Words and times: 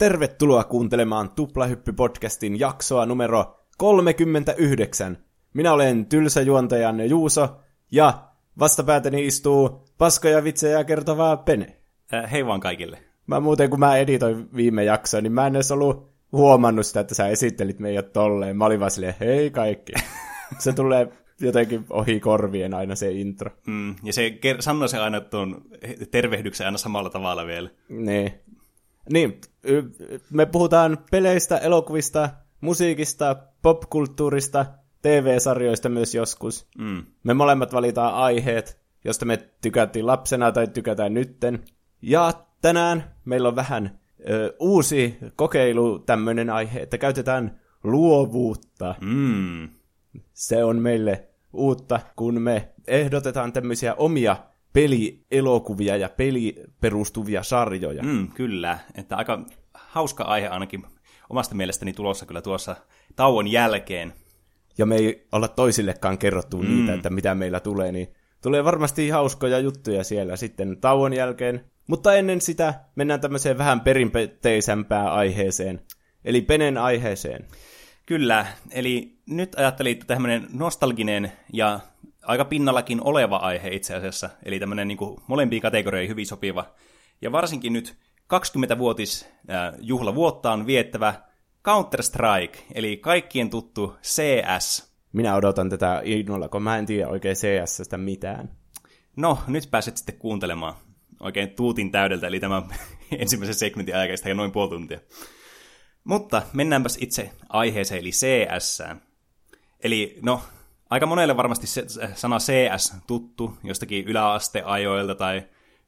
Tervetuloa 0.00 0.64
kuuntelemaan 0.64 1.30
Tuplahyppy-podcastin 1.30 2.56
jaksoa 2.58 3.06
numero 3.06 3.60
39. 3.78 5.18
Minä 5.54 5.72
olen 5.72 6.06
tylsä 6.06 6.40
juontajanne 6.40 7.06
Juuso, 7.06 7.60
ja 7.92 8.22
vastapäätäni 8.58 9.26
istuu 9.26 9.84
paskoja 9.98 10.44
vitsejä 10.44 10.84
kertovaa 10.84 11.36
Pene. 11.36 11.76
Äh, 12.14 12.32
hei 12.32 12.46
vaan 12.46 12.60
kaikille. 12.60 12.98
Mä 13.26 13.40
muuten, 13.40 13.70
kun 13.70 13.80
mä 13.80 13.96
editoin 13.96 14.48
viime 14.56 14.84
jaksoa, 14.84 15.20
niin 15.20 15.32
mä 15.32 15.46
en 15.46 15.56
edes 15.56 15.72
ollut 15.72 16.10
huomannut 16.32 16.86
sitä, 16.86 17.00
että 17.00 17.14
sä 17.14 17.28
esittelit 17.28 17.78
meidät 17.78 18.12
tolleen. 18.12 18.56
Mä 18.56 18.64
olin 18.64 18.80
vaan 18.80 18.90
silleen, 18.90 19.14
hei 19.20 19.50
kaikki. 19.50 19.92
se 20.58 20.72
tulee 20.72 21.08
jotenkin 21.40 21.84
ohi 21.90 22.20
korvien 22.20 22.74
aina 22.74 22.94
se 22.94 23.10
intro. 23.10 23.50
Mm, 23.66 23.94
ja 24.02 24.12
se 24.12 24.28
ker- 24.28 24.62
sanoo 24.62 24.88
se 24.88 24.98
aina 24.98 25.20
tuon 25.20 25.62
tervehdyksen 26.10 26.66
aina 26.66 26.78
samalla 26.78 27.10
tavalla 27.10 27.46
vielä. 27.46 27.70
Niin. 27.88 28.32
Niin, 29.12 29.40
me 30.30 30.46
puhutaan 30.46 30.98
peleistä, 31.10 31.58
elokuvista, 31.58 32.30
musiikista, 32.60 33.36
popkulttuurista, 33.62 34.66
TV-sarjoista 35.02 35.88
myös 35.88 36.14
joskus. 36.14 36.68
Mm. 36.78 37.04
Me 37.22 37.34
molemmat 37.34 37.72
valitaan 37.72 38.14
aiheet, 38.14 38.80
josta 39.04 39.24
me 39.24 39.36
tykättiin 39.60 40.06
lapsena 40.06 40.52
tai 40.52 40.66
tykätään 40.66 41.14
nytten. 41.14 41.64
Ja 42.02 42.32
tänään 42.62 43.14
meillä 43.24 43.48
on 43.48 43.56
vähän 43.56 44.00
ö, 44.30 44.54
uusi 44.58 45.18
kokeilu, 45.36 45.98
tämmöinen 45.98 46.50
aihe, 46.50 46.80
että 46.80 46.98
käytetään 46.98 47.60
luovuutta. 47.84 48.94
Mm. 49.00 49.68
Se 50.32 50.64
on 50.64 50.76
meille 50.76 51.28
uutta, 51.52 52.00
kun 52.16 52.42
me 52.42 52.68
ehdotetaan 52.86 53.52
tämmöisiä 53.52 53.94
omia 53.94 54.36
pelielokuvia 54.72 55.96
ja 55.96 56.08
peliperustuvia 56.08 57.42
sarjoja. 57.42 58.02
Mm, 58.02 58.28
kyllä, 58.28 58.78
että 58.94 59.16
aika 59.16 59.44
hauska 59.74 60.24
aihe 60.24 60.48
ainakin 60.48 60.82
omasta 61.30 61.54
mielestäni 61.54 61.92
tulossa 61.92 62.26
kyllä 62.26 62.42
tuossa 62.42 62.76
tauon 63.16 63.48
jälkeen. 63.48 64.12
Ja 64.78 64.86
me 64.86 64.96
ei 64.96 65.26
olla 65.32 65.48
toisillekaan 65.48 66.18
kerrottu 66.18 66.62
mm. 66.62 66.68
niitä, 66.68 66.94
että 66.94 67.10
mitä 67.10 67.34
meillä 67.34 67.60
tulee, 67.60 67.92
niin 67.92 68.08
tulee 68.42 68.64
varmasti 68.64 69.08
hauskoja 69.08 69.58
juttuja 69.58 70.04
siellä 70.04 70.36
sitten 70.36 70.80
tauon 70.80 71.12
jälkeen. 71.12 71.64
Mutta 71.86 72.14
ennen 72.14 72.40
sitä 72.40 72.74
mennään 72.96 73.20
tämmöiseen 73.20 73.58
vähän 73.58 73.80
perinteisempään 73.80 75.12
aiheeseen, 75.12 75.80
eli 76.24 76.42
Penen 76.42 76.78
aiheeseen. 76.78 77.46
Kyllä, 78.06 78.46
eli 78.70 79.18
nyt 79.26 79.54
ajattelin, 79.54 79.92
että 79.92 80.06
tämmöinen 80.06 80.46
nostalginen 80.52 81.32
ja 81.52 81.80
aika 82.30 82.44
pinnallakin 82.44 83.00
oleva 83.04 83.36
aihe 83.36 83.68
itse 83.68 83.94
asiassa, 83.94 84.30
eli 84.44 84.58
tämmöinen 84.58 84.88
niin 84.88 84.98
kuin 84.98 85.20
molempiin 85.26 85.62
kategorioihin 85.62 86.10
hyvin 86.10 86.26
sopiva. 86.26 86.74
Ja 87.22 87.32
varsinkin 87.32 87.72
nyt 87.72 87.96
20-vuotis 88.22 89.28
äh, 89.50 89.74
juhlavuottaan 89.80 90.66
viettävä 90.66 91.14
Counter-Strike, 91.68 92.58
eli 92.74 92.96
kaikkien 92.96 93.50
tuttu 93.50 93.96
CS. 94.02 94.92
Minä 95.12 95.34
odotan 95.34 95.70
tätä 95.70 96.00
innolla, 96.04 96.48
kun 96.48 96.62
mä 96.62 96.78
en 96.78 96.86
tiedä 96.86 97.08
oikein 97.08 97.36
CSstä 97.36 97.98
mitään. 97.98 98.50
No, 99.16 99.38
nyt 99.46 99.68
pääset 99.70 99.96
sitten 99.96 100.18
kuuntelemaan 100.18 100.74
oikein 101.20 101.50
tuutin 101.50 101.92
täydeltä, 101.92 102.26
eli 102.26 102.40
tämä 102.40 102.62
ensimmäisen 103.18 103.54
segmentin 103.54 103.96
aikaista 103.96 104.28
ja 104.28 104.34
noin 104.34 104.52
puoli 104.52 104.70
tuntia. 104.70 105.00
Mutta 106.04 106.42
mennäänpäs 106.52 106.98
itse 107.00 107.30
aiheeseen, 107.48 108.00
eli 108.00 108.10
CS. 108.10 108.82
Eli 109.80 110.18
no, 110.22 110.42
aika 110.90 111.06
monelle 111.06 111.36
varmasti 111.36 111.66
se 111.66 111.84
sana 112.14 112.38
CS 112.38 112.94
tuttu 113.06 113.58
jostakin 113.64 114.04
yläasteajoilta 114.04 115.14
tai 115.14 115.42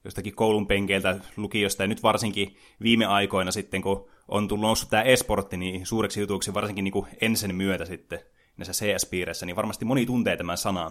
jostakin 0.05 0.35
koulun 0.35 0.67
penkeiltä, 0.67 1.21
lukiosta, 1.37 1.83
ja 1.83 1.87
nyt 1.87 2.03
varsinkin 2.03 2.57
viime 2.83 3.07
aikoina 3.07 3.51
sitten, 3.51 3.83
kun 3.83 4.09
on 4.29 4.49
tullut 4.49 4.63
noussut 4.63 4.91
tämä 4.91 5.03
esportti 5.03 5.57
niin 5.57 5.87
suureksi 5.87 6.21
jutuksi, 6.21 6.55
varsinkin 6.55 6.85
niin 6.85 6.93
kuin 6.93 7.07
ensin 7.21 7.55
myötä 7.55 7.85
sitten 7.85 8.21
näissä 8.57 8.85
CS-piireissä, 8.85 9.47
niin 9.47 9.57
varmasti 9.57 9.85
moni 9.85 10.07
tuntee 10.07 10.37
tämän 10.37 10.57
sanan. 10.57 10.91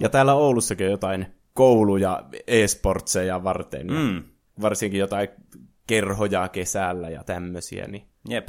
Ja 0.00 0.08
täällä 0.08 0.34
Oulussakin 0.34 0.86
on 0.86 0.90
jotain 0.90 1.26
kouluja 1.54 2.24
e-sportseja 2.46 3.44
varten, 3.44 3.86
mm. 3.86 4.22
varsinkin 4.60 5.00
jotain 5.00 5.28
kerhoja 5.86 6.48
kesällä 6.48 7.08
ja 7.08 7.24
tämmöisiä. 7.24 7.86
Niin... 7.86 8.08
Jep. 8.28 8.48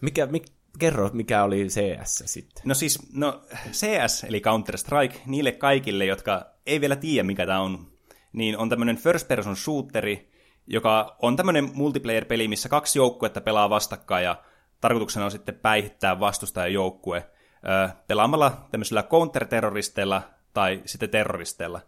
Mikä, 0.00 0.26
mikä, 0.26 0.46
kerro, 0.78 1.10
mikä 1.12 1.44
oli 1.44 1.66
CS 1.66 2.22
sitten? 2.26 2.62
No 2.64 2.74
siis, 2.74 3.12
no 3.12 3.42
CS, 3.72 4.24
eli 4.24 4.42
Counter-Strike, 4.44 5.18
niille 5.26 5.52
kaikille, 5.52 6.04
jotka 6.04 6.46
ei 6.66 6.80
vielä 6.80 6.96
tiedä, 6.96 7.22
mikä 7.22 7.46
tämä 7.46 7.60
on, 7.60 7.86
niin 8.32 8.58
on 8.58 8.68
tämmöinen 8.68 8.96
first 8.96 9.28
person 9.28 9.56
shooteri, 9.56 10.30
joka 10.66 11.16
on 11.22 11.36
tämmöinen 11.36 11.70
multiplayer-peli, 11.74 12.48
missä 12.48 12.68
kaksi 12.68 12.98
joukkuetta 12.98 13.40
pelaa 13.40 13.70
vastakkain 13.70 14.24
ja 14.24 14.42
tarkoituksena 14.80 15.24
on 15.24 15.30
sitten 15.30 15.54
päihittää 15.54 16.20
vastustajan 16.20 16.72
joukkue 16.72 17.30
pelaamalla 18.06 18.66
tämmöisillä 18.70 19.02
counter-terroristeilla 19.02 20.22
tai 20.54 20.82
sitten 20.84 21.10
terroristeilla. 21.10 21.80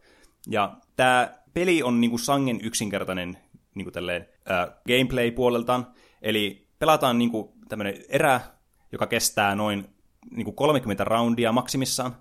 Ja 0.50 0.77
tämä 0.97 1.34
peli 1.54 1.82
on 1.82 2.00
niinku 2.00 2.19
sangen 2.19 2.60
yksinkertainen 2.62 3.38
niinku 3.75 3.91
tälleen, 3.91 4.28
äh, 4.50 4.69
gameplay-puoleltaan, 4.88 5.87
eli 6.22 6.69
pelataan 6.78 7.19
niinku 7.19 7.54
tämmöinen 7.69 7.94
erä, 8.09 8.41
joka 8.93 9.06
kestää 9.06 9.54
noin 9.54 9.88
niinku 10.31 10.53
30 10.53 11.04
roundia 11.04 11.53
maksimissaan, 11.53 12.16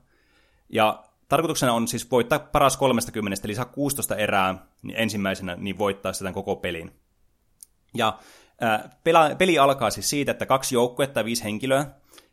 ja 0.69 1.03
tarkoituksena 1.29 1.73
on 1.73 1.87
siis 1.87 2.11
voittaa 2.11 2.39
paras 2.39 2.77
30, 2.77 3.41
eli 3.43 3.55
saa 3.55 3.65
16 3.65 4.15
erää 4.15 4.65
niin 4.81 4.97
ensimmäisenä, 4.97 5.55
niin 5.55 5.77
voittaa 5.77 6.13
sitä 6.13 6.31
koko 6.33 6.55
pelin. 6.55 6.91
Ja 7.93 8.19
äh, 8.63 8.89
pela, 9.03 9.35
peli 9.37 9.59
alkaa 9.59 9.89
siis 9.89 10.09
siitä, 10.09 10.31
että 10.31 10.45
kaksi 10.45 10.75
joukkuetta, 10.75 11.25
viisi 11.25 11.43
henkilöä, 11.43 11.85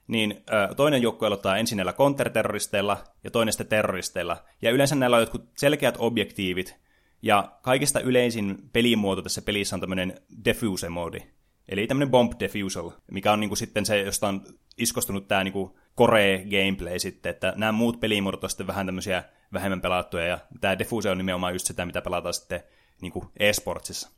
niin 0.06 0.44
ö, 0.70 0.74
toinen 0.74 1.02
joukkue 1.02 1.26
aloittaa 1.26 1.56
ensin 1.56 1.76
näillä 1.76 1.92
konterterroristeilla 1.92 3.04
ja 3.24 3.30
toinen 3.30 3.52
sitten 3.52 3.66
terroristeilla. 3.66 4.36
Ja 4.62 4.70
yleensä 4.70 4.94
näillä 4.94 5.16
on 5.16 5.22
jotkut 5.22 5.48
selkeät 5.56 5.94
objektiivit, 5.98 6.76
ja 7.22 7.52
kaikista 7.62 8.00
yleisin 8.00 8.70
pelimuoto 8.72 9.22
tässä 9.22 9.42
pelissä 9.42 9.76
on 9.76 9.80
tämmöinen 9.80 10.20
defuse-moodi. 10.44 11.22
Eli 11.68 11.86
tämmöinen 11.86 12.10
bomb 12.10 12.32
defusal, 12.40 12.90
mikä 13.10 13.32
on 13.32 13.40
niinku 13.40 13.56
sitten 13.56 13.86
se, 13.86 14.00
josta 14.00 14.28
on 14.28 14.44
iskostunut 14.78 15.28
tämä 15.28 15.44
niinku 15.44 15.78
core 15.98 16.44
gameplay 16.50 16.98
sitten, 16.98 17.30
että 17.30 17.52
nämä 17.56 17.72
muut 17.72 18.00
pelimuodot 18.00 18.44
on 18.44 18.50
sitten 18.50 18.66
vähän 18.66 18.86
tämmöisiä 18.86 19.24
vähemmän 19.52 19.80
pelattuja, 19.80 20.26
ja 20.26 20.38
tämä 20.60 20.78
defuse 20.78 21.10
on 21.10 21.18
nimenomaan 21.18 21.52
just 21.52 21.66
sitä, 21.66 21.86
mitä 21.86 22.02
pelataan 22.02 22.34
sitten 22.34 22.60
niinku 23.02 23.30
e-sportsissa. 23.38 24.10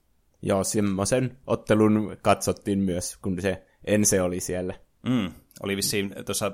Joo, 0.43 0.65
semmoisen 0.65 1.39
ottelun 1.47 2.17
katsottiin 2.23 2.79
myös, 2.79 3.17
kun 3.17 3.41
se 3.41 3.67
Ense 3.85 4.23
oli 4.23 4.41
siellä. 4.41 4.75
Mm, 5.03 5.33
oli 5.62 5.77
vissiin 5.77 6.15
tuossa 6.27 6.53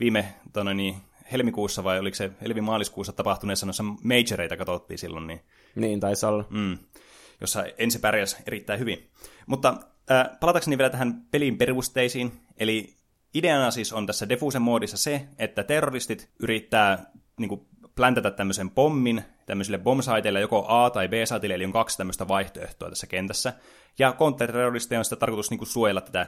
viime 0.00 0.34
tonne, 0.52 0.74
niin, 0.74 0.96
helmikuussa 1.32 1.84
vai 1.84 1.98
oliko 1.98 2.14
se 2.14 2.30
helmi-maaliskuussa 2.40 3.12
tapahtuneessa 3.12 3.66
noissa 3.66 3.82
majoreita 3.82 4.56
katsottiin 4.56 4.98
silloin. 4.98 5.26
Niin, 5.26 5.40
niin 5.74 6.00
taisi 6.00 6.26
olla. 6.26 6.44
Mm, 6.50 6.78
jossa 7.40 7.64
ensi 7.78 7.98
pärjäs 7.98 8.36
erittäin 8.46 8.80
hyvin. 8.80 9.10
Mutta 9.46 9.74
äh, 10.10 10.28
palatakseni 10.40 10.78
vielä 10.78 10.90
tähän 10.90 11.22
pelin 11.30 11.58
perusteisiin. 11.58 12.32
Eli 12.56 12.96
ideana 13.34 13.70
siis 13.70 13.92
on 13.92 14.06
tässä 14.06 14.28
Defusen 14.28 14.62
moodissa 14.62 14.96
se, 14.96 15.28
että 15.38 15.64
terroristit 15.64 16.30
yrittää 16.40 17.10
niin 17.38 17.48
kuin, 17.48 17.66
pläntata 17.94 18.30
tämmöisen 18.30 18.70
pommin 18.70 19.24
tämmöisille 19.46 19.78
bombsaiteille 19.78 20.40
joko 20.40 20.64
A- 20.68 20.90
tai 20.90 21.08
B-saitille, 21.08 21.54
eli 21.54 21.64
on 21.64 21.72
kaksi 21.72 21.98
tämmöistä 21.98 22.28
vaihtoehtoa 22.28 22.88
tässä 22.88 23.06
kentässä. 23.06 23.52
Ja 23.98 24.12
kontrterroristeja 24.12 24.98
on 24.98 25.04
sitä 25.04 25.16
tarkoitus 25.16 25.50
niin 25.50 25.58
kuin, 25.58 25.68
suojella 25.68 26.00
tätä 26.00 26.26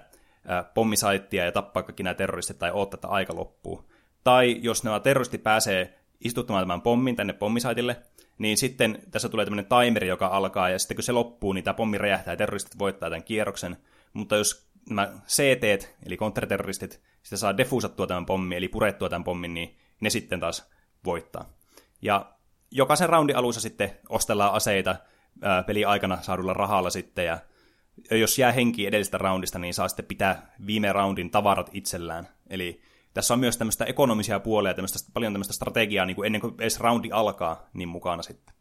pommisaittia 0.74 1.44
ja 1.44 1.52
tappaa 1.52 1.82
kaikki 1.82 2.02
nämä 2.02 2.14
terroristit 2.14 2.58
tai 2.58 2.72
odottaa, 2.72 2.96
että 2.96 3.08
aika 3.08 3.36
loppuu. 3.36 3.90
Tai 4.24 4.58
jos 4.62 4.84
nämä 4.84 5.00
terroristit 5.00 5.42
pääsee 5.42 5.98
istuttamaan 6.24 6.62
tämän 6.62 6.82
pommin 6.82 7.16
tänne 7.16 7.32
pommisaitille, 7.32 7.96
niin 8.38 8.56
sitten 8.56 8.98
tässä 9.10 9.28
tulee 9.28 9.46
tämmöinen 9.46 9.66
timeri, 9.66 10.08
joka 10.08 10.26
alkaa, 10.26 10.68
ja 10.68 10.78
sitten 10.78 10.96
kun 10.96 11.04
se 11.04 11.12
loppuu, 11.12 11.52
niin 11.52 11.64
tämä 11.64 11.74
pommi 11.74 11.98
räjähtää 11.98 12.32
ja 12.32 12.36
terroristit 12.36 12.78
voittaa 12.78 13.10
tämän 13.10 13.24
kierroksen. 13.24 13.76
Mutta 14.12 14.36
jos 14.36 14.68
nämä 14.90 15.12
CT, 15.26 15.94
eli 16.06 16.16
kontraterroristit, 16.16 17.00
sitten 17.22 17.38
saa 17.38 17.56
defusattua 17.56 18.06
tämän 18.06 18.26
pommin, 18.26 18.58
eli 18.58 18.68
purettua 18.68 19.08
tämän 19.08 19.24
pommin, 19.24 19.54
niin 19.54 19.76
ne 20.00 20.10
sitten 20.10 20.40
taas 20.40 20.70
voittaa. 21.04 21.52
Ja 22.02 22.32
jokaisen 22.70 23.08
roundin 23.08 23.36
alussa 23.36 23.60
sitten 23.60 23.90
ostellaan 24.08 24.54
aseita 24.54 24.96
ää, 25.42 25.62
peli 25.62 25.84
aikana 25.84 26.22
saadulla 26.22 26.54
rahalla 26.54 26.90
sitten, 26.90 27.26
ja 27.26 27.38
jos 28.10 28.38
jää 28.38 28.52
henki 28.52 28.86
edellisestä 28.86 29.18
roundista, 29.18 29.58
niin 29.58 29.74
saa 29.74 29.88
sitten 29.88 30.06
pitää 30.06 30.54
viime 30.66 30.92
roundin 30.92 31.30
tavarat 31.30 31.70
itsellään. 31.72 32.28
Eli 32.50 32.82
tässä 33.14 33.34
on 33.34 33.40
myös 33.40 33.56
tämmöistä 33.56 33.84
ekonomisia 33.84 34.40
puolia, 34.40 34.74
tämmöistä, 34.74 34.98
paljon 35.14 35.32
tämmöistä 35.32 35.54
strategiaa 35.54 36.06
niin 36.06 36.16
kuin 36.16 36.26
ennen 36.26 36.40
kuin 36.40 36.54
edes 36.58 36.80
roundi 36.80 37.12
alkaa, 37.12 37.68
niin 37.74 37.88
mukana 37.88 38.22
sitten. 38.22 38.54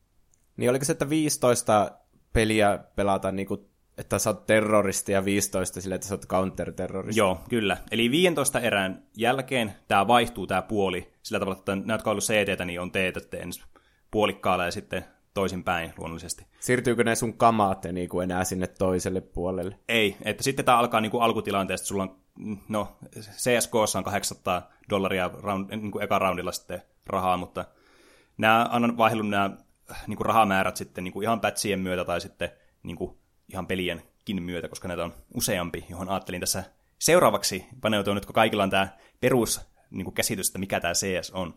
Niin 0.57 0.69
oliko 0.69 0.85
se, 0.85 0.91
että 0.91 1.09
15 1.09 1.91
peliä 2.33 2.79
pelata 2.95 3.31
niin 3.31 3.47
kuin, 3.47 3.61
että 3.97 4.19
sä 4.19 4.29
oot 4.29 4.45
terroristi 4.45 5.11
ja 5.11 5.25
15 5.25 5.81
sille, 5.81 5.95
että 5.95 6.07
sä 6.07 6.13
oot 6.13 6.25
counter-terroristi? 6.25 7.19
Joo, 7.19 7.41
kyllä. 7.49 7.77
Eli 7.91 8.11
15 8.11 8.59
erään 8.59 9.03
jälkeen 9.17 9.73
tämä 9.87 10.07
vaihtuu 10.07 10.47
tämä 10.47 10.61
puoli 10.61 11.13
sillä 11.23 11.39
tavalla, 11.39 11.59
että 11.59 11.75
nämä, 11.75 11.93
jotka 11.93 12.09
on 12.09 12.11
ollut 12.11 12.23
CT, 12.23 12.65
niin 12.65 12.81
on 12.81 12.91
teetätte 12.91 13.37
ensin 13.37 13.63
puolikkaalla 14.11 14.65
ja 14.65 14.71
sitten 14.71 15.05
toisinpäin 15.33 15.93
luonnollisesti. 15.97 16.45
Siirtyykö 16.59 17.03
ne 17.03 17.15
sun 17.15 17.33
kamaat 17.33 17.85
niin 17.91 18.09
kuin 18.09 18.23
enää 18.23 18.43
sinne 18.43 18.67
toiselle 18.67 19.21
puolelle? 19.21 19.79
Ei, 19.89 20.17
että 20.21 20.43
sitten 20.43 20.65
tämä 20.65 20.77
alkaa 20.77 21.01
niin 21.01 21.11
kuin 21.11 21.23
alkutilanteesta, 21.23 21.87
sulla 21.87 22.03
on, 22.03 22.22
no 22.69 22.97
CSK 23.31 23.75
on 23.75 24.03
800 24.03 24.69
dollaria 24.89 25.29
round, 25.41 25.69
niin 25.69 25.91
kuin 25.91 26.03
eka 26.03 26.19
roundilla 26.19 26.51
sitten 26.51 26.81
rahaa, 27.07 27.37
mutta 27.37 27.65
nämä 28.37 28.67
annan 28.71 28.97
vaihdellut 28.97 29.29
nämä 29.29 29.49
niin 30.07 30.17
kuin 30.17 30.25
rahamäärät 30.25 30.77
sitten 30.77 31.03
niin 31.03 31.13
kuin 31.13 31.23
ihan 31.23 31.39
pätsien 31.39 31.79
myötä 31.79 32.05
tai 32.05 32.21
sitten 32.21 32.49
niin 32.83 32.97
kuin 32.97 33.17
ihan 33.49 33.67
pelienkin 33.67 34.43
myötä, 34.43 34.67
koska 34.67 34.87
näitä 34.87 35.03
on 35.03 35.13
useampi, 35.33 35.85
johon 35.89 36.09
ajattelin 36.09 36.39
tässä 36.39 36.63
seuraavaksi 36.99 37.65
paneutua 37.81 38.13
nyt, 38.13 38.25
kun 38.25 38.35
kaikilla 38.35 38.63
on 38.63 38.69
tämä 38.69 38.87
perus 39.21 39.61
niin 39.89 40.05
kuin 40.05 40.15
käsitys, 40.15 40.47
että 40.47 40.59
mikä 40.59 40.79
tämä 40.79 40.93
CS 40.93 41.31
on. 41.31 41.53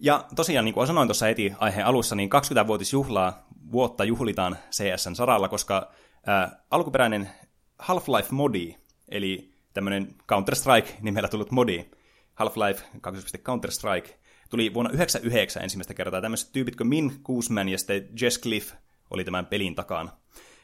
Ja 0.00 0.24
tosiaan, 0.36 0.64
niin 0.64 0.74
kuin 0.74 0.86
sanoin 0.86 1.08
tuossa 1.08 1.26
heti 1.26 1.52
aiheen 1.58 1.86
alussa, 1.86 2.14
niin 2.14 2.30
20-vuotisjuhlaa 2.34 3.46
vuotta 3.72 4.04
juhlitaan 4.04 4.56
CSN 4.70 5.14
saralla, 5.14 5.48
koska 5.48 5.92
ää, 6.26 6.64
alkuperäinen 6.70 7.30
Half-Life 7.78 8.28
modi, 8.30 8.76
eli 9.08 9.54
tämmöinen 9.74 10.14
Counter-Strike 10.32 10.88
nimellä 11.00 11.28
tullut 11.28 11.50
modi, 11.50 11.84
Half-Life 12.34 12.82
2. 13.00 13.36
Counter-Strike, 13.36 14.10
tuli 14.50 14.74
vuonna 14.74 14.90
1999 14.90 15.62
ensimmäistä 15.62 15.94
kertaa. 15.94 16.20
Tämmöiset 16.20 16.52
tyypit 16.52 16.76
kuin 16.76 16.88
Min 16.88 17.12
Guzman 17.24 17.68
ja 17.68 17.78
sitten 17.78 18.08
Jess 18.20 18.40
Cliff 18.40 18.72
oli 19.10 19.24
tämän 19.24 19.46
pelin 19.46 19.74
takana. 19.74 20.10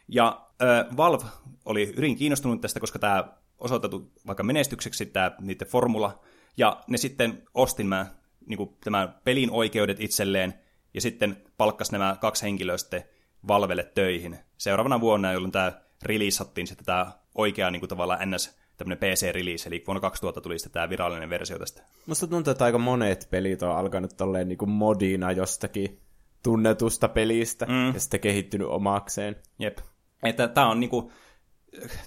Ja 0.08 0.46
äh, 0.62 0.96
Valve 0.96 1.24
oli 1.64 1.92
hyvin 1.96 2.16
kiinnostunut 2.16 2.60
tästä, 2.60 2.80
koska 2.80 2.98
tämä 2.98 3.24
osoitettu 3.58 4.12
vaikka 4.26 4.42
menestykseksi 4.42 5.06
tämä 5.06 5.32
niiden 5.40 5.68
formula, 5.68 6.20
ja 6.56 6.80
ne 6.88 6.98
sitten 6.98 7.42
ostin 7.54 7.86
mä, 7.86 8.06
niin 8.46 8.56
kuin, 8.56 8.76
tämän 8.84 9.14
pelin 9.24 9.50
oikeudet 9.50 10.00
itselleen, 10.00 10.54
ja 10.94 11.00
sitten 11.00 11.44
palkkas 11.56 11.92
nämä 11.92 12.16
kaksi 12.20 12.42
henkilöä 12.42 12.78
sitten 12.78 13.04
Valvelle 13.48 13.84
töihin. 13.84 14.38
Seuraavana 14.58 15.00
vuonna, 15.00 15.32
jolloin 15.32 15.52
tämä 15.52 15.72
releasattiin 16.02 16.66
sitten 16.66 16.86
tämä 16.86 17.12
oikea 17.34 17.70
niin 17.70 17.80
kuin 17.80 17.88
tavallaan 17.88 18.30
NS 18.30 18.60
tämmöinen 18.76 18.98
PC-release, 18.98 19.68
eli 19.68 19.84
vuonna 19.86 20.00
2000 20.00 20.40
tuli 20.40 20.58
sitten 20.58 20.72
tämä 20.72 20.88
virallinen 20.88 21.30
versio 21.30 21.58
tästä. 21.58 21.82
Musta 22.06 22.26
tuntuu, 22.26 22.50
että 22.50 22.64
aika 22.64 22.78
monet 22.78 23.28
pelit 23.30 23.62
on 23.62 23.76
alkanut 23.76 24.16
tolleen 24.16 24.48
niin 24.48 24.58
kuin 24.58 24.70
modina 24.70 25.32
jostakin 25.32 26.00
tunnetusta 26.42 27.08
pelistä, 27.08 27.66
mm. 27.66 27.94
ja 27.94 28.00
sitten 28.00 28.20
kehittynyt 28.20 28.68
omakseen. 28.68 29.36
Jep. 29.58 29.78
Että 30.22 30.48
tämä 30.48 30.70
on 30.70 30.80
niinku, 30.80 31.12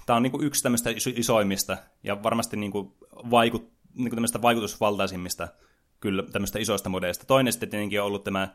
tää 0.06 0.16
on 0.16 0.22
niinku 0.22 0.42
yksi 0.42 0.62
tämmöistä 0.62 0.90
isoimmista, 1.16 1.76
ja 2.02 2.22
varmasti 2.22 2.56
niinku 2.56 2.96
vaikut, 3.30 3.72
niinku 3.94 4.16
tämmöistä 4.16 4.42
vaikutusvaltaisimmista 4.42 5.48
kyllä 6.00 6.22
tämmöistä 6.22 6.58
isoista 6.58 6.88
modeista. 6.88 7.26
Toinen 7.26 7.52
sitten 7.52 7.68
tietenkin 7.68 8.00
on 8.00 8.06
ollut 8.06 8.24
tämä 8.24 8.48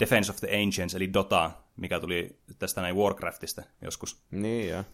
Defense 0.00 0.32
of 0.32 0.36
the 0.36 0.62
Ancients, 0.62 0.94
eli 0.94 1.12
Dota, 1.12 1.50
mikä 1.80 2.00
tuli 2.00 2.38
tästä 2.58 2.80
näin 2.80 2.96
Warcraftista 2.96 3.62
joskus. 3.82 4.22
Niin, 4.30 4.68
ja 4.68 4.84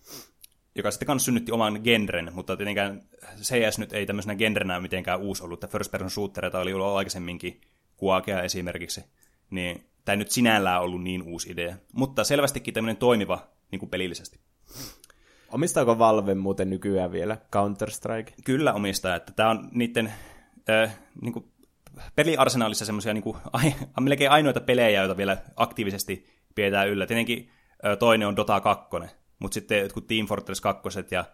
joka 0.75 0.91
sitten 0.91 1.07
kanssa 1.07 1.25
synnytti 1.25 1.53
oman 1.53 1.81
genren, 1.85 2.31
mutta 2.35 2.57
tietenkään 2.57 3.03
CS 3.37 3.79
nyt 3.79 3.93
ei 3.93 4.07
tämmöisenä 4.07 4.35
genrenä 4.35 4.81
mitenkään 4.81 5.21
uusi 5.21 5.45
ollut, 5.45 5.65
että 5.65 5.73
first 5.73 5.91
person 5.91 6.11
shootereita 6.11 6.61
oli 6.61 6.73
ollut 6.73 6.97
aikaisemminkin, 6.97 7.61
Kuakea 7.97 8.43
esimerkiksi, 8.43 9.05
niin 9.51 9.87
tämä 10.05 10.15
ei 10.15 10.17
nyt 10.17 10.31
sinällään 10.31 10.83
ollut 10.83 11.03
niin 11.03 11.23
uusi 11.23 11.51
idea, 11.51 11.77
mutta 11.93 12.25
selvästikin 12.25 12.75
tämmöinen 12.75 12.97
toimiva 12.97 13.47
niin 13.71 13.79
kuin 13.79 13.91
pelillisesti. 13.91 14.41
Omistaako 15.53 15.99
Valve 15.99 16.35
muuten 16.35 16.71
nykyään 16.71 17.13
vielä 17.13 17.37
Counter-Strike? 17.57 18.33
Kyllä 18.45 18.73
omistaa, 18.73 19.17
että 19.17 19.33
tämä 19.33 19.51
on 19.51 19.69
niiden 19.73 20.13
äh, 20.71 20.99
niin 21.23 21.33
kuin 21.33 21.53
peliarsenaalissa 22.17 22.85
semmoisia 22.85 23.15
niin 23.15 23.23
kuin, 23.23 23.37
ai, 23.53 23.75
melkein 24.01 24.31
ainoita 24.31 24.61
pelejä, 24.61 25.01
joita 25.01 25.17
vielä 25.17 25.37
aktiivisesti 25.57 26.36
pidetään 26.57 26.89
yllä. 26.89 27.07
Tietenkin 27.07 27.51
toinen 27.99 28.29
on 28.29 28.37
Dota 28.37 28.61
2, 28.61 28.87
mutta 29.39 29.55
sitten 29.55 29.81
jotkut 29.81 30.07
Team 30.07 30.27
Fortress 30.27 30.61
2 30.61 30.89
ja 31.11 31.25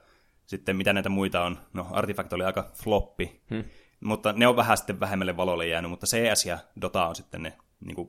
sitten 0.47 0.77
mitä 0.77 0.93
näitä 0.93 1.09
muita 1.09 1.45
on, 1.45 1.59
no 1.73 1.87
Artifact 1.91 2.33
oli 2.33 2.45
aika 2.45 2.71
floppi, 2.83 3.41
hmm. 3.51 3.65
mutta 4.01 4.33
ne 4.33 4.47
on 4.47 4.57
vähän 4.57 4.77
sitten 4.77 5.01
vähemmälle 5.01 5.37
valolle 5.37 5.67
jäänyt, 5.67 5.91
mutta 5.91 6.07
CS 6.07 6.47
ja 6.47 6.59
Dota 6.81 7.07
on 7.07 7.17
sitten 7.17 7.43
ne 7.43 7.53
niin 7.81 7.95
kuin 7.95 8.09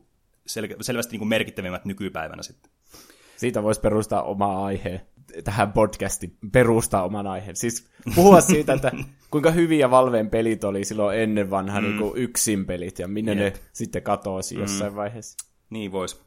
sel- 0.50 0.77
selvästi 0.81 1.12
niin 1.12 1.19
kuin 1.19 1.30
merkittävimmät 1.30 1.86
nykypäivänä 1.86 2.44
sitten. 2.44 2.71
Siitä 3.38 3.63
voisi 3.63 3.81
perustaa 3.81 4.24
oma 4.24 4.65
aihe 4.65 5.01
tähän 5.44 5.74
podcastiin, 5.74 6.38
perustaa 6.51 7.04
oman 7.04 7.27
aiheen. 7.27 7.56
Siis 7.56 7.89
puhua 8.15 8.42
siitä, 8.42 8.74
että 8.74 8.92
kuinka 9.31 9.51
hyviä 9.51 9.92
Valveen 9.92 10.30
pelit 10.30 10.63
oli 10.63 10.86
silloin 10.86 11.19
ennen 11.19 11.50
vanha 11.50 11.81
mm. 11.81 11.88
niin 11.88 12.12
yksin 12.15 12.65
pelit, 12.65 13.00
ja 13.00 13.07
minne 13.07 13.31
Jep. 13.31 13.39
ne 13.54 13.62
sitten 13.74 14.04
katosi 14.04 14.60
jossain 14.60 14.92
mm. 14.92 14.95
vaiheessa. 14.95 15.38
Niin 15.69 15.92
vois. 15.92 16.25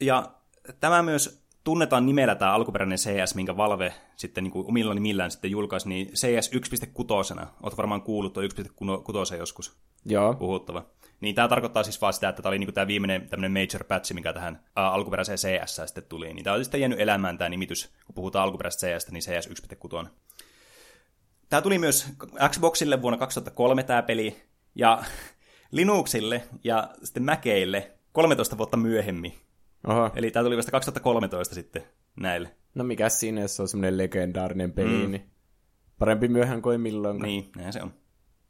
Ja 0.00 0.34
tämä 0.80 1.02
myös 1.02 1.44
tunnetaan 1.64 2.06
nimellä 2.06 2.34
tämä 2.34 2.52
alkuperäinen 2.52 2.98
CS, 2.98 3.34
minkä 3.34 3.56
Valve 3.56 3.94
sitten 4.16 4.44
niin 4.44 4.52
kuin 4.52 4.66
omilla 4.66 4.94
nimillään 4.94 5.30
sitten 5.30 5.50
julkaisi, 5.50 5.88
niin 5.88 6.08
CS 6.08 6.50
1.6. 7.40 7.46
Olet 7.62 7.76
varmaan 7.76 8.02
kuullut 8.02 8.32
tuo 8.32 8.42
1.6 8.42 9.36
joskus 9.38 9.76
Joo. 10.04 10.34
puhuttava. 10.34 10.86
Niin 11.20 11.34
tämä 11.34 11.48
tarkoittaa 11.48 11.82
siis 11.82 12.00
vaan 12.00 12.12
sitä, 12.12 12.28
että 12.28 12.42
tämä 12.42 12.50
oli 12.50 12.58
niinku 12.58 12.72
tämä 12.72 12.86
viimeinen 12.86 13.28
tämmöinen 13.28 13.52
major 13.52 13.84
patch, 13.84 14.14
mikä 14.14 14.32
tähän 14.32 14.64
ä, 14.78 14.88
alkuperäiseen 14.88 15.38
CS 15.38 15.80
sitten 15.86 16.04
tuli. 16.04 16.34
Niin 16.34 16.44
tämä 16.44 16.56
on 16.56 16.64
sitten 16.64 16.80
jäänyt 16.80 17.00
elämään 17.00 17.38
tämä 17.38 17.48
nimitys, 17.48 17.90
kun 18.06 18.14
puhutaan 18.14 18.44
alkuperäisestä 18.44 18.86
CS, 18.86 19.10
niin 19.10 19.22
CS 19.22 19.48
1.6. 20.04 20.08
Tämä 21.48 21.62
tuli 21.62 21.78
myös 21.78 22.06
Xboxille 22.48 23.02
vuonna 23.02 23.18
2003 23.18 23.82
tämä 23.82 24.02
peli, 24.02 24.42
ja 24.74 25.02
Linuxille 25.70 26.42
ja 26.64 26.90
sitten 27.02 27.22
Maceille 27.22 27.92
13 28.12 28.58
vuotta 28.58 28.76
myöhemmin. 28.76 29.49
Oho. 29.86 30.10
Eli 30.16 30.30
tämä 30.30 30.44
tuli 30.44 30.56
vasta 30.56 30.70
2013 30.70 31.54
sitten 31.54 31.82
näille. 32.16 32.56
No 32.74 32.84
mikä 32.84 33.08
siinä, 33.08 33.40
jos 33.40 33.60
on 33.60 33.68
semmoinen 33.68 33.98
legendaarinen 33.98 34.72
peli, 34.72 35.06
mm. 35.06 35.10
niin 35.10 35.30
parempi 35.98 36.28
myöhään 36.28 36.62
kuin 36.62 36.80
milloin. 36.80 37.18
Niin, 37.18 37.50
näin 37.56 37.72
se 37.72 37.82
on. 37.82 37.94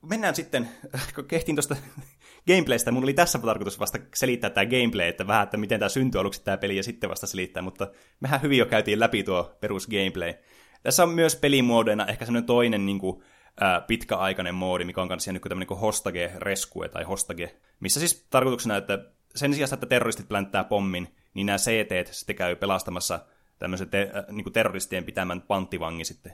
Mennään 0.02 0.34
sitten, 0.34 0.68
kun 1.14 1.24
kehtiin 1.24 1.56
tuosta 1.56 1.76
gameplaystä, 2.48 2.90
mun 2.90 3.02
oli 3.02 3.14
tässä 3.14 3.38
tarkoitus 3.38 3.80
vasta 3.80 3.98
selittää 4.14 4.50
tämä 4.50 4.66
gameplay, 4.66 5.08
että 5.08 5.26
vähän, 5.26 5.42
että 5.42 5.56
miten 5.56 5.78
tämä 5.78 5.88
syntyi 5.88 6.20
aluksi 6.20 6.44
tämä 6.44 6.56
peli 6.56 6.76
ja 6.76 6.82
sitten 6.82 7.10
vasta 7.10 7.26
selittää, 7.26 7.62
mutta 7.62 7.88
mehän 8.20 8.42
hyvin 8.42 8.58
jo 8.58 8.66
käytiin 8.66 9.00
läpi 9.00 9.22
tuo 9.22 9.56
perus 9.60 9.86
gameplay. 9.86 10.34
Tässä 10.82 11.02
on 11.02 11.08
myös 11.08 11.36
pelimuodeina 11.36 12.06
ehkä 12.06 12.24
semmoinen 12.24 12.46
toinen 12.46 12.86
niin 12.86 12.98
kuin, 12.98 13.22
ää, 13.60 13.80
pitkäaikainen 13.80 14.54
moodi, 14.54 14.84
mikä 14.84 15.02
on 15.02 15.08
kanssa 15.08 15.32
nyt 15.32 15.42
tämmöinen 15.42 15.66
kuin 15.66 15.80
hostage 15.80 16.32
rescue 16.36 16.88
tai 16.88 17.04
hostage, 17.04 17.56
missä 17.80 18.00
siis 18.00 18.26
tarkoituksena, 18.30 18.76
että 18.76 18.98
sen 19.34 19.54
sijaan, 19.54 19.74
että 19.74 19.86
terroristit 19.86 20.28
plänttää 20.28 20.64
pommin, 20.64 21.08
niin 21.34 21.46
nämä 21.46 21.58
CT 21.58 22.14
sitten 22.14 22.36
käy 22.36 22.56
pelastamassa 22.56 23.20
tämmöisen 23.58 23.90
te, 23.90 24.12
äh, 24.16 24.24
niin 24.28 24.52
terroristien 24.52 25.04
pitämän 25.04 25.42
panttivangin 25.42 26.06
sitten. 26.06 26.32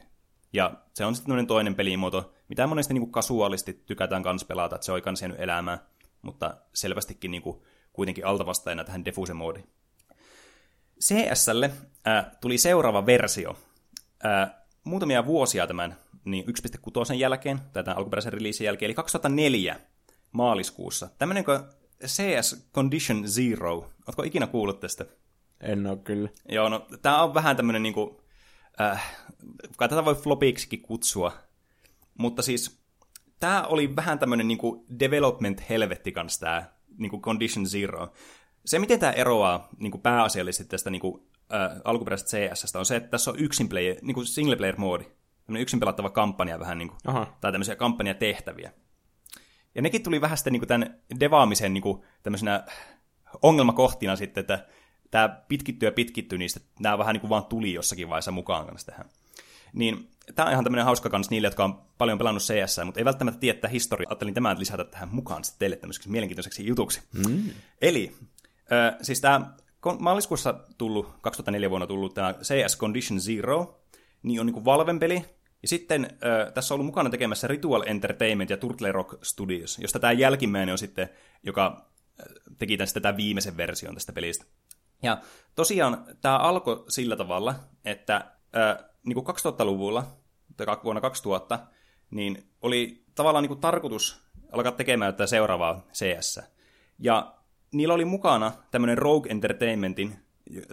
Ja 0.53 0.73
se 0.95 1.05
on 1.05 1.15
sitten 1.15 1.47
toinen 1.47 1.75
pelimuoto, 1.75 2.35
mitä 2.49 2.67
monesti 2.67 2.95
niin 2.95 3.03
kuin 3.03 3.13
kasuaalisti 3.13 3.83
tykätään 3.87 4.23
kans 4.23 4.45
pelata, 4.45 4.77
että 4.77 4.85
se 4.85 4.93
on 4.93 5.03
kans 5.03 5.23
jäänyt 5.23 5.41
elämään, 5.41 5.79
mutta 6.23 6.57
selvästikin 6.75 7.31
niin 7.31 7.43
kuin, 7.43 7.63
kuitenkin 7.93 8.27
altavastaajana 8.27 8.85
tähän 8.85 9.05
Defuse-moodiin. 9.05 9.67
CSlle 11.01 11.71
äh, 12.07 12.27
tuli 12.41 12.59
seuraava 12.59 13.07
versio. 13.07 13.57
Äh, 14.25 14.51
muutamia 14.85 15.27
vuosia 15.27 15.67
tämän 15.67 15.97
niin 16.25 16.45
1.6 16.45 17.15
jälkeen, 17.15 17.61
tai 17.73 17.85
tämän 17.85 17.99
alkuperäisen 17.99 18.33
releasin 18.33 18.65
jälkeen, 18.65 18.87
eli 18.87 18.95
2004 18.95 19.81
maaliskuussa. 20.33 21.09
Tämmöinen 21.19 21.45
kuin 21.45 21.61
CS 22.05 22.69
Condition 22.75 23.29
Zero. 23.29 23.91
Oletko 24.07 24.23
ikinä 24.23 24.47
kuullut 24.47 24.81
tästä? 24.81 25.05
En 25.61 25.87
ole 25.87 25.97
kyllä. 25.97 26.29
Joo, 26.49 26.69
no 26.69 26.87
tämä 27.03 27.23
on 27.23 27.35
vähän 27.35 27.57
tämmöinen 27.57 27.83
niinku, 27.83 28.23
äh, 28.81 29.17
kai 29.77 29.89
tätä 29.89 30.05
voi 30.05 30.15
flopiksikin 30.15 30.83
kutsua, 30.83 31.33
mutta 32.19 32.43
siis 32.43 32.81
tämä 33.41 33.63
oli 33.63 33.97
vähän 33.97 34.19
tämmöinen 34.19 34.49
niinku 34.49 34.87
development-helvetti 35.01 36.13
kanssa 36.13 36.41
tämä 36.41 36.65
niinku 36.99 37.21
Condition 37.21 37.67
Zero. 37.67 38.13
Se, 38.65 38.79
miten 38.79 39.01
tämä 39.01 39.13
eroaa 39.13 39.69
niinku 39.79 39.99
pääasiallisesti 39.99 40.65
tästä 40.65 40.91
niinku, 40.91 41.29
äh, 41.55 41.81
alkuperäisestä 41.85 42.37
CS 42.37 42.77
on 42.77 42.87
se, 42.87 42.97
että 42.97 43.09
tässä 43.09 43.31
on 43.31 43.39
yksin 43.39 43.69
player, 43.69 43.97
niinku 44.03 44.25
single 44.25 44.57
player 44.57 44.77
moodi. 44.77 45.05
Tämmöinen 45.45 45.63
yksin 45.63 45.81
pelattava 45.81 46.11
kampanja 46.11 46.59
vähän, 46.59 46.79
niinku, 46.79 46.97
Aha. 47.07 47.37
tai 47.41 47.53
tämmöisiä 47.53 47.77
kampanjatehtäviä. 47.77 48.73
Ja 49.75 49.83
nekin 49.83 50.03
tuli 50.03 50.21
vähän 50.21 50.39
sitten 50.39 50.53
niin 50.53 50.69
tämän 50.69 51.01
devaamisen 51.21 51.75
niin 51.75 51.83
kuin, 51.83 52.03
tämmöisenä 52.23 52.65
ongelmakohtina 53.43 54.17
sitten, 54.17 54.41
että 54.41 54.67
tämä 55.11 55.29
pitkittyy 55.49 55.87
ja 55.87 55.93
pitkittyy, 55.93 56.39
niin 56.39 56.51
nämä 56.81 56.99
vähän 56.99 57.13
niin 57.13 57.21
kuin 57.21 57.31
vaan 57.31 57.45
tuli 57.45 57.73
jossakin 57.73 58.09
vaiheessa 58.09 58.31
mukaan 58.31 58.67
kanssa 58.67 58.87
tähän. 58.87 59.09
Niin 59.73 60.11
tämä 60.35 60.47
on 60.47 60.53
ihan 60.53 60.65
tämmöinen 60.65 60.85
hauska 60.85 61.11
kans 61.11 61.31
niille, 61.31 61.47
jotka 61.47 61.65
on 61.65 61.83
paljon 61.99 62.19
pelannut 62.19 62.43
CS, 62.43 62.81
mutta 62.85 63.01
ei 63.01 63.05
välttämättä 63.05 63.41
tiedä 63.41 63.69
historiaa. 63.69 64.11
Ajattelin 64.11 64.35
tämän 64.35 64.59
lisätä 64.59 64.85
tähän 64.85 65.09
mukaan 65.09 65.45
sitten 65.45 65.59
teille 65.59 65.77
tämmöiseksi 65.77 66.11
mielenkiintoiseksi 66.11 66.67
jutuksi. 66.67 67.03
Mm. 67.13 67.51
Eli 67.83 68.13
äh, 68.73 68.97
siis 69.03 69.21
tämä 69.21 69.55
maaliskuussa 69.99 70.55
tullut, 70.79 71.09
2004 71.21 71.71
vuonna 71.71 71.87
tullut 71.87 72.15
tämä 72.15 72.35
CS 72.43 72.79
Condition 72.79 73.21
Zero, 73.21 73.81
niin 74.23 74.41
on 74.41 74.47
niin 74.47 74.55
kuin 74.55 74.65
Valven 74.65 75.01
peli, 75.01 75.25
ja 75.63 75.69
sitten 75.69 76.05
äh, 76.05 76.53
tässä 76.53 76.75
on 76.75 76.77
ollut 76.77 76.87
mukana 76.87 77.11
tekemässä 77.11 77.49
Ritual 77.49 77.83
Entertainment 77.87 78.51
ja 78.51 78.57
Turtle 78.57 78.93
Rock 78.93 79.25
Studios, 79.25 79.79
josta 79.79 79.99
tämä 79.99 80.13
jälkimmäinen 80.13 80.73
on 80.73 80.79
sitten, 80.79 81.09
joka 81.43 81.87
teki 82.59 82.77
tästä 82.77 83.01
tätä 83.01 83.17
viimeisen 83.17 83.57
version 83.57 83.95
tästä 83.95 84.13
pelistä. 84.13 84.45
Ja 85.03 85.21
tosiaan 85.55 86.05
tämä 86.21 86.39
alkoi 86.39 86.85
sillä 86.89 87.17
tavalla, 87.17 87.55
että 87.85 88.17
äh, 88.57 88.85
niin 89.07 89.15
kuin 89.15 89.27
2000-luvulla, 89.27 90.07
tai 90.57 90.67
vuonna 90.85 91.01
2000, 91.01 91.59
niin 92.11 92.51
oli 92.63 93.05
tavallaan 93.15 93.43
niin 93.43 93.49
kuin 93.49 93.61
tarkoitus 93.61 94.27
alkaa 94.53 94.73
tekemään 94.73 95.15
tätä 95.15 95.27
seuraavaa 95.27 95.87
CS. 95.93 96.41
Ja 96.99 97.35
niillä 97.73 97.95
oli 97.95 98.05
mukana 98.05 98.53
tämmöinen 98.71 98.99
Rogue 98.99 99.31
Entertainmentin, 99.31 100.19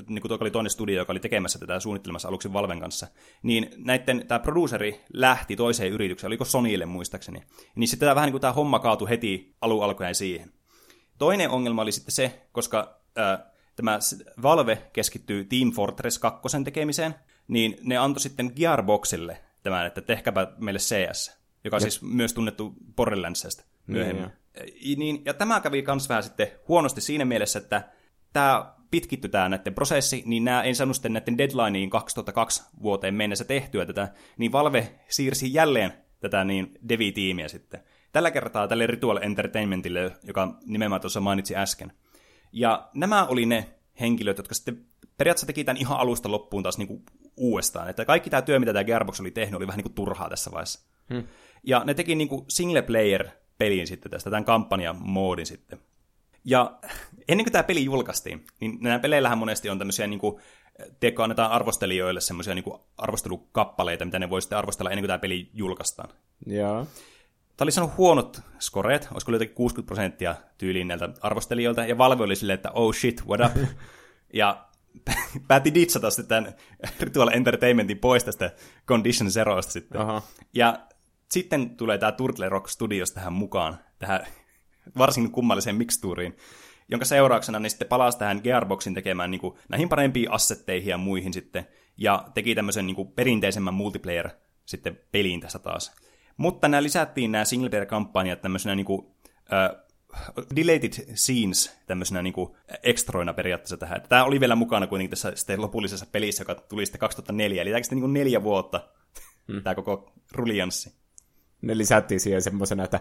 niin 0.08 0.22
kuin 0.22 0.42
oli 0.42 0.52
toinen 0.52 0.70
studio, 0.70 0.96
joka 0.96 1.14
oli 1.14 1.20
tekemässä 1.20 1.60
tätä 1.60 1.80
suunnittelemassa 1.80 2.28
aluksi 2.28 2.54
Valven 2.54 2.80
kanssa, 2.80 3.08
niin 3.44 3.70
näiden, 3.78 4.28
tämä 4.28 4.40
produceri 4.40 5.02
lähti 5.14 5.56
toiseen 5.56 5.92
yritykseen, 5.92 6.30
oliko 6.30 6.46
Sonylle 6.46 6.86
muistaakseni, 6.86 7.44
niin 7.76 7.88
sitten 7.88 8.06
tämä 8.06 8.16
vähän 8.16 8.28
niin 8.28 8.34
kuin 8.34 8.42
tämä 8.42 8.54
homma 8.54 8.80
kaatui 8.80 9.10
heti 9.10 9.56
alu 9.62 9.82
alkujen 9.82 10.16
siihen. 10.16 10.54
Toinen 11.18 11.50
ongelma 11.50 11.82
oli 11.82 11.92
sitten 11.92 12.12
se, 12.12 12.42
koska 12.52 13.00
ää, 13.16 13.52
tämä 13.76 14.00
Valve 14.42 14.90
keskittyy 14.94 15.46
Team 15.46 15.72
Fortress 15.72 16.20
2 16.20 16.64
tekemiseen, 16.64 17.16
niin 17.48 17.78
ne 17.82 17.98
antoi 17.98 18.22
sitten 18.22 18.52
Gearboxille 18.56 19.38
tämän, 19.64 19.86
että 19.86 20.02
tehkääpä 20.02 20.48
meille 20.58 20.80
CS, 20.80 21.38
joka 21.64 21.76
on 21.76 21.82
siis 21.82 22.02
myös 22.02 22.34
tunnettu 22.34 22.74
Borderlandsista 22.96 23.64
myöhemmin. 23.88 24.30
Niin, 24.84 25.00
niin, 25.00 25.22
ja 25.26 25.34
tämä 25.34 25.60
kävi 25.60 25.84
myös 25.88 26.10
vähän 26.10 26.24
sitten 26.24 26.48
huonosti 26.68 27.02
siinä 27.02 27.26
mielessä, 27.26 27.60
että 27.60 27.90
tämä 28.34 28.74
pitkittyi 28.92 29.30
tämä 29.30 29.50
näiden 29.50 29.74
prosessi, 29.74 30.24
niin 30.26 30.44
nämä 30.44 30.64
ei 30.64 30.76
saanut 30.76 30.96
sitten 30.96 31.14
näiden 31.14 31.38
deadlineiin 31.38 31.90
2002 31.90 32.64
vuoteen 32.82 33.14
mennessä 33.14 33.46
tehtyä 33.46 33.86
tätä, 33.86 34.14
niin 34.38 34.52
Valve 34.52 35.00
siirsi 35.10 35.54
jälleen 35.54 35.94
tätä 36.20 36.44
niin 36.44 36.80
devi-tiimiä 36.90 37.48
sitten. 37.48 37.84
Tällä 38.14 38.32
kertaa 38.32 38.68
tälle 38.68 38.88
Ritual 38.88 39.20
Entertainmentille, 39.22 40.12
joka 40.24 40.60
nimenomaan 40.66 41.02
tuossa 41.02 41.20
mainitsi 41.20 41.56
äsken. 41.56 41.92
Ja 42.52 42.90
nämä 42.94 43.26
oli 43.26 43.46
ne 43.46 43.70
henkilöt, 44.00 44.38
jotka 44.38 44.56
sitten 44.56 44.86
periaatteessa 45.18 45.48
teki 45.48 45.64
tämän 45.64 45.82
ihan 45.82 46.00
alusta 46.00 46.32
loppuun 46.32 46.64
taas 46.64 46.78
niin 46.78 46.88
kuin 46.88 47.04
uudestaan. 47.38 47.90
Että 47.90 48.06
kaikki 48.06 48.30
tämä 48.30 48.42
työ, 48.42 48.60
mitä 48.60 48.74
tämä 48.74 48.84
Gearbox 48.84 49.20
oli 49.20 49.32
tehnyt, 49.32 49.58
oli 49.58 49.68
vähän 49.68 49.78
niin 49.78 49.84
kuin 49.84 49.94
turhaa 49.94 50.30
tässä 50.30 50.52
vaiheessa. 50.52 50.80
Hmm. 51.14 51.24
Ja 51.64 51.84
ne 51.86 51.94
teki 51.94 52.16
niin 52.16 52.28
kuin 52.28 52.46
single 52.48 52.82
player 52.82 53.28
pelin 53.58 53.88
sitten 53.88 54.12
tästä, 54.12 54.30
tämän 54.30 54.46
kampanjan 54.46 54.96
moodin 55.00 55.46
sitten. 55.46 55.80
Ja 56.46 56.80
ennen 57.28 57.46
kuin 57.46 57.52
tämä 57.52 57.64
peli 57.64 57.86
julkaistiin, 57.86 58.46
niin 58.60 58.78
nämä 58.82 59.00
peleillähän 59.00 59.38
monesti 59.38 59.70
on 59.70 59.78
tämmöisiä 59.78 60.08
niin 60.08 60.20
kuin, 60.20 60.42
tiedätkö, 61.00 61.24
annetaan 61.24 61.52
arvostelijoille 61.52 62.22
semmoisia 62.22 62.56
niin 62.56 62.74
arvostelukappaleita, 62.98 64.06
mitä 64.06 64.20
ne 64.20 64.30
voi 64.30 64.42
sitten 64.42 64.58
arvostella 64.58 64.92
ennen 64.92 65.04
kuin 65.04 65.08
tämä 65.08 65.20
peli 65.20 65.50
julkaistaan. 65.54 66.10
Joo. 66.46 66.88
Tämä 67.58 67.66
oli 67.66 67.72
saanut 67.72 67.98
huonot 67.98 68.42
skoreet, 68.60 69.08
olisiko 69.12 69.30
oli 69.30 69.36
jotenkin 69.36 69.56
60 69.56 69.88
prosenttia 69.88 70.36
tyyliin 70.58 70.88
näiltä 70.88 71.10
arvostelijoilta, 71.22 71.86
ja 71.86 71.98
Valve 71.98 72.24
oli 72.24 72.36
silleen, 72.36 72.56
että 72.56 72.72
oh 72.72 72.96
shit, 72.96 73.24
what 73.28 73.42
up? 73.46 73.70
ja 74.34 74.66
päätti 75.48 75.74
ditsata 75.74 76.10
sitten 76.10 76.44
tämän 76.44 76.54
Ritual 77.00 77.30
Entertainmentin 77.34 78.00
pois 78.00 78.24
tästä 78.24 78.52
Condition 78.88 79.32
Zeroista 79.32 79.72
sitten. 79.72 80.02
Aha. 80.02 80.22
Ja 80.54 80.80
sitten 81.32 81.78
tulee 81.78 81.98
tämä 81.98 82.12
Turtle 82.12 82.50
Rock 82.50 82.68
Studios 82.68 83.12
tähän 83.12 83.34
mukaan, 83.34 83.80
tähän 84.00 84.26
varsin 84.98 85.32
kummalliseen 85.32 85.76
mikstuuriin, 85.76 86.38
jonka 86.90 87.06
seurauksena 87.06 87.60
ne 87.60 87.70
sitten 87.70 87.88
palasi 87.88 88.18
tähän 88.18 88.42
Gearboxin 88.44 88.94
tekemään 88.94 89.32
niin 89.32 89.42
kuin, 89.42 89.58
näihin 89.70 89.90
parempiin 89.90 90.32
assetteihin 90.32 90.90
ja 90.90 90.98
muihin 90.98 91.34
sitten, 91.34 91.68
ja 91.98 92.26
teki 92.34 92.56
tämmöisen 92.56 92.88
niin 92.88 92.96
kuin, 92.96 93.12
perinteisemmän 93.12 93.74
multiplayer 93.74 94.30
sitten 94.66 95.00
peliin 95.12 95.40
tässä 95.40 95.60
taas. 95.60 95.96
Mutta 96.38 96.68
nämä 96.68 96.84
lisättiin 96.84 97.32
nämä 97.32 97.46
singleplayer-kampanjat 97.46 98.42
tämmöisenä 98.42 98.76
niin 98.76 98.86
kuin, 98.86 99.00
uh, 99.00 99.84
deleted 100.56 101.16
scenes 101.16 101.78
tämmöisenä 101.88 102.22
niin 102.22 102.34
kuin 102.34 102.56
ekstroina 102.84 103.34
periaatteessa 103.34 103.78
tähän. 103.78 104.02
Tämä 104.10 104.24
oli 104.24 104.40
vielä 104.40 104.56
mukana 104.56 104.88
kuitenkin 104.88 105.10
tässä 105.10 105.32
sitten 105.36 105.62
lopullisessa 105.62 106.06
pelissä, 106.12 106.42
joka 106.42 106.56
tuli 106.56 106.86
sitten 106.86 107.00
2004, 107.00 107.62
eli 107.62 107.72
tämä 107.72 107.82
niin 107.92 108.00
kuin 108.00 108.14
neljä 108.14 108.44
vuotta, 108.44 108.90
hmm. 109.48 109.64
tämä 109.64 109.76
koko 109.76 110.14
rulianssi. 110.32 110.94
Ne 111.62 111.78
lisättiin 111.78 112.20
siihen 112.20 112.42
semmoisena, 112.42 112.84
että 112.84 113.00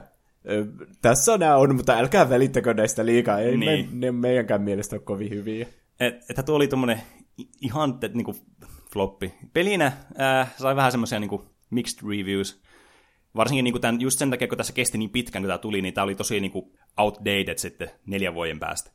tässä 1.02 1.38
nämä 1.38 1.56
on, 1.56 1.76
mutta 1.76 1.98
älkää 1.98 2.30
välittäkö 2.30 2.74
näistä 2.74 3.06
liikaa, 3.06 3.38
ei 3.38 3.56
niin. 3.56 3.88
me, 3.90 4.06
ne 4.06 4.12
meidänkään 4.12 4.62
mielestä 4.62 4.96
ole 4.96 5.02
kovin 5.02 5.30
hyviä. 5.30 5.66
Et, 6.00 6.14
että 6.30 6.42
tuo 6.42 6.56
oli 6.56 6.68
tuommoinen 6.68 7.02
ihan 7.60 7.98
niin 8.14 8.24
kuin 8.24 8.36
floppi. 8.92 9.34
Pelinä 9.52 9.92
äh, 10.20 10.54
sai 10.56 10.76
vähän 10.76 10.92
semmoisia 10.92 11.20
niin 11.20 11.40
mixed 11.70 12.08
reviews, 12.08 12.62
varsinkin 13.36 13.64
niin 13.64 13.72
kuin 13.72 13.82
tämän, 13.82 14.00
just 14.00 14.18
sen 14.18 14.30
takia, 14.30 14.48
kun 14.48 14.58
tässä 14.58 14.72
kesti 14.72 14.98
niin 14.98 15.10
pitkän, 15.10 15.42
kun 15.42 15.48
tämä 15.48 15.58
tuli, 15.58 15.82
niin 15.82 15.94
tämä 15.94 16.04
oli 16.04 16.14
tosi 16.14 16.40
niin 16.40 16.52
kuin 16.52 16.78
outdated 16.96 17.58
sitten 17.58 17.90
neljän 18.06 18.34
vuoden 18.34 18.58
päästä. 18.58 18.90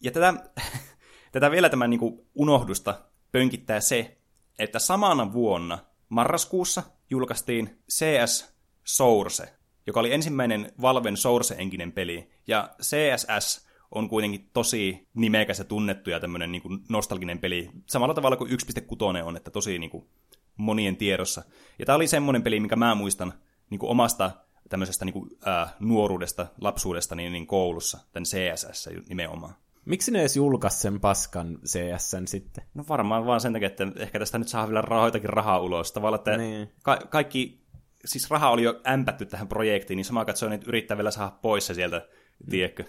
Ja 0.00 0.10
tätä, 0.10 0.34
tätä 1.32 1.50
vielä 1.50 1.68
tämän 1.68 1.90
niin 1.90 2.00
kuin 2.00 2.20
unohdusta 2.34 3.00
pönkittää 3.32 3.80
se, 3.80 4.18
että 4.58 4.78
samana 4.78 5.32
vuonna 5.32 5.78
marraskuussa 6.08 6.82
julkaistiin 7.10 7.78
CS 7.90 8.54
Source, 8.84 9.54
joka 9.86 10.00
oli 10.00 10.12
ensimmäinen 10.12 10.72
Valven 10.80 11.16
Source-enkinen 11.16 11.92
peli. 11.92 12.30
Ja 12.46 12.70
CSS 12.82 13.68
on 13.90 14.08
kuitenkin 14.08 14.50
tosi 14.52 15.08
nimekäs 15.14 15.58
ja 15.58 15.64
tunnettu 15.64 16.10
ja 16.10 16.20
tämmöinen 16.20 16.52
niin 16.52 16.62
nostalginen 16.88 17.38
peli. 17.38 17.70
Samalla 17.86 18.14
tavalla 18.14 18.36
kuin 18.36 18.50
1.6 18.50 19.24
on, 19.24 19.36
että 19.36 19.50
tosi 19.50 19.78
niin 19.78 19.90
kuin 19.90 20.08
monien 20.56 20.96
tiedossa. 20.96 21.42
Ja 21.78 21.86
tämä 21.86 21.96
oli 21.96 22.06
semmoinen 22.06 22.42
peli, 22.42 22.60
mikä 22.60 22.76
mä 22.76 22.94
muistan 22.94 23.32
niin 23.70 23.78
kuin 23.78 23.90
omasta 23.90 24.30
tämmöisestä 24.68 25.04
niin 25.04 25.12
kuin, 25.12 25.30
ää, 25.44 25.68
nuoruudesta, 25.80 26.46
lapsuudesta 26.60 27.14
niin, 27.14 27.32
niin 27.32 27.46
koulussa, 27.46 27.98
tämän 28.12 28.24
CSS 28.24 28.88
nimenomaan. 29.08 29.54
Miksi 29.84 30.10
ne 30.10 30.20
edes 30.20 30.36
julkaisi 30.36 30.78
sen 30.78 31.00
paskan 31.00 31.58
CSN 31.66 32.26
sitten? 32.26 32.64
No 32.74 32.84
varmaan 32.88 33.26
vaan 33.26 33.40
sen 33.40 33.52
takia, 33.52 33.66
että 33.66 33.86
ehkä 33.96 34.18
tästä 34.18 34.38
nyt 34.38 34.48
saa 34.48 34.68
vielä 34.68 34.82
rahoitakin 34.82 35.30
rahaa 35.30 35.60
ulos. 35.60 35.92
Tavallaan, 35.92 36.18
että 36.18 36.36
niin. 36.36 36.72
ka- 36.82 37.00
kaikki, 37.10 37.60
siis 38.04 38.30
raha 38.30 38.50
oli 38.50 38.62
jo 38.62 38.80
ämpätty 38.88 39.26
tähän 39.26 39.48
projektiin, 39.48 39.96
niin 39.96 40.04
sama 40.04 40.24
katsoen, 40.24 40.52
että 40.52 40.68
yrittää 40.68 40.96
vielä 40.96 41.10
saada 41.10 41.36
pois 41.42 41.66
se 41.66 41.74
sieltä, 41.74 42.08
tiedätkö? 42.50 42.84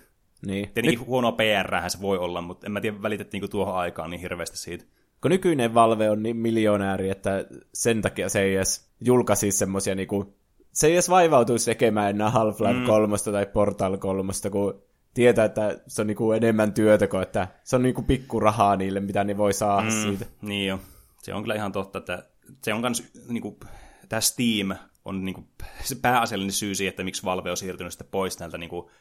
Niin. 0.45 0.65
Tietenkin 0.65 0.99
nyt... 0.99 1.07
huonoa 1.07 1.31
PR 1.31 1.89
se 1.89 2.01
voi 2.01 2.17
olla, 2.17 2.41
mutta 2.41 2.67
en 2.67 2.71
mä 2.71 2.81
tiedä, 2.81 3.01
välitettiinkö 3.01 3.47
tuohon 3.47 3.75
aikaan 3.75 4.09
niin 4.09 4.21
hirveästi 4.21 4.57
siitä 4.57 4.85
kun 5.25 5.31
nykyinen 5.31 5.73
Valve 5.73 6.09
on 6.09 6.23
niin 6.23 6.37
miljonääri, 6.37 7.09
että 7.09 7.45
sen 7.73 8.01
takia 8.01 8.29
se 8.29 8.41
ei 8.41 8.55
edes 8.55 8.89
julkaisi 9.01 9.51
semmoisia 9.51 9.95
niinku, 9.95 10.35
se 10.71 10.87
ei 10.87 10.93
edes 10.93 11.09
vaivautuisi 11.09 11.65
tekemään 11.65 12.09
enää 12.09 12.29
Half-Life 12.29 12.79
mm. 12.79 12.85
3 12.85 13.17
tai 13.31 13.45
Portal 13.45 13.97
3, 13.97 14.33
kun 14.51 14.83
tietää, 15.13 15.45
että 15.45 15.79
se 15.87 16.01
on 16.01 16.07
niinku 16.07 16.31
enemmän 16.31 16.73
työtä 16.73 17.07
kuin, 17.07 17.23
että 17.23 17.47
se 17.63 17.75
on 17.75 17.83
niinku 17.83 18.01
pikku 18.01 18.39
rahaa 18.39 18.75
niille, 18.75 18.99
mitä 18.99 19.23
ne 19.23 19.37
voi 19.37 19.53
saada 19.53 19.89
mm, 19.89 19.91
siitä. 19.91 20.25
Niin 20.41 20.67
jo. 20.67 20.79
Se 21.21 21.33
on 21.33 21.43
kyllä 21.43 21.55
ihan 21.55 21.71
totta, 21.71 21.99
että 21.99 22.23
se 22.63 22.73
on 22.73 22.81
kans 22.81 23.03
niinku, 23.27 23.59
tämä 24.09 24.21
Steam 24.21 24.75
on 25.05 25.25
niinku, 25.25 25.47
se 25.83 25.95
pääasiallinen 25.95 26.51
syy 26.51 26.75
siihen, 26.75 26.89
että 26.89 27.03
miksi 27.03 27.23
Valve 27.23 27.51
on 27.51 27.57
siirtynyt 27.57 27.93
sitten 27.93 28.07
pois 28.11 28.39
näiltä 28.39 28.57
niinku, 28.57 28.91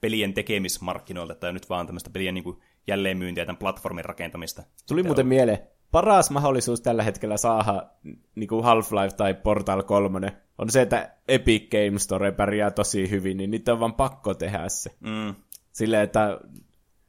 pelien 0.00 0.34
tekemismarkkinoilta, 0.34 1.34
tai 1.34 1.52
nyt 1.52 1.68
vaan 1.68 1.86
tämmöistä 1.86 2.10
pelien 2.10 2.34
niinku, 2.34 2.62
jälleenmyyntiä 2.86 3.46
tämän 3.46 3.58
platformin 3.58 4.04
rakentamista. 4.04 4.62
Tuli 4.88 5.02
muuten 5.02 5.26
mieleen, 5.26 5.58
paras 5.90 6.30
mahdollisuus 6.30 6.80
tällä 6.80 7.02
hetkellä 7.02 7.36
saada 7.36 7.86
niin 8.34 8.48
kuin 8.48 8.64
Half-Life 8.64 9.16
tai 9.16 9.34
Portal 9.34 9.82
3 9.82 10.32
on 10.58 10.70
se, 10.70 10.82
että 10.82 11.16
Epic 11.28 11.70
Game 11.70 11.98
Store 11.98 12.32
pärjää 12.32 12.70
tosi 12.70 13.10
hyvin, 13.10 13.36
niin 13.36 13.50
niitä 13.50 13.72
on 13.72 13.80
vaan 13.80 13.94
pakko 13.94 14.34
tehdä 14.34 14.68
se. 14.68 14.90
Mm. 15.00 15.34
Silleen, 15.72 16.02
että 16.02 16.40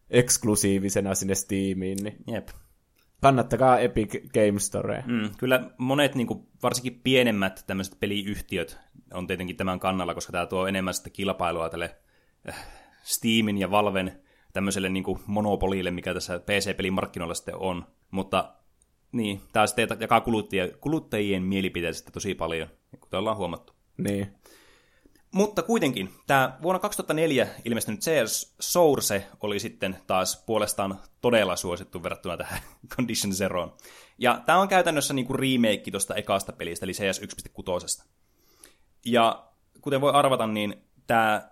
eksklusiivisena 0.10 1.16
sinne 1.16 1.36
Steamiin. 1.36 1.98
Niin 2.04 2.16
Jep. 2.28 2.48
Kannattakaa 3.22 3.80
Epic 3.80 4.16
Game 4.34 4.60
Store. 4.60 5.04
Mm, 5.08 5.30
kyllä 5.38 5.70
monet, 5.78 6.16
niin 6.16 6.28
kuin, 6.28 6.48
varsinkin 6.64 7.00
pienemmät 7.04 7.64
tämmöiset 7.68 8.00
peliyhtiöt 8.00 8.80
on 9.14 9.28
tietenkin 9.28 9.58
tämän 9.58 9.80
kannalla, 9.80 10.14
koska 10.14 10.32
tämä 10.32 10.46
tuo 10.46 10.68
enemmän 10.68 10.94
sitä 10.94 11.10
kilpailua 11.10 11.70
tälle 11.70 11.96
äh, 12.50 12.66
Steamin 13.04 13.58
ja 13.58 13.72
Valven 13.72 14.22
tämmöiselle 14.54 14.90
niin 14.90 15.04
kuin 15.04 15.20
monopolille, 15.26 15.92
mikä 15.92 16.14
tässä 16.14 16.40
PC-pelin 16.40 16.94
markkinoilla 16.94 17.34
sitten 17.34 17.56
on. 17.56 17.86
Mutta 18.12 18.54
niin, 19.12 19.42
tämä 19.54 19.68
sitten 19.68 19.98
jakaa 20.00 20.22
kuluttajien, 20.22 20.72
kuluttajien 20.82 21.44
mielipiteistä 21.44 22.12
tosi 22.12 22.36
paljon, 22.36 22.70
kuten 23.00 23.20
ollaan 23.20 23.38
huomattu. 23.38 23.74
Niin. 23.98 24.36
Mutta 25.32 25.64
kuitenkin, 25.64 26.10
tämä 26.28 26.58
vuonna 26.62 26.80
2004 26.80 27.48
ilmestynyt 27.66 28.00
CS 28.00 28.56
Source 28.60 29.28
oli 29.42 29.60
sitten 29.60 29.98
taas 30.08 30.44
puolestaan 30.46 31.00
todella 31.22 31.56
suosittu 31.56 32.04
verrattuna 32.04 32.38
tähän 32.38 32.60
Condition 32.96 33.34
Zeroon. 33.34 33.74
Ja 34.18 34.42
tämä 34.46 34.60
on 34.60 34.68
käytännössä 34.68 35.14
niinku 35.14 35.34
remake 35.34 35.92
tuosta 35.92 36.16
ekasta 36.16 36.52
pelistä, 36.52 36.86
eli 36.86 36.94
CS 36.94 37.22
1.6. 38.02 38.06
Ja 39.06 39.48
kuten 39.82 40.02
voi 40.02 40.12
arvata, 40.12 40.48
niin 40.48 40.84
tämä 41.08 41.51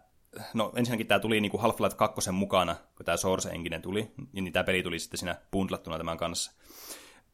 no 0.54 0.72
ensinnäkin 0.76 1.08
tämä 1.08 1.20
tuli 1.20 1.42
niin 1.42 1.52
kuin 1.52 1.62
Half-Life 1.62 1.96
2 1.96 2.32
mukana, 2.32 2.76
kun 2.96 3.06
tämä 3.06 3.18
Source 3.18 3.50
Engine 3.50 3.80
tuli, 3.80 4.12
niin 4.32 4.54
tämä 4.54 4.64
peli 4.64 4.84
tuli 4.84 5.00
sitten 5.00 5.18
siinä 5.18 5.36
bundlattuna 5.52 5.98
tämän 5.98 6.18
kanssa. 6.18 6.52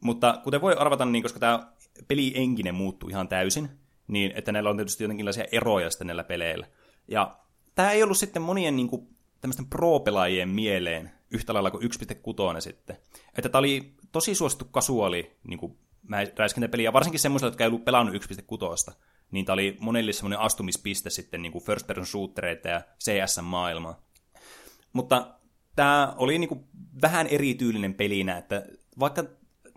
Mutta 0.02 0.42
kuten 0.44 0.62
voi 0.62 0.74
arvata, 0.74 1.06
niin 1.06 1.24
koska 1.24 1.40
tämä 1.40 1.74
peli 2.08 2.34
engine 2.36 2.72
muuttuu 2.72 3.10
ihan 3.10 3.28
täysin, 3.28 3.70
niin 4.08 4.32
että 4.36 4.52
näillä 4.52 4.70
on 4.70 4.78
tietysti 4.78 5.04
jotenkinlaisia 5.04 5.46
eroja 5.52 5.90
sitten 5.92 6.08
näillä 6.08 6.24
peleillä. 6.24 6.68
Ja 7.08 7.38
tämä 7.76 7.92
ei 7.92 8.04
ollut 8.04 8.18
sitten 8.18 8.42
monien 8.42 8.76
niin 8.76 8.90
kuin, 8.90 9.08
tämmöisten 9.42 9.66
pro-pelaajien 9.66 10.50
mieleen 10.50 11.12
yhtä 11.32 11.54
lailla 11.54 11.72
kuin 11.72 11.84
1.6 11.84 12.62
sitten. 12.62 12.98
Että 13.38 13.50
tämä 13.50 13.60
oli 13.60 13.94
tosi 14.12 14.36
suosittu 14.36 14.66
kasuaali 14.66 15.38
niin 15.48 15.60
kuin 15.60 15.78
räiskintäpeli, 16.38 16.84
ja 16.84 16.94
varsinkin 16.94 17.20
semmoisille, 17.20 17.50
jotka 17.50 17.64
ei 17.64 17.68
ollut 17.68 17.86
pelannut 17.86 18.16
1.6, 18.16 18.94
niin 19.32 19.46
tämä 19.46 19.54
oli 19.54 19.78
monelle 19.80 20.14
semmoinen 20.14 20.40
astumispiste 20.40 21.10
sitten 21.10 21.42
niin 21.42 21.52
kuin 21.52 21.64
first 21.64 21.88
person 21.88 22.06
shootereita 22.06 22.68
ja 22.68 22.82
CS-maailmaa. 23.04 24.06
Mutta 24.94 25.36
tämä 25.76 26.14
oli 26.18 26.40
niin 26.40 26.48
kuin 26.48 26.64
vähän 27.02 27.28
erityylinen 27.28 27.94
pelinä, 27.94 28.38
että 28.38 28.66
vaikka 29.00 29.24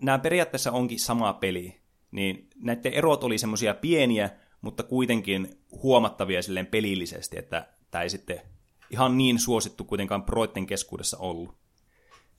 nämä 0.01 0.19
periaatteessa 0.19 0.71
onkin 0.71 0.99
sama 0.99 1.33
peli, 1.33 1.81
niin 2.11 2.49
näiden 2.55 2.93
erot 2.93 3.23
oli 3.23 3.37
semmoisia 3.37 3.73
pieniä, 3.73 4.29
mutta 4.61 4.83
kuitenkin 4.83 5.59
huomattavia 5.71 6.41
silleen 6.41 6.67
pelillisesti, 6.67 7.39
että 7.39 7.67
tämä 7.91 8.01
ei 8.01 8.09
sitten 8.09 8.41
ihan 8.89 9.17
niin 9.17 9.39
suosittu 9.39 9.83
kuitenkaan 9.83 10.23
proitten 10.23 10.65
keskuudessa 10.65 11.17
ollut. 11.17 11.57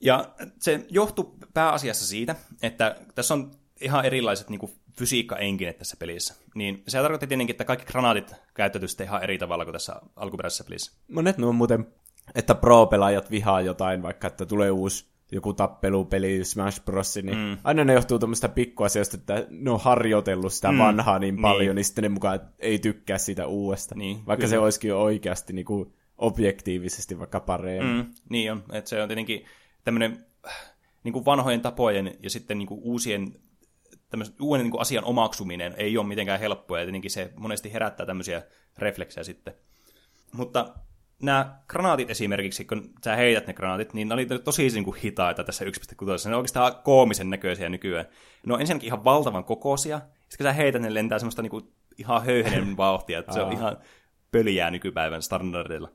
Ja 0.01 0.35
se 0.59 0.85
johtuu 0.89 1.37
pääasiassa 1.53 2.07
siitä, 2.07 2.35
että 2.61 2.95
tässä 3.15 3.33
on 3.33 3.51
ihan 3.81 4.05
erilaiset 4.05 4.49
niin 4.49 4.59
kuin 4.59 4.71
fysiikka-enkinet 5.01 5.77
tässä 5.77 5.97
pelissä. 5.99 6.35
Niin 6.55 6.83
se 6.87 6.97
tarkoitti 6.97 7.27
tietenkin, 7.27 7.53
että 7.53 7.65
kaikki 7.65 7.85
granaatit 7.85 8.35
käytetty 8.53 9.03
ihan 9.03 9.23
eri 9.23 9.37
tavalla 9.37 9.65
kuin 9.65 9.73
tässä 9.73 9.95
alkuperäisessä 10.15 10.63
pelissä. 10.63 10.91
Monet 11.07 11.37
ne 11.37 11.45
on 11.45 11.55
muuten, 11.55 11.87
että 12.35 12.55
pro-pelaajat 12.55 13.31
vihaa 13.31 13.61
jotain, 13.61 14.01
vaikka 14.01 14.27
että 14.27 14.45
tulee 14.45 14.71
uusi 14.71 15.11
joku 15.31 15.53
tappelupeli, 15.53 16.45
Smash 16.45 16.85
Bros, 16.85 17.15
niin 17.15 17.37
mm. 17.37 17.57
aina 17.63 17.83
ne 17.83 17.93
johtuu 17.93 18.19
tuommoista 18.19 18.49
pikkuasioista, 18.49 19.17
että 19.17 19.47
ne 19.49 19.71
on 19.71 19.79
harjoitellut 19.79 20.53
sitä 20.53 20.71
mm. 20.71 20.77
vanhaa 20.77 21.19
niin, 21.19 21.35
niin. 21.35 21.41
paljon, 21.41 21.61
niin. 21.61 21.75
niin 21.75 21.85
sitten 21.85 22.01
ne 22.01 22.09
mukaan 22.09 22.39
ei 22.59 22.79
tykkää 22.79 23.17
sitä 23.17 23.47
uudesta. 23.47 23.95
Niin, 23.95 24.15
vaikka 24.15 24.35
kyllä. 24.35 24.49
se 24.49 24.59
olisikin 24.59 24.95
oikeasti 24.95 25.53
niin 25.53 25.65
kuin 25.65 25.93
objektiivisesti 26.17 27.19
vaikka 27.19 27.39
parempi. 27.39 28.03
Mm, 28.03 28.13
niin 28.29 28.51
on, 28.51 28.63
että 28.71 28.89
se 28.89 29.01
on 29.01 29.09
tietenkin 29.09 29.45
tämmöinen 29.83 30.25
niin 31.03 31.13
kuin 31.13 31.25
vanhojen 31.25 31.61
tapojen 31.61 32.17
ja 32.23 32.29
sitten 32.29 32.57
niin 32.57 32.67
kuin 32.67 32.79
uusien 32.83 33.35
uuden 34.41 34.63
niin 34.63 34.71
kuin 34.71 34.81
asian 34.81 35.03
omaksuminen 35.03 35.73
ei 35.77 35.97
ole 35.97 36.07
mitenkään 36.07 36.39
helppoa, 36.39 36.79
ja 36.79 36.85
tietenkin 36.85 37.11
se 37.11 37.33
monesti 37.35 37.73
herättää 37.73 38.05
tämmöisiä 38.05 38.43
refleksejä 38.77 39.23
sitten. 39.23 39.53
Mutta 40.33 40.75
nämä 41.21 41.59
granaatit 41.67 42.09
esimerkiksi, 42.09 42.65
kun 42.65 42.89
sä 43.03 43.15
heität 43.15 43.47
ne 43.47 43.53
granaatit, 43.53 43.93
niin 43.93 44.07
ne 44.07 44.13
oli 44.13 44.25
tosi 44.25 44.69
niin 44.69 44.83
kuin 44.83 44.97
hitaita 44.97 45.43
tässä 45.43 45.65
1.6. 45.65 45.69
Ne 46.25 46.35
on 46.35 46.37
oikeastaan 46.37 46.75
koomisen 46.83 47.29
näköisiä 47.29 47.69
nykyään. 47.69 48.05
Ne 48.45 48.53
on 48.53 48.61
ensinnäkin 48.61 48.87
ihan 48.87 49.03
valtavan 49.03 49.43
kokoisia, 49.43 49.99
sitten 49.99 50.37
kun 50.37 50.43
sä 50.43 50.53
heität, 50.53 50.81
ne 50.81 50.93
lentää 50.93 51.19
semmoista 51.19 51.41
niin 51.41 51.51
kuin 51.51 51.73
ihan 51.97 52.25
höyhenen 52.25 52.77
vauhtia, 52.77 53.19
että 53.19 53.33
se 53.33 53.41
on 53.41 53.51
ihan 53.51 53.77
pöliää 54.31 54.71
nykypäivän 54.71 55.21
standardilla. 55.21 55.91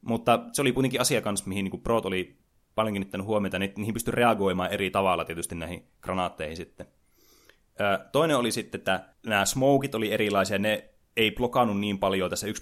Mutta 0.00 0.40
se 0.52 0.62
oli 0.62 0.72
kuitenkin 0.72 1.00
asia 1.00 1.20
kanssa, 1.20 1.48
mihin 1.48 1.64
niin 1.64 1.80
Prot 1.80 2.06
oli 2.06 2.36
paljon 2.74 2.94
kiinnittänyt 2.94 3.26
huomiota, 3.26 3.58
niin 3.58 3.72
niihin 3.76 3.94
pystyi 3.94 4.12
reagoimaan 4.12 4.70
eri 4.70 4.90
tavalla 4.90 5.24
tietysti 5.24 5.54
näihin 5.54 5.88
granaatteihin 6.00 6.56
sitten. 6.56 6.86
Toinen 8.12 8.36
oli 8.36 8.52
sitten, 8.52 8.78
että 8.78 9.08
nämä 9.26 9.44
smokit 9.44 9.94
oli 9.94 10.12
erilaisia, 10.12 10.58
ne 10.58 10.90
ei 11.16 11.30
blokannut 11.30 11.80
niin 11.80 11.98
paljon 11.98 12.30
tässä 12.30 12.46
1.6, 12.46 12.52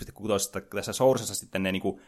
tässä 0.75 0.93
Sourcessa 0.93 1.35
sitten 1.35 1.63
ne 1.63 1.73
niinku, 1.73 2.01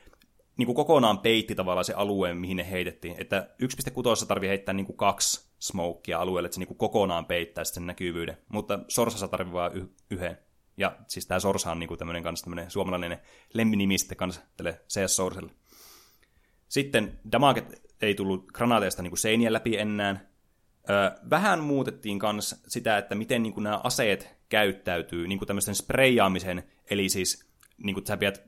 niinku 0.57 0.75
kokonaan 0.75 1.19
peitti 1.19 1.55
tavallaan 1.55 1.85
se 1.85 1.95
alueen, 1.95 2.37
mihin 2.37 2.57
ne 2.57 2.71
heitettiin. 2.71 3.15
Että 3.19 3.49
1.6 3.63 4.27
tarvii 4.27 4.49
heittää 4.49 4.75
niinku 4.75 4.93
kaksi 4.93 5.51
smokea 5.59 6.21
alueelle, 6.21 6.47
että 6.47 6.55
se 6.55 6.61
niinku 6.61 6.75
kokonaan 6.75 7.27
peittää 7.27 7.65
sen 7.65 7.87
näkyvyyden. 7.87 8.37
Mutta 8.49 8.79
Sorsassa 8.89 9.29
tarvii 9.29 9.53
vain 9.53 9.95
yhden. 10.11 10.39
Ja 10.77 10.97
siis 11.07 11.27
tämä 11.27 11.41
Sorsa 11.41 11.71
on 11.71 11.79
niinku 11.79 11.97
tämmöinen 11.97 12.23
kanssa 12.23 12.45
tämmöinen 12.45 12.71
suomalainen 12.71 13.19
lemminimi 13.55 13.99
sitten 13.99 14.17
kanssa 14.17 14.41
tälle 14.57 14.81
CS 14.89 15.17
Sorselle. 15.17 15.53
Sitten 16.69 17.21
damaget 17.33 17.83
ei 18.03 18.15
tullut 18.15 18.47
granaateista 18.53 19.03
niinku 19.03 19.17
seinien 19.17 19.53
läpi 19.53 19.77
enää, 19.77 20.34
vähän 21.31 21.61
muutettiin 21.61 22.21
myös 22.33 22.63
sitä, 22.69 22.99
että 22.99 23.15
miten 23.15 23.43
niin 23.43 23.53
kuin 23.53 23.65
nämä 23.65 23.81
aseet 23.85 24.37
käyttäytyy 24.49 25.29
niin 25.29 25.39
kuin 25.39 25.47
tämmöisten 25.47 25.75
spreijaamisen, 25.75 26.63
eli 26.91 27.09
siis 27.09 27.49
niin 27.77 27.95
kuin 27.95 28.07
sä 28.07 28.17
pidät 28.17 28.45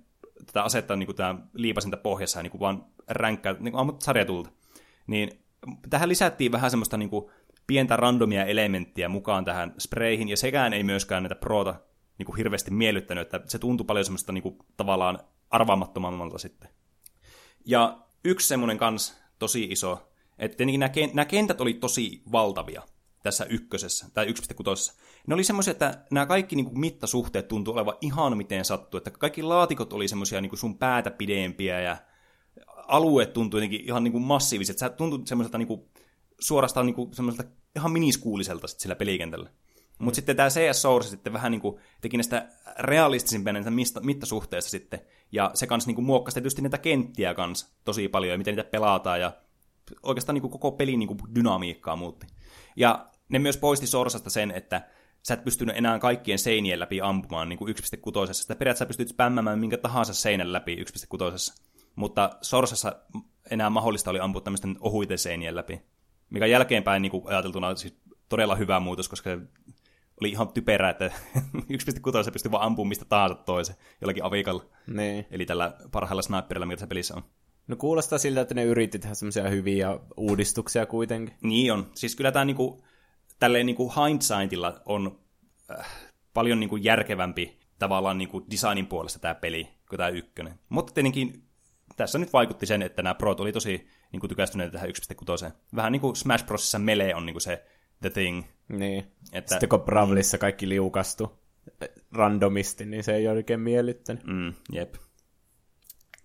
tätä 0.46 0.62
asetta 0.62 0.96
niin 0.96 1.06
kuin 1.06 1.16
tämä 1.16 1.38
liipasinta 1.52 1.96
pohjassa 1.96 2.42
niin 2.42 2.50
kuin 2.50 2.60
vaan 2.60 2.84
ränkkää, 3.08 3.52
niin 3.52 3.72
kuin 3.72 3.80
ammut 3.80 4.02
sarjatulta. 4.02 4.50
Niin 5.06 5.44
tähän 5.90 6.08
lisättiin 6.08 6.52
vähän 6.52 6.70
semmoista 6.70 6.96
niin 6.96 7.10
kuin 7.10 7.30
pientä 7.66 7.96
randomia 7.96 8.44
elementtiä 8.44 9.08
mukaan 9.08 9.44
tähän 9.44 9.74
spreihin, 9.78 10.28
ja 10.28 10.36
sekään 10.36 10.72
ei 10.72 10.82
myöskään 10.82 11.22
näitä 11.22 11.34
proota 11.34 11.74
niin 12.18 12.26
kuin 12.26 12.36
hirveästi 12.36 12.70
miellyttänyt, 12.70 13.34
että 13.34 13.50
se 13.50 13.58
tuntui 13.58 13.84
paljon 13.84 14.04
semmoista 14.04 14.32
niin 14.32 14.42
kuin, 14.42 14.58
tavallaan 14.76 15.18
arvaamattomammalta 15.50 16.38
sitten. 16.38 16.70
Ja 17.64 17.98
yksi 18.24 18.48
semmoinen 18.48 18.78
kans 18.78 19.20
tosi 19.38 19.64
iso 19.64 20.12
että 20.38 20.56
tietenkin 20.56 20.80
nämä, 20.80 20.92
nämä 21.14 21.24
kentät 21.24 21.60
oli 21.60 21.74
tosi 21.74 22.22
valtavia 22.32 22.82
tässä 23.22 23.44
ykkösessä, 23.44 24.06
tai 24.14 24.26
1.6. 24.26 24.32
Ne 25.26 25.34
oli 25.34 25.44
semmoisia, 25.44 25.70
että 25.70 26.04
nämä 26.10 26.26
kaikki 26.26 26.56
niin 26.56 26.66
kuin, 26.66 26.80
mittasuhteet 26.80 27.48
tuntuu 27.48 27.74
olevan 27.74 27.94
ihan 28.00 28.36
miten 28.36 28.64
sattuu, 28.64 28.98
että 28.98 29.10
kaikki 29.10 29.42
laatikot 29.42 29.92
oli 29.92 30.08
semmoisia 30.08 30.40
niin 30.40 30.58
sun 30.58 30.78
päätä 30.78 31.10
pidempiä, 31.10 31.80
ja 31.80 31.96
alueet 32.66 33.32
tuntui 33.32 33.58
jotenkin 33.58 33.80
ihan 33.80 34.04
niin 34.04 34.12
kuin 34.12 34.24
massiiviset. 34.24 34.78
Sä 34.78 34.88
tuntui 34.88 35.26
semmoiselta 35.26 35.58
niin 35.58 35.68
kuin, 35.68 35.80
suorastaan 36.40 36.86
niin 36.86 36.94
kuin, 36.94 37.14
semmoiselta 37.14 37.50
ihan 37.76 37.92
miniskuuliselta 37.92 38.66
sit 38.66 38.80
sillä 38.80 38.94
pelikentällä. 38.94 39.48
Mm. 39.48 40.04
Mutta 40.04 40.16
sitten 40.16 40.36
tämä 40.36 40.48
CS 40.48 40.82
Source 40.82 41.10
sitten 41.10 41.32
vähän 41.32 41.52
niin 41.52 41.60
kuin 41.60 41.80
teki 42.00 42.16
näistä 42.16 42.48
realistisimpia 42.78 43.52
näitä 43.52 43.72
mittasuhteista 44.02 44.70
sitten, 44.70 45.00
ja 45.32 45.50
se 45.54 45.66
kanssa 45.66 45.88
niin 45.88 45.94
kuin 45.94 46.04
muokkasi 46.04 46.34
tietysti 46.34 46.62
näitä 46.62 46.78
kenttiä 46.78 47.34
kanssa 47.34 47.68
tosi 47.84 48.08
paljon, 48.08 48.32
ja 48.32 48.38
miten 48.38 48.56
niitä 48.56 48.70
pelataan, 48.70 49.20
ja 49.20 49.32
oikeastaan 50.02 50.34
niin 50.34 50.42
kuin 50.42 50.50
koko 50.50 50.72
pelin 50.72 50.98
niin 50.98 51.08
kuin 51.08 51.18
dynamiikkaa 51.34 51.96
muutti. 51.96 52.26
Ja 52.76 53.10
ne 53.28 53.38
myös 53.38 53.56
poisti 53.56 53.86
Sorsasta 53.86 54.30
sen, 54.30 54.50
että 54.50 54.88
sä 55.22 55.34
et 55.34 55.44
pystynyt 55.44 55.76
enää 55.76 55.98
kaikkien 55.98 56.38
seinien 56.38 56.80
läpi 56.80 57.00
ampumaan 57.00 57.48
niin 57.48 57.58
kuin 57.58 57.74
1.6. 57.74 58.32
Sitä 58.32 58.56
periaatteessa 58.56 58.86
pystyt 58.86 59.08
spämmämään 59.08 59.58
minkä 59.58 59.76
tahansa 59.76 60.14
seinän 60.14 60.52
läpi 60.52 60.76
1.6. 60.76 61.62
Mutta 61.96 62.30
Sorsassa 62.42 62.96
enää 63.50 63.70
mahdollista 63.70 64.10
oli 64.10 64.20
ampua 64.20 64.40
tämmöisten 64.40 64.76
ohuiten 64.80 65.18
seinien 65.18 65.56
läpi. 65.56 65.82
Mikä 66.30 66.46
jälkeenpäin 66.46 67.02
niin 67.02 67.10
kuin 67.10 67.28
ajateltuna 67.28 67.76
siis 67.76 67.96
todella 68.28 68.56
hyvä 68.56 68.80
muutos, 68.80 69.08
koska 69.08 69.30
se 69.30 69.38
oli 70.20 70.30
ihan 70.30 70.48
typerää, 70.48 70.90
että 70.90 71.06
1.6 71.56 72.32
pystyy 72.32 72.52
vaan 72.52 72.66
ampumaan 72.66 72.88
mistä 72.88 73.04
tahansa 73.04 73.34
toisen 73.34 73.76
jollakin 74.00 74.24
avikalla. 74.24 74.64
Niin. 74.86 75.26
Eli 75.30 75.46
tällä 75.46 75.76
parhailla 75.92 76.22
sniperilla, 76.22 76.66
mikä 76.66 76.76
tässä 76.76 76.86
pelissä 76.86 77.14
on. 77.14 77.22
No 77.66 77.76
kuulostaa 77.76 78.18
siltä, 78.18 78.40
että 78.40 78.54
ne 78.54 78.64
yritti 78.64 78.98
tehdä 78.98 79.14
semmoisia 79.14 79.48
hyviä 79.48 79.98
uudistuksia 80.16 80.86
kuitenkin. 80.86 81.34
Niin 81.42 81.72
on. 81.72 81.90
Siis 81.94 82.16
kyllä 82.16 82.32
tämä 82.32 82.44
niinku, 82.44 82.84
tälleen 83.38 83.66
niinku 83.66 83.92
hindsightilla 83.96 84.82
on 84.84 85.18
äh, 85.78 85.86
paljon 86.34 86.60
niinku 86.60 86.76
järkevämpi 86.76 87.58
tavallaan 87.78 88.18
niinku 88.18 88.46
designin 88.50 88.86
puolesta 88.86 89.18
tämä 89.18 89.34
peli 89.34 89.68
kuin 89.88 89.98
tämä 89.98 90.08
ykkönen. 90.08 90.58
Mutta 90.68 90.92
tietenkin 90.92 91.42
tässä 91.96 92.18
nyt 92.18 92.32
vaikutti 92.32 92.66
sen, 92.66 92.82
että 92.82 93.02
nämä 93.02 93.14
Prot 93.14 93.40
oli 93.40 93.52
tosi 93.52 93.86
niinku 94.12 94.28
tykästyneet 94.28 94.72
tähän 94.72 94.88
1.6. 94.88 95.52
Vähän 95.76 95.92
niin 95.92 96.00
kuin 96.00 96.16
Smash 96.16 96.46
Brosissa 96.46 96.78
Melee 96.78 97.14
on 97.14 97.26
niinku 97.26 97.40
se 97.40 97.64
the 98.00 98.10
thing. 98.10 98.44
Niin. 98.68 99.04
Että, 99.32 99.54
Sitten 99.54 99.68
kun 99.68 99.80
Bravlissa 99.80 100.38
kaikki 100.38 100.68
liukastu 100.68 101.38
randomisti, 102.12 102.86
niin 102.86 103.04
se 103.04 103.14
ei 103.14 103.28
oikein 103.28 103.60
miellyttänyt. 103.60 104.24
Mm, 104.24 104.54
jep. 104.72 104.94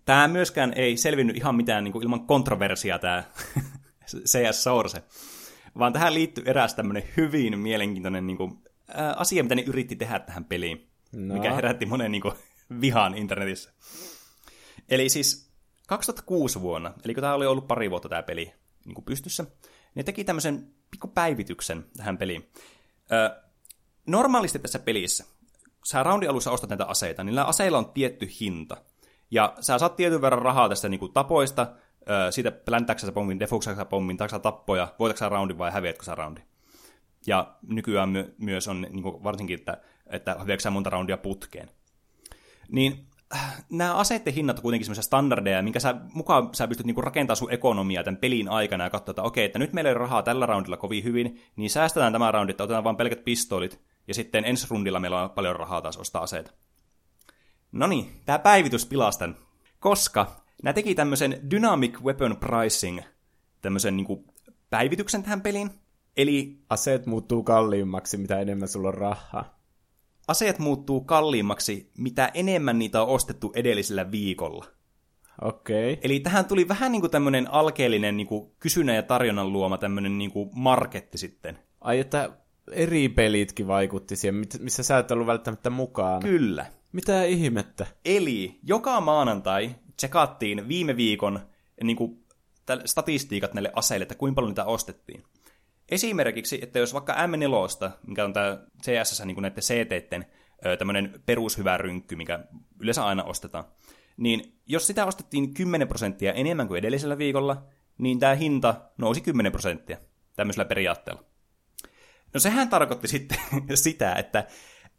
Tämä 0.06 0.28
myöskään 0.28 0.74
ei 0.76 0.98
selvinnyt 0.98 1.38
ihan 1.38 1.56
mitään 1.56 1.84
niin 1.84 1.92
kuin 1.92 2.04
ilman 2.04 2.28
kontroversia 2.28 3.00
tämä 3.00 3.24
CS 4.06 4.64
Source, 4.64 5.04
vaan 5.80 5.94
tähän 5.94 6.14
liittyy 6.14 6.44
eräs 6.48 6.74
tämmöinen 6.74 7.04
hyvin 7.18 7.60
mielenkiintoinen 7.60 8.28
niin 8.28 8.38
kuin, 8.38 8.64
ää, 8.88 9.14
asia, 9.14 9.44
mitä 9.44 9.56
ne 9.56 9.62
yritti 9.62 9.96
tehdä 9.96 10.20
tähän 10.20 10.46
peliin, 10.46 10.88
no. 11.12 11.34
mikä 11.34 11.54
herätti 11.54 11.86
monen 11.86 12.12
niin 12.12 12.22
kuin, 12.22 12.34
vihan 12.82 13.18
internetissä. 13.18 13.74
Eli 14.90 15.10
siis 15.10 15.52
2006 15.88 16.62
vuonna, 16.62 16.94
eli 17.06 17.14
kun 17.14 17.22
tämä 17.22 17.34
oli 17.34 17.46
ollut 17.46 17.68
pari 17.68 17.90
vuotta 17.90 18.10
tämä 18.10 18.24
peli 18.24 18.54
niin 18.86 18.96
kuin 18.96 19.06
pystyssä, 19.06 19.46
ne 19.96 20.04
teki 20.04 20.24
tämmöisen 20.24 20.74
pikku 20.92 21.08
päivityksen 21.08 21.86
tähän 21.98 22.18
peliin. 22.18 22.50
Ö, 23.12 23.42
normaalisti 24.06 24.60
tässä 24.60 24.80
pelissä, 24.80 25.26
sä 25.86 26.04
roundin 26.04 26.30
alussa 26.30 26.52
ostat 26.52 26.70
näitä 26.70 26.86
aseita, 26.86 27.24
niin 27.24 27.36
näillä 27.36 27.50
aseilla 27.50 27.78
on 27.78 27.92
tietty 27.92 28.30
hinta. 28.40 28.78
Ja 29.32 29.54
sä 29.60 29.80
saat 29.80 29.96
tietyn 29.96 30.22
verran 30.22 30.42
rahaa 30.42 30.70
tästä 30.70 30.90
niin 30.90 31.00
kuin 31.00 31.14
tapoista, 31.14 31.68
siitä 32.30 32.52
pläntäksä 32.52 33.08
sä 33.08 33.12
pommin, 33.12 33.40
defuksä 33.40 33.86
pommin, 33.86 34.18
taiksa 34.18 34.40
tappoja, 34.40 34.88
voitatko 35.00 35.30
roundin 35.30 35.58
vai 35.58 35.72
häviätkö 35.72 36.04
sä 36.04 36.16
roundin. 36.16 36.44
Ja 37.28 37.56
nykyään 37.68 38.10
my- 38.10 38.36
myös 38.38 38.68
on 38.68 38.82
niin 38.82 39.04
kuin 39.04 39.24
varsinkin, 39.24 39.60
että, 39.60 39.78
että 40.08 40.36
häviätkö 40.40 40.70
monta 40.70 40.90
roundia 40.90 41.18
putkeen. 41.18 41.70
Niin 42.70 43.08
äh, 43.36 43.64
nämä 43.70 43.96
aseiden 43.96 44.34
hinnat 44.34 44.58
on 44.58 44.62
kuitenkin 44.62 44.86
semmoisia 44.86 45.04
standardeja, 45.04 45.62
minkä 45.62 45.80
sä, 45.80 45.96
mukaan 46.14 46.50
sä 46.54 46.68
pystyt 46.68 46.86
niinku 46.86 47.02
rakentamaan 47.02 47.38
sun 47.38 47.54
ekonomiaa 47.54 48.04
tämän 48.04 48.18
pelin 48.18 48.50
aikana 48.50 48.84
ja 48.84 48.90
katsoa, 48.90 49.12
että 49.12 49.24
okei, 49.24 49.46
että 49.46 49.60
nyt 49.60 49.74
meillä 49.74 49.90
ei 49.90 49.96
ole 49.96 50.00
rahaa 50.00 50.24
tällä 50.24 50.46
roundilla 50.46 50.78
kovin 50.78 51.04
hyvin, 51.04 51.42
niin 51.56 51.70
säästetään 51.70 52.14
tämä 52.14 52.32
roundi, 52.32 52.52
että 52.52 52.64
otetaan 52.64 52.84
vain 52.84 52.96
pelkät 52.96 53.24
pistoolit, 53.24 53.82
ja 54.08 54.14
sitten 54.14 54.46
ensi 54.46 54.68
rundilla 54.70 55.00
meillä 55.00 55.24
on 55.24 55.30
paljon 55.30 55.56
rahaa 55.56 55.82
taas 55.82 55.98
ostaa 55.98 56.24
aseita. 56.24 56.52
No 57.72 57.88
niin, 57.88 58.12
tämä 58.26 58.40
päivitys 58.40 58.86
pilastan, 58.86 59.36
koska 59.80 60.42
nämä 60.64 60.74
teki 60.74 60.96
tämmöisen 60.96 61.52
Dynamic 61.52 62.02
Weapon 62.02 62.38
Pricing, 62.38 63.00
tämmöisen 63.62 63.98
niin 63.98 64.08
kuin 64.08 64.26
päivityksen 64.70 65.24
tähän 65.24 65.42
peliin. 65.42 65.72
Eli 66.18 66.58
Aseet 66.70 67.06
muuttuu 67.06 67.44
kalliimmaksi, 67.44 68.18
mitä 68.18 68.40
enemmän 68.40 68.68
sulla 68.68 68.88
on 68.88 68.94
rahaa. 68.94 69.60
aseet 70.28 70.60
muuttuu 70.60 71.02
kalliimmaksi, 71.02 71.92
mitä 71.98 72.32
enemmän 72.34 72.80
niitä 72.80 73.02
on 73.02 73.08
ostettu 73.08 73.52
edellisellä 73.56 74.12
viikolla. 74.12 74.66
Okei. 75.42 75.94
Okay. 75.94 76.02
Eli 76.04 76.20
tähän 76.20 76.46
tuli 76.46 76.68
vähän 76.68 76.92
niin 76.92 77.02
kuin 77.02 77.12
tämmöinen 77.12 77.52
alkeellinen 77.52 78.18
niin 78.18 78.28
kuin 78.28 78.52
kysynnän 78.60 78.96
ja 78.96 79.04
tarjonnan 79.04 79.54
luoma 79.54 79.78
tämmöinen 79.78 80.18
niin 80.18 80.32
kuin 80.32 80.50
marketti 80.56 81.18
sitten. 81.18 81.60
Ai, 81.82 82.00
että 82.00 82.30
eri 82.72 83.10
pelitkin 83.10 83.68
vaikutti 83.68 84.16
siihen, 84.16 84.44
missä 84.60 84.84
sä 84.84 84.98
et 84.98 85.12
ollut 85.12 85.28
välttämättä 85.28 85.70
mukaan. 85.70 86.22
Kyllä. 86.22 86.66
Mitä 86.92 87.24
ihmettä? 87.24 87.88
Eli 88.06 88.60
joka 88.64 89.02
maanantai 89.02 89.76
tsekattiin 89.96 90.68
viime 90.68 90.98
viikon 90.98 91.40
niin 91.84 91.98
kuin, 91.98 92.26
statistiikat 92.86 93.54
näille 93.54 93.72
aseille, 93.76 94.04
että 94.04 94.16
kuinka 94.16 94.36
paljon 94.36 94.50
niitä 94.50 94.66
ostettiin. 94.66 95.24
Esimerkiksi, 95.90 96.60
että 96.62 96.80
jos 96.80 96.94
vaikka 96.94 97.14
M4, 97.14 97.92
mikä 98.08 98.26
on 98.26 98.34
tämä 98.34 98.58
CSS 98.84 99.26
niin 99.26 99.36
kuin 99.36 99.42
näiden 99.42 99.64
CT-ten 99.64 100.26
tämmöinen 100.80 101.22
perushyvä 101.26 101.78
rynkky, 101.78 102.16
mikä 102.16 102.40
yleensä 102.80 103.06
aina 103.06 103.24
ostetaan, 103.24 103.64
niin 104.18 104.60
jos 104.66 104.88
sitä 104.88 105.06
ostettiin 105.06 105.54
10 105.54 105.88
prosenttia 105.88 106.34
enemmän 106.34 106.68
kuin 106.68 106.78
edellisellä 106.78 107.18
viikolla, 107.18 107.66
niin 107.98 108.20
tämä 108.20 108.36
hinta 108.36 108.76
nousi 108.98 109.22
10 109.22 109.52
prosenttia 109.52 109.98
tämmöisellä 110.36 110.66
periaatteella. 110.66 111.24
No 112.34 112.40
sehän 112.40 112.70
tarkoitti 112.70 113.08
sitten 113.08 113.40
sitä, 113.74 114.14
että 114.14 114.48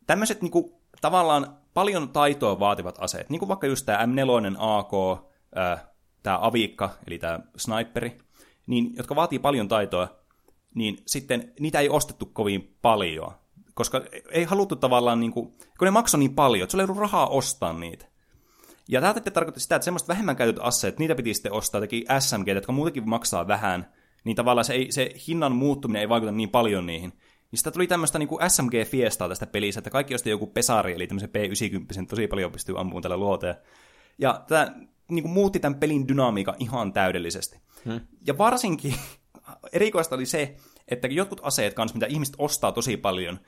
tämmöiset 0.06 0.42
niinku, 0.42 0.81
tavallaan 1.02 1.56
paljon 1.74 2.08
taitoa 2.08 2.60
vaativat 2.60 2.96
aseet, 2.98 3.30
niin 3.30 3.38
kuin 3.38 3.48
vaikka 3.48 3.66
just 3.66 3.86
tämä 3.86 4.06
M4 4.06 4.56
AK, 4.58 5.22
tämä 6.22 6.38
aviikka, 6.42 6.90
eli 7.06 7.18
tämä 7.18 7.40
sniperi, 7.56 8.18
niin, 8.66 8.96
jotka 8.96 9.16
vaatii 9.16 9.38
paljon 9.38 9.68
taitoa, 9.68 10.08
niin 10.74 10.98
sitten 11.06 11.52
niitä 11.60 11.80
ei 11.80 11.88
ostettu 11.88 12.26
kovin 12.26 12.76
paljon, 12.82 13.32
koska 13.74 14.02
ei 14.30 14.44
haluttu 14.44 14.76
tavallaan, 14.76 15.20
niin 15.20 15.32
kuin, 15.32 15.46
kun 15.78 15.86
ne 15.86 15.90
maksoi 15.90 16.18
niin 16.18 16.34
paljon, 16.34 16.62
että 16.62 16.70
sulla 16.70 16.82
ei 16.82 16.86
ollut 16.86 17.00
rahaa 17.00 17.26
ostaa 17.26 17.72
niitä. 17.72 18.06
Ja 18.88 19.00
tämä 19.00 19.14
tarkoitti 19.14 19.60
sitä, 19.60 19.76
että 19.76 19.84
semmoista 19.84 20.08
vähemmän 20.08 20.36
käytetyt 20.36 20.64
aseet, 20.64 20.98
niitä 20.98 21.14
piti 21.14 21.34
sitten 21.34 21.52
ostaa 21.52 21.80
teki 21.80 22.04
SMG, 22.18 22.48
jotka 22.48 22.72
muutenkin 22.72 23.08
maksaa 23.08 23.48
vähän, 23.48 23.92
niin 24.24 24.36
tavallaan 24.36 24.64
se, 24.64 24.72
ei, 24.72 24.92
se 24.92 25.14
hinnan 25.28 25.52
muuttuminen 25.52 26.00
ei 26.00 26.08
vaikuta 26.08 26.32
niin 26.32 26.50
paljon 26.50 26.86
niihin. 26.86 27.12
Niin 27.52 27.58
sitä 27.58 27.70
tuli 27.70 27.86
tämmöistä 27.86 28.18
niin 28.18 28.28
SMG-fiestaa 28.28 29.28
tästä 29.28 29.46
pelissä, 29.46 29.78
että 29.78 29.90
kaikki 29.90 30.14
osti 30.14 30.30
joku 30.30 30.46
pesari, 30.46 30.92
eli 30.92 31.06
tämmöisen 31.06 31.30
P90, 31.30 32.06
tosi 32.08 32.26
paljon 32.26 32.52
pystyy 32.52 32.80
ampumaan 32.80 33.02
tällä 33.02 33.16
luoteen. 33.16 33.54
Ja 34.18 34.44
tämä 34.48 34.74
niin 35.08 35.22
kuin 35.22 35.32
muutti 35.32 35.60
tämän 35.60 35.78
pelin 35.78 36.08
dynamiikan 36.08 36.54
ihan 36.58 36.92
täydellisesti. 36.92 37.60
Hmm. 37.84 38.00
Ja 38.26 38.38
varsinkin 38.38 38.94
erikoista 39.72 40.14
oli 40.14 40.26
se, 40.26 40.56
että 40.88 41.08
jotkut 41.08 41.40
aseet 41.42 41.74
kanssa, 41.74 41.96
mitä 41.96 42.06
ihmiset 42.06 42.34
ostaa 42.38 42.72
tosi 42.72 42.96
paljon, 42.96 43.40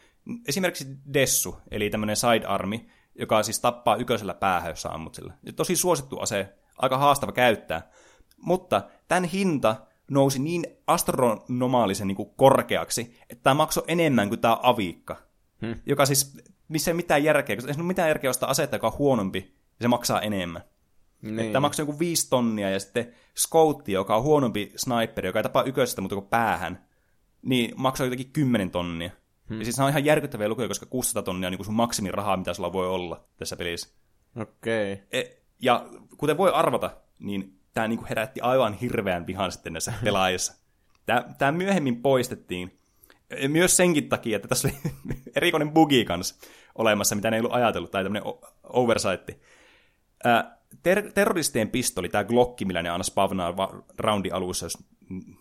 esimerkiksi 0.48 0.86
Dessu, 1.14 1.56
eli 1.70 1.90
tämmöinen 1.90 2.16
sidearmi, 2.16 2.86
joka 3.14 3.42
siis 3.42 3.60
tappaa 3.60 3.96
yköisellä 3.96 4.34
päähän, 4.34 4.70
jos 4.70 4.86
ammut 4.86 5.14
sillä. 5.14 5.34
Tosi 5.56 5.76
suosittu 5.76 6.18
ase, 6.18 6.54
aika 6.78 6.98
haastava 6.98 7.32
käyttää. 7.32 7.90
Mutta 8.36 8.82
tämän 9.08 9.24
hinta 9.24 9.76
nousi 10.10 10.38
niin 10.38 10.66
astronomaalisen 10.86 12.08
niin 12.08 12.16
kuin 12.16 12.30
korkeaksi, 12.36 13.16
että 13.30 13.42
tämä 13.42 13.54
maksoi 13.54 13.84
enemmän 13.88 14.28
kuin 14.28 14.40
tämä 14.40 14.58
aviikka. 14.62 15.16
Hmm. 15.62 15.74
Joka 15.86 16.06
siis, 16.06 16.36
missä 16.68 16.90
ei 16.90 16.94
mitään 16.94 17.24
järkeä, 17.24 17.56
koska 17.56 17.70
ei 17.72 17.76
ole 17.78 17.86
mitään 17.86 18.08
järkeä 18.08 18.30
ostaa 18.30 18.50
asetta, 18.50 18.76
joka 18.76 18.86
on 18.86 18.98
huonompi, 18.98 19.54
ja 19.64 19.84
se 19.84 19.88
maksaa 19.88 20.20
enemmän. 20.20 20.62
Niin. 21.22 21.52
Tämä 21.52 21.60
maksaa 21.60 21.82
joku 21.82 21.98
viisi 21.98 22.30
tonnia, 22.30 22.70
ja 22.70 22.80
sitten 22.80 23.14
Scoutti, 23.36 23.92
joka 23.92 24.16
on 24.16 24.22
huonompi 24.22 24.72
sniperi, 24.76 25.28
joka 25.28 25.38
ei 25.38 25.42
tapaa 25.42 25.62
yköisestä, 25.62 26.00
mutta 26.00 26.16
kuin 26.16 26.28
päähän, 26.28 26.86
niin 27.42 27.72
maksaa 27.76 28.06
jotenkin 28.06 28.32
10 28.32 28.70
tonnia. 28.70 29.10
Hmm. 29.48 29.58
Ja 29.58 29.64
siis 29.64 29.78
on 29.78 29.88
ihan 29.88 30.04
järkyttäviä 30.04 30.48
lukuja, 30.48 30.68
koska 30.68 30.86
600 30.86 31.22
tonnia 31.22 31.46
on 31.46 31.52
niin 31.52 31.58
kuin 31.58 31.66
sun 31.66 31.74
maksimirahaa, 31.74 32.36
mitä 32.36 32.54
sulla 32.54 32.72
voi 32.72 32.88
olla 32.88 33.24
tässä 33.36 33.56
pelissä. 33.56 33.88
Okei. 34.36 34.92
Okay. 34.92 35.04
E, 35.12 35.24
ja 35.62 35.86
kuten 36.16 36.36
voi 36.36 36.50
arvata, 36.50 36.90
niin 37.18 37.60
tämä 37.74 37.88
niin 37.88 37.98
kuin 37.98 38.08
herätti 38.08 38.40
aivan 38.40 38.74
hirveän 38.74 39.26
vihan 39.26 39.52
sitten 39.52 39.72
näissä 39.72 39.92
pelaajissa. 40.04 40.54
Tämä, 41.06 41.24
tämä 41.38 41.52
myöhemmin 41.52 42.02
poistettiin. 42.02 42.78
Myös 43.48 43.76
senkin 43.76 44.08
takia, 44.08 44.36
että 44.36 44.48
tässä 44.48 44.68
oli 44.68 44.92
erikoinen 45.36 45.70
bugi 45.70 46.04
kanssa 46.04 46.34
olemassa, 46.74 47.14
mitä 47.14 47.30
ne 47.30 47.36
ei 47.36 47.40
ollut 47.40 47.54
ajatellut, 47.54 47.90
tai 47.90 48.02
tämmöinen 48.02 48.32
oversight. 48.62 49.30
Ter- 50.82 51.12
terroristien 51.12 51.70
pistoli, 51.70 52.08
tämä 52.08 52.24
Glocki, 52.24 52.64
millä 52.64 52.82
ne 52.82 52.90
aina 52.90 53.04
spavnaa 53.04 53.54
roundi 53.98 54.30
alussa, 54.30 54.66
jos 54.66 54.78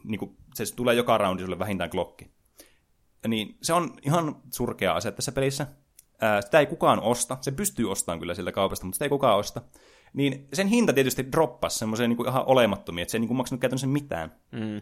niin 0.04 0.20
kuin, 0.20 0.38
se 0.54 0.76
tulee 0.76 0.96
joka 0.96 1.18
roundi 1.18 1.44
sulle 1.44 1.60
vähintään 1.60 1.90
Glocki. 1.90 2.32
Niin 3.28 3.58
se 3.62 3.74
on 3.74 3.94
ihan 4.02 4.36
surkea 4.54 4.94
ase 4.94 5.12
tässä 5.12 5.32
pelissä. 5.32 5.68
Sitä 6.46 6.60
ei 6.60 6.66
kukaan 6.66 7.00
osta. 7.02 7.38
Se 7.42 7.52
pystyy 7.52 7.92
ostamaan 7.92 8.20
kyllä 8.20 8.34
sillä 8.34 8.52
kaupasta, 8.52 8.86
mutta 8.86 8.96
sitä 8.96 9.06
ei 9.06 9.10
kukaan 9.10 9.38
osta. 9.38 9.62
Niin 10.14 10.48
sen 10.54 10.68
hinta 10.68 10.94
tietysti 10.94 11.32
droppasi 11.32 11.80
semmoiseen 11.80 12.10
niin 12.10 12.28
ihan 12.28 12.44
olemattomia, 12.46 13.02
että 13.02 13.12
se 13.12 13.18
ei 13.18 13.20
niin 13.20 13.28
kuin 13.28 13.38
maksanut 13.38 13.62
käytännössä 13.62 13.88
mitään. 13.88 14.32
Mm. 14.52 14.82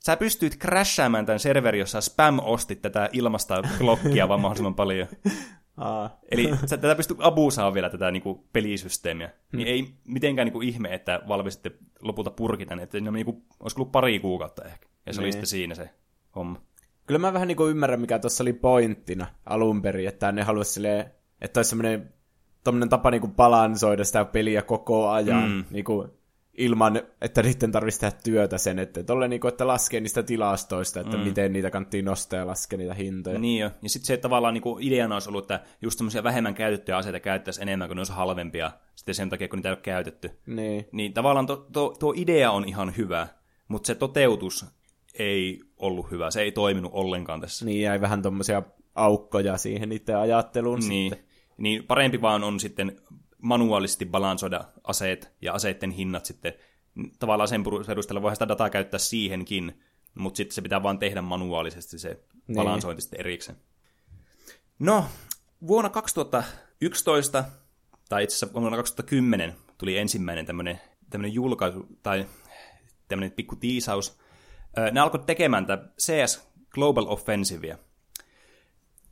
Sä 0.00 0.16
pystyit 0.16 0.58
crashaamaan 0.58 1.26
tämän 1.26 1.40
serverin, 1.40 1.78
jossa 1.78 2.00
spam 2.00 2.38
ostit 2.42 2.82
tätä 2.82 3.08
ilmasta 3.12 3.62
Glockia 3.78 4.28
vaan 4.28 4.40
mahdollisimman 4.40 4.74
paljon. 4.74 5.08
Aa. 5.76 6.18
Eli 6.30 6.50
sä 6.66 6.76
tätä 6.76 6.94
pystyy 6.94 7.16
abuusaa 7.20 7.74
vielä 7.74 7.90
tätä 7.90 8.10
niinku 8.10 8.48
pelisysteemiä. 8.52 9.26
Hmm. 9.26 9.58
Niin 9.58 9.68
ei 9.68 9.94
mitenkään 10.04 10.46
niinku 10.46 10.60
ihme, 10.60 10.94
että 10.94 11.20
Valve 11.28 11.50
sitten 11.50 11.72
lopulta 12.02 12.30
purki 12.30 12.66
tänne. 12.66 12.82
Että 12.82 13.00
niinku, 13.00 13.44
olisi 13.60 13.76
ollut 13.78 13.92
pari 13.92 14.18
kuukautta 14.18 14.64
ehkä. 14.64 14.88
Ja 15.06 15.12
se 15.12 15.20
niin. 15.20 15.24
oli 15.24 15.32
sitten 15.32 15.48
siinä 15.48 15.74
se 15.74 15.90
homma. 16.36 16.62
Kyllä 17.06 17.18
mä 17.18 17.32
vähän 17.32 17.48
niinku 17.48 17.66
ymmärrän, 17.66 18.00
mikä 18.00 18.18
tuossa 18.18 18.44
oli 18.44 18.52
pointtina 18.52 19.26
alun 19.46 19.82
perin, 19.82 20.08
että 20.08 20.32
ne 20.32 20.42
haluaisi 20.42 20.72
silleen, 20.72 21.10
että 21.40 21.58
olisi 21.58 21.68
semmoinen 21.68 22.14
tommonen 22.64 22.88
tapa 22.88 23.10
niinku 23.10 23.28
balansoida 23.28 24.04
sitä 24.04 24.24
peliä 24.24 24.62
koko 24.62 25.10
ajan. 25.10 25.50
Mm. 25.50 25.64
Niinku, 25.70 26.06
ilman, 26.58 27.02
että 27.20 27.42
niiden 27.42 27.72
tarvitsisi 27.72 28.00
tehdä 28.00 28.16
työtä 28.24 28.58
sen, 28.58 28.78
että, 28.78 29.02
tolle 29.02 29.28
niinku, 29.28 29.48
että 29.48 29.66
laskee 29.66 30.00
niistä 30.00 30.22
tilastoista, 30.22 31.00
että 31.00 31.16
mm. 31.16 31.22
miten 31.22 31.52
niitä 31.52 31.70
kannattaa 31.70 32.02
nostaa 32.02 32.38
ja 32.38 32.46
laskea 32.46 32.78
niitä 32.78 32.94
hintoja. 32.94 33.38
Niin 33.38 33.60
jo. 33.60 33.70
Ja 33.82 33.88
sitten 33.88 34.06
se 34.06 34.14
että 34.14 34.22
tavallaan 34.22 34.54
niinku 34.54 34.78
ideana 34.80 35.14
olisi 35.14 35.28
ollut, 35.28 35.44
että 35.44 35.60
just 35.82 35.98
semmoisia 35.98 36.22
vähemmän 36.22 36.54
käytettyjä 36.54 36.96
aseita 36.96 37.20
käyttäisi 37.20 37.62
enemmän, 37.62 37.88
kun 37.88 37.96
ne 37.96 38.00
olisi 38.00 38.12
halvempia, 38.12 38.70
sitten 38.94 39.14
sen 39.14 39.30
takia, 39.30 39.48
kun 39.48 39.56
niitä 39.56 39.68
ei 39.68 39.72
ole 39.72 39.80
käytetty. 39.82 40.30
Niin. 40.46 40.86
Niin 40.92 41.12
tavallaan 41.12 41.46
to, 41.46 41.66
to, 41.72 41.94
tuo 41.98 42.14
idea 42.16 42.50
on 42.50 42.68
ihan 42.68 42.96
hyvä, 42.96 43.26
mutta 43.68 43.86
se 43.86 43.94
toteutus 43.94 44.66
ei 45.18 45.60
ollut 45.76 46.10
hyvä. 46.10 46.30
Se 46.30 46.42
ei 46.42 46.52
toiminut 46.52 46.92
ollenkaan 46.94 47.40
tässä. 47.40 47.64
Niin, 47.64 47.82
jäi 47.82 48.00
vähän 48.00 48.22
tuommoisia 48.22 48.62
aukkoja 48.94 49.56
siihen 49.56 49.92
itse 49.92 50.14
ajatteluun 50.14 50.78
niin. 50.78 51.10
sitten. 51.10 51.33
Niin, 51.56 51.84
parempi 51.84 52.22
vaan 52.22 52.44
on 52.44 52.60
sitten 52.60 53.00
manuaalisesti 53.42 54.06
balansoida 54.06 54.64
aseet 54.84 55.32
ja 55.42 55.52
aseiden 55.52 55.90
hinnat 55.90 56.24
sitten. 56.24 56.52
Tavallaan 57.18 57.48
sen 57.48 57.64
perusteella 57.86 58.22
voi 58.22 58.36
sitä 58.36 58.48
dataa 58.48 58.70
käyttää 58.70 58.98
siihenkin, 58.98 59.82
mutta 60.14 60.36
sitten 60.36 60.54
se 60.54 60.62
pitää 60.62 60.82
vaan 60.82 60.98
tehdä 60.98 61.22
manuaalisesti 61.22 61.98
se 61.98 62.20
niin. 62.46 62.56
balansointi 62.56 63.02
sitten 63.02 63.20
erikseen. 63.20 63.58
No, 64.78 65.04
vuonna 65.66 65.90
2011, 65.90 67.44
tai 68.08 68.24
itse 68.24 68.36
asiassa 68.36 68.60
vuonna 68.60 68.76
2010, 68.76 69.54
tuli 69.78 69.98
ensimmäinen 69.98 70.46
tämmöinen, 70.46 70.80
tämmöinen 71.10 71.34
julkaisu, 71.34 71.86
tai 72.02 72.26
tämmöinen 73.08 73.32
pikku 73.32 73.56
tiisaus. 73.56 74.18
Ne 74.92 75.00
alkoi 75.00 75.20
tekemään 75.26 75.66
tätä 75.66 75.88
CS 75.98 76.48
Global 76.70 77.06
Offensivea. 77.08 77.78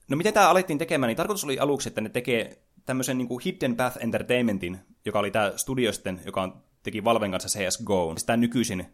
No 0.09 0.17
miten 0.17 0.35
tämä 0.35 0.49
alettiin 0.49 0.79
tekemään, 0.79 1.09
niin 1.09 1.17
tarkoitus 1.17 1.45
oli 1.45 1.59
aluksi, 1.59 1.89
että 1.89 2.01
ne 2.01 2.09
tekee 2.09 2.63
tämmöisen 2.87 3.19
niin 3.19 3.29
kuin 3.29 3.43
Hidden 3.45 3.77
Path 3.77 3.99
Entertainmentin, 4.01 4.79
joka 5.05 5.19
oli 5.19 5.31
tämä 5.31 5.53
studio 5.57 5.93
sitten, 5.93 6.21
joka 6.25 6.43
on, 6.43 6.63
teki 6.83 7.05
Valven 7.05 7.31
kanssa 7.31 7.59
CSGO. 7.59 8.11
Siis 8.15 8.25
tämä 8.25 8.37
nykyisin 8.37 8.87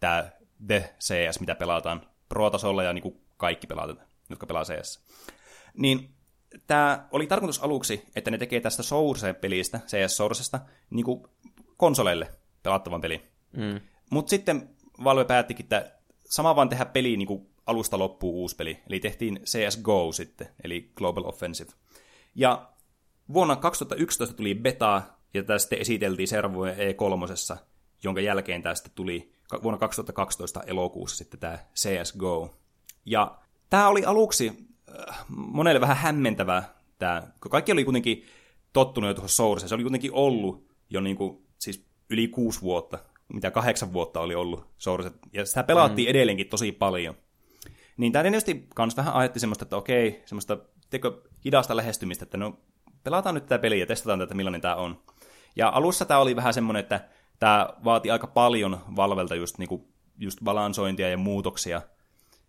tämä 0.00 0.30
The 0.66 0.94
CS, 1.00 1.40
mitä 1.40 1.54
pelataan 1.54 2.06
Pro-tasolla 2.28 2.82
ja 2.82 2.92
niin 2.92 3.02
kuin 3.02 3.20
kaikki 3.36 3.66
pelaat, 3.66 3.98
jotka 4.30 4.46
pelaa 4.46 4.64
CS. 4.64 5.04
Niin 5.74 6.14
tämä 6.66 7.08
oli 7.10 7.26
tarkoitus 7.26 7.62
aluksi, 7.62 8.04
että 8.16 8.30
ne 8.30 8.38
tekee 8.38 8.60
tästä 8.60 8.82
Source-pelistä, 8.82 9.80
CS 9.86 10.16
Sourcesta, 10.16 10.60
niin 10.90 11.04
kuin 11.04 11.22
konsoleille 11.76 12.28
pelattavan 12.62 13.00
peli. 13.00 13.22
Mm. 13.52 13.80
Mutta 14.10 14.30
sitten 14.30 14.70
Valve 15.04 15.24
päättikin, 15.24 15.64
että 15.64 15.92
sama 16.24 16.56
vaan 16.56 16.68
tehdä 16.68 16.84
peli 16.84 17.16
niin 17.16 17.26
kuin 17.26 17.48
alusta 17.66 17.98
loppuun 17.98 18.34
uusi 18.34 18.56
peli. 18.56 18.78
Eli 18.88 19.00
tehtiin 19.00 19.40
CSGO 19.44 20.12
sitten, 20.12 20.48
eli 20.64 20.90
Global 20.96 21.24
Offensive. 21.24 21.70
Ja 22.34 22.68
Vuonna 23.32 23.56
2011 23.56 24.36
tuli 24.36 24.54
beta, 24.54 25.02
ja 25.34 25.42
tästä 25.42 25.62
sitten 25.62 25.80
esiteltiin 25.80 26.28
servoja 26.28 26.72
E3, 26.72 27.58
jonka 28.04 28.20
jälkeen 28.20 28.62
tästä 28.62 28.90
tuli 28.94 29.32
vuonna 29.62 29.78
2012 29.78 30.62
elokuussa 30.66 31.16
sitten 31.16 31.40
tämä 31.40 31.58
CSGO. 31.74 32.54
Ja 33.04 33.38
tämä 33.70 33.88
oli 33.88 34.04
aluksi 34.04 34.52
äh, 35.08 35.24
monelle 35.28 35.80
vähän 35.80 35.96
hämmentävää, 35.96 36.74
tämä, 36.98 37.22
kun 37.42 37.50
kaikki 37.50 37.72
oli 37.72 37.84
kuitenkin 37.84 38.24
tottunut 38.72 39.08
jo 39.08 39.14
tuohon 39.14 39.28
Sourceen, 39.28 39.68
se 39.68 39.74
oli 39.74 39.82
kuitenkin 39.82 40.12
ollut 40.12 40.66
jo 40.90 41.00
niin 41.00 41.16
kuin, 41.16 41.46
siis 41.58 41.86
yli 42.10 42.28
kuusi 42.28 42.60
vuotta, 42.60 42.98
mitä 43.28 43.50
kahdeksan 43.50 43.92
vuotta 43.92 44.20
oli 44.20 44.34
ollut 44.34 44.66
Source, 44.78 45.10
ja 45.32 45.46
sitä 45.46 45.62
pelaattiin 45.62 46.08
mm. 46.08 46.10
edelleenkin 46.10 46.48
tosi 46.48 46.72
paljon. 46.72 47.14
Niin 47.96 48.12
tämä 48.12 48.22
tietysti 48.22 48.66
kans 48.74 48.96
vähän 48.96 49.14
ajatteli 49.14 49.40
semmoista, 49.40 49.64
että 49.64 49.76
okei, 49.76 50.22
semmoista 50.26 50.58
teko, 50.90 51.22
hidasta 51.44 51.76
lähestymistä, 51.76 52.24
että 52.24 52.36
no 52.36 52.58
pelataan 53.04 53.34
nyt 53.34 53.46
tätä 53.46 53.58
peliä 53.58 53.78
ja 53.78 53.86
testataan 53.86 54.18
tätä, 54.18 54.34
millainen 54.34 54.60
tämä 54.60 54.76
on. 54.76 55.02
Ja 55.56 55.68
alussa 55.68 56.04
tämä 56.04 56.20
oli 56.20 56.36
vähän 56.36 56.54
semmoinen, 56.54 56.80
että 56.80 57.08
tämä 57.38 57.68
vaati 57.84 58.10
aika 58.10 58.26
paljon 58.26 58.80
Valvelta 58.96 59.34
just, 59.34 59.58
niinku, 59.58 59.88
just 60.18 60.38
balansointia 60.44 61.10
ja 61.10 61.16
muutoksia. 61.16 61.82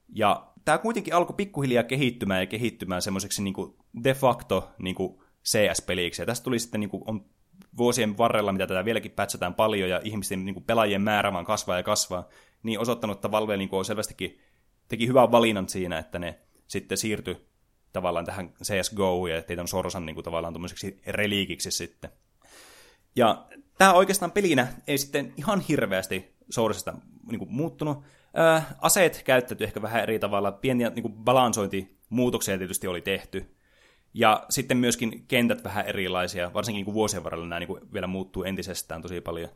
Ja 0.10 0.48
tämä 0.66 0.78
kuitenkin 0.78 1.14
alkoi 1.14 1.36
pikkuhiljaa 1.36 1.84
kehittymään 1.84 2.40
ja 2.40 2.46
kehittymään 2.48 3.02
semmoiseksi 3.02 3.44
niinku 3.44 3.78
de 4.04 4.14
facto 4.14 4.70
niinku 4.80 5.24
CS-peliksi. 5.46 6.22
Ja 6.22 6.26
tästä 6.26 6.44
tuli 6.44 6.60
sitten 6.60 6.80
niinku, 6.80 7.04
on 7.08 7.26
vuosien 7.78 8.18
varrella, 8.18 8.52
mitä 8.52 8.68
tätä 8.68 8.86
vieläkin 8.86 9.12
pätsätään 9.12 9.54
paljon 9.54 9.90
ja 9.90 10.02
ihmisten 10.04 10.46
niinku, 10.46 10.62
pelaajien 10.62 11.02
määrä 11.02 11.34
vaan 11.34 11.46
kasvaa 11.46 11.78
ja 11.78 11.84
kasvaa, 11.84 12.28
niin 12.64 12.80
osoittanut, 12.80 13.18
että 13.18 13.32
Valve 13.32 13.58
niinku, 13.58 13.78
on 13.78 13.86
selvästikin 13.86 14.40
teki 14.88 15.08
hyvän 15.08 15.32
valinnan 15.32 15.70
siinä, 15.70 15.98
että 15.98 16.20
ne 16.20 16.40
sitten 16.68 16.98
siirtyi 16.98 17.48
tavallaan 17.94 18.26
tähän 18.26 18.54
CSGO 18.64 19.28
ja 19.28 19.42
teit 19.42 19.60
on 19.60 19.68
Sorsan 19.68 20.06
niin 20.06 20.14
kuin, 20.14 20.24
tavallaan 20.24 20.54
tuommoiseksi 20.54 21.02
reliikiksi 21.08 21.72
sitten. 21.72 22.10
Ja 23.16 23.48
tämä 23.78 23.94
oikeastaan 23.94 24.32
pelinä 24.32 24.68
ei 24.88 24.98
sitten 24.98 25.34
ihan 25.38 25.62
hirveästi 25.62 26.36
Sorsasta 26.50 26.94
niin 27.32 27.40
kuin, 27.40 27.52
muuttunut. 27.52 28.04
Ää, 28.34 28.76
aseet 28.82 29.22
käytetty 29.26 29.64
ehkä 29.64 29.82
vähän 29.82 30.04
eri 30.04 30.20
tavalla, 30.20 30.52
pieniä 30.52 30.90
niin 30.90 31.04
kuin, 31.04 31.14
balansointimuutoksia 31.14 32.58
tietysti 32.58 32.88
oli 32.88 33.02
tehty. 33.02 33.56
Ja 34.14 34.46
sitten 34.50 34.78
myöskin 34.78 35.26
kentät 35.28 35.64
vähän 35.64 35.86
erilaisia, 35.86 36.54
varsinkin 36.54 36.86
niin 36.86 36.94
vuosien 36.94 37.24
varrella 37.24 37.48
nämä 37.48 37.60
niin 37.60 37.68
kuin, 37.68 37.94
vielä 37.94 38.08
muuttuu 38.08 38.44
entisestään 38.44 39.02
tosi 39.02 39.22
paljon. 39.22 39.50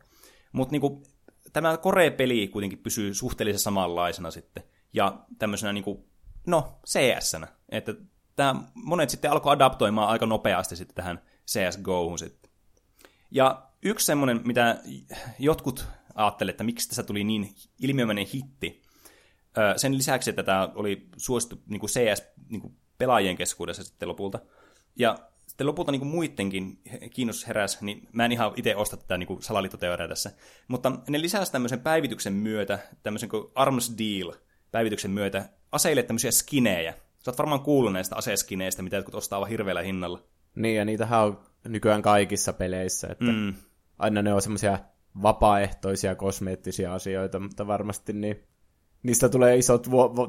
Mutta 0.52 0.72
niin 0.72 1.04
tämä 1.54 1.78
Kore-peli 1.78 2.48
kuitenkin 2.48 2.80
pysyy 2.80 3.14
suhteellisen 3.14 3.60
samanlaisena 3.60 4.32
sitten. 4.32 4.64
Ja 4.94 5.26
tämmöisenä, 5.40 5.74
niin 5.74 5.84
kuin, 5.84 6.06
no, 6.48 6.80
CS-nä. 6.88 7.48
Että 7.70 7.94
tämä, 8.36 8.56
monet 8.74 9.10
sitten 9.10 9.32
alkoi 9.32 9.54
adaptoimaan 9.54 10.10
aika 10.10 10.26
nopeasti 10.26 10.76
sitten 10.76 10.96
tähän 10.96 11.22
sitten. 12.18 12.52
Ja 13.32 13.68
yksi 13.84 14.06
semmoinen, 14.06 14.42
mitä 14.46 14.82
jotkut 15.40 15.88
ajattelivat, 16.16 16.54
että 16.54 16.64
miksi 16.64 16.88
tässä 16.88 17.04
tuli 17.04 17.24
niin 17.24 17.56
ilmiömäinen 17.80 18.26
hitti, 18.34 18.82
sen 19.76 19.98
lisäksi, 19.98 20.30
että 20.30 20.44
tämä 20.44 20.70
oli 20.76 21.08
suosittu 21.18 21.62
niin 21.68 21.80
kuin 21.80 21.90
CS-pelaajien 21.90 23.30
niin 23.30 23.38
keskuudessa 23.38 23.84
sitten 23.84 24.10
lopulta, 24.10 24.40
ja 24.96 25.20
sitten 25.48 25.68
lopulta 25.68 25.92
niin 25.92 26.00
kuin 26.00 26.12
muidenkin 26.12 26.82
kiinnostus 27.14 27.48
heräsi, 27.48 27.78
niin 27.82 28.10
mä 28.12 28.26
en 28.26 28.32
ihan 28.32 28.54
itse 28.56 28.76
osta 28.76 28.98
tätä 28.98 29.18
niin 29.18 29.42
salaliittoteoriaa 29.42 30.08
tässä, 30.08 30.32
mutta 30.68 30.92
ne 31.10 31.22
lisäsi 31.22 31.52
tämmöisen 31.52 31.80
päivityksen 31.80 32.34
myötä, 32.34 32.80
tämmöisen 33.04 33.30
kuin 33.30 33.52
Arms 33.56 33.94
Deal 33.98 34.34
päivityksen 34.72 35.12
myötä, 35.12 35.50
aseille 35.72 36.04
tämmöisiä 36.04 36.32
skinejä, 36.32 36.94
Sä 37.26 37.32
oot 37.32 37.38
varmaan 37.38 37.62
kuullut 37.62 37.94
näistä 37.94 38.16
aseskineistä, 38.16 38.82
mitä 38.82 38.96
jotkut 38.96 39.16
ostaa 39.16 39.46
hirveällä 39.46 39.82
hinnalla. 39.82 40.20
Niin, 40.56 40.76
ja 40.76 40.86
niitähän 40.86 41.24
on 41.24 41.40
nykyään 41.68 42.02
kaikissa 42.02 42.54
peleissä, 42.54 43.08
että 43.12 43.26
mm. 43.26 43.54
aina 44.00 44.22
ne 44.22 44.34
on 44.34 44.42
semmoisia 44.42 44.80
vapaaehtoisia 45.22 46.16
kosmeettisia 46.16 46.94
asioita, 46.94 47.40
mutta 47.40 47.68
varmasti 47.68 48.14
niin, 48.14 48.44
niistä 49.04 49.30
tulee 49.30 49.58
isot 49.58 49.88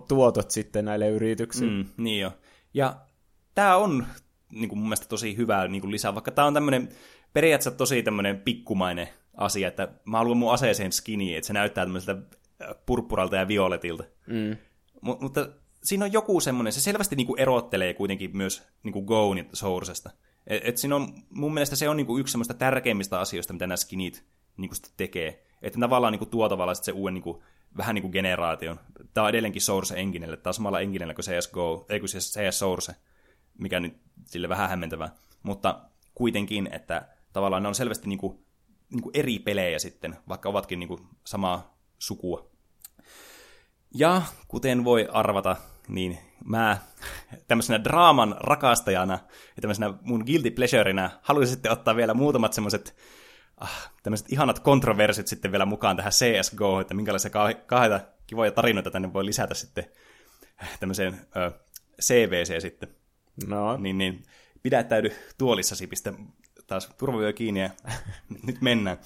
tuotot 0.08 0.50
sitten 0.50 0.84
näille 0.84 1.08
yrityksille. 1.08 1.82
Mm, 1.82 1.88
niin 1.96 2.20
jo. 2.20 2.32
Ja 2.74 2.96
tämä 3.54 3.76
on 3.76 4.06
niin 4.52 4.68
kuin 4.68 4.78
mun 4.78 4.88
mielestä 4.88 5.08
tosi 5.08 5.36
hyvä 5.36 5.68
niin 5.68 5.80
kuin 5.80 5.90
lisää, 5.90 6.14
vaikka 6.14 6.30
tämä 6.30 6.46
on 6.46 6.54
tämmöinen 6.54 6.88
periaatteessa 7.32 7.78
tosi 7.78 8.02
tämmöinen 8.02 8.40
pikkumainen 8.40 9.08
asia, 9.36 9.68
että 9.68 9.88
mä 10.04 10.18
haluan 10.18 10.36
mun 10.36 10.52
aseeseen 10.52 10.92
skiniin, 10.92 11.36
että 11.36 11.46
se 11.46 11.52
näyttää 11.52 11.84
tämmöiseltä 11.84 12.36
purppuralta 12.86 13.36
ja 13.36 13.48
violetilta. 13.48 14.04
Mm. 14.26 14.56
M- 15.02 15.20
mutta 15.20 15.48
siinä 15.84 16.04
on 16.04 16.12
joku 16.12 16.40
semmoinen, 16.40 16.72
se 16.72 16.80
selvästi 16.80 17.16
niin 17.16 17.26
kuin 17.26 17.40
erottelee 17.40 17.94
kuitenkin 17.94 18.36
myös 18.36 18.62
niin 18.82 18.92
kuin 18.92 19.04
Goon 19.04 19.38
ja 19.38 19.44
Sourcesta. 19.52 20.10
Et, 20.46 20.62
et 20.64 20.78
siinä 20.78 20.96
on, 20.96 21.14
mun 21.30 21.54
mielestä 21.54 21.76
se 21.76 21.88
on 21.88 21.96
niin 21.96 22.06
kuin 22.06 22.20
yksi 22.20 22.32
semmoista 22.32 22.54
tärkeimmistä 22.54 23.20
asioista, 23.20 23.52
mitä 23.52 23.66
nämä 23.66 23.76
skinit 23.76 24.24
niin 24.56 24.68
kuin 24.68 24.78
tekee. 24.96 25.46
Että 25.62 25.80
tavallaan 25.80 26.12
niin 26.12 26.18
kuin 26.18 26.30
tuo 26.30 26.48
tavallaan 26.48 26.76
se 26.76 26.92
uuden 26.92 27.14
niin 27.14 27.22
kuin, 27.22 27.42
vähän 27.76 27.94
niin 27.94 28.02
kuin 28.02 28.12
generaation. 28.12 28.80
Tämä 29.14 29.24
on 29.24 29.30
edelleenkin 29.30 29.62
Source 29.62 29.94
Enginelle, 30.00 30.36
tämä 30.36 30.50
on 30.50 30.54
samalla 30.54 30.80
Enginelle 30.80 31.14
kuin 31.14 31.24
CSGO, 31.24 31.86
ei 31.88 32.00
kuin 32.00 32.08
CS 32.08 32.58
Source, 32.58 32.94
mikä 33.58 33.80
nyt 33.80 33.96
sille 34.24 34.48
vähän 34.48 34.70
hämmentävää. 34.70 35.14
Mutta 35.42 35.82
kuitenkin, 36.14 36.68
että 36.72 37.08
tavallaan 37.32 37.62
ne 37.62 37.68
on 37.68 37.74
selvästi 37.74 38.08
niin 38.08 38.18
kuin, 38.18 38.44
niin 38.90 39.02
kuin 39.02 39.16
eri 39.16 39.38
pelejä 39.38 39.78
sitten, 39.78 40.16
vaikka 40.28 40.48
ovatkin 40.48 40.78
niin 40.78 40.88
kuin 40.88 41.00
samaa 41.26 41.78
sukua. 41.98 42.51
Ja 43.94 44.22
kuten 44.48 44.84
voi 44.84 45.08
arvata, 45.12 45.56
niin 45.88 46.18
mä 46.44 46.78
tämmöisenä 47.48 47.84
draaman 47.84 48.36
rakastajana 48.40 49.18
ja 49.56 49.60
tämmöisenä 49.60 49.94
mun 50.02 50.24
guilty 50.26 50.50
pleasureina 50.50 51.10
haluaisin 51.22 51.54
sitten 51.54 51.72
ottaa 51.72 51.96
vielä 51.96 52.14
muutamat 52.14 52.52
semmoiset 52.52 52.96
ah, 53.56 53.92
tämmöiset 54.02 54.32
ihanat 54.32 54.58
kontroversit 54.58 55.26
sitten 55.26 55.52
vielä 55.52 55.66
mukaan 55.66 55.96
tähän 55.96 56.12
CSGO, 56.12 56.80
että 56.80 56.94
minkälaisia 56.94 57.30
kahdeta 57.66 58.00
kivoja 58.26 58.52
tarinoita 58.52 58.90
tänne 58.90 59.12
voi 59.12 59.26
lisätä 59.26 59.54
sitten 59.54 59.84
äh, 60.62 60.78
tämmöiseen 60.80 61.20
ö, 61.36 61.50
CVC 62.02 62.60
sitten. 62.60 62.88
No. 63.46 63.76
Niin, 63.76 63.98
niin 63.98 64.22
pidättäydy 64.62 65.12
tuolissasi, 65.38 65.86
pistä 65.86 66.12
taas 66.66 66.90
turvavyö 66.98 67.32
kiinni 67.32 67.60
ja 67.60 67.70
nyt 68.46 68.60
mennään. 68.60 68.98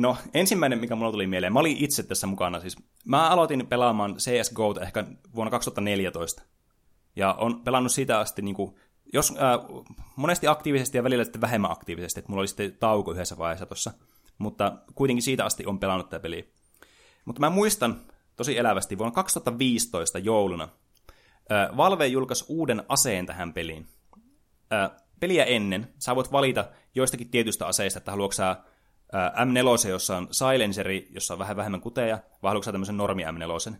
No, 0.00 0.16
ensimmäinen, 0.34 0.78
mikä 0.78 0.94
mulla 0.94 1.12
tuli 1.12 1.26
mieleen, 1.26 1.52
mä 1.52 1.60
olin 1.60 1.76
itse 1.76 2.02
tässä 2.02 2.26
mukana. 2.26 2.60
Siis 2.60 2.76
mä 3.04 3.28
aloitin 3.28 3.66
pelaamaan 3.66 4.16
CSGO 4.16 4.74
ehkä 4.80 5.04
vuonna 5.34 5.50
2014. 5.50 6.42
Ja 7.16 7.32
on 7.32 7.60
pelannut 7.64 7.92
sitä 7.92 8.18
asti 8.18 8.42
niin 8.42 8.54
kuin, 8.54 8.74
jos, 9.12 9.30
äh, 9.30 9.82
monesti 10.16 10.46
aktiivisesti 10.46 10.98
ja 10.98 11.04
välillä 11.04 11.24
sitten 11.24 11.40
vähemmän 11.40 11.70
aktiivisesti. 11.70 12.20
Että 12.20 12.32
mulla 12.32 12.40
oli 12.40 12.48
sitten 12.48 12.76
tauko 12.80 13.12
yhdessä 13.12 13.38
vaiheessa 13.38 13.66
tuossa. 13.66 13.92
Mutta 14.38 14.78
kuitenkin 14.94 15.22
siitä 15.22 15.44
asti 15.44 15.66
on 15.66 15.78
pelannut 15.78 16.08
tätä 16.08 16.22
peliä. 16.22 16.44
Mutta 17.24 17.40
mä 17.40 17.50
muistan 17.50 18.00
tosi 18.36 18.58
elävästi 18.58 18.98
vuonna 18.98 19.14
2015 19.14 20.18
jouluna. 20.18 20.68
Äh, 21.52 21.76
Valve 21.76 22.06
julkaisi 22.06 22.44
uuden 22.48 22.82
aseen 22.88 23.26
tähän 23.26 23.52
peliin. 23.52 23.88
Äh, 24.72 24.90
peliä 25.20 25.44
ennen 25.44 25.88
sä 25.98 26.16
voit 26.16 26.32
valita 26.32 26.64
joistakin 26.94 27.30
tietystä 27.30 27.66
aseista, 27.66 27.98
että 27.98 28.10
haluatko 28.10 28.32
sä 28.32 28.56
M4, 29.14 29.88
jossa 29.88 30.16
on 30.16 30.28
silenceri, 30.30 31.08
jossa 31.10 31.34
on 31.34 31.38
vähän 31.38 31.56
vähemmän 31.56 31.80
kuteja, 31.80 32.18
vai 32.42 32.50
haluatko 32.50 32.72
tämmöisen 32.72 32.96
normi 32.96 33.22
M4? 33.24 33.74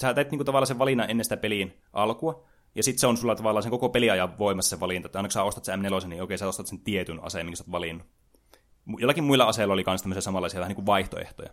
Sä 0.00 0.14
teet 0.14 0.30
niinku 0.30 0.44
tavallaan 0.44 0.66
sen 0.66 0.78
valinnan 0.78 1.10
ennen 1.10 1.24
sitä 1.24 1.36
peliin 1.36 1.82
alkua, 1.92 2.48
ja 2.74 2.82
sitten 2.82 3.00
se 3.00 3.06
on 3.06 3.16
sulla 3.16 3.34
tavallaan 3.34 3.62
sen 3.62 3.70
koko 3.70 3.88
peliajan 3.88 4.38
voimassa 4.38 4.76
se 4.76 4.80
valinta, 4.80 5.06
että 5.06 5.18
aina 5.18 5.30
sä 5.30 5.42
ostat 5.42 5.64
sen 5.64 5.80
M4, 5.80 6.06
niin 6.06 6.22
okei, 6.22 6.38
sä 6.38 6.48
ostat 6.48 6.66
sen 6.66 6.80
tietyn 6.80 7.24
aseen, 7.24 7.46
minkä 7.46 7.56
sä 7.56 7.64
oot 7.64 7.72
valinnut. 7.72 8.06
Jollakin 8.98 9.24
muilla 9.24 9.44
aseilla 9.44 9.74
oli 9.74 9.84
myös 9.86 10.02
tämmöisiä 10.02 10.20
samanlaisia 10.20 10.60
vähän 10.60 10.68
niin 10.68 10.76
kuin 10.76 10.86
vaihtoehtoja. 10.86 11.50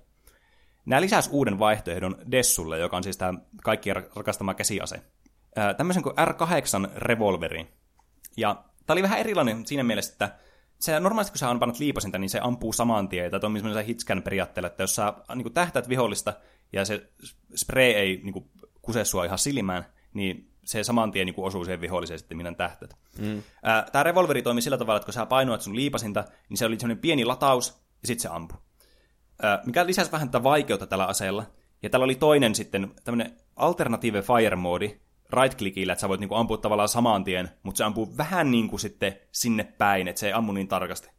Nämä 0.85 1.01
lisäsi 1.01 1.29
uuden 1.33 1.59
vaihtoehdon 1.59 2.17
Dessulle, 2.31 2.79
joka 2.79 2.97
on 2.97 3.03
siis 3.03 3.17
tämä 3.17 3.39
kaikkien 3.63 3.95
rakastama 4.15 4.53
käsiase. 4.53 5.01
tämmöisen 5.77 6.03
kuin 6.03 6.15
R8 6.15 6.91
revolveri. 6.95 7.67
Ja 8.37 8.63
tämä 8.85 8.95
oli 8.95 9.03
vähän 9.03 9.19
erilainen 9.19 9.65
siinä 9.65 9.83
mielessä, 9.83 10.11
että 10.11 10.35
se 10.79 10.99
normaalisti 10.99 11.31
kun 11.31 11.39
sä 11.39 11.49
ampannut 11.49 11.79
liipasinta, 11.79 12.17
niin 12.17 12.29
se 12.29 12.39
ampuu 12.41 12.73
saman 12.73 13.09
tien, 13.09 13.31
tai 13.31 13.39
toimii 13.39 13.59
semmoisen 13.59 13.85
hitscan 13.85 14.21
periaatteella, 14.21 14.67
että 14.67 14.83
jos 14.83 14.95
sä 14.95 15.13
niin 15.35 15.43
kuin 15.43 15.53
tähtäät 15.53 15.89
vihollista, 15.89 16.33
ja 16.73 16.85
se 16.85 17.09
spray 17.55 17.83
ei 17.91 18.21
niin 18.23 18.33
kuin, 18.33 18.49
kuse 18.81 19.05
sua 19.05 19.25
ihan 19.25 19.39
silmään, 19.39 19.85
niin 20.13 20.49
se 20.65 20.83
saman 20.83 21.11
tien 21.11 21.25
niin 21.25 21.35
kuin, 21.35 21.45
osuu 21.45 21.65
siihen 21.65 21.81
viholliseen 21.81 22.19
sitten, 22.19 22.37
minä 22.37 22.53
tähtät. 22.53 22.97
Mm. 23.17 23.43
Tämä 23.91 24.03
revolveri 24.03 24.41
toimii 24.41 24.61
sillä 24.61 24.77
tavalla, 24.77 24.97
että 24.97 25.05
kun 25.05 25.13
sä 25.13 25.25
painoat 25.25 25.61
sun 25.61 25.75
liipasinta, 25.75 26.23
niin 26.49 26.57
se 26.57 26.65
oli 26.65 26.79
semmoinen 26.79 27.01
pieni 27.01 27.25
lataus, 27.25 27.69
ja 28.01 28.07
sitten 28.07 28.21
se 28.21 28.29
ampuu. 28.35 28.57
Ää, 29.41 29.61
mikä 29.65 29.85
lisäsi 29.85 30.11
vähän 30.11 30.29
tätä 30.29 30.43
vaikeutta 30.43 30.87
tällä 30.87 31.05
aseella. 31.05 31.45
Ja 31.83 31.89
täällä 31.89 32.03
oli 32.03 32.15
toinen 32.15 32.55
sitten, 32.55 32.91
tämmöinen 33.03 33.37
alternative 33.55 34.21
fire 34.21 34.55
moodi, 34.55 34.99
right-clickillä, 35.33 35.93
että 35.93 36.01
sä 36.01 36.09
voit 36.09 36.19
niinku 36.19 36.35
ampua 36.35 36.57
tavallaan 36.57 36.89
saman 36.89 37.23
tien, 37.23 37.49
mutta 37.63 37.77
se 37.77 37.83
ampuu 37.83 38.17
vähän 38.17 38.51
niin 38.51 38.67
kuin 38.67 38.79
sitten 38.79 39.19
sinne 39.31 39.63
päin, 39.63 40.07
että 40.07 40.19
se 40.19 40.27
ei 40.27 40.33
ammu 40.33 40.51
niin 40.51 40.67
tarkasti. 40.67 41.09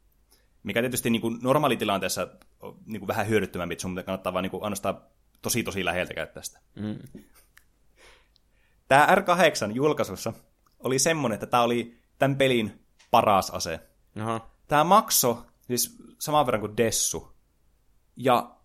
Mikä 0.63 0.81
tietysti 0.81 1.11
niinku 1.11 1.31
normaalitilanteessa 1.43 2.29
on 2.61 2.77
niinku 2.87 3.07
vähän 3.07 3.29
hyödyttömämpi, 3.29 3.73
että 3.73 3.83
sun 3.83 3.95
kannattaa 3.95 4.33
vaan 4.33 4.43
niinku 4.43 4.63
ainoastaan 4.63 5.01
tosi 5.43 5.63
tosi 5.63 5.85
läheltä 5.85 6.15
käyttää 6.15 6.43
sitä. 6.43 6.61
Mm. 6.75 6.99
Tämä 8.89 9.07
R8 9.07 9.73
julkaisussa 9.73 10.33
oli 10.79 10.99
semmonen, 10.99 11.35
että 11.35 11.47
tämä 11.47 11.63
oli 11.63 11.99
tämän 12.19 12.37
pelin 12.37 12.87
paras 13.11 13.51
ase. 13.51 13.81
Aha. 14.21 14.51
Tämä 14.69 14.85
makso 14.85 15.47
siis 15.61 15.97
saman 16.19 16.47
verran 16.47 16.61
kuin 16.61 16.77
Dessu. 16.77 17.35
Ja 18.17 18.57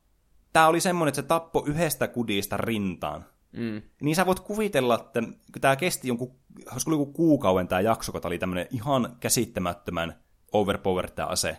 tämä 0.53 0.67
oli 0.67 0.81
semmonen, 0.81 1.09
että 1.09 1.21
se 1.21 1.27
tappo 1.27 1.63
yhdestä 1.67 2.07
kudista 2.07 2.57
rintaan. 2.57 3.25
Mm. 3.51 3.81
Niin 4.01 4.15
sä 4.15 4.25
voit 4.25 4.39
kuvitella, 4.39 4.95
että 4.95 5.21
kun 5.21 5.61
tämä 5.61 5.75
kesti 5.75 6.07
jonkun, 6.07 6.35
olisiko 6.71 6.91
joku 6.91 7.05
kuukauden 7.05 7.67
tämä 7.67 7.81
jakso, 7.81 8.11
kun 8.11 8.21
tämä 8.21 8.29
oli 8.29 8.39
tämmöinen 8.39 8.67
ihan 8.71 9.17
käsittämättömän 9.19 10.19
overpower 10.51 11.11
tämä 11.11 11.27
ase, 11.27 11.57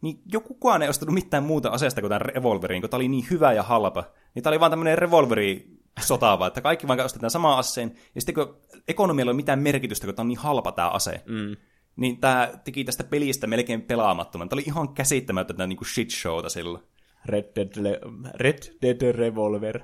niin 0.00 0.22
joku 0.32 0.48
kukaan 0.48 0.82
ei 0.82 0.88
ostanut 0.88 1.14
mitään 1.14 1.42
muuta 1.42 1.68
aseesta 1.68 2.00
kuin 2.00 2.08
tämän 2.08 2.20
revolverin, 2.20 2.82
kun 2.82 2.90
tämä 2.90 2.98
oli 2.98 3.08
niin 3.08 3.26
hyvä 3.30 3.52
ja 3.52 3.62
halpa. 3.62 4.04
Niin 4.34 4.42
tämä 4.42 4.50
oli 4.50 4.60
vaan 4.60 4.72
tämmöinen 4.72 4.98
revolveri 4.98 5.78
sotaava, 6.00 6.46
että 6.46 6.60
kaikki 6.60 6.88
vaan 6.88 7.00
ostetaan 7.00 7.30
samaa 7.30 7.58
aseen, 7.58 7.94
ja 8.14 8.20
sitten 8.20 8.34
kun 8.34 8.56
ekonomialla 8.88 9.30
ei 9.30 9.32
ole 9.32 9.36
mitään 9.36 9.58
merkitystä, 9.58 10.06
kun 10.06 10.14
tämä 10.14 10.24
on 10.24 10.28
niin 10.28 10.38
halpa 10.38 10.72
tämä 10.72 10.88
ase, 10.88 11.22
mm. 11.26 11.56
niin 11.96 12.20
tämä 12.20 12.50
teki 12.64 12.84
tästä 12.84 13.04
pelistä 13.04 13.46
melkein 13.46 13.82
pelaamattoman. 13.82 14.48
Tämä 14.48 14.56
oli 14.56 14.66
ihan 14.66 14.94
käsittämätöntä 14.94 15.66
niin 15.66 15.76
kuin 15.76 15.88
shit 15.88 16.10
showta 16.10 16.48
silloin. 16.48 16.84
Red 17.24 17.44
Dead, 17.56 17.68
Le- 17.76 18.00
Red 18.34 18.58
Dead 18.82 19.12
Revolver. 19.12 19.80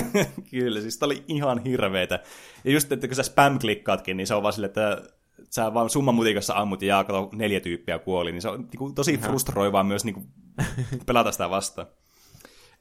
Kyllä, 0.50 0.80
siis 0.80 0.98
tämä 0.98 1.06
oli 1.08 1.24
ihan 1.28 1.58
hirveetä. 1.58 2.20
Ja 2.64 2.72
just, 2.72 2.92
että 2.92 3.08
kun 3.08 3.16
sä 3.16 3.22
spam-klikkaatkin, 3.22 4.16
niin 4.16 4.26
se 4.26 4.34
on 4.34 4.42
vaan 4.42 4.52
sille, 4.52 4.66
että 4.66 5.02
sä 5.50 5.74
vaan 5.74 5.90
summan 5.90 6.14
mutikassa 6.14 6.54
ammut 6.54 6.82
ja 6.82 7.04
kato, 7.04 7.28
neljä 7.32 7.60
tyyppiä 7.60 7.98
kuoli, 7.98 8.32
niin 8.32 8.42
se 8.42 8.48
on 8.48 8.60
niin 8.60 8.78
kuin, 8.78 8.94
tosi 8.94 9.18
frustroivaa 9.18 9.84
myös 9.84 10.04
niin 10.04 10.14
kuin, 10.14 10.26
pelata 11.06 11.32
sitä 11.32 11.50
vastaan. 11.50 11.86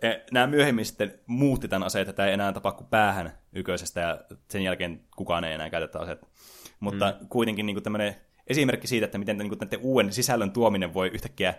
E, 0.02 0.10
Nämä 0.32 0.48
myöhemmin 0.48 0.86
sitten 0.86 1.20
muutti 1.28 1.68
tämän 1.68 1.86
aseet, 1.86 2.10
että 2.10 2.18
tämä 2.18 2.28
ei 2.28 2.34
enää 2.34 2.54
tapa 2.54 2.72
kuin 2.72 2.88
päähän 2.88 3.38
yköisestä, 3.54 4.00
ja 4.00 4.22
sen 4.50 4.62
jälkeen 4.62 5.02
kukaan 5.16 5.44
ei 5.44 5.54
enää 5.54 5.70
käytä 5.70 6.00
aseet. 6.00 6.22
Mutta 6.80 7.14
mm. 7.22 7.28
kuitenkin 7.28 7.66
niin 7.66 7.76
kuin 7.76 7.84
tämmöinen 7.84 8.16
esimerkki 8.48 8.88
siitä, 8.88 9.06
että 9.06 9.18
miten 9.18 9.38
niin 9.38 9.50
kuin, 9.50 9.60
näiden 9.60 9.80
uuden 9.82 10.14
sisällön 10.14 10.52
tuominen 10.52 10.94
voi 10.94 11.08
yhtäkkiä 11.08 11.54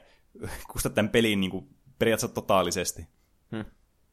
kustaa 0.73 0.93
tämän 0.93 1.11
pelin 1.11 1.41
niin 1.41 1.51
kuin, 1.51 1.69
periaatteessa 1.99 2.35
totaalisesti. 2.35 3.07
Hmm. 3.53 3.65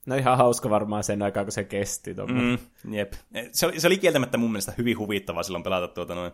No 0.05 0.15
ihan 0.15 0.37
hauska 0.37 0.69
varmaan 0.69 1.03
sen 1.03 1.21
aikaa, 1.21 1.43
kun 1.43 1.51
se 1.51 1.63
kesti. 1.63 2.13
Mm, 2.13 2.57
jep. 2.93 3.13
Se 3.51 3.65
oli, 3.65 3.79
se 3.79 3.87
oli 3.87 3.97
kieltämättä 3.97 4.37
mun 4.37 4.51
mielestä 4.51 4.73
hyvin 4.77 4.97
huvittavaa 4.97 5.43
silloin 5.43 5.63
pelata 5.63 5.87
tuota 5.87 6.15
noin. 6.15 6.31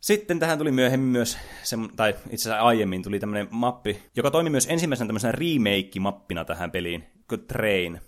Sitten 0.00 0.38
tähän 0.38 0.58
tuli 0.58 0.70
myöhemmin 0.70 1.08
myös, 1.08 1.38
se, 1.62 1.76
tai 1.96 2.10
itse 2.10 2.34
asiassa 2.34 2.60
aiemmin 2.60 3.02
tuli 3.02 3.20
tämmöinen 3.20 3.48
mappi, 3.50 4.02
joka 4.16 4.30
toimi 4.30 4.50
myös 4.50 4.66
ensimmäisenä 4.70 5.08
tämmöisenä 5.08 5.32
remake-mappina 5.32 6.44
tähän 6.44 6.70
peliin, 6.70 7.04
kuin 7.28 7.46
Train. 7.46 8.00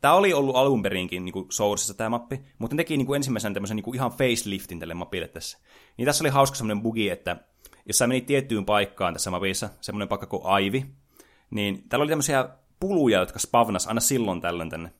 Tämä 0.00 0.14
oli 0.14 0.32
ollut 0.32 0.56
alun 0.56 0.82
perinkin 0.82 1.24
niin 1.24 1.46
Sourcessa 1.50 1.94
tämä 1.94 2.10
mappi, 2.10 2.40
mutta 2.58 2.76
ne 2.76 2.80
teki 2.80 2.96
niin 2.96 3.06
kuin 3.06 3.16
ensimmäisenä 3.16 3.54
tämmöisen 3.54 3.76
niin 3.76 3.84
kuin 3.84 3.94
ihan 3.94 4.10
faceliftin 4.10 4.80
tälle 4.80 4.94
mapille 4.94 5.28
tässä. 5.28 5.58
Niin 5.96 6.06
tässä 6.06 6.24
oli 6.24 6.30
hauska 6.30 6.56
semmoinen 6.56 6.82
bugi, 6.82 7.10
että 7.10 7.36
jos 7.86 7.98
sä 7.98 8.06
menit 8.06 8.26
tiettyyn 8.26 8.64
paikkaan 8.64 9.12
tässä 9.12 9.30
mapissa, 9.30 9.68
semmoinen 9.80 10.08
paikka 10.08 10.26
kuin 10.26 10.42
Aivi, 10.44 10.86
niin 11.54 11.88
täällä 11.88 12.02
oli 12.02 12.10
tämmöisiä 12.10 12.48
puluja, 12.80 13.18
jotka 13.18 13.38
spavnas 13.38 13.86
aina 13.86 14.00
silloin 14.00 14.40
tällöin 14.40 14.70
tänne. 14.70 14.92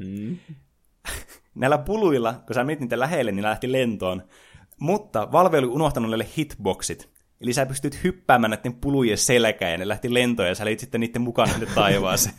Mm. 0.00 0.38
Näillä 1.54 1.78
puluilla, 1.78 2.34
kun 2.46 2.54
sä 2.54 2.64
menit 2.64 2.80
niitä 2.80 3.00
lähelle, 3.00 3.32
niin 3.32 3.42
lähti 3.42 3.72
lentoon. 3.72 4.22
Mutta 4.80 5.32
Valve 5.32 5.58
oli 5.58 5.66
unohtanut 5.66 6.10
näille 6.10 6.26
hitboxit. 6.38 7.08
Eli 7.40 7.52
sä 7.52 7.66
pystyt 7.66 8.04
hyppäämään 8.04 8.50
näiden 8.50 8.74
pulujen 8.74 9.18
selkään 9.18 9.72
ja 9.72 9.78
ne 9.78 9.88
lähti 9.88 10.14
lentoon 10.14 10.48
ja 10.48 10.54
sä 10.54 10.62
olit 10.62 10.80
sitten 10.80 11.00
niiden 11.00 11.22
mukana 11.22 11.58
ne 11.58 11.66
taivaaseen. 11.66 12.34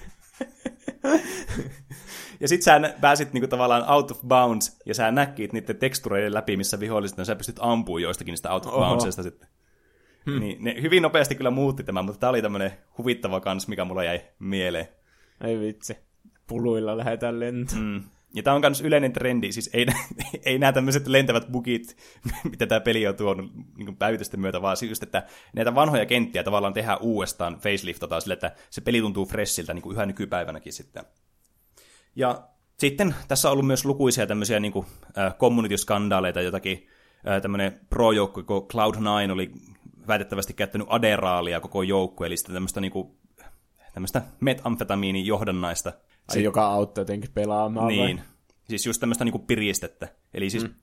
ja 2.42 2.48
sit 2.48 2.62
sä 2.62 2.96
pääsit 3.02 3.34
niinku 3.34 3.48
tavallaan 3.48 3.90
out 3.92 4.12
of 4.12 4.22
bounds 4.28 4.80
ja 4.86 4.94
sä 4.94 5.12
näkit 5.12 5.54
niiden 5.54 5.78
tekstureiden 5.78 6.34
läpi, 6.34 6.58
missä 6.58 6.80
viholliset 6.80 7.20
on, 7.20 7.26
sä 7.26 7.36
pystyt 7.36 7.60
ampumaan 7.60 8.02
joistakin 8.02 8.32
niistä 8.32 8.54
out 8.54 8.66
of 8.66 8.74
boundsista 8.74 9.24
sitten. 9.24 9.50
Hmm. 10.26 10.40
Niin, 10.40 10.64
ne 10.64 10.82
hyvin 10.82 11.04
nopeasti 11.04 11.36
kyllä 11.36 11.52
muutti 11.52 11.84
tämän, 11.84 12.06
mutta 12.06 12.20
tämä 12.20 12.30
oli 12.30 12.42
tämmöinen 12.42 12.72
huvittava 12.98 13.40
kans, 13.40 13.68
mikä 13.68 13.86
mulla 13.86 14.04
jäi 14.04 14.22
mieleen. 14.40 14.88
Ei 15.44 15.60
vitsi. 15.60 15.98
Puluilla 16.48 16.98
lähdetään 16.98 17.40
lentoon. 17.40 17.82
Mm. 17.82 18.04
Ja 18.34 18.44
tämä 18.44 18.56
on 18.56 18.62
myös 18.62 18.82
yleinen 18.82 19.14
trendi, 19.14 19.52
siis 19.52 19.70
ei, 19.74 19.86
ei 20.46 20.60
nämä 20.60 20.72
tämmöiset 20.72 21.08
lentävät 21.08 21.48
bugit, 21.52 21.98
mitä 22.52 22.68
tämä 22.68 22.80
peli 22.80 23.08
on 23.08 23.16
tuonut 23.16 23.52
niin 23.78 23.98
päivitysten 23.98 24.40
myötä, 24.40 24.62
vaan 24.62 24.78
just, 24.90 25.04
että 25.04 25.24
näitä 25.54 25.76
vanhoja 25.76 26.06
kenttiä 26.06 26.44
tavallaan 26.44 26.74
tehdään 26.74 27.02
uudestaan 27.02 27.60
faceliftataan 27.60 28.22
sille, 28.22 28.34
että 28.34 28.52
se 28.70 28.82
peli 28.82 29.02
tuntuu 29.02 29.26
freshiltä 29.26 29.74
niin 29.74 29.82
kuin 29.82 29.94
yhä 29.94 30.06
nykypäivänäkin 30.06 30.74
sitten. 30.74 31.04
Ja 32.16 32.48
sitten 32.78 33.16
tässä 33.28 33.50
on 33.50 33.54
ollut 33.54 33.68
myös 33.68 33.86
lukuisia 33.86 34.28
tämmöisiä 34.28 34.60
niin 34.60 34.72
kuin, 34.72 34.86
äh, 35.18 35.36
community-skandaaleita, 35.38 36.42
jotakin 36.42 36.88
äh, 37.28 37.42
tämmöinen 37.42 37.80
pro-joukko, 37.90 38.44
kun 38.44 38.68
Cloud9 38.74 39.32
oli 39.32 39.52
väitettävästi 40.08 40.54
käyttänyt 40.54 40.88
aderaalia 40.90 41.60
koko 41.60 41.84
joukko, 41.84 42.26
eli 42.26 42.38
sitten 42.38 42.54
tämmöistä 42.54 42.82
niin 42.82 42.92
kuin, 42.92 43.18
tämmöistä 43.94 44.22
metamfetamiinin 44.40 45.26
johdannaista. 45.26 45.94
Ai, 46.36 46.44
joka 46.44 46.68
auttaa 46.68 47.02
jotenkin 47.02 47.32
pelaamaan 47.34 47.88
Niin, 47.88 48.18
vai? 48.18 48.26
siis 48.70 48.86
just 48.86 49.00
tämmöistä 49.00 49.26
niin 49.26 49.32
kuin 49.32 49.46
piristettä. 49.46 50.08
Eli 50.34 50.50
siis 50.50 50.64
mm. 50.64 50.74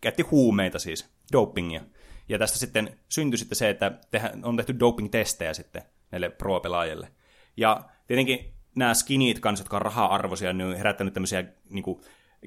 käytti 0.00 0.22
huumeita 0.22 0.78
siis, 0.78 1.10
dopingia. 1.32 1.80
Ja 2.28 2.38
tästä 2.38 2.58
sitten 2.58 2.98
syntyi 3.08 3.38
sitten 3.38 3.56
se, 3.56 3.70
että 3.70 3.92
tehdään, 4.10 4.44
on 4.44 4.56
tehty 4.56 4.80
doping-testejä 4.80 5.54
sitten 5.54 5.82
näille 6.10 6.30
pro-pelaajille. 6.30 7.08
Ja 7.56 7.84
tietenkin 8.06 8.54
nämä 8.74 8.94
skinit 8.94 9.40
kanssa, 9.40 9.62
jotka 9.62 9.76
on 9.76 9.82
raha-arvoisia, 9.82 10.52
ne 10.52 10.64
on 10.64 10.76
herättänyt 10.76 11.14
tämmöisiä 11.14 11.44
niin 11.70 11.82
kuin 11.82 12.00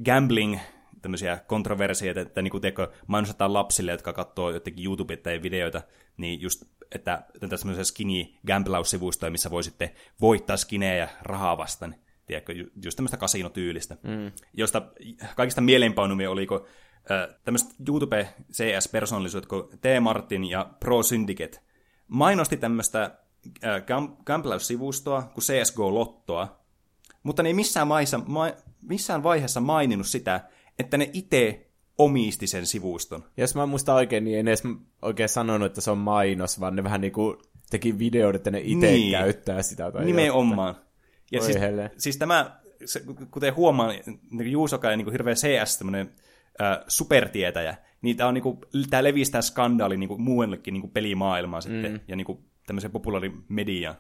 gambling 0.06 0.60
tämmöisiä 1.02 1.38
kontroversioita, 1.48 2.20
että 2.20 2.42
niin 2.42 2.52
kuin 2.52 2.62
teekö, 2.62 2.92
mainostetaan 3.08 3.54
lapsille, 3.54 3.92
jotka 3.92 4.14
katsoo 4.14 4.52
jotenkin 4.52 4.86
youtube 4.86 5.20
videoita, 5.44 5.82
niin 6.18 6.42
just, 6.42 6.64
että 6.96 7.24
tässä 7.40 7.58
tämmöisiä 7.58 7.84
skinny 7.84 8.26
gamblaus-sivustoja, 8.48 9.32
missä 9.32 9.52
voi 9.52 9.64
sitten 9.64 9.90
voittaa 10.22 10.58
skinejä 10.58 11.10
rahaa 11.22 11.58
vastaan, 11.58 11.96
tiedätkö, 12.26 12.54
just 12.84 12.96
tämmöistä 12.96 13.18
kasinotyylistä, 13.18 13.98
mm. 14.04 14.32
josta 14.54 14.82
kaikista 15.36 15.62
mieleenpainumia 15.62 16.32
oli, 16.32 16.48
kun 16.48 16.66
äh, 17.12 17.36
tämmöiset 17.44 17.70
YouTube 17.88 18.28
CS-persoonallisuudet 18.52 19.46
kuin 19.46 19.80
T. 19.80 19.86
Martin 20.02 20.50
ja 20.50 20.70
Pro 20.80 21.04
Syndicate 21.04 21.60
mainosti 22.08 22.58
tämmöistä 22.58 23.04
äh, 23.04 23.84
gamblaus-sivustoa 24.26 25.22
kuin 25.22 25.44
CSGO-lottoa, 25.44 26.62
mutta 27.24 27.44
ne 27.44 27.50
ei 27.50 27.54
missään, 27.54 27.88
maissa, 27.88 28.20
ma- 28.26 28.54
missään 28.82 29.24
vaiheessa 29.24 29.62
maininnut 29.62 30.08
sitä, 30.08 30.42
että 30.80 30.98
ne 30.98 31.10
itse 31.14 31.68
omisti 31.98 32.48
sen 32.48 32.66
sivuston. 32.66 33.24
Jos 33.38 33.56
mä 33.56 33.66
muistan 33.66 33.96
oikein, 33.96 34.24
niin 34.24 34.40
en 34.40 34.48
edes 34.48 34.64
oikein 35.02 35.30
sanonut, 35.30 35.66
että 35.66 35.82
se 35.82 35.92
on 35.92 35.98
mainos, 35.98 36.60
vaan 36.60 36.76
ne 36.76 36.84
vähän 36.84 37.02
niin 37.02 37.12
kuin 37.12 37.38
teki 37.70 38.00
videoita, 38.00 38.38
että 38.38 38.52
ne 38.52 38.62
itse 38.64 38.92
niin. 38.92 39.12
käyttää 39.12 39.62
sitä. 39.62 39.92
Tai 39.92 40.06
Nimenomaan. 40.06 40.76
Ja 41.32 41.42
siis, 41.42 41.58
siis, 41.98 42.18
tämä, 42.18 42.60
se, 42.86 43.02
kuten 43.32 43.56
huomaan, 43.56 43.96
niin 44.32 44.52
Juusoka 44.52 44.90
on 44.90 44.98
niin 44.98 45.12
hirveä 45.12 45.34
CS, 45.34 45.78
tämmöinen 45.78 46.12
äh, 46.62 46.78
supertietäjä, 46.88 47.78
niin 48.02 48.18
tämä, 48.18 48.28
on, 48.28 48.34
niin 48.34 48.44
kuin, 48.44 48.58
tämä 48.90 49.04
levistää 49.04 49.42
skandaali 49.42 49.98
niin 49.98 50.08
kuin, 50.08 50.22
muuallekin 50.22 50.74
niin 50.74 50.82
kuin 50.82 50.92
pelimaailmaa 50.92 51.62
sitten, 51.62 51.92
mm. 51.92 52.00
ja 52.08 52.16
niin 52.16 52.26
kuin, 52.26 52.40
tämmöisen 52.68 52.92
populaarimediaan. 52.92 53.96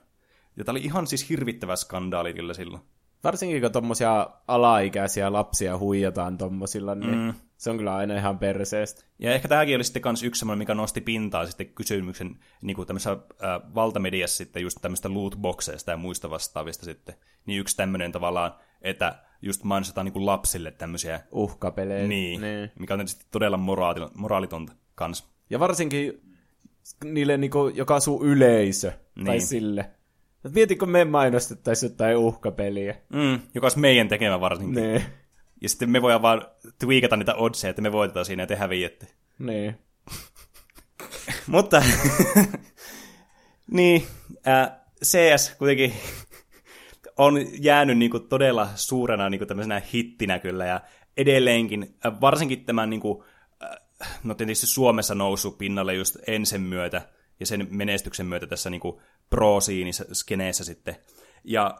Ja 0.58 0.64
tämä 0.64 0.74
oli 0.74 0.86
ihan 0.86 1.08
siis 1.08 1.30
hirvittävä 1.30 1.76
skandaali 1.76 2.34
kyllä 2.34 2.54
silloin. 2.54 2.84
Varsinkin 3.24 3.62
kun 3.62 3.72
tuommoisia 3.72 4.30
alaikäisiä 4.48 5.34
lapsia 5.34 5.78
huijataan 5.78 6.38
tuommoisilla, 6.38 6.96
niin 6.96 7.18
mm. 7.18 7.34
se 7.58 7.70
on 7.70 7.78
kyllä 7.78 7.96
aina 7.96 8.16
ihan 8.16 8.40
perseestä. 8.40 9.04
Ja 9.20 9.34
ehkä 9.34 9.48
tämäkin 9.48 9.76
oli 9.76 9.84
sitten 9.84 10.02
kans 10.02 10.24
yksi 10.24 10.40
semmoinen, 10.40 10.58
mikä 10.58 10.74
nosti 10.74 11.02
pintaa 11.02 11.46
sitten 11.46 11.68
kysymyksen 11.68 12.36
niin 12.62 12.76
kuin 12.76 12.88
tämmöisessä 12.88 13.12
äh, 13.12 13.74
valtamediassa 13.76 14.38
sitten 14.38 14.64
just 14.64 14.78
tämmöistä 14.82 15.14
lootboxeista 15.14 15.92
ja 15.92 15.98
muista 15.98 16.30
vastaavista 16.30 16.86
sitten. 16.86 17.16
Niin 17.46 17.60
yksi 17.60 17.78
tämmöinen 17.78 18.12
tavallaan, 18.12 18.54
että 18.82 19.16
just 19.42 19.64
mainostetaan 19.64 20.06
niin 20.06 20.14
kuin 20.14 20.26
lapsille 20.26 20.72
tämmöisiä... 20.72 21.20
Uhkapelejä. 21.32 22.08
Niin, 22.08 22.42
niin. 22.42 22.72
mikä 22.80 22.94
on 22.94 23.00
tietysti 23.00 23.26
todella 23.32 23.60
moraalitonta 24.14 24.74
kans. 24.96 25.32
Ja 25.50 25.60
varsinkin 25.60 26.22
niille, 27.04 27.38
niin 27.38 27.52
kuin, 27.52 27.76
joka 27.76 27.96
asuu 27.96 28.24
yleisö, 28.24 28.92
niin. 29.16 29.26
tai 29.26 29.40
sille 29.40 29.92
Mieti, 30.50 30.76
kun 30.76 30.90
me 30.90 31.06
mainostettaisiin 31.06 31.92
jotain 31.92 32.18
uhkapeliä. 32.18 32.96
Mm, 33.14 33.40
joka 33.56 33.66
olisi 33.66 33.80
meidän 33.80 34.08
tekemä 34.08 34.40
varsinkin. 34.40 34.76
Nee. 34.76 35.06
Ja 35.62 35.70
sitten 35.70 35.90
me 35.90 36.02
voidaan 36.02 36.22
vaan 36.22 36.46
tweakata 36.80 37.18
niitä 37.18 37.36
oddseja, 37.36 37.70
että 37.70 37.82
me 37.82 37.92
voitetaan 37.92 38.26
siinä 38.26 38.44
ja 38.44 38.48
te 38.48 38.56
häviätte. 38.56 39.08
Niin. 39.40 39.76
Mutta, 41.48 41.84
niin, 43.72 44.08
äh, 44.48 44.72
CS 45.06 45.56
kuitenkin 45.58 45.94
on 47.18 47.34
jäänyt 47.64 47.98
niinku 47.98 48.20
todella 48.20 48.70
suurena 48.76 49.30
niinku 49.30 49.46
tämmöisenä 49.46 49.82
hittinä 49.94 50.40
kyllä, 50.40 50.66
ja 50.66 50.82
edelleenkin, 51.18 51.96
äh, 52.06 52.22
varsinkin 52.22 52.66
tämän, 52.66 52.90
niinku, 52.90 53.24
äh, 53.64 54.20
no 54.24 54.34
tietysti 54.34 54.68
Suomessa 54.68 55.16
noussut 55.16 55.58
pinnalle 55.58 55.94
just 55.94 56.18
ensen 56.28 56.62
myötä, 56.62 57.02
ja 57.40 57.46
sen 57.46 57.68
menestyksen 57.70 58.26
myötä 58.26 58.48
tässä 58.48 58.70
niinku 58.70 59.02
pro-siinissä 59.32 60.06
skeneessä 60.14 60.64
sitten. 60.64 60.96
Ja 61.44 61.78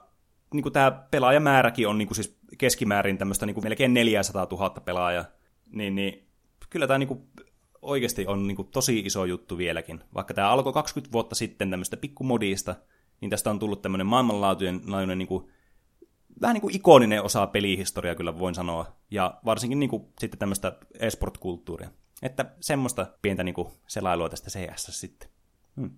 niin 0.54 0.64
kuin 0.64 0.74
tämä 0.74 0.92
pelaajamääräkin 1.12 1.88
on 1.88 1.98
niin 1.98 2.08
kuin 2.08 2.16
siis 2.16 2.40
keskimäärin 2.58 3.18
tämmöistä 3.18 3.46
niin 3.46 3.54
kuin 3.54 3.64
melkein 3.64 3.94
400 3.94 4.48
000 4.52 4.70
pelaajaa, 4.70 5.26
niin, 5.72 5.96
niin 5.96 6.28
kyllä 6.70 6.88
tämä 6.88 6.98
niin 6.98 7.08
kuin 7.08 7.28
oikeasti 7.82 8.28
on 8.28 8.48
niin 8.48 8.56
kuin 8.56 8.68
tosi 8.68 9.00
iso 9.00 9.26
juttu 9.26 9.58
vieläkin. 9.58 10.04
Vaikka 10.16 10.34
tämä 10.34 10.50
alkoi 10.50 10.74
20 10.74 11.12
vuotta 11.12 11.36
sitten 11.36 11.70
tämmöistä 11.70 11.98
pikkumodista, 11.98 12.76
niin 13.22 13.30
tästä 13.30 13.50
on 13.50 13.60
tullut 13.60 13.82
tämmöinen 13.82 14.08
maailmanlaajuinen 14.08 15.18
niin 15.18 15.28
kuin, 15.28 15.52
vähän 16.42 16.54
niin 16.54 16.62
kuin 16.62 16.76
ikoninen 16.76 17.24
osa 17.24 17.48
pelihistoriaa 17.48 18.16
kyllä 18.16 18.40
voin 18.40 18.56
sanoa, 18.56 18.96
ja 19.12 19.40
varsinkin 19.46 19.80
niin 19.80 19.90
kuin, 19.90 20.04
sitten 20.20 20.40
tämmöistä 20.40 20.78
esport-kulttuuria. 21.00 21.90
Että 22.22 22.46
semmoista 22.60 23.08
pientä 23.22 23.44
niin 23.44 23.56
kuin, 23.56 23.68
selailua 23.88 24.30
tästä 24.30 24.50
CS 24.50 25.00
sitten. 25.00 25.30
Hmm. 25.76 25.92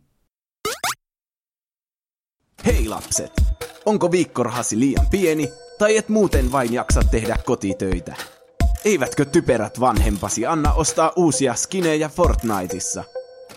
Hei 2.65 2.87
lapset! 2.87 3.31
Onko 3.85 4.11
viikkorahasi 4.11 4.79
liian 4.79 5.05
pieni, 5.11 5.53
tai 5.77 5.97
et 5.97 6.09
muuten 6.09 6.51
vain 6.51 6.73
jaksa 6.73 7.01
tehdä 7.11 7.35
kotitöitä? 7.45 8.15
Eivätkö 8.85 9.25
typerät 9.25 9.79
vanhempasi 9.79 10.45
anna 10.45 10.73
ostaa 10.73 11.11
uusia 11.15 11.55
skinejä 11.55 12.09
Fortniteissa? 12.09 13.03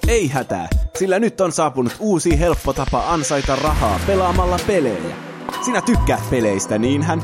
Ei 0.09 0.29
hätää, 0.29 0.69
sillä 0.99 1.19
nyt 1.19 1.41
on 1.41 1.53
saapunut 1.53 1.97
uusi 1.99 2.39
helppo 2.39 2.73
tapa 2.73 3.05
ansaita 3.13 3.57
rahaa 3.57 4.01
pelaamalla 4.07 4.59
pelejä. 4.67 5.17
Sinä 5.65 5.81
tykkäät 5.81 6.31
peleistä, 6.31 6.79
niinhän? 6.79 7.23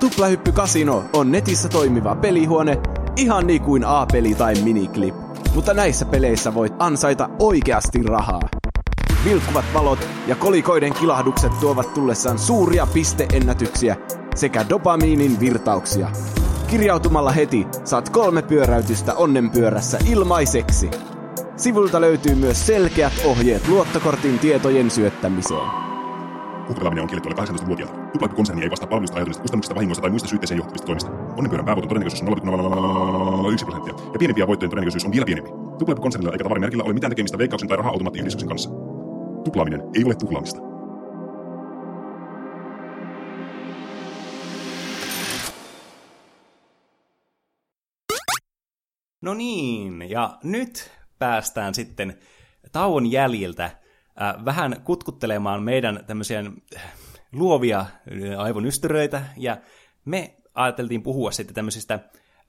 Tuplahyppy 0.00 0.52
Casino 0.52 1.04
on 1.12 1.32
netissä 1.32 1.68
toimiva 1.68 2.14
pelihuone, 2.14 2.78
ihan 3.16 3.46
niin 3.46 3.62
kuin 3.62 3.84
A-peli 3.84 4.34
tai 4.34 4.54
miniclip. 4.54 5.14
Mutta 5.54 5.74
näissä 5.74 6.04
peleissä 6.04 6.54
voit 6.54 6.72
ansaita 6.78 7.30
oikeasti 7.38 8.02
rahaa. 8.02 8.63
Vilkkuvat 9.24 9.64
valot 9.74 10.08
ja 10.26 10.36
kolikoiden 10.36 10.94
kilahdukset 10.94 11.60
tuovat 11.60 11.94
tullessaan 11.94 12.38
suuria 12.38 12.86
pisteennätyksiä 12.86 13.96
sekä 14.34 14.64
dopamiinin 14.68 15.40
virtauksia. 15.40 16.10
Kirjautumalla 16.66 17.30
heti 17.30 17.66
saat 17.84 18.08
kolme 18.08 18.42
pyöräytystä 18.42 19.14
onnenpyörässä 19.14 19.98
ilmaiseksi. 20.10 20.90
Sivulta 21.56 22.00
löytyy 22.00 22.34
myös 22.34 22.66
selkeät 22.66 23.12
ohjeet 23.24 23.68
luottokortin 23.68 24.38
tietojen 24.38 24.90
syöttämiseen. 24.90 25.84
Uhkapelaaminen 26.68 27.02
on 27.02 27.08
kielletty 27.08 27.28
alle 27.28 27.58
18-vuotiaalta. 27.58 27.94
Tuplahyppy-konserni 27.94 28.62
ei 28.62 28.70
vastaa 28.70 28.88
palvelusta 28.88 29.16
aiheutuneista 29.16 29.42
kustannuksista, 29.42 29.74
vahingoista 29.74 30.02
tai 30.02 30.10
muista 30.10 30.28
syytteeseen 30.28 30.58
johtuvista 30.58 30.86
toimista. 30.86 31.10
Onnenpyörän 31.10 31.66
päävoiton 31.66 31.88
todennäköisyys 31.88 32.22
on 32.22 32.28
0,01 32.28 33.64
prosenttia, 33.64 33.94
ja 34.12 34.18
pienempien 34.18 34.48
voittojen 34.48 34.70
todennäköisyys 34.70 35.04
on 35.04 35.12
vielä 35.12 35.26
pienempi. 35.26 35.50
Tuplahyppy-konsernilla 35.78 36.32
eikä 36.32 36.44
tavarimerkillä 36.44 36.84
ole 36.84 36.94
mitään 36.94 37.10
tekemistä 37.10 37.38
veikkauksen 37.38 37.68
tai 37.68 37.76
raha-automaattiyhdistyksen 37.76 38.48
kanssa. 38.48 38.83
Tuplaaminen 39.44 39.82
ei 39.94 40.04
ole 40.04 40.14
tuhlaamista. 40.14 40.60
No 49.22 49.34
niin, 49.34 50.10
ja 50.10 50.38
nyt 50.42 50.90
päästään 51.18 51.74
sitten 51.74 52.18
tauon 52.72 53.12
jäljiltä 53.12 53.64
äh, 53.64 54.44
vähän 54.44 54.76
kutkuttelemaan 54.84 55.62
meidän 55.62 56.04
tämmöisiä 56.06 56.44
äh, 56.76 56.92
luovia 57.32 57.80
äh, 57.80 57.88
aivonystyröitä, 58.38 59.24
ja 59.36 59.56
me 60.04 60.36
ajateltiin 60.54 61.02
puhua 61.02 61.30
sitten 61.30 61.54
tämmöisistä 61.54 61.98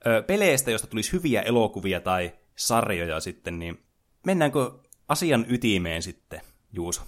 ö, 0.06 0.22
peleistä, 0.22 0.70
joista 0.70 0.86
tulisi 0.86 1.12
hyviä 1.12 1.42
elokuvia 1.42 2.00
tai 2.00 2.32
sarjoja 2.56 3.20
sitten, 3.20 3.58
niin 3.58 3.84
mennäänkö 4.26 4.70
asian 5.08 5.46
ytimeen 5.48 6.02
sitten, 6.02 6.40
Juuso? 6.76 7.02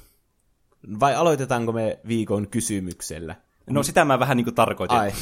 Vai 1.01 1.15
aloitetaanko 1.15 1.73
me 1.73 2.01
viikon 2.09 2.49
kysymyksellä? 2.49 3.35
No 3.71 3.83
sitä 3.83 4.05
mä 4.05 4.19
vähän 4.19 4.37
niin 4.37 4.45
kuin 4.45 4.55
tarkoitin. 4.55 4.99
Ai. 4.99 5.13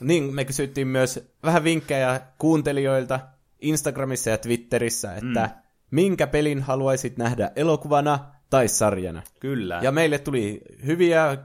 Niin, 0.00 0.34
me 0.34 0.44
kysyttiin 0.44 0.88
myös 0.88 1.30
vähän 1.42 1.64
vinkkejä 1.64 2.20
kuuntelijoilta 2.38 3.20
Instagramissa 3.60 4.30
ja 4.30 4.38
Twitterissä, 4.38 5.14
että 5.14 5.42
mm. 5.42 5.62
minkä 5.90 6.26
pelin 6.26 6.62
haluaisit 6.62 7.16
nähdä 7.16 7.50
elokuvana 7.56 8.18
tai 8.50 8.68
sarjana. 8.68 9.22
Kyllä. 9.40 9.80
Ja 9.82 9.92
meille 9.92 10.18
tuli 10.18 10.62
hyviä, 10.86 11.38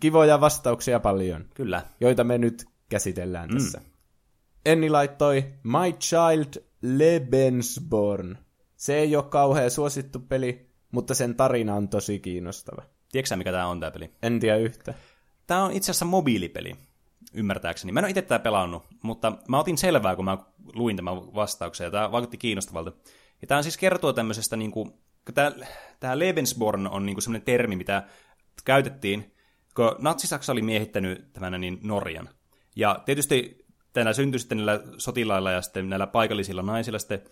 kivoja 0.00 0.40
vastauksia 0.40 1.00
paljon, 1.00 1.44
Kyllä. 1.54 1.82
joita 2.00 2.24
me 2.24 2.38
nyt 2.38 2.66
käsitellään 2.88 3.48
mm. 3.48 3.54
tässä. 3.54 3.80
Enni 4.64 4.90
laittoi 4.90 5.44
My 5.62 5.92
Child 5.92 6.64
Lebensborn. 6.82 8.36
Se 8.76 8.94
ei 8.94 9.16
ole 9.16 9.24
kauhean 9.24 9.70
suosittu 9.70 10.18
peli, 10.18 10.69
mutta 10.90 11.14
sen 11.14 11.34
tarina 11.34 11.74
on 11.74 11.88
tosi 11.88 12.18
kiinnostava. 12.18 12.82
Tiedätkö 13.12 13.36
mikä 13.36 13.52
tämä 13.52 13.66
on 13.66 13.80
tämä 13.80 13.90
peli? 13.90 14.10
En 14.22 14.40
tiedä 14.40 14.56
yhtä. 14.56 14.94
Tämä 15.46 15.64
on 15.64 15.72
itse 15.72 15.90
asiassa 15.90 16.04
mobiilipeli, 16.04 16.76
ymmärtääkseni. 17.34 17.92
Mä 17.92 18.00
en 18.00 18.04
ole 18.04 18.10
itse 18.10 18.22
tätä 18.22 18.38
pelannut, 18.38 18.86
mutta 19.02 19.32
mä 19.48 19.58
otin 19.58 19.78
selvää, 19.78 20.16
kun 20.16 20.24
mä 20.24 20.38
luin 20.74 20.96
tämän 20.96 21.34
vastauksen, 21.34 21.84
ja 21.84 21.90
tämä 21.90 22.12
vaikutti 22.12 22.38
kiinnostavalta. 22.38 22.92
Ja 23.40 23.46
tämä 23.46 23.62
siis 23.62 23.78
kertoo 23.78 24.12
tämmöisestä, 24.12 24.56
niin 24.56 24.70
kuin, 24.70 24.92
tämä, 25.34 25.52
tämä 26.00 26.18
Lebensborn 26.18 26.86
on 26.86 27.06
niin 27.06 27.14
kuin 27.14 27.22
semmoinen 27.22 27.44
termi, 27.44 27.76
mitä 27.76 28.02
käytettiin, 28.64 29.34
kun 29.74 29.96
Natsi-Saksa 29.98 30.52
oli 30.52 30.62
miehittänyt 30.62 31.32
tämän 31.32 31.60
niin 31.60 31.78
Norjan. 31.82 32.28
Ja 32.76 33.02
tietysti 33.04 33.66
täällä 33.92 34.12
syntyi 34.12 34.38
sitten 34.38 34.58
näillä 34.58 34.80
sotilailla 34.98 35.50
ja 35.50 35.62
sitten 35.62 35.88
näillä 35.88 36.06
paikallisilla 36.06 36.62
naisilla 36.62 36.98
sitten 36.98 37.22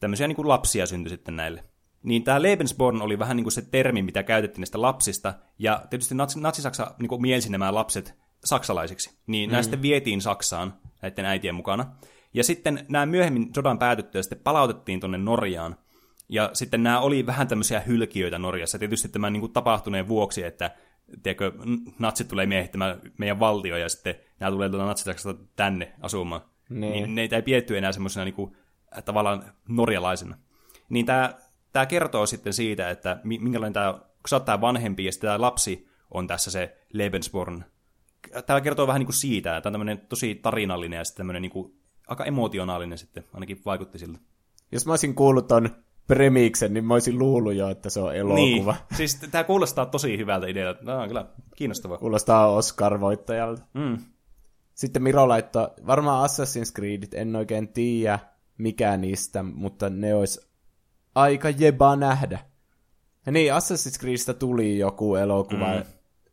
tämmöisiä 0.00 0.28
niin 0.28 0.36
kuin 0.36 0.48
lapsia 0.48 0.86
syntyi 0.86 1.10
sitten 1.10 1.36
näille. 1.36 1.64
Niin 2.02 2.24
tämä 2.24 2.42
Lebensborn 2.42 3.02
oli 3.02 3.18
vähän 3.18 3.36
niin 3.36 3.44
kuin 3.44 3.52
se 3.52 3.62
termi, 3.62 4.02
mitä 4.02 4.22
käytettiin 4.22 4.60
näistä 4.60 4.82
lapsista, 4.82 5.34
ja 5.58 5.82
tietysti 5.90 6.14
Natsi-Saksa 6.14 6.94
niin 6.98 7.08
kuin 7.08 7.22
mielsi 7.22 7.50
nämä 7.50 7.74
lapset 7.74 8.14
saksalaisiksi. 8.44 9.18
Niin 9.26 9.50
mm. 9.50 9.52
nämä 9.52 9.62
sitten 9.62 9.82
vietiin 9.82 10.20
Saksaan 10.20 10.74
näiden 11.02 11.24
äitien 11.24 11.54
mukana. 11.54 11.86
Ja 12.34 12.44
sitten 12.44 12.86
nämä 12.88 13.06
myöhemmin 13.06 13.50
sodan 13.54 13.78
päätyttyä 13.78 14.22
sitten 14.22 14.38
palautettiin 14.38 15.00
tuonne 15.00 15.18
Norjaan. 15.18 15.76
Ja 16.28 16.50
sitten 16.52 16.82
nämä 16.82 17.00
oli 17.00 17.26
vähän 17.26 17.48
tämmöisiä 17.48 17.80
hylkiöitä 17.80 18.38
Norjassa. 18.38 18.78
Tietysti 18.78 19.08
tämän 19.08 19.32
niin 19.32 19.40
kuin 19.40 19.52
tapahtuneen 19.52 20.08
vuoksi, 20.08 20.42
että 20.42 20.70
tiedätkö, 21.22 21.52
natsit 21.98 22.28
tulee 22.28 22.46
miehittämään 22.46 23.00
meidän 23.18 23.40
valtio 23.40 23.76
ja 23.76 23.88
sitten 23.88 24.14
nämä 24.40 24.50
tulee 24.50 24.68
tuolta 24.68 24.86
natsisaksasta 24.86 25.44
tänne 25.56 25.92
asumaan. 26.00 26.40
Nee. 26.68 26.90
Niin 26.90 27.14
neitä 27.14 27.36
ei 27.36 27.42
pietty 27.42 27.78
enää 27.78 27.92
semmoisena 27.92 28.24
niin 28.24 28.34
kuin, 28.34 28.56
tavallaan 29.04 29.52
norjalaisena. 29.68 30.36
Niin 30.88 31.06
tämä, 31.06 31.34
tämä 31.76 31.86
kertoo 31.86 32.26
sitten 32.26 32.52
siitä, 32.52 32.90
että 32.90 33.20
minkälainen 33.22 33.72
tämä, 33.72 33.92
kun 33.92 34.28
sä 34.28 34.36
oot 34.36 34.44
tämä 34.44 34.60
vanhempi 34.60 35.04
ja 35.04 35.12
sitten 35.12 35.28
tämä 35.28 35.40
lapsi 35.40 35.88
on 36.10 36.26
tässä 36.26 36.50
se 36.50 36.76
Lebensborn. 36.92 37.64
Tämä 38.46 38.60
kertoo 38.60 38.86
vähän 38.86 39.00
niin 39.00 39.06
kuin 39.06 39.14
siitä, 39.14 39.56
että 39.56 39.68
on 39.68 39.72
tämmöinen 39.72 39.98
tosi 39.98 40.34
tarinallinen 40.34 40.96
ja 40.96 41.04
sitten 41.04 41.16
tämmöinen 41.16 41.42
niin 41.42 41.52
kuin, 41.52 41.80
aika 42.08 42.24
emotionaalinen 42.24 42.98
sitten, 42.98 43.24
ainakin 43.32 43.60
vaikutti 43.64 43.98
siltä. 43.98 44.18
Jos 44.72 44.86
mä 44.86 44.92
olisin 44.92 45.14
kuullut 45.14 45.48
ton 45.48 45.68
premiiksen, 46.06 46.74
niin 46.74 46.84
mä 46.84 46.94
olisin 46.94 47.18
luullut 47.18 47.54
jo, 47.54 47.68
että 47.68 47.90
se 47.90 48.00
on 48.00 48.16
elokuva. 48.16 48.72
Niin. 48.72 48.96
Siis 48.96 49.14
tämä 49.30 49.44
kuulostaa 49.44 49.86
tosi 49.86 50.18
hyvältä 50.18 50.46
idealta. 50.46 50.84
Tämä 50.84 51.02
on 51.02 51.08
kyllä 51.08 51.26
kiinnostavaa. 51.56 51.98
Kuulostaa 51.98 52.46
Oscar-voittajalta. 52.46 53.62
Mm. 53.74 53.98
Sitten 54.74 55.02
Miro 55.02 55.28
laittoi, 55.28 55.68
varmaan 55.86 56.30
Assassin's 56.30 56.72
Creedit, 56.74 57.14
en 57.14 57.36
oikein 57.36 57.68
tiedä 57.68 58.18
mikä 58.58 58.96
niistä, 58.96 59.42
mutta 59.42 59.90
ne 59.90 60.14
olisi 60.14 60.45
aika 61.16 61.50
jeba 61.50 61.96
nähdä. 61.96 62.38
Ja 63.26 63.32
niin, 63.32 63.52
Assassin's 63.52 63.98
Creedistä 64.00 64.34
tuli 64.34 64.78
joku 64.78 65.14
elokuva, 65.14 65.74
mm. 65.74 65.84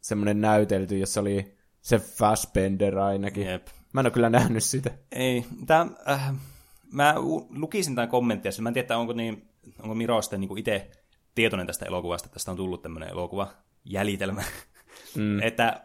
semmoinen 0.01 0.41
näytelty, 0.41 0.97
jossa 0.97 1.21
oli 1.21 1.57
se 1.81 1.99
Fassbender 1.99 2.99
ainakin. 2.99 3.47
Jep. 3.47 3.67
Mä 3.93 4.01
en 4.01 4.05
ole 4.05 4.11
kyllä 4.11 4.29
nähnyt 4.29 4.63
sitä. 4.63 4.91
Ei, 5.11 5.45
tää, 5.65 5.87
äh, 6.09 6.33
mä 6.91 7.15
lukisin 7.49 7.95
tämän 7.95 8.09
kommenttia, 8.09 8.51
mä 8.61 8.69
en 8.69 8.73
tiedä, 8.73 8.97
onko, 8.97 9.13
niin, 9.13 9.49
onko 9.81 9.95
Miro 9.95 10.21
sitten 10.21 10.41
niin 10.41 10.57
itse 10.57 10.91
tietoinen 11.35 11.67
tästä 11.67 11.85
elokuvasta, 11.85 12.25
että 12.25 12.33
tästä 12.33 12.51
on 12.51 12.57
tullut 12.57 12.81
tämmöinen 12.81 13.09
elokuva 13.09 13.47
jäljitelmä. 13.85 14.43
Mm. 15.15 15.41
että 15.47 15.83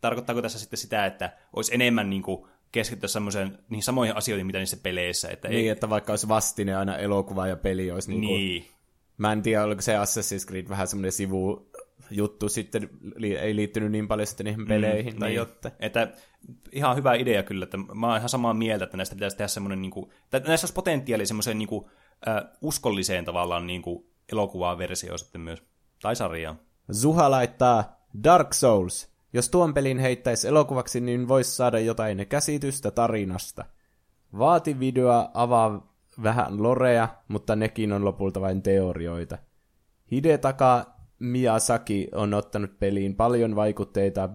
tarkoittaako 0.00 0.42
tässä 0.42 0.58
sitten 0.58 0.78
sitä, 0.78 1.06
että 1.06 1.32
olisi 1.52 1.74
enemmän 1.74 2.10
niin 2.10 2.22
kuin, 2.22 2.48
keskittyä 2.72 3.08
semmoiseen, 3.08 3.58
niihin 3.68 3.82
samoihin 3.82 4.16
asioihin, 4.16 4.46
mitä 4.46 4.58
niissä 4.58 4.76
peleissä. 4.82 5.28
Että 5.28 5.48
niin, 5.48 5.60
ei... 5.60 5.68
että 5.68 5.90
vaikka 5.90 6.12
olisi 6.12 6.28
vastine 6.28 6.76
aina 6.76 6.96
elokuva 6.96 7.46
ja 7.46 7.56
peli 7.56 7.90
olisi 7.90 8.10
niin, 8.10 8.20
kuin, 8.20 8.38
niin. 8.38 8.66
Mä 9.18 9.32
en 9.32 9.42
tiedä, 9.42 9.64
oliko 9.64 9.82
se 9.82 9.94
Assassin's 9.96 10.46
Creed 10.46 10.68
vähän 10.68 10.86
semmoinen 10.86 11.12
sivu 11.12 11.70
juttu 12.10 12.48
sitten, 12.48 12.90
li- 13.16 13.36
ei 13.36 13.56
liittynyt 13.56 13.92
niin 13.92 14.08
paljon 14.08 14.26
sitten 14.26 14.44
niihin 14.44 14.66
peleihin. 14.66 15.12
Mm, 15.14 15.18
tai 15.18 15.28
niin. 15.28 15.36
jotta. 15.36 15.70
Että 15.80 16.12
ihan 16.72 16.96
hyvä 16.96 17.14
idea 17.14 17.42
kyllä, 17.42 17.64
että 17.64 17.76
mä 17.76 18.06
oon 18.06 18.16
ihan 18.16 18.28
samaa 18.28 18.54
mieltä, 18.54 18.84
että 18.84 18.96
näistä 18.96 19.14
pitäisi 19.14 19.36
tehdä 19.36 19.48
semmoinen, 19.48 19.82
niin 19.82 19.90
kuin, 19.90 20.10
tai 20.30 20.40
näissä 20.40 20.64
olisi 20.64 20.74
potentiaali 20.74 21.26
semmoiseen 21.26 21.58
niin 21.58 21.68
kuin, 21.68 21.84
äh, 22.28 22.44
uskolliseen 22.60 23.24
tavallaan 23.24 23.66
niin 23.66 23.82
kuin, 23.82 24.06
elokuvaa 24.32 24.78
versio 24.78 25.18
sitten 25.18 25.40
myös, 25.40 25.62
tai 26.02 26.16
sarjaa. 26.16 26.56
Zuha 26.92 27.30
laittaa 27.30 28.06
Dark 28.24 28.54
Souls. 28.54 29.15
Jos 29.36 29.48
tuon 29.48 29.74
pelin 29.74 29.98
heittäisi 29.98 30.48
elokuvaksi, 30.48 31.00
niin 31.00 31.28
voisi 31.28 31.56
saada 31.56 31.78
jotain 31.78 32.26
käsitystä 32.28 32.90
tarinasta. 32.90 33.64
Vaati 34.38 34.80
videoa 34.80 35.30
avaa 35.34 35.94
vähän 36.22 36.62
lorea, 36.62 37.08
mutta 37.28 37.56
nekin 37.56 37.92
on 37.92 38.04
lopulta 38.04 38.40
vain 38.40 38.62
teorioita. 38.62 39.38
Hidetaka 40.10 40.86
Miyazaki 41.18 42.08
on 42.14 42.34
ottanut 42.34 42.78
peliin 42.78 43.16
paljon 43.16 43.56
vaikutteita 43.56 44.28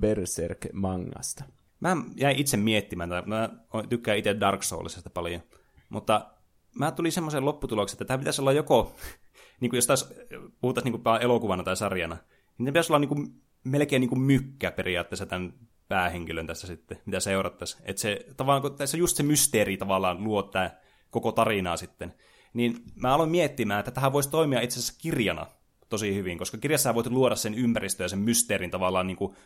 Berserk-mangasta. 0.00 1.44
Mä 1.80 1.96
jäin 2.16 2.36
itse 2.36 2.56
miettimään, 2.56 3.10
mä 3.26 3.48
tykkään 3.88 4.18
itse 4.18 4.40
Dark 4.40 4.62
Soulsista 4.62 5.10
paljon, 5.10 5.40
mutta 5.88 6.30
mä 6.78 6.92
tulin 6.92 7.12
semmoisen 7.12 7.44
lopputulokseen, 7.44 7.94
että 7.94 8.04
tämä 8.04 8.18
pitäisi 8.18 8.40
olla 8.40 8.52
joko, 8.52 8.94
niin 9.60 9.70
kuin 9.70 9.78
jos 9.78 9.86
taas 9.86 10.12
puhutaan 10.60 10.84
niin 10.84 11.20
elokuvana 11.20 11.62
tai 11.62 11.76
sarjana, 11.76 12.16
niin 12.58 12.66
pitäisi 12.66 12.92
olla 12.92 12.98
niin 12.98 13.08
kuin, 13.08 13.45
melkein 13.66 14.00
niin 14.00 14.08
kuin 14.08 14.20
mykkä 14.20 14.70
periaatteessa 14.70 15.26
tämän 15.26 15.54
päähenkilön 15.88 16.46
tässä 16.46 16.66
sitten, 16.66 16.98
mitä 17.06 17.20
seurattaisiin. 17.20 17.82
Että 17.84 18.02
se 18.02 18.26
tavallaan, 18.36 18.62
kun 18.62 18.78
tässä 18.78 18.96
just 18.96 19.16
se 19.16 19.22
mysteeri 19.22 19.76
tavallaan 19.76 20.24
luo 20.24 20.42
tämä 20.42 20.70
koko 21.10 21.32
tarinaa 21.32 21.76
sitten. 21.76 22.14
Niin 22.52 22.76
mä 22.94 23.14
aloin 23.14 23.30
miettimään, 23.30 23.80
että 23.80 23.90
tähän 23.90 24.12
voisi 24.12 24.30
toimia 24.30 24.60
itse 24.60 24.78
asiassa 24.78 24.98
kirjana, 25.02 25.46
tosi 25.88 26.14
hyvin, 26.14 26.38
koska 26.38 26.58
kirjassa 26.58 26.94
voit 26.94 27.06
luoda 27.06 27.36
sen 27.36 27.54
ympäristön 27.54 28.04
ja 28.04 28.08
sen 28.08 28.18
mysteerin 28.18 28.70
tavallaan, 28.70 29.06
niin 29.06 29.16
kuin, 29.16 29.36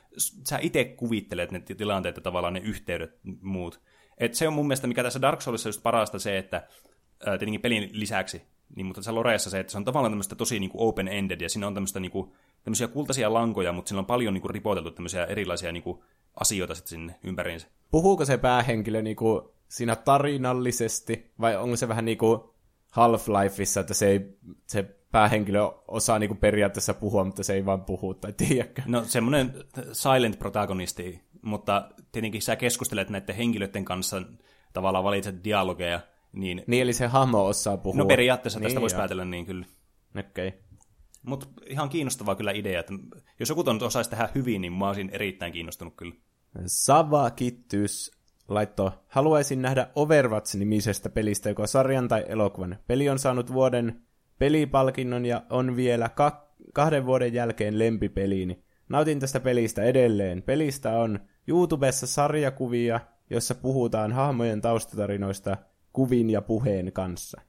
sä 0.49 0.59
itse 0.63 0.85
kuvittelet 0.85 1.51
ne 1.53 1.61
tilanteet 1.61 2.17
ja 2.17 2.23
tavallaan 2.23 2.55
ne 2.55 2.61
yhteydet 2.61 3.19
muut. 3.41 3.81
Et 4.19 4.35
se 4.35 4.49
on 4.49 4.55
mun 4.55 4.67
mielestä, 4.67 4.87
mikä 4.87 5.03
tässä 5.03 5.23
Dark 5.23 5.43
Soulissa 5.43 5.69
just 5.69 5.83
parasta 5.83 6.19
se, 6.19 6.39
että 6.39 6.69
tietenkin 7.25 7.61
pelin 7.61 7.91
lisäksi, 7.93 8.43
niin, 8.77 8.87
mutta 8.87 9.01
tässä 9.01 9.15
Loreessa 9.15 9.51
se, 9.51 9.61
että 9.61 9.71
se 9.71 9.79
on 9.79 9.85
tavallaan 9.85 10.13
tämmöistä 10.13 10.35
tosi 10.35 10.61
niin 10.61 10.71
kuin 10.71 10.83
open-ended, 10.83 11.41
ja 11.41 11.49
siinä 11.49 11.67
on 11.67 11.75
tämmöistä 11.75 12.01
niin 12.01 12.13
kuin, 12.13 12.33
tämmöisiä 12.65 12.89
kultaisia 12.89 13.33
lankoja, 13.33 13.73
mutta 13.73 13.89
siinä 13.89 13.99
on 13.99 14.07
paljon 14.07 14.35
niin 14.35 14.43
kuin, 14.43 14.51
ripoteltu 14.51 14.91
tämmöisiä 14.91 15.25
erilaisia 15.25 15.73
niin 15.73 15.83
kuin, 15.83 16.01
asioita 16.41 16.75
sitten 16.75 16.91
sinne 16.91 17.15
ympäriinsä. 17.25 17.67
Puhuuko 17.91 18.25
se 18.25 18.39
päähenkilö 18.39 19.03
niinku 19.03 19.55
siinä 19.69 19.97
tarinallisesti, 19.97 21.31
vai 21.41 21.57
onko 21.57 21.77
se 21.77 21.89
vähän 21.89 22.05
niinku 22.05 22.55
Half-Lifeissa, 22.91 23.81
että 23.81 23.95
se, 23.95 24.07
ei, 24.07 24.39
se 24.67 24.83
päähenkilö 25.13 25.61
osaa 25.89 26.19
niinku 26.19 26.35
periaatteessa 26.35 26.95
puhua, 26.95 27.25
mutta 27.25 27.45
se 27.45 27.55
ei 27.55 27.67
vaan 27.67 27.85
puhu 27.85 28.15
tai 28.15 28.33
tiedäkään. 28.33 28.91
No 28.91 29.05
semmoinen 29.05 29.55
silent 29.93 30.39
protagonisti, 30.39 31.21
mutta 31.43 31.91
tietenkin 32.13 32.43
sä 32.43 32.57
keskustelet 32.57 33.11
näiden 33.11 33.37
henkilöiden 33.37 33.85
kanssa, 33.85 34.23
tavallaan 34.73 35.05
valitset 35.05 35.45
dialogeja, 35.45 36.01
niin... 36.33 36.65
Niin, 36.67 36.83
eli 36.83 36.93
se 36.93 37.07
hahmo 37.07 37.47
osaa 37.47 37.77
puhua. 37.77 37.99
No 37.99 38.07
periaatteessa 38.07 38.61
tästä 38.61 38.75
niin, 38.75 38.81
voisi 38.81 38.97
joo. 38.97 39.01
päätellä 39.01 39.25
niin 39.25 39.47
kyllä. 39.47 39.67
Okei. 40.19 40.49
Okay. 40.49 40.61
Mutta 41.23 41.47
ihan 41.67 41.89
kiinnostavaa 41.89 42.35
kyllä 42.35 42.53
idea, 42.53 42.81
että 42.81 42.93
jos 43.41 43.49
joku 43.49 43.65
ton 43.65 43.83
osaisi 43.83 44.11
tehdä 44.11 44.29
hyvin, 44.35 44.61
niin 44.61 44.73
mä 44.73 44.89
olisin 44.89 45.11
erittäin 45.13 45.53
kiinnostunut 45.53 45.95
kyllä. 45.97 46.15
Sava 46.67 47.31
Kittys 47.31 48.11
laittoi, 48.49 48.91
haluaisin 49.09 49.63
nähdä 49.63 49.91
Overwatch-nimisestä 49.95 51.09
pelistä 51.09 51.49
joko 51.49 51.67
sarjan 51.67 52.09
tai 52.09 52.25
elokuvan. 52.29 52.79
Peli 52.87 53.09
on 53.09 53.19
saanut 53.19 53.53
vuoden 53.53 54.03
pelipalkinnon 54.39 55.27
ja 55.27 55.43
on 55.51 55.77
vielä 55.77 56.09
ka- 56.09 56.55
kahden 56.75 57.07
vuoden 57.07 57.35
jälkeen 57.35 57.79
lempipeliini. 57.79 58.65
Nautin 58.89 59.21
tästä 59.21 59.41
pelistä 59.41 59.83
edelleen. 59.83 60.43
Pelistä 60.43 60.99
on 60.99 61.21
YouTubessa 61.47 62.07
sarjakuvia, 62.07 63.01
jossa 63.31 63.55
puhutaan 63.55 64.13
hahmojen 64.13 64.61
taustatarinoista 64.61 65.57
kuvin 65.93 66.31
ja 66.31 66.43
puheen 66.43 66.93
kanssa. 66.93 67.41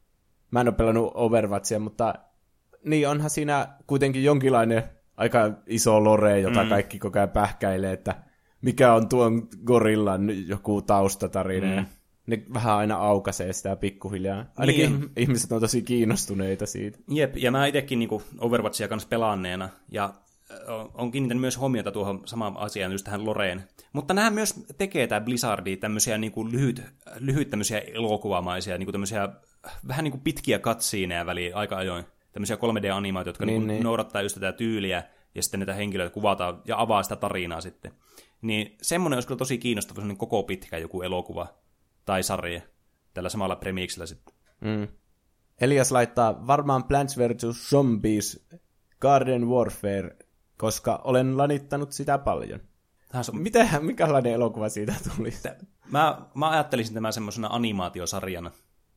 Mä 0.52 0.62
en 0.62 0.68
ole 0.68 0.76
pelannut 0.76 1.12
Overwatchia, 1.14 1.80
mutta 1.80 2.14
niin 2.86 3.08
onhan 3.08 3.30
siinä 3.30 3.68
kuitenkin 3.88 4.24
jonkinlainen 4.24 4.84
aika 5.18 5.52
iso 5.68 6.04
lore, 6.04 6.40
jota 6.40 6.64
mm. 6.64 6.70
kaikki 6.70 7.00
koko 7.00 7.20
ajan 7.20 7.30
pähkäilee, 7.30 7.94
että 7.94 8.16
mikä 8.62 8.94
on 8.94 9.10
tuon 9.10 9.48
gorillan 9.66 10.48
joku 10.48 10.82
taustatarina. 10.82 11.82
Mm. 11.82 11.86
Ne 12.28 12.44
vähän 12.54 12.76
aina 12.76 12.96
aukaisee 12.96 13.54
sitä 13.54 13.76
pikkuhiljaa. 13.76 14.46
Ainakin 14.58 15.00
Niin. 15.00 15.12
ihmiset 15.24 15.52
on 15.52 15.62
tosi 15.62 15.82
kiinnostuneita 15.82 16.66
siitä. 16.66 17.00
Jep, 17.10 17.38
ja 17.38 17.52
mä 17.52 17.66
itsekin 17.66 18.00
niin 18.00 18.10
Overwatchia 18.38 18.88
kanssa 18.88 19.10
pelanneena, 19.10 19.70
ja 19.92 20.14
on 20.94 21.12
kiinnittänyt 21.12 21.42
myös 21.42 21.58
huomiota 21.58 21.92
tuohon 21.92 22.22
samaan 22.26 22.58
asiaan, 22.58 22.92
just 22.92 23.06
tähän 23.06 23.26
Loreen. 23.26 23.64
Mutta 23.94 24.14
nämä 24.14 24.30
myös 24.30 24.66
tekee 24.78 25.08
tämä 25.08 25.22
Blizzardi 25.22 25.78
tämmöisiä 25.78 26.18
niin 26.18 26.32
kuin 26.32 26.52
lyhyt, 26.52 26.82
lyhyt 27.20 27.50
tämmöisiä 27.50 27.80
elokuvamaisia, 27.80 28.78
niin 28.78 28.86
kuin 28.86 28.94
tämmöisiä 28.94 29.30
vähän 29.88 30.04
niin 30.04 30.12
kuin 30.12 30.22
pitkiä 30.22 30.60
katsiineja 30.60 31.26
väliin 31.26 31.56
aika 31.56 31.78
ajoin. 31.78 32.06
Tämmöisiä 32.32 32.56
3D-animaatioita, 32.56 33.30
jotka 33.30 33.46
niin, 33.46 33.60
Niin, 33.60 33.68
niin, 33.68 33.84
noudattaa 33.84 34.22
just 34.22 34.34
tätä 34.34 34.52
tyyliä, 34.52 35.04
ja 35.36 35.44
sitten 35.44 35.60
näitä 35.60 35.74
henkilöitä 35.74 36.14
kuvataan 36.14 36.62
ja 36.66 36.82
avaa 36.82 37.04
sitä 37.04 37.16
tarinaa 37.16 37.62
sitten. 37.62 37.92
Niin 38.42 38.78
semmoinen 38.82 39.18
olisi 39.18 39.28
kyllä 39.28 39.38
tosi 39.38 39.58
kiinnostava 39.58 39.96
semmoinen 39.96 40.18
koko 40.18 40.44
pitkä 40.44 40.78
joku 40.78 41.02
elokuva 41.02 41.48
tai 42.06 42.24
sarja 42.24 42.62
tällä 43.14 43.30
samalla 43.30 43.56
premiiksellä 43.56 44.06
sitten. 44.06 44.36
Mm. 44.62 44.88
Elias 45.62 45.92
laittaa 45.92 46.48
varmaan 46.48 46.84
Plants 46.84 47.18
vs. 47.18 47.70
Zombies 47.70 48.48
Garden 49.00 49.48
Warfare, 49.48 50.18
koska 50.58 51.02
olen 51.04 51.38
lanittanut 51.38 51.92
sitä 51.92 52.18
paljon. 52.18 52.60
On 53.14 53.42
Mitä, 53.42 53.68
mikälainen 53.82 54.34
elokuva 54.34 54.70
siitä 54.70 54.94
tuli? 55.16 55.34
Mä, 55.92 56.26
mä 56.36 56.50
ajattelisin 56.50 56.94
tämän 56.94 57.14
semmoisena 57.14 57.48
animaatiosarjana. 57.52 58.52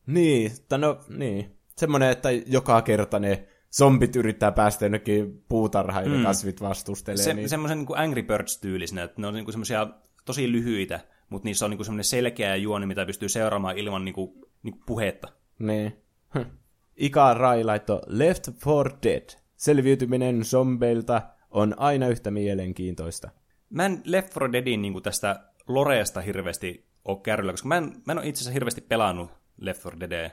Niin, 0.07 0.51
tai 0.69 0.79
no 0.79 0.99
niin. 1.09 1.57
Semmoinen, 1.77 2.09
että 2.09 2.29
joka 2.31 2.81
kerta 2.81 3.19
ne 3.19 3.47
zombit 3.77 4.15
yrittää 4.15 4.51
päästä 4.51 4.85
jonnekin 4.85 5.43
puutarhaan 5.49 6.11
ja 6.11 6.17
mm. 6.17 6.23
kasvit 6.23 6.61
vastustelee. 6.61 7.23
Se, 7.23 7.33
niin... 7.33 7.49
Semmoisen 7.49 7.77
niin 7.77 7.97
Angry 7.97 8.23
Birds-tyylisenä, 8.23 9.03
että 9.03 9.21
ne 9.21 9.27
on 9.27 9.33
niin 9.33 9.51
semmoisia 9.51 9.87
tosi 10.25 10.51
lyhyitä, 10.51 10.99
mutta 11.29 11.45
niissä 11.45 11.65
on 11.65 11.71
niin 11.71 11.85
semmoinen 11.85 12.03
selkeä 12.03 12.55
juoni, 12.55 12.85
mitä 12.85 13.05
pystyy 13.05 13.29
seuraamaan 13.29 13.77
ilman 13.77 14.05
niin 14.05 14.15
kuin, 14.15 14.31
niin 14.63 14.73
kuin 14.73 14.83
puhetta. 14.85 15.27
Niin. 15.59 15.97
Hm. 16.33 16.49
Ika 16.97 17.33
Rai 17.33 17.63
laittoi 17.63 18.01
Left 18.07 18.47
4 18.47 18.97
Dead. 19.03 19.29
Selviytyminen 19.55 20.45
zombeilta 20.45 21.21
on 21.51 21.73
aina 21.77 22.07
yhtä 22.07 22.31
mielenkiintoista. 22.31 23.29
Mä 23.69 23.85
en 23.85 24.01
Left 24.05 24.35
4 24.35 24.53
Deadin 24.53 24.81
niin 24.81 24.93
kuin 24.93 25.03
tästä 25.03 25.39
Loreesta 25.67 26.21
hirveästi 26.21 26.85
ole 27.05 27.19
kärryllä, 27.23 27.53
koska 27.53 27.67
mä 27.67 27.77
en, 27.77 28.01
mä 28.05 28.11
en 28.11 28.17
ole 28.17 28.27
itse 28.27 28.39
asiassa 28.39 28.53
hirveästi 28.53 28.81
pelannut 28.81 29.31
Left 29.57 29.85
4 29.85 30.09
Deadia. 30.09 30.29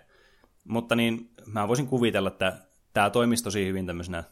Mutta 0.65 0.97
niin, 0.97 1.31
mä 1.47 1.69
voisin 1.69 1.87
kuvitella, 1.87 2.29
että 2.29 2.59
tämä 2.93 3.11
toimisi 3.11 3.45
tosi 3.45 3.67
hyvin 3.67 3.87
tämmöisenä... 3.87 4.25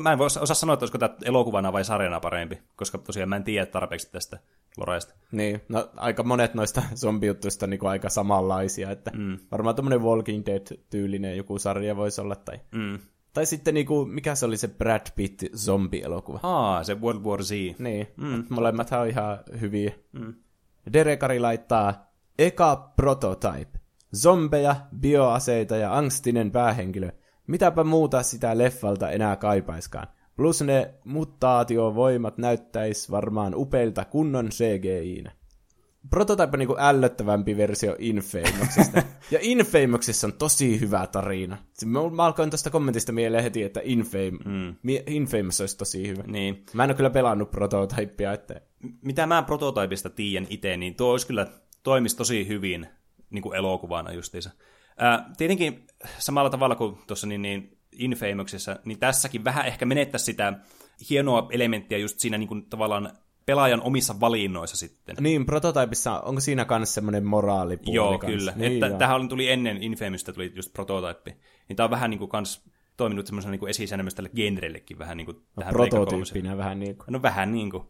Mä 0.00 0.12
en 0.12 0.18
voi 0.18 0.26
osaa 0.26 0.54
sanoa, 0.54 0.74
että 0.74 0.84
olisiko 0.84 0.98
tämä 0.98 1.14
elokuvana 1.24 1.72
vai 1.72 1.84
sarjana 1.84 2.20
parempi, 2.20 2.58
koska 2.76 2.98
tosiaan 2.98 3.28
mä 3.28 3.36
en 3.36 3.44
tiedä 3.44 3.66
tarpeeksi 3.66 4.12
tästä 4.12 4.38
Loreesta. 4.76 5.14
Niin, 5.32 5.62
no 5.68 5.90
aika 5.96 6.22
monet 6.22 6.54
noista 6.54 6.82
zombijuttuista 7.02 7.66
niin 7.66 7.86
aika 7.86 8.08
samanlaisia, 8.08 8.90
että 8.90 9.10
mm. 9.14 9.38
varmaan 9.50 9.76
tämmöinen 9.76 10.02
Walking 10.02 10.46
Dead-tyylinen 10.46 11.36
joku 11.36 11.58
sarja 11.58 11.96
voisi 11.96 12.20
olla, 12.20 12.36
tai, 12.36 12.60
Mm. 12.72 12.98
tai 13.32 13.46
sitten 13.46 13.74
niinku, 13.74 14.04
mikä 14.04 14.34
se 14.34 14.46
oli 14.46 14.56
se 14.56 14.68
Brad 14.68 15.06
Pitt 15.16 15.42
zombielokuva. 15.56 16.40
Aa, 16.42 16.84
se 16.84 17.00
World 17.00 17.24
War 17.24 17.42
Z. 17.42 17.50
Niin, 17.78 18.06
mm. 18.16 18.44
molemmat 18.48 18.92
on 18.92 19.08
ihan 19.08 19.38
hyviä. 19.60 19.92
Mm. 20.12 20.34
Derekari 20.92 21.40
laittaa 21.40 22.12
Eka 22.38 22.92
Prototype. 22.96 23.83
Zombeja, 24.14 24.76
bioaseita 25.00 25.76
ja 25.76 25.96
angstinen 25.96 26.50
päähenkilö. 26.50 27.10
Mitäpä 27.46 27.84
muuta 27.84 28.22
sitä 28.22 28.58
leffalta 28.58 29.10
enää 29.10 29.36
kaipaiskaan. 29.36 30.06
Plus 30.36 30.62
ne 30.62 30.94
mutaatiovoimat 31.04 32.38
näyttäis 32.38 33.10
varmaan 33.10 33.54
upeilta 33.54 34.04
kunnon 34.04 34.48
CGI-nä. 34.48 35.32
Prototype 36.10 36.50
on 36.52 36.58
niinku 36.58 36.76
ällöttävämpi 36.78 37.56
versio 37.56 37.96
Infamouksesta. 37.98 39.02
ja 39.30 39.38
Infamouksessa 39.42 40.26
on 40.26 40.32
tosi 40.32 40.80
hyvä 40.80 41.06
tarina. 41.06 41.58
Mä 41.84 42.24
alkoin 42.24 42.50
tuosta 42.50 42.70
kommentista 42.70 43.12
mieleen 43.12 43.42
heti, 43.42 43.62
että 43.62 43.80
Infam- 43.80 44.48
mm. 44.48 44.76
Infamous 45.06 45.60
olisi 45.60 45.78
tosi 45.78 46.08
hyvä. 46.08 46.22
Niin. 46.26 46.64
Mä 46.72 46.84
en 46.84 46.90
ole 46.90 46.96
kyllä 46.96 47.10
pelannut 47.10 47.50
prototypea, 47.50 48.32
että... 48.32 48.60
Mitä 49.02 49.26
mä 49.26 49.42
prototypista 49.42 50.10
tiedän 50.10 50.46
itse, 50.50 50.76
niin 50.76 50.94
tuo 50.94 51.10
olisi 51.10 51.26
kyllä 51.26 51.46
toimisi 51.82 52.16
tosi 52.16 52.48
hyvin 52.48 52.86
niin 53.34 53.42
kuin 53.42 53.56
elokuvana 53.56 54.12
justiinsa. 54.12 54.50
Ää, 54.98 55.30
tietenkin 55.36 55.86
samalla 56.18 56.50
tavalla 56.50 56.74
kuin 56.74 56.98
tuossa 57.06 57.26
niin, 57.26 57.42
niin 57.42 57.78
Infamouksessa, 57.92 58.76
niin 58.84 58.98
tässäkin 58.98 59.44
vähän 59.44 59.66
ehkä 59.66 59.86
menettäisi 59.86 60.24
sitä 60.24 60.52
hienoa 61.10 61.48
elementtiä 61.50 61.98
just 61.98 62.18
siinä 62.18 62.38
niin 62.38 62.48
kuin, 62.48 62.66
tavallaan 62.66 63.10
pelaajan 63.46 63.82
omissa 63.82 64.20
valinnoissa 64.20 64.76
sitten. 64.76 65.16
Niin, 65.20 65.46
prototypissa, 65.46 66.20
onko 66.20 66.40
siinä 66.40 66.64
kanssa 66.64 66.94
semmoinen 66.94 67.24
moraalipuoli 67.26 67.96
Joo, 67.96 68.18
kanssa? 68.18 68.38
kyllä. 68.38 68.52
Niin, 68.56 68.72
että 68.72 68.86
joo. 68.86 68.98
tähän 68.98 69.28
tuli 69.28 69.50
ennen 69.50 69.82
Infamousta 69.82 70.32
tuli 70.32 70.52
just 70.54 70.72
prototype. 70.72 71.36
Niin 71.68 71.76
tämä 71.76 71.84
on 71.84 71.90
vähän 71.90 72.10
niin 72.10 72.18
kuin 72.18 72.28
kans 72.30 72.64
toiminut 72.96 73.26
semmoisena 73.26 73.50
niin 73.50 73.68
esisäännössä 73.68 74.16
tälle 74.16 74.30
genrellekin 74.36 74.98
vähän 74.98 75.16
niin 75.16 75.24
kuin 75.26 75.36
tähän 75.58 75.74
Pleikka 75.74 75.96
kolmoseen. 75.96 76.18
prototyyppinä 76.20 76.56
vähän 76.56 76.78
niin 76.80 76.96
kuin. 76.96 77.06
No 77.12 77.22
vähän 77.22 77.52
niin 77.52 77.70
kuin. 77.70 77.82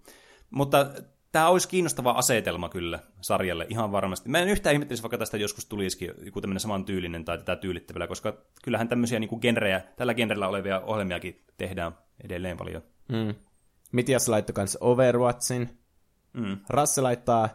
Mutta 0.51 0.91
tämä 1.35 1.49
olisi 1.49 1.68
kiinnostava 1.68 2.11
asetelma 2.11 2.68
kyllä 2.68 2.99
sarjalle, 3.20 3.66
ihan 3.68 3.93
varmasti. 3.93 4.28
Mä 4.28 4.39
en 4.39 4.49
yhtään 4.49 4.72
ihmettelisi, 4.74 5.03
vaikka 5.03 5.18
tästä 5.18 5.37
joskus 5.37 5.66
tulisikin 5.66 6.12
joku 6.24 6.41
tämmöinen 6.41 6.61
samantyylinen 6.61 7.24
tai 7.24 7.39
tätä 7.39 7.57
tyylittävällä, 7.57 8.07
koska 8.07 8.37
kyllähän 8.62 8.89
tämmöisiä 8.89 9.18
niin 9.18 9.28
kuin 9.28 9.41
genrejä, 9.41 9.80
tällä 9.97 10.14
genrellä 10.14 10.49
olevia 10.49 10.80
ohjelmiakin 10.80 11.45
tehdään 11.57 11.93
edelleen 12.24 12.57
paljon. 12.57 12.82
Mm. 13.09 13.35
Mitias 13.93 14.28
laittoi 14.28 14.55
kans 14.55 14.78
Overwatchin. 14.80 15.78
Mm. 16.32 16.59
Rasse 16.68 17.01
laittaa, 17.01 17.49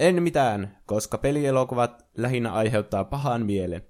en 0.00 0.22
mitään, 0.22 0.78
koska 0.86 1.18
pelielokuvat 1.18 2.06
lähinnä 2.16 2.52
aiheuttaa 2.52 3.04
pahan 3.04 3.46
mielen. 3.46 3.82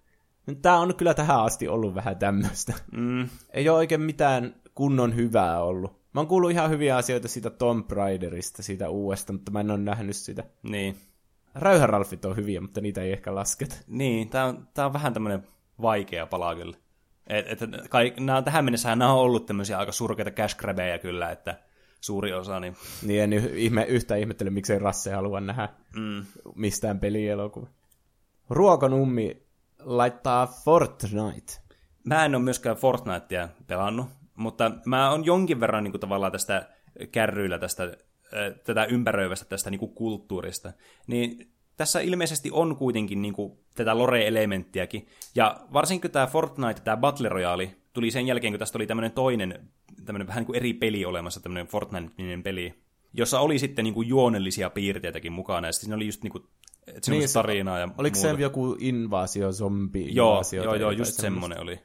Tää 0.62 0.78
on 0.78 0.96
kyllä 0.96 1.14
tähän 1.14 1.40
asti 1.40 1.68
ollut 1.68 1.94
vähän 1.94 2.18
tämmöistä. 2.18 2.72
Mm. 2.92 3.28
Ei 3.50 3.68
ole 3.68 3.78
oikein 3.78 4.00
mitään 4.00 4.54
kunnon 4.74 5.16
hyvää 5.16 5.62
ollut. 5.62 5.99
Mä 6.14 6.20
oon 6.20 6.26
kuullut 6.26 6.50
ihan 6.50 6.70
hyviä 6.70 6.96
asioita 6.96 7.28
siitä 7.28 7.50
Tomb 7.50 7.90
Raiderista, 7.90 8.62
siitä 8.62 8.88
uudesta, 8.88 9.32
mutta 9.32 9.50
mä 9.50 9.60
en 9.60 9.70
ole 9.70 9.78
nähnyt 9.78 10.16
sitä. 10.16 10.44
Niin. 10.62 10.96
Räyhäralfit 11.54 12.24
on 12.24 12.36
hyviä, 12.36 12.60
mutta 12.60 12.80
niitä 12.80 13.02
ei 13.02 13.12
ehkä 13.12 13.34
lasketa. 13.34 13.76
Niin, 13.86 14.30
tämä 14.30 14.44
on, 14.44 14.68
tää 14.74 14.86
on 14.86 14.92
vähän 14.92 15.12
tämmöinen 15.12 15.46
vaikea 15.82 16.26
pala 16.26 16.54
kyllä. 16.54 16.76
Et, 17.26 17.46
et, 17.48 17.60
kai, 17.88 18.14
nää, 18.20 18.42
tähän 18.42 18.64
mennessä 18.64 18.96
nämä 18.96 19.12
on 19.12 19.18
ollut 19.18 19.46
tämmöisiä 19.46 19.78
aika 19.78 19.92
surkeita 19.92 20.30
cash 20.30 20.56
kyllä, 21.02 21.30
että 21.30 21.60
suuri 22.00 22.32
osa, 22.32 22.60
niin 22.60 22.76
Niin 23.02 23.22
en 23.22 23.32
ihme, 23.32 23.84
yhtään 23.84 24.20
ihmettele, 24.20 24.50
miksei 24.50 24.78
Rasse 24.78 25.12
halua 25.12 25.40
nähdä 25.40 25.68
mm, 25.96 26.24
mistään 26.54 27.00
pelielokuva. 27.00 27.66
Ruokonummi 28.50 29.42
laittaa 29.78 30.46
Fortnite. 30.46 31.52
Mä 32.04 32.24
en 32.24 32.34
ole 32.34 32.44
myöskään 32.44 32.76
Fortnitea 32.76 33.48
pelannut, 33.66 34.06
Mutta 34.40 34.70
mä 34.86 35.10
oon 35.10 35.24
jonkin 35.24 35.60
verran 35.60 35.84
niin 35.84 35.92
kuin, 35.92 36.00
tavallaan 36.00 36.32
tästä 36.32 36.68
kärryillä 37.12 37.58
tästä, 37.58 37.82
äh, 37.82 37.90
tätä 38.64 38.84
ympäröivästä 38.84 39.44
tästä 39.44 39.70
niin 39.70 39.78
kuin, 39.78 39.94
kulttuurista. 39.94 40.72
Niin 41.06 41.52
tässä 41.76 42.00
ilmeisesti 42.00 42.50
on 42.52 42.76
kuitenkin 42.76 43.22
niin 43.22 43.34
kuin, 43.34 43.58
tätä 43.74 43.98
lore-elementtiäkin. 43.98 45.06
Ja 45.34 45.60
varsinkin 45.72 46.10
tämä 46.10 46.26
Fortnite, 46.26 46.80
tämä 46.80 46.96
Battle 46.96 47.28
Royale, 47.28 47.76
tuli 47.92 48.10
sen 48.10 48.26
jälkeen, 48.26 48.52
kun 48.52 48.58
tästä 48.58 48.78
oli 48.78 48.86
tämmöinen 48.86 49.12
toinen, 49.12 49.68
tämmöinen 50.04 50.26
vähän 50.26 50.40
niin 50.40 50.46
kuin 50.46 50.56
eri 50.56 50.72
peli 50.72 51.04
olemassa, 51.04 51.40
tämmöinen 51.40 51.66
Fortnite-niminen 51.66 52.42
peli, 52.42 52.74
jossa 53.12 53.40
oli 53.40 53.58
sitten 53.58 53.82
niin 53.82 53.94
kuin 53.94 54.08
juonellisia 54.08 54.70
piirteitäkin 54.70 55.32
mukana, 55.32 55.68
ja 55.68 55.72
siinä 55.72 55.96
oli 55.96 56.06
just 56.06 56.22
niin 56.22 56.32
kuin, 56.32 56.44
että 56.86 57.10
niin, 57.10 57.32
tarinaa 57.32 57.78
ja 57.78 57.88
Oliko 57.98 58.16
muuta. 58.16 58.36
se 58.36 58.42
joku 58.42 58.76
invasio, 58.78 59.52
zombi 59.52 60.14
Joo, 60.14 60.42
joo, 60.52 60.74
joo, 60.74 60.90
just 60.90 61.20
semmoinen 61.20 61.60
oli. 61.60 61.80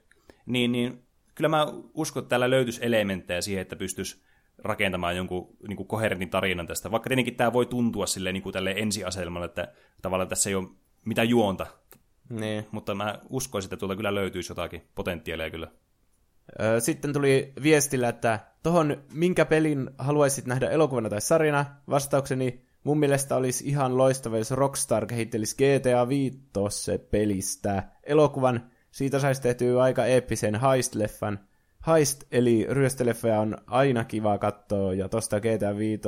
Niin, 0.46 0.72
niin 0.72 1.05
kyllä 1.36 1.48
mä 1.48 1.68
uskon, 1.94 2.24
että 2.24 2.30
täällä 2.30 2.50
löytyisi 2.50 2.86
elementtejä 2.86 3.42
siihen, 3.42 3.62
että 3.62 3.76
pystyisi 3.76 4.24
rakentamaan 4.58 5.18
jonkun 5.18 5.58
niin 5.68 5.78
kuin 5.78 5.88
koherentin 5.88 6.30
tarinan 6.30 6.68
tästä. 6.68 6.92
Vaikka 6.92 7.10
tietenkin 7.10 7.36
tämä 7.36 7.54
voi 7.54 7.66
tuntua 7.66 8.06
silleen, 8.06 8.34
niin 8.34 8.44
kuin 8.44 8.54
tälle 8.54 8.74
ensiaselmalle, 8.78 9.46
että 9.46 9.74
tavallaan 10.02 10.30
tässä 10.30 10.50
ei 10.50 10.56
ole 10.56 10.68
mitään 11.06 11.30
juonta. 11.30 11.68
Niin. 12.30 12.66
Mutta 12.72 12.96
mä 12.96 13.20
uskoisin, 13.30 13.68
että 13.68 13.78
tuolta 13.78 13.96
kyllä 13.96 14.16
löytyisi 14.16 14.52
jotakin 14.52 14.82
potentiaalia 14.96 15.50
kyllä. 15.50 15.68
Sitten 16.80 17.14
tuli 17.14 17.54
viestillä, 17.64 18.10
että 18.10 18.40
tohon 18.64 19.04
minkä 19.14 19.46
pelin 19.46 19.90
haluaisit 19.98 20.46
nähdä 20.46 20.70
elokuvana 20.70 21.10
tai 21.10 21.22
sarjana, 21.22 21.66
vastaukseni 21.90 22.66
mun 22.84 23.00
mielestä 23.00 23.36
olisi 23.36 23.68
ihan 23.68 23.98
loistava, 23.98 24.38
jos 24.38 24.52
Rockstar 24.52 25.06
kehittelisi 25.06 25.56
GTA 25.56 26.08
5 26.08 26.40
pelistä 27.12 27.84
elokuvan. 28.04 28.72
Siitä 28.96 29.20
saisi 29.20 29.42
tehtyä 29.42 29.82
aika 29.82 30.06
eeppisen 30.06 30.56
heist-leffan. 30.56 31.38
Heist, 31.88 32.24
eli 32.32 32.68
ryöstöleffoja 32.70 33.40
on 33.40 33.58
aina 33.68 34.04
kiva 34.04 34.38
katsoa, 34.38 34.94
ja 34.94 35.10
tosta 35.10 35.40
GTA 35.40 35.78
5 35.78 36.02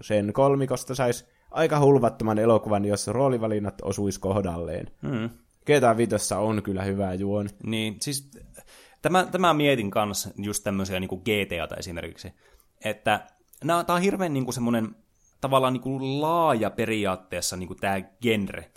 sen 0.00 0.32
kolmikosta 0.32 0.94
saisi 0.94 1.24
aika 1.50 1.80
hulvattoman 1.80 2.38
elokuvan, 2.38 2.84
jos 2.84 3.08
roolivalinnat 3.08 3.74
osuisi 3.82 4.20
kohdalleen. 4.20 4.90
Hmm. 5.08 5.30
GTA 5.60 5.96
5 5.96 6.34
on 6.34 6.62
kyllä 6.62 6.82
hyvä 6.82 7.14
juon. 7.14 7.48
Niin, 7.66 7.96
siis 8.00 8.30
tämä, 9.02 9.26
tämä 9.30 9.54
mietin 9.54 9.90
kanssa 9.90 10.30
just 10.36 10.64
tämmöisiä 10.64 11.00
niin 11.00 11.22
GTAta 11.24 11.76
esimerkiksi, 11.76 12.32
että 12.84 13.26
tämä 13.66 13.84
on 13.88 14.02
hirveän 14.02 14.32
niin 14.32 14.44
kuin 14.44 14.54
semmoinen 14.54 14.96
tavallaan 15.40 15.72
niin 15.72 15.82
kuin 15.82 16.20
laaja 16.20 16.70
periaatteessa 16.70 17.56
niin 17.56 17.68
kuin 17.68 17.80
tämä 17.80 18.00
genre. 18.22 18.70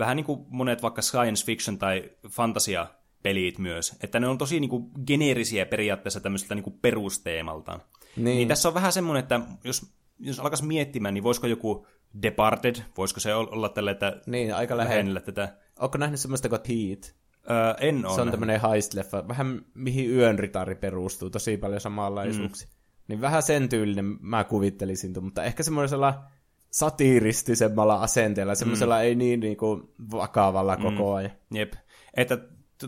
Vähän 0.00 0.16
niin 0.16 0.24
kuin 0.24 0.40
monet 0.48 0.82
vaikka 0.82 1.02
science 1.02 1.46
fiction 1.46 1.78
tai 1.78 2.10
fantasia 2.30 2.86
pelit 3.22 3.58
myös, 3.58 3.96
että 4.02 4.20
ne 4.20 4.28
on 4.28 4.38
tosi 4.38 4.60
niin 4.60 4.70
kuin 4.70 4.90
geneerisiä 5.06 5.66
periaatteessa 5.66 6.20
tämmöiseltä 6.20 6.54
niin 6.54 6.64
kuin 6.64 6.78
perusteemaltaan. 6.82 7.82
Niin. 8.16 8.24
niin 8.24 8.48
tässä 8.48 8.68
on 8.68 8.74
vähän 8.74 8.92
semmoinen, 8.92 9.22
että 9.22 9.40
jos, 9.64 9.92
jos 10.18 10.40
alkaisi 10.40 10.64
miettimään, 10.64 11.14
niin 11.14 11.24
voisiko 11.24 11.46
joku 11.46 11.86
Departed, 12.22 12.76
voisiko 12.96 13.20
se 13.20 13.34
olla 13.34 13.68
tälle, 13.68 13.90
että 13.90 14.20
niin, 14.26 14.54
aika 14.54 14.76
lähellä 14.76 15.20
tätä. 15.20 15.56
Onko 15.78 15.98
nähnyt 15.98 16.20
semmoista 16.20 16.48
kuin 16.48 16.60
Heat? 16.68 17.14
Öö, 17.50 17.74
en 17.80 18.06
ole. 18.06 18.14
Se 18.14 18.20
on 18.20 18.30
tämmöinen 18.30 18.60
heist-leffa, 18.60 19.28
vähän 19.28 19.64
mihin 19.74 20.10
yön 20.10 20.38
ritari 20.38 20.74
perustuu, 20.74 21.30
tosi 21.30 21.56
paljon 21.56 21.80
samanlaisuuksia. 21.80 22.68
Mm. 22.68 22.74
Niin 23.08 23.20
vähän 23.20 23.42
sen 23.42 23.68
tyylinen 23.68 24.16
mä 24.20 24.44
kuvittelisin, 24.44 25.12
mutta 25.20 25.44
ehkä 25.44 25.62
semmoisella 25.62 26.24
satiiristisemmalla 26.70 27.94
asenteella, 27.94 28.54
semmoisella 28.54 28.96
mm. 28.96 29.02
ei 29.02 29.14
niin 29.14 29.40
niinku 29.40 29.94
vakavalla 30.12 30.76
mm. 30.76 30.82
koko 30.82 31.14
ajan. 31.14 31.32
Jep. 31.50 31.72
Että 32.14 32.38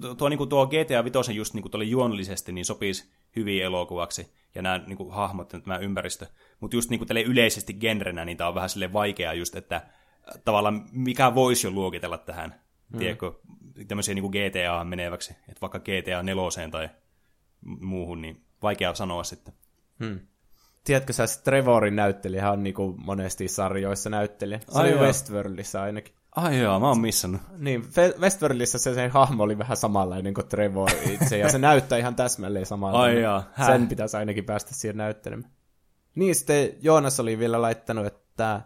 tuo, 0.01 0.15
tuo, 0.15 0.29
niin 0.29 0.49
tuo 0.49 0.67
GTA 0.67 1.05
5 1.05 1.35
just 1.35 1.55
niin 1.55 1.71
kuin 1.71 1.91
juonnollisesti 1.91 2.53
niin 2.53 2.65
sopisi 2.65 3.13
hyvin 3.37 3.63
elokuvaksi, 3.63 4.33
ja 4.55 4.63
nämä 4.63 4.79
niin 4.87 4.97
kuin, 4.97 5.15
hahmot 5.15 5.53
ja 5.53 5.61
tämä 5.61 5.79
ympäristö. 5.79 6.27
Mutta 6.61 6.77
just 6.77 6.91
niin 6.91 6.99
kuin 7.07 7.19
yleisesti 7.19 7.75
genrenä, 7.75 8.25
niin 8.25 8.37
tämä 8.37 8.49
on 8.49 8.55
vähän 8.55 8.71
sille 8.71 8.93
vaikeaa 8.93 9.35
just, 9.35 9.57
että 9.57 9.87
tavallaan 10.45 10.89
mikä 10.93 11.35
voisi 11.35 11.67
jo 11.67 11.71
luokitella 11.71 12.19
tähän, 12.19 12.61
mm. 12.93 12.99
tiedätkö, 12.99 13.33
tämmöisiä 13.89 14.15
niin 14.15 14.23
kuin 14.23 14.33
GTA 14.33 14.85
meneväksi, 14.85 15.33
että 15.49 15.61
vaikka 15.61 15.79
GTA 15.79 16.23
4 16.23 16.69
tai 16.71 16.89
muuhun, 17.81 18.23
niin 18.23 18.45
vaikea 18.63 18.95
sanoa 18.95 19.25
sitten. 19.25 19.55
Hmm. 19.99 20.21
Tiedätkö 20.85 21.13
sä, 21.13 21.25
Trevorin 21.45 21.97
näyttelijä 21.97 22.51
on 22.51 22.63
niin 22.63 22.75
kuin 22.75 22.95
monesti 23.05 23.49
sarjoissa 23.49 24.11
näyttelijä. 24.11 24.59
Se 24.59 24.79
Ai 24.79 24.93
oli 24.93 25.01
Westworldissa 25.01 25.83
ainakin. 25.83 26.15
Ai 26.37 26.61
joo, 26.61 26.81
mä 26.81 26.89
oon 26.89 27.01
missannut. 27.01 27.41
Niin, 27.59 27.85
Westworldissa 28.21 28.79
se, 28.79 28.95
se 28.95 29.09
hahmo 29.09 29.43
oli 29.43 29.59
vähän 29.59 29.77
samanlainen 29.77 30.35
kuin 30.35 30.49
Trevor 30.49 30.91
itse, 31.11 31.39
ja 31.39 31.49
se 31.49 31.59
näyttää 31.69 31.99
ihan 31.99 32.15
täsmälleen 32.15 32.67
samanlainen. 32.67 33.17
Ai 33.17 33.23
joo, 33.23 33.43
Sen 33.67 33.89
pitäisi 33.89 34.17
ainakin 34.17 34.45
päästä 34.45 34.75
siihen 34.75 34.97
näyttelemään. 34.97 35.53
Niin, 36.15 36.35
sitten 36.35 36.71
Joonas 36.81 37.21
oli 37.21 37.39
vielä 37.39 37.63
laittanut, 37.63 38.07
että 38.07 38.61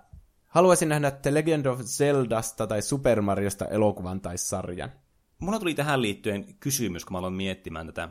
haluaisin 0.48 0.88
nähdä 0.88 1.10
The 1.10 1.34
Legend 1.34 1.66
of 1.66 1.80
Zeldasta 1.80 2.66
tai 2.66 2.82
Super 2.82 3.22
Mariosta 3.22 3.64
elokuvan 3.64 4.20
tai 4.20 4.38
sarjan. 4.38 4.92
Mulla 5.38 5.58
tuli 5.58 5.74
tähän 5.74 6.02
liittyen 6.02 6.54
kysymys, 6.60 7.04
kun 7.04 7.12
mä 7.12 7.18
aloin 7.18 7.34
miettimään 7.34 7.86
tätä. 7.86 8.08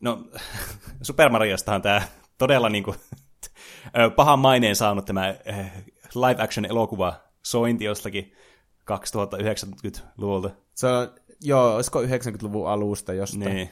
No, 0.00 0.30
Super 1.02 1.30
Mariostahan 1.30 1.82
tämä 1.82 2.02
todella 2.38 2.68
niin 2.68 2.84
kuin, 2.84 2.96
pahan 4.16 4.38
maineen 4.38 4.76
saanut 4.76 5.04
tämä 5.04 5.34
live 6.14 6.42
action 6.42 6.64
elokuva 6.64 7.14
sointi 7.42 7.84
jostakin 7.84 8.32
2090-luvulta. 8.92 10.50
Se 10.74 10.86
on, 10.86 11.08
joo, 11.40 11.74
olisiko 11.74 12.02
90-luvun 12.02 12.68
alusta 12.68 13.12
jostain. 13.12 13.54
Niin, 13.54 13.70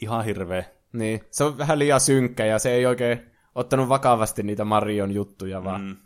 ihan 0.00 0.24
hirveä. 0.24 0.64
Niin, 0.92 1.20
se 1.30 1.44
on 1.44 1.58
vähän 1.58 1.78
liian 1.78 2.00
synkkä 2.00 2.44
ja 2.44 2.58
se 2.58 2.70
ei 2.70 2.86
oikein 2.86 3.30
ottanut 3.54 3.88
vakavasti 3.88 4.42
niitä 4.42 4.64
Marion 4.64 5.12
juttuja, 5.12 5.64
vaan 5.64 5.80
mm. 5.80 5.96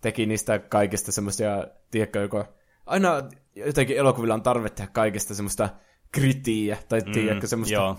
teki 0.00 0.26
niistä 0.26 0.58
kaikista 0.58 1.12
semmoisia, 1.12 1.66
tiedätkö, 1.90 2.20
joko 2.20 2.44
aina 2.86 3.22
jotenkin 3.56 3.96
elokuvilla 3.96 4.34
on 4.34 4.42
tarve 4.42 4.70
tehdä 4.70 4.90
kaikista 4.92 5.34
semmoista 5.34 5.68
kritiä, 6.12 6.78
tai 6.88 7.00
mm, 7.00 7.12
tiedätkö, 7.12 7.46
semmoista 7.46 7.74
joo. 7.74 7.98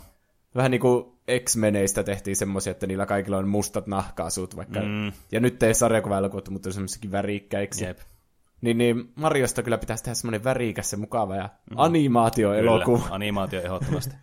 Vähän 0.55 0.71
niin 0.71 0.81
kuin 0.81 1.05
X-meneistä 1.45 2.03
tehtiin 2.03 2.35
semmoisia, 2.35 2.71
että 2.71 2.87
niillä 2.87 3.05
kaikilla 3.05 3.37
on 3.37 3.47
mustat 3.47 3.87
nahkaasut, 3.87 4.55
vaikka, 4.55 4.79
mm. 4.79 5.11
ja 5.31 5.39
nyt 5.39 5.63
ei 5.63 5.73
sarjakuva-elokuvat, 5.73 6.49
mutta 6.49 6.71
semmoisikin 6.71 7.11
värikkäiksi. 7.11 7.85
Jep. 7.85 7.99
Niin, 8.61 8.77
niin 8.77 9.11
Mariosta 9.15 9.63
kyllä 9.63 9.77
pitäisi 9.77 10.03
tehdä 10.03 10.15
semmoinen 10.15 10.43
värikäs 10.43 10.91
ja 10.91 10.97
mukava 10.97 11.35
ja 11.35 11.49
mm. 11.69 11.75
animaatioelokuva. 11.77 12.97
Kyllä, 12.97 13.15
animaatio 13.15 13.61
ehdottomasti. 13.61 14.15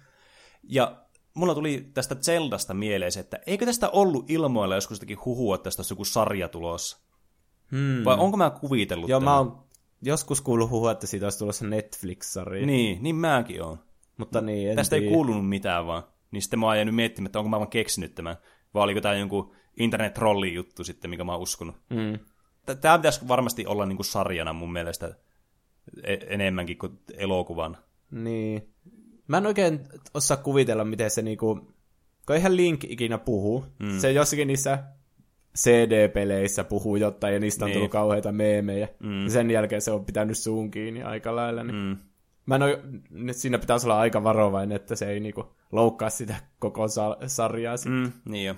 ja 0.63 1.03
mulla 1.35 1.55
tuli 1.55 1.91
tästä 1.95 2.15
Zeldasta 2.15 2.75
mieleen 2.75 3.13
että 3.21 3.39
eikö 3.47 3.67
tästä 3.67 3.89
ollut 3.89 4.31
ilmoilla 4.31 4.75
joskus 4.75 4.97
jotakin 4.97 5.19
huhua, 5.25 5.55
että 5.55 5.65
tästä 5.65 5.81
olisi 5.81 5.93
joku 5.93 6.05
sarja 6.05 6.49
tulossa? 6.49 6.99
Hmm. 7.71 8.05
Vai 8.05 8.17
onko 8.19 8.37
mä 8.37 8.51
kuvitellut 8.51 9.09
Joo, 9.09 9.21
tämän? 9.21 9.35
mä 9.35 9.39
oon 9.39 9.65
joskus 10.03 10.41
kuullut 10.41 10.71
huhua, 10.71 10.93
että 10.93 11.07
siitä 11.07 11.27
olisi 11.27 11.39
tulossa 11.39 11.67
Netflix-sarja. 11.67 12.67
Niin, 12.67 13.03
niin 13.03 13.17
mäkin 13.17 13.63
oon. 13.63 13.79
Mutta 14.17 14.41
niin, 14.41 14.71
en 14.71 14.77
Tästä 14.77 14.97
tiedä. 14.97 15.07
ei 15.07 15.13
kuulunut 15.13 15.49
mitään 15.49 15.87
vaan. 15.87 16.03
Niin 16.33 16.43
sitten 16.43 16.59
mä 16.59 16.67
oon 16.67 16.77
jäänyt 16.77 16.95
miettimään, 16.95 17.27
että 17.27 17.39
onko 17.39 17.49
mä 17.49 17.59
vaan 17.59 17.71
keksinyt 17.71 18.15
tämän. 18.15 18.37
Vai 18.75 18.83
oliko 18.83 19.01
tämä 19.01 19.15
jonkun 19.15 19.55
internet-trolli 19.77 20.55
juttu 20.55 20.85
sitten, 20.85 21.11
mikä 21.11 21.25
mä 21.25 21.33
oon 21.33 21.43
uskonut. 21.43 21.77
Mm. 21.91 22.19
Tämä 22.81 22.99
pitäisi 22.99 23.29
varmasti 23.29 23.67
olla 23.67 23.87
niin 23.87 23.97
kuin 23.97 24.07
sarjana 24.07 24.53
mun 24.53 24.73
mielestä 24.73 25.15
e- 26.03 26.27
enemmänkin 26.29 26.79
kuin 26.79 26.99
elokuvan. 27.17 27.79
Niin. 28.11 28.69
Mä 29.29 29.39
en 29.39 29.47
oikein 29.47 29.81
osaa 30.15 30.37
kuvitella, 30.37 30.85
miten 30.85 31.11
se 31.11 31.23
niinku... 31.23 31.55
Kun 32.27 32.37
eihän 32.37 32.57
Link 32.57 32.85
ikinä 32.85 33.19
puhu. 33.19 33.65
Mm. 33.79 33.99
Se 33.99 34.13
jossakin 34.13 34.49
niissä 34.49 34.85
CD-peleissä 35.59 36.65
puhuu 36.65 36.97
jotain, 36.97 37.35
ja 37.35 37.41
niistä 37.41 37.65
on 37.65 37.67
niin. 37.67 37.75
tullut 37.75 37.91
kauheita 37.91 38.33
meemejä. 38.33 38.89
Mm. 38.99 39.25
Ja 39.25 39.31
sen 39.31 39.51
jälkeen 39.51 39.83
se 39.83 39.91
on 39.91 40.05
pitänyt 40.05 40.39
suun 40.39 40.71
kiinni 40.71 41.03
aika 41.03 41.37
lailla. 41.37 41.65
Niin. 41.65 41.77
Mm. 41.77 41.97
Mä 42.47 42.55
en 42.55 42.63
ole, 42.63 42.79
siinä 43.33 43.59
pitäisi 43.59 43.87
olla 43.87 44.01
aika 44.01 44.25
varovainen, 44.25 44.77
että 44.77 44.97
se 44.97 45.09
ei 45.09 45.21
niinku 45.21 45.57
loukkaa 45.73 46.11
sitä 46.11 46.35
koko 46.59 46.89
sa- 46.89 47.17
sarjaa. 47.27 47.77
Mm, 47.89 48.13
niin 48.25 48.47
jo. 48.47 48.55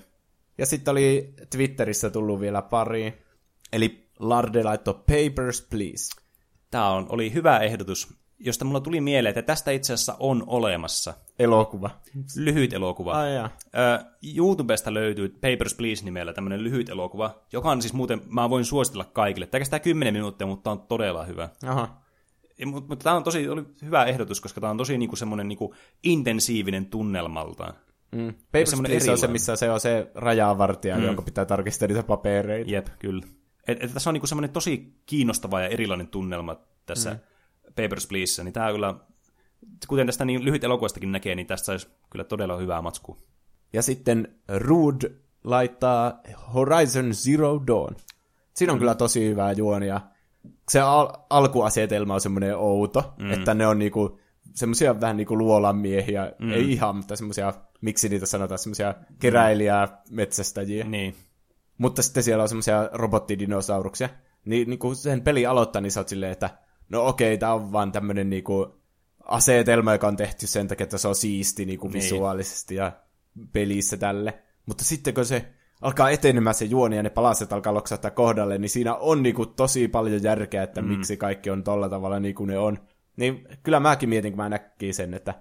Ja 0.57 0.65
sitten 0.65 0.91
oli 0.91 1.33
Twitterissä 1.49 2.09
tullut 2.09 2.39
vielä 2.39 2.61
pari 2.61 3.25
Eli 3.73 4.09
Larde 4.19 4.63
laittoi 4.63 4.93
Papers, 4.93 5.67
Please. 5.69 6.21
Tämä 6.71 6.89
on, 6.89 7.05
oli 7.09 7.33
hyvä 7.33 7.59
ehdotus, 7.59 8.13
josta 8.39 8.65
mulla 8.65 8.79
tuli 8.79 9.01
mieleen, 9.01 9.29
että 9.29 9.41
tästä 9.41 9.71
itse 9.71 9.93
asiassa 9.93 10.15
on 10.19 10.43
olemassa. 10.47 11.13
Elokuva. 11.39 11.89
Lyhyt 12.35 12.73
elokuva. 12.73 13.11
Ai 13.11 13.35
ja. 13.35 13.49
YouTubesta 14.37 14.93
löytyy 14.93 15.29
Papers, 15.29 15.73
Please 15.73 16.05
nimellä 16.05 16.33
tämmöinen 16.33 16.63
lyhyt 16.63 16.89
elokuva, 16.89 17.41
joka 17.53 17.71
on 17.71 17.81
siis 17.81 17.93
muuten, 17.93 18.21
mä 18.29 18.49
voin 18.49 18.65
suositella 18.65 19.05
kaikille. 19.13 19.47
Tämä 19.47 19.59
kestää 19.59 19.79
10 19.79 20.13
minuuttia, 20.13 20.47
mutta 20.47 20.71
on 20.71 20.81
todella 20.81 21.23
hyvä. 21.23 21.49
Aha. 21.67 22.01
Mutta, 22.65 22.89
mutta 22.89 23.03
tämä 23.03 23.15
on 23.15 23.23
tosi 23.23 23.49
oli 23.49 23.65
hyvä 23.81 24.05
ehdotus, 24.05 24.41
koska 24.41 24.61
tämä 24.61 24.71
on 24.71 24.77
tosi 24.77 24.97
niinku 24.97 25.15
semmoinen 25.15 25.47
niinku 25.47 25.75
intensiivinen 26.03 26.85
tunnelmaltaan. 26.85 27.73
Mm. 28.11 28.33
Papers, 28.45 28.81
Please 28.85 29.11
on 29.11 29.17
se, 29.17 29.27
missä 29.27 29.55
se 29.55 29.71
on 29.71 29.79
se 29.79 30.11
rajavartija, 30.15 30.97
mm. 30.97 31.03
jonka 31.03 31.21
pitää 31.21 31.45
tarkistaa 31.45 31.87
niitä 31.87 32.03
papereita. 32.03 32.71
Jep, 32.71 32.87
kyllä. 32.99 33.25
Et, 33.67 33.83
et 33.83 33.93
tässä 33.93 34.09
on 34.09 34.13
niinku 34.13 34.27
semmoinen 34.27 34.49
tosi 34.49 34.93
kiinnostava 35.05 35.61
ja 35.61 35.67
erilainen 35.67 36.07
tunnelma 36.07 36.55
tässä 36.85 37.13
mm. 37.13 37.19
Papers, 37.75 38.07
Please, 38.07 38.43
niin 38.43 38.53
tämä 38.53 38.71
kyllä, 38.71 38.95
kuten 39.87 40.05
tästä 40.05 40.25
niin 40.25 40.45
lyhyt 40.45 40.63
elokuvastakin 40.63 41.11
näkee, 41.11 41.35
niin 41.35 41.47
tästä 41.47 41.65
saisi 41.65 41.87
kyllä 42.09 42.23
todella 42.23 42.57
hyvää 42.57 42.81
matskua. 42.81 43.17
Ja 43.73 43.81
sitten 43.81 44.35
Rude 44.47 45.11
laittaa 45.43 46.21
Horizon 46.53 47.13
Zero 47.13 47.61
Dawn. 47.67 47.95
Siinä 48.53 48.73
on 48.73 48.77
mm. 48.77 48.79
kyllä 48.79 48.95
tosi 48.95 49.29
hyvää 49.29 49.51
juonia. 49.51 50.01
Se 50.69 50.79
al- 50.79 51.13
alkuasetelma 51.29 52.13
on 52.13 52.21
semmoinen 52.21 52.57
outo, 52.57 53.13
mm. 53.19 53.31
että 53.31 53.53
ne 53.53 53.67
on 53.67 53.79
niinku 53.79 54.19
semmoisia 54.53 55.01
vähän 55.01 55.17
niinku 55.17 55.37
luolan 55.37 55.77
miehiä, 55.77 56.31
mm. 56.39 56.51
ei 56.51 56.71
ihan, 56.71 56.95
mutta 56.95 57.15
semmoisia, 57.15 57.53
miksi 57.81 58.09
niitä 58.09 58.25
sanotaan, 58.25 58.59
semmoisia 58.59 58.95
keräilijää, 59.19 60.01
metsästäjiä. 60.09 60.85
Niin. 60.85 61.15
Mutta 61.77 62.01
sitten 62.01 62.23
siellä 62.23 62.41
on 62.41 62.49
semmoisia 62.49 62.89
robottidinosauruksia. 62.93 64.09
Niin, 64.45 64.69
niin 64.69 64.79
kun 64.79 64.95
sen 64.95 65.21
peli 65.21 65.45
aloittaa, 65.45 65.81
niin 65.81 65.91
sä 65.91 65.99
oot 65.99 66.07
silleen, 66.07 66.31
että 66.31 66.49
no 66.89 67.07
okei, 67.07 67.37
tää 67.37 67.53
on 67.53 67.71
vaan 67.71 67.91
tämmönen 67.91 68.29
niinku 68.29 68.75
asetelma, 69.25 69.91
joka 69.93 70.07
on 70.07 70.15
tehty 70.15 70.47
sen 70.47 70.67
takia, 70.67 70.83
että 70.83 70.97
se 70.97 71.07
on 71.07 71.15
siisti 71.15 71.65
niinku 71.65 71.87
Niin. 71.87 71.93
visuaalisesti 71.93 72.75
ja 72.75 72.91
pelissä 73.51 73.97
tälle. 73.97 74.39
Mutta 74.65 74.83
sitten 74.83 75.13
kun 75.13 75.25
se 75.25 75.53
alkaa 75.81 76.09
etenemään 76.09 76.53
se 76.53 76.65
juoni 76.65 76.95
ja 76.95 77.03
ne 77.03 77.09
palaset 77.09 77.53
alkaa 77.53 77.73
loksahtaa 77.73 78.11
kohdalle, 78.11 78.57
niin 78.57 78.69
siinä 78.69 78.95
on 78.95 79.23
niinku 79.23 79.45
tosi 79.45 79.87
paljon 79.87 80.23
järkeä, 80.23 80.63
että 80.63 80.81
mm. 80.81 80.87
miksi 80.87 81.17
kaikki 81.17 81.49
on 81.49 81.63
tolla 81.63 81.89
tavalla 81.89 82.19
niin 82.19 82.35
kuin 82.35 82.47
ne 82.47 82.57
on. 82.57 82.77
Niin 83.17 83.47
kyllä 83.63 83.79
mäkin 83.79 84.09
mietin, 84.09 84.31
kun 84.31 84.37
mä 84.43 84.49
näkin 84.49 84.93
sen, 84.93 85.13
että 85.13 85.33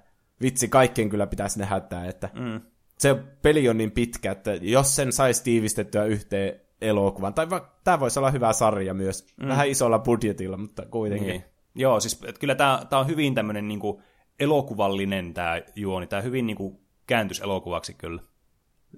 vitsi, 0.42 0.68
kaikkien 0.68 1.08
kyllä 1.10 1.26
pitäisi 1.26 1.58
nähdä 1.58 1.80
tämä, 1.80 2.06
että 2.06 2.30
Mm. 2.34 2.60
se 2.98 3.14
peli 3.42 3.68
on 3.68 3.78
niin 3.78 3.90
pitkä, 3.90 4.32
että 4.32 4.54
jos 4.54 4.96
sen 4.96 5.12
saisi 5.12 5.44
tiivistettyä 5.44 6.04
yhteen 6.04 6.60
elokuvan, 6.80 7.34
tai 7.34 7.50
va- 7.50 7.74
tämä 7.84 8.00
voisi 8.00 8.18
olla 8.18 8.30
hyvä 8.30 8.52
sarja 8.52 8.94
myös, 8.94 9.26
mm. 9.36 9.48
vähän 9.48 9.68
isolla 9.68 9.98
budjetilla, 9.98 10.56
mutta 10.56 10.86
kuitenkin. 10.86 11.28
Niin. 11.28 11.44
Joo, 11.74 12.00
siis 12.00 12.20
et 12.26 12.38
kyllä 12.38 12.54
tämä 12.54 12.86
on 12.92 13.06
hyvin 13.06 13.34
tämmöinen 13.34 13.68
niinku 13.68 14.02
elokuvallinen 14.40 15.34
tämä 15.34 15.60
juoni. 15.76 16.06
Tämä 16.06 16.22
hyvin 16.22 16.46
niinku 16.46 16.80
kääntys 17.06 17.40
elokuvaksi 17.40 17.94
kyllä. 17.94 18.22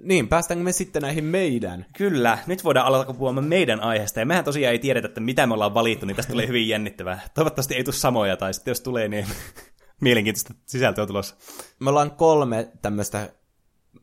Niin, 0.03 0.28
päästäänkö 0.28 0.64
me 0.64 0.72
sitten 0.72 1.03
näihin 1.03 1.24
meidän? 1.24 1.86
Kyllä, 1.97 2.38
nyt 2.47 2.64
voidaan 2.64 2.86
alkaa 2.86 3.14
puhumaan 3.14 3.47
meidän 3.47 3.80
aiheesta, 3.80 4.20
ja 4.20 4.26
mehän 4.26 4.44
tosiaan 4.44 4.72
ei 4.72 4.78
tiedetä, 4.78 5.09
että 5.09 5.20
mitä 5.20 5.47
me 5.47 5.55
ollaan 5.55 5.74
valittu, 5.74 6.07
niin 6.07 6.16
tästä 6.16 6.32
tulee 6.32 6.49
hyvin 6.49 6.68
jännittävää. 6.68 7.20
Toivottavasti 7.34 7.74
ei 7.74 7.84
tule 7.84 7.94
samoja, 7.94 8.36
tai 8.36 8.55
sitten 8.55 8.70
jos 8.70 8.80
tulee, 8.80 9.09
niin 9.09 9.26
mielenkiintoista 10.01 10.55
sisältöä 10.66 11.07
tulossa. 11.07 11.36
Me 11.78 11.90
ollaan 11.90 12.11
kolme 12.11 12.68
tämmöistä 12.82 13.30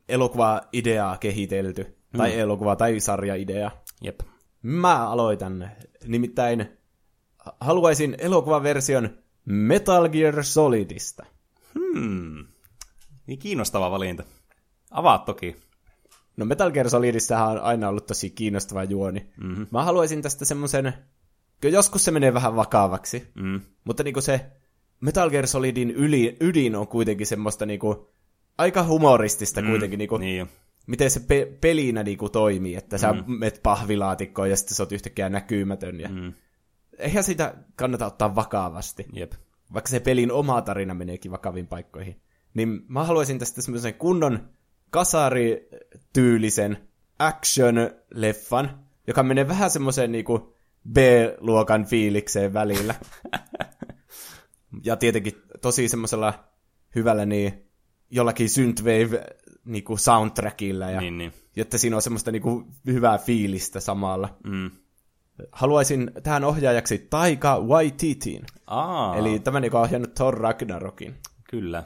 elokuvaa-ideaa 0.10 1.18
kehitelty, 1.18 1.98
tai 2.18 2.40
elokuva- 2.40 2.76
tai 2.76 3.00
sarja-ideaa. 3.00 3.72
Jep. 4.02 4.20
Mä 4.62 5.10
aloitan. 5.10 5.72
Nimittäin 6.06 6.78
haluaisin 7.60 8.16
elokuvaversion 8.18 9.10
Metal 9.46 10.10
Gear 10.10 10.44
Solidista. 10.44 11.26
Hmm. 11.74 12.46
Niin 13.28 13.40
kiinnostava 13.40 13.92
valinta. 13.92 14.24
Avaat 14.92 15.26
toki. 15.26 15.56
No 16.38 16.46
Metal 16.46 16.72
Gear 16.72 16.90
Solidissahan 16.90 17.52
on 17.52 17.64
aina 17.64 17.90
ollut 17.90 18.06
tosi 18.08 18.30
kiinnostava 18.30 18.84
juoni. 18.84 19.32
Mm-hmm. 19.44 19.68
Mä 19.72 19.84
haluaisin 19.84 20.22
tästä 20.22 20.46
semmoisen, 20.46 20.94
joskus 21.64 22.06
se 22.06 22.12
menee 22.12 22.34
vähän 22.34 22.56
vakavaksi, 22.56 23.28
Mm. 23.36 23.62
mutta 23.84 24.04
niinku 24.04 24.22
se 24.22 24.52
Metal 25.00 25.30
Gear 25.30 25.48
Solidin 25.48 25.92
yli, 25.92 26.38
ydin 26.42 26.76
on 26.76 26.88
kuitenkin 26.88 27.28
semmoista 27.28 27.66
niinku 27.66 28.14
aika 28.58 28.84
humoristista 28.84 29.62
mm. 29.62 29.68
kuitenkin, 29.70 29.98
niinku, 29.98 30.18
Niin 30.18 30.38
jo. 30.38 30.48
miten 30.88 31.12
se 31.12 31.20
pe- 31.20 31.58
pelinä 31.62 32.04
niinku 32.04 32.30
toimii, 32.30 32.76
että 32.76 32.98
sä 32.98 33.14
mm. 33.14 33.24
met 33.28 33.60
pahvilaatikkoon 33.64 34.50
ja 34.50 34.58
sitten 34.58 34.76
sä 34.76 34.84
oot 34.84 34.92
yhtäkkiä 34.92 35.30
näkymätön. 35.30 36.00
Ja... 36.00 36.10
Mm. 36.10 36.34
Eihän 36.98 37.24
sitä 37.24 37.56
kannata 37.76 38.06
ottaa 38.06 38.36
vakavasti, 38.36 39.06
Jep. 39.14 39.32
vaikka 39.74 39.90
se 39.90 40.00
pelin 40.00 40.32
oma 40.32 40.62
tarina 40.62 40.94
meneekin 40.94 41.32
vakaviin 41.32 41.68
paikkoihin. 41.68 42.22
Niin 42.54 42.86
mä 42.88 43.04
haluaisin 43.04 43.40
tästä 43.40 43.62
semmoisen 43.62 43.94
kunnon 43.94 44.50
kasarityylisen 44.94 46.78
action-leffan, 47.20 48.70
joka 49.08 49.24
menee 49.24 49.48
vähän 49.48 49.70
semmoiseen 49.70 50.12
niinku 50.12 50.56
B-luokan 50.94 51.86
fiilikseen 51.86 52.54
välillä. 52.54 52.96
ja 54.86 54.96
tietenkin 54.96 55.34
tosi 55.62 55.88
semmoisella 55.88 56.44
hyvällä 56.96 57.26
niin 57.26 57.64
jollakin 58.12 58.50
synthwave 58.50 59.24
niinku 59.66 59.98
soundtrackilla 59.98 60.90
ja 60.90 61.02
Niin, 61.02 61.18
niin. 61.18 61.34
jotta 61.56 61.78
siinä 61.78 61.96
on 61.96 62.02
semmoista 62.02 62.32
niinku 62.32 62.64
hyvää 62.86 63.18
fiilistä 63.18 63.80
samalla. 63.80 64.38
Mm. 64.44 64.72
Haluaisin 65.52 66.12
tähän 66.24 66.44
ohjaajaksi 66.44 67.08
Taika 67.10 67.60
Waititin, 67.62 68.44
Aa, 68.68 69.18
eli 69.18 69.40
tämän, 69.40 69.64
joka 69.64 69.78
on 69.80 69.84
ohjannut 69.86 70.14
Thor 70.14 70.38
Ragnarokin. 70.38 71.16
kyllä. 71.50 71.84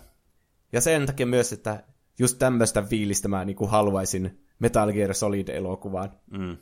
Ja 0.72 0.82
sen 0.82 1.05
takia 1.05 1.26
myös, 1.26 1.53
että 1.53 1.84
just 2.20 2.39
tämmöistä 2.39 2.82
fiilistä 2.82 3.28
mä 3.28 3.45
niinku 3.45 3.68
haluaisin 3.68 4.39
Metal 4.59 4.93
Gear 4.93 5.13
Solid-elokuvaan. 5.13 6.11
Mm. 6.32 6.57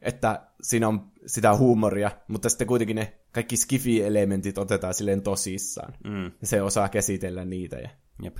Että 0.00 0.46
siinä 0.62 0.88
on 0.88 1.10
sitä 1.26 1.56
huumoria, 1.56 2.10
mutta 2.28 2.48
sitten 2.48 2.66
kuitenkin 2.66 2.96
ne 2.96 3.18
kaikki 3.32 3.56
skifi-elementit 3.56 4.58
otetaan 4.58 4.94
silleen 4.94 5.22
tosissaan. 5.22 5.94
Mm. 6.04 6.24
Ja 6.24 6.46
se 6.46 6.62
osaa 6.62 6.88
käsitellä 6.88 7.44
niitä. 7.44 7.76
Ja... 7.76 7.88
Jep. 8.22 8.36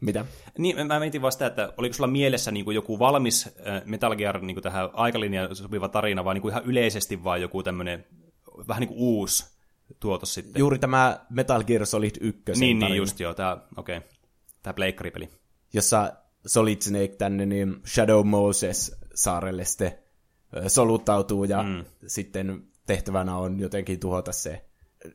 Mitä? 0.00 0.24
Niin, 0.58 0.86
mä 0.86 1.00
mietin 1.00 1.22
vasta, 1.22 1.46
että 1.46 1.72
oliko 1.76 1.94
sulla 1.94 2.10
mielessä 2.10 2.50
niin 2.50 2.64
kuin 2.64 2.74
joku 2.74 2.98
valmis 2.98 3.46
äh, 3.46 3.82
Metal 3.84 4.16
Gear 4.16 4.40
niin 4.40 4.54
kuin 4.54 4.62
tähän 4.62 4.90
aikalinjaan 4.92 5.56
sopiva 5.56 5.88
tarina, 5.88 6.24
vai 6.24 6.34
niin 6.34 6.42
kuin 6.42 6.52
ihan 6.52 6.64
yleisesti 6.64 7.24
vaan 7.24 7.40
joku 7.40 7.62
tämmöinen 7.62 8.06
vähän 8.68 8.80
niin 8.80 8.88
kuin 8.88 9.00
uusi 9.00 9.44
tuotos 10.00 10.34
sitten? 10.34 10.60
Juuri 10.60 10.78
tämä 10.78 11.26
Metal 11.30 11.64
Gear 11.64 11.86
Solid 11.86 12.14
1 12.20 12.42
niin, 12.46 12.60
niin, 12.60 12.80
tarina, 12.80 12.96
just 12.96 13.20
joo, 13.20 13.34
tämä, 13.34 13.58
okei, 13.76 13.96
okay. 13.96 14.08
Tämä 14.62 14.74
pleikkaripeli. 14.74 15.28
jossa 15.72 16.12
Solid 16.46 16.80
Snake 16.80 17.14
tänne 17.18 17.46
niin 17.46 17.76
Shadow 17.86 18.26
Moses 18.26 18.96
saarelle 19.14 19.64
sitten 19.64 19.98
soluttautuu 20.68 21.44
ja 21.44 21.62
mm. 21.62 21.84
sitten 22.06 22.62
tehtävänä 22.86 23.36
on 23.36 23.60
jotenkin 23.60 24.00
tuhota 24.00 24.32
se 24.32 24.64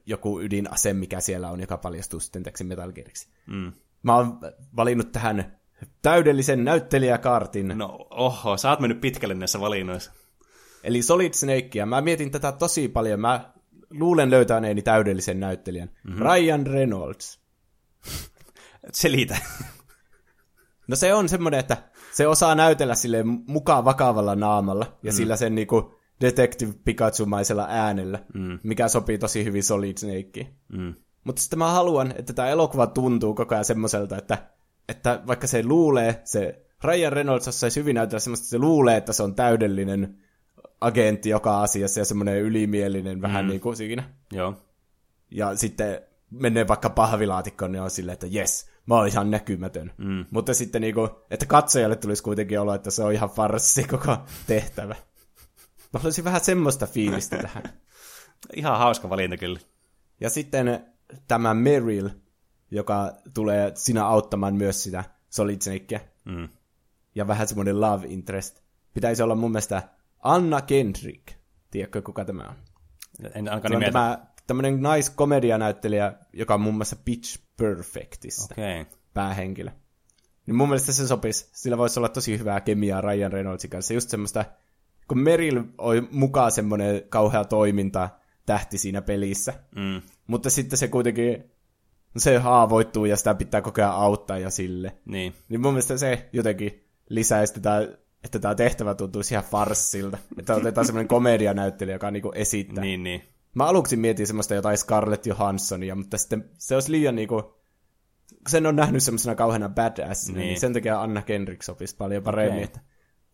joku 0.05 0.41
ydinase, 0.41 0.93
mikä 0.93 1.19
siellä 1.19 1.49
on, 1.49 1.59
joka 1.59 1.77
paljastuu 1.77 2.19
sitten 2.19 2.43
täksi 2.43 2.63
Metal 2.63 2.91
Geariksi. 2.91 3.27
Mm. 3.45 3.73
Mä 4.03 4.15
oon 4.15 4.39
valinnut 4.75 5.11
tähän 5.11 5.59
täydellisen 6.01 6.63
näyttelijäkaartin, 6.63 7.67
no. 7.67 7.75
No, 7.75 8.07
oho, 8.09 8.57
sä 8.57 8.69
oot 8.69 8.79
mennyt 8.79 9.01
pitkälle 9.01 9.33
näissä 9.33 9.59
valinnoissa. 9.59 10.11
eli 10.83 11.01
Solid 11.01 11.33
Snakea. 11.33 11.85
Mä 11.85 12.01
mietin 12.01 12.31
tätä 12.31 12.51
tosi 12.51 12.87
paljon. 12.87 13.19
Mä 13.19 13.53
luulen 13.89 14.29
löytäneeni 14.29 14.81
täydellisen 14.81 15.39
näyttelijän. 15.39 15.89
Mm-hmm. 16.03 16.25
Ryan 16.25 16.67
Reynolds. 16.67 17.39
Selitä. 18.91 19.37
No 20.87 20.95
se 20.95 21.13
on 21.13 21.29
semmoinen, 21.29 21.59
että 21.59 21.77
se 22.13 22.27
osaa 22.27 22.55
näytellä 22.55 22.95
sille 22.95 23.23
mukaan 23.47 23.85
vakavalla 23.85 24.35
naamalla 24.35 24.97
ja 25.03 25.11
mm. 25.11 25.15
sillä 25.15 25.35
sen 25.35 25.55
niinku 25.55 25.97
Detective 26.21 26.73
Pikachu-maisella 26.83 27.65
äänellä, 27.69 28.19
mm. 28.33 28.59
mikä 28.63 28.87
sopii 28.87 29.17
tosi 29.17 29.45
hyvin 29.45 29.63
Solid 29.63 29.97
Snakeen. 29.97 30.47
Mm. 30.67 30.93
Mutta 31.23 31.41
sitten 31.41 31.59
mä 31.59 31.71
haluan, 31.71 32.13
että 32.17 32.33
tämä 32.33 32.47
elokuva 32.47 32.87
tuntuu 32.87 33.33
koko 33.33 33.55
ajan 33.55 33.65
semmoiselta, 33.65 34.17
että, 34.17 34.37
että 34.89 35.21
vaikka 35.27 35.47
se 35.47 35.63
luulee, 35.65 36.21
se 36.23 36.65
Ryan 36.83 37.13
Reynolds 37.13 37.59
saisi 37.59 37.79
hyvin 37.79 37.95
näytellä 37.95 38.19
semmoista, 38.19 38.43
että 38.43 38.49
se 38.49 38.59
luulee, 38.59 38.97
että 38.97 39.13
se 39.13 39.23
on 39.23 39.35
täydellinen 39.35 40.17
agentti 40.81 41.29
joka 41.29 41.61
asiassa 41.61 41.99
ja 41.99 42.05
semmoinen 42.05 42.41
ylimielinen 42.41 43.21
vähän 43.21 43.45
mm. 43.45 43.49
niin 43.49 43.61
kuin 43.61 43.75
siinä. 43.75 44.09
Joo. 44.31 44.53
Ja 45.31 45.55
sitten 45.55 46.01
menee 46.29 46.67
vaikka 46.67 46.89
pahvilaatikkoon, 46.89 47.71
niin 47.71 47.81
on 47.81 47.91
silleen, 47.91 48.13
että 48.13 48.27
jes, 48.29 48.69
mä 48.87 48.95
oon 48.95 49.07
ihan 49.07 49.31
näkymätön. 49.31 49.91
Mm. 49.97 50.25
Mutta 50.31 50.53
sitten 50.53 50.81
niinku, 50.81 51.09
että 51.31 51.45
katsojalle 51.45 51.95
tulisi 51.95 52.23
kuitenkin 52.23 52.59
olo, 52.59 52.73
että 52.73 52.91
se 52.91 53.03
on 53.03 53.13
ihan 53.13 53.29
farssi 53.29 53.83
koko 53.83 54.17
tehtävä. 54.47 54.95
Mä 55.93 55.99
haluaisin 55.99 56.23
vähän 56.23 56.41
semmoista 56.41 56.87
fiilistä 56.87 57.37
tähän. 57.47 57.63
Ihan 58.55 58.77
hauska 58.77 59.09
valinta 59.09 59.37
kyllä. 59.37 59.59
Ja 60.21 60.29
sitten 60.29 60.85
tämä 61.27 61.53
Meryl, 61.53 62.09
joka 62.71 63.13
tulee 63.33 63.71
sinä 63.75 64.05
auttamaan 64.05 64.55
myös 64.55 64.83
sitä 64.83 65.03
Solid. 65.29 65.59
Mm. 66.25 66.49
Ja 67.15 67.27
vähän 67.27 67.47
semmoinen 67.47 67.81
love 67.81 68.07
interest. 68.07 68.61
Pitäisi 68.93 69.23
olla 69.23 69.35
mun 69.35 69.51
mielestä 69.51 69.83
Anna 70.19 70.61
Kendrick. 70.61 71.27
Tiedätkö, 71.71 72.01
kuka 72.01 72.25
tämä 72.25 72.43
on? 72.43 72.55
En 73.33 73.49
ainakaan 73.49 73.71
nimeä. 73.71 73.91
tämä 73.91 74.27
tämmöinen 74.47 74.81
naiskomedianäyttelijä, 74.81 76.13
joka 76.33 76.53
on 76.53 76.61
muun 76.61 76.75
muassa 76.75 76.95
Pitch 77.05 77.46
Perfectissa 77.57 78.53
Okei. 78.53 78.81
Okay. 78.81 78.93
päähenkilö. 79.13 79.71
Niin 80.45 80.55
mun 80.55 80.67
mielestä 80.67 80.91
se 80.91 81.07
sopisi. 81.07 81.49
Sillä 81.53 81.77
voisi 81.77 81.99
olla 81.99 82.09
tosi 82.09 82.39
hyvää 82.39 82.61
kemiaa 82.61 83.01
Ryan 83.01 83.31
Reynoldsin 83.31 83.69
kanssa. 83.69 83.93
Just 83.93 84.09
semmoista, 84.09 84.45
kun 85.07 85.19
Meryl 85.19 85.63
on 85.77 86.07
mukaan 86.11 86.51
semmoinen 86.51 87.01
kauhea 87.09 87.45
toiminta 87.45 88.09
tähti 88.45 88.77
siinä 88.77 89.01
pelissä. 89.01 89.53
Mm. 89.75 90.01
Mutta 90.27 90.49
sitten 90.49 90.77
se 90.77 90.87
kuitenkin, 90.87 91.43
se 92.17 92.37
haavoittuu 92.37 93.05
ja 93.05 93.17
sitä 93.17 93.35
pitää 93.35 93.61
koko 93.61 93.81
ajan 93.81 93.93
auttaa 93.93 94.37
ja 94.37 94.49
sille. 94.49 94.97
Niin. 95.05 95.33
Niin 95.49 95.61
mun 95.61 95.73
mielestä 95.73 95.97
se 95.97 96.29
jotenkin 96.33 96.83
lisäisi 97.09 97.53
tätä, 97.53 97.97
että 98.23 98.39
tämä 98.39 98.55
tehtävä 98.55 98.95
tuntuisi 98.95 99.33
ihan 99.33 99.43
farssilta. 99.43 100.17
Että 100.39 100.55
otetaan 100.55 100.85
semmoinen 100.85 101.07
komedianäyttelijä, 101.07 101.95
joka 101.95 102.11
niinku 102.11 102.31
esittää. 102.35 102.83
Niin, 102.83 103.03
niin. 103.03 103.36
Mä 103.57 103.65
aluksi 103.65 103.95
mietin 103.95 104.27
semmoista 104.27 104.55
jotain 104.55 104.77
Scarlett 104.77 105.25
Johanssonia, 105.25 105.95
mutta 105.95 106.17
sitten 106.17 106.49
se 106.57 106.75
olisi 106.75 106.91
liian 106.91 107.15
niinku 107.15 107.53
sen 108.47 108.65
on 108.65 108.75
nähnyt 108.75 109.03
semmoisena 109.03 109.35
kauheana 109.35 109.69
badass, 109.69 110.27
niin. 110.27 110.37
Niin. 110.37 110.59
sen 110.59 110.73
takia 110.73 111.01
Anna 111.01 111.21
Kendrick 111.21 111.61
sopisi 111.61 111.95
paljon 111.95 112.23
paremmin, 112.23 112.53
Okei. 112.53 112.63
että, 112.63 112.79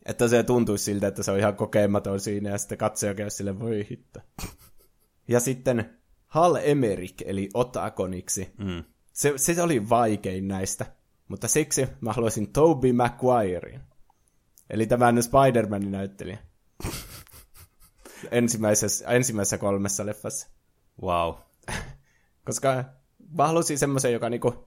että 0.05 0.28
se 0.28 0.43
tuntuisi 0.43 0.84
siltä, 0.84 1.07
että 1.07 1.24
se 1.24 1.32
on 1.32 1.39
ihan 1.39 1.55
kokematon 1.55 2.19
siinä, 2.19 2.49
ja 2.49 2.57
sitten 2.57 2.78
katsoja 2.78 3.13
käy 3.13 3.30
sille, 3.30 3.59
voi 3.59 3.88
hitto. 3.91 4.19
Ja 5.28 5.39
sitten 5.39 5.99
Hal 6.28 6.55
Emerick, 6.63 7.21
eli 7.26 7.49
Otakoniksi. 7.53 8.53
Mm. 8.57 8.84
Se, 9.13 9.34
se 9.36 9.61
oli 9.61 9.89
vaikein 9.89 10.47
näistä, 10.47 10.86
mutta 11.28 11.47
siksi 11.47 11.88
mä 12.01 12.13
haluaisin 12.13 12.53
Toby 12.53 12.93
Maguirein. 12.93 13.82
Eli 14.69 14.88
tämän 14.88 15.17
Spider-Manin 15.17 15.91
näyttelijä. 15.91 16.38
Ensimmäisessä, 18.32 19.07
ensimmäisessä 19.07 19.57
kolmessa 19.57 20.05
leffassa. 20.05 20.47
Wow. 21.01 21.34
Koska 22.45 22.84
mä 23.38 23.47
halusin 23.47 23.80
semmoisen, 23.80 24.13
joka 24.13 24.30
niinku 24.30 24.65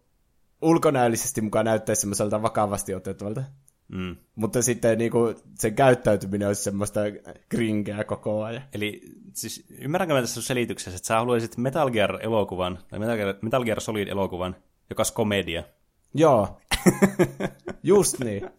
ulkonäöllisesti 0.62 1.40
mukaan 1.40 1.64
näyttäisi 1.64 2.00
semmoiselta 2.00 2.42
vakavasti 2.42 2.94
otettavalta. 2.94 3.42
Mm. 3.88 4.16
Mutta 4.34 4.62
sitten 4.62 4.98
niinku 4.98 5.34
sen 5.58 5.74
käyttäytyminen 5.74 6.48
olisi 6.48 6.62
semmoista 6.62 7.00
krinkeä 7.48 8.04
koko 8.04 8.44
ajan. 8.44 8.62
Eli 8.74 9.00
siis 9.32 9.66
ymmärränkö 9.78 10.14
mä 10.14 10.20
tässä 10.20 10.42
selityksessä, 10.42 10.96
että 10.96 11.06
sä 11.06 11.14
haluaisit 11.14 11.56
Metal 11.56 11.90
Gear-elokuvan, 11.90 12.78
tai 12.88 12.98
Metal 12.98 13.16
Gear, 13.16 13.34
Metal 13.42 13.64
Gear 13.64 13.80
Solid-elokuvan, 13.80 14.56
joka 14.90 15.00
olisi 15.00 15.12
komedia. 15.12 15.62
Joo. 16.14 16.60
Just 17.82 18.18
niin. 18.18 18.50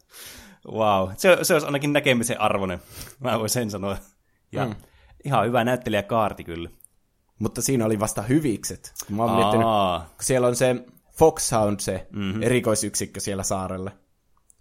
Wow. 0.72 1.10
Se, 1.18 1.38
se 1.42 1.54
olisi 1.54 1.66
ainakin 1.66 1.94
näkemisen 1.94 2.42
arvoinen, 2.42 2.80
mä 3.20 3.40
voin 3.40 3.50
sen 3.50 3.72
sanoa. 3.72 3.98
Ja 4.52 4.66
mm. 4.66 4.76
ihan 5.24 5.46
hyvä 5.46 5.64
näyttelijä 5.64 6.04
kaarti 6.04 6.44
kyllä. 6.44 6.70
Mutta 7.40 7.62
siinä 7.62 7.86
oli 7.86 8.00
vasta 8.00 8.22
hyvikset. 8.22 8.94
Mä 9.10 9.24
oon 9.24 9.36
miettinyt, 9.36 9.68
kun 10.16 10.26
siellä 10.26 10.48
on 10.48 10.56
se 10.56 10.86
Foxhound, 11.12 11.80
se 11.80 12.08
mm-hmm. 12.12 12.44
erikoisyksikkö 12.44 13.20
siellä 13.20 13.44
saarella. 13.44 13.92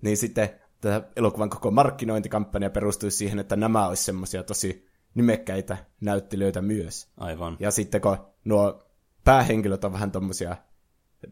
Niin 0.03 0.16
sitten 0.16 0.51
tämä 0.80 1.03
elokuvan 1.16 1.51
koko 1.51 1.70
markkinointikampanja 1.70 2.70
perustuisi 2.70 3.16
siihen, 3.16 3.39
että 3.39 3.57
nämä 3.57 3.87
olisi 3.87 4.05
semmoisia 4.05 4.43
tosi 4.43 4.89
nimekkäitä 5.14 5.76
näyttelijöitä 6.01 6.62
myös. 6.62 7.09
aivan. 7.16 7.57
Ja 7.61 7.70
sitten 7.70 8.01
kun 8.01 8.16
nuo 8.45 8.87
päähenkilöt 9.24 9.84
on 9.84 9.93
vähän 9.93 10.12
tommosia 10.12 10.57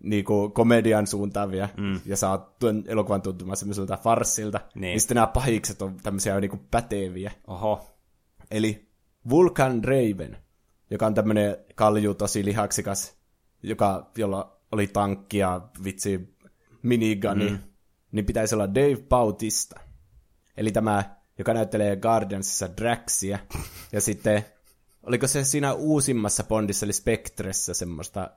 niinku 0.02 0.48
komedian 0.48 1.06
suuntaavia, 1.06 1.68
mm. 1.76 2.00
ja 2.06 2.16
saa 2.16 2.54
tuon 2.58 2.84
elokuvan 2.86 3.22
tuntumaan 3.22 3.56
semmoiselta 3.56 3.96
farssilta, 3.96 4.58
niin. 4.58 4.68
Niin. 4.74 4.80
niin 4.80 5.00
sitten 5.00 5.14
nämä 5.14 5.26
pahikset 5.26 5.82
on 5.82 5.96
tämmöisiä 6.02 6.40
niinku 6.40 6.60
päteviä. 6.70 7.32
Oho. 7.46 7.93
Eli 8.50 8.88
Vulcan 9.30 9.84
Raven, 9.84 10.36
joka 10.90 11.06
on 11.06 11.14
tämmöinen 11.14 11.56
kalju, 11.74 12.14
tosi 12.14 12.44
lihaksikas, 12.44 13.16
joka, 13.62 14.10
jolla 14.18 14.60
oli 14.72 14.86
tankki 14.86 15.38
ja 15.38 15.68
vitsi 15.84 16.36
minigani, 16.82 17.50
mm. 17.50 17.58
niin 18.12 18.26
pitäisi 18.26 18.54
olla 18.54 18.74
Dave 18.74 19.02
Bautista. 19.08 19.80
Eli 20.56 20.72
tämä, 20.72 21.16
joka 21.38 21.54
näyttelee 21.54 21.96
Guardiansissa 21.96 22.76
Draxia. 22.76 23.38
ja 23.92 24.00
sitten, 24.00 24.44
oliko 25.02 25.26
se 25.26 25.44
siinä 25.44 25.72
uusimmassa 25.72 26.44
Bondissa, 26.44 26.86
eli 26.86 26.92
Spectressä 26.92 27.74
semmoista 27.74 28.30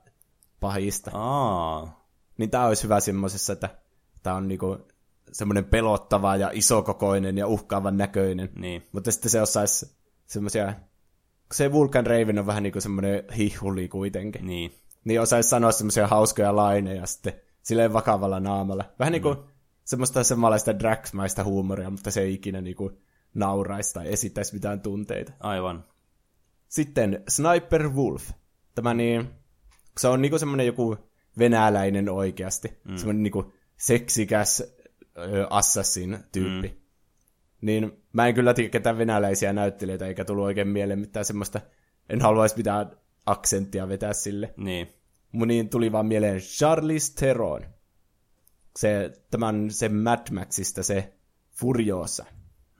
pahista. 0.60 1.10
Aa. 1.14 2.08
Niin 2.38 2.50
tää 2.50 2.66
olisi 2.66 2.82
hyvä 2.82 3.00
semmosessa, 3.00 3.52
että 3.52 3.68
tää 4.22 4.34
on 4.34 4.48
niinku 4.48 4.78
semmoinen 5.32 5.64
pelottava 5.64 6.36
ja 6.36 6.50
isokokoinen 6.52 7.38
ja 7.38 7.46
uhkaavan 7.46 7.96
näköinen. 7.96 8.50
Niin. 8.56 8.88
Mutta 8.92 9.12
sitten 9.12 9.30
se 9.30 9.42
osaisi 9.42 9.97
semmoisia, 10.28 10.74
se 11.52 11.72
Vulcan 11.72 12.06
Raven 12.06 12.38
on 12.38 12.46
vähän 12.46 12.62
niinku 12.62 12.80
semmoinen 12.80 13.24
hihuli 13.36 13.88
kuitenkin. 13.88 14.46
Niin. 14.46 14.72
Niin 15.04 15.20
osaisi 15.20 15.48
sanoa 15.48 15.72
semmoisia 15.72 16.06
hauskoja 16.06 16.56
laineja 16.56 17.06
sitten 17.06 17.32
silleen 17.62 17.92
vakavalla 17.92 18.40
naamalla. 18.40 18.84
Vähän 18.98 19.12
niinku 19.12 19.34
mm. 19.34 19.42
semmoista 19.84 20.24
samanlaista 20.24 20.78
Drax-maista 20.78 21.44
huumoria, 21.44 21.90
mutta 21.90 22.10
se 22.10 22.20
ei 22.20 22.34
ikinä 22.34 22.60
niinku 22.60 22.92
nauraisi 23.34 23.94
tai 23.94 24.12
esittäisi 24.12 24.54
mitään 24.54 24.80
tunteita. 24.80 25.32
Aivan. 25.40 25.84
Sitten 26.68 27.22
Sniper 27.28 27.88
Wolf. 27.88 28.30
Tämä 28.74 28.94
niin, 28.94 29.30
se 29.98 30.08
on 30.08 30.22
niinku 30.22 30.38
semmoinen 30.38 30.66
joku 30.66 30.96
venäläinen 31.38 32.08
oikeasti. 32.08 32.68
Mm. 32.84 32.96
Semmoinen 32.96 33.22
niinku 33.22 33.52
seksikäs 33.76 34.62
ö, 35.18 35.46
assassin 35.50 36.18
tyyppi. 36.32 36.68
Mm. 36.68 36.77
Niin 37.60 38.04
mä 38.12 38.26
en 38.26 38.34
kyllä 38.34 38.54
tiedä 38.54 38.70
ketään 38.70 38.98
venäläisiä 38.98 39.52
näyttelijöitä, 39.52 40.06
eikä 40.06 40.24
tullut 40.24 40.44
oikein 40.44 40.68
mieleen 40.68 40.98
mitään 40.98 41.24
semmoista, 41.24 41.60
en 42.08 42.20
haluaisi 42.20 42.56
mitään 42.56 42.90
aksenttia 43.26 43.88
vetää 43.88 44.12
sille. 44.12 44.54
Niin. 44.56 44.88
Mun 45.32 45.48
niin 45.48 45.68
tuli 45.68 45.92
vaan 45.92 46.06
mieleen 46.06 46.40
Charlize 46.40 47.14
Theron. 47.14 47.66
Se, 48.76 49.12
tämän, 49.30 49.70
se 49.70 49.88
Mad 49.88 50.32
Maxista 50.32 50.82
se 50.82 51.14
Furiosa. 51.50 52.24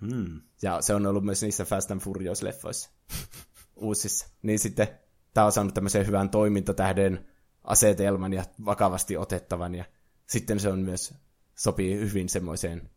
Hmm. 0.01 0.41
Ja 0.63 0.83
se 0.83 0.95
on 0.95 1.07
ollut 1.07 1.25
myös 1.25 1.43
niissä 1.43 1.65
Fast 1.65 1.91
and 1.91 2.01
Furious-leffoissa 2.01 2.91
uusissa. 3.77 4.29
Niin 4.43 4.59
sitten 4.59 4.89
tämä 5.35 5.45
on 5.45 5.53
saanut 5.53 5.75
tämmöisen 5.75 6.07
hyvän 6.07 6.31
toimintatähden 6.31 7.27
asetelman 7.65 8.33
ja 8.33 8.45
vakavasti 8.65 9.17
otettavan. 9.17 9.75
Ja 9.75 9.85
sitten 10.27 10.61
se 10.61 10.69
on 10.69 10.79
myös, 10.79 11.15
sopii 11.55 12.01
hyvin 12.01 12.29
semmoiseen 12.29 12.91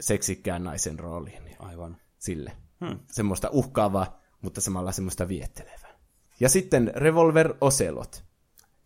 seksikkään 0.00 0.64
naisen 0.64 0.98
rooliin. 0.98 1.48
Ja 1.48 1.56
Aivan. 1.58 1.96
sille. 2.18 2.52
Hmm. 2.86 2.98
Semmoista 3.10 3.48
uhkaavaa, 3.52 4.20
mutta 4.42 4.60
samalla 4.60 4.92
semmoista 4.92 5.28
viettelevää. 5.28 5.98
Ja 6.40 6.48
sitten 6.48 6.92
Revolver 6.94 7.54
Ocelot. 7.60 8.24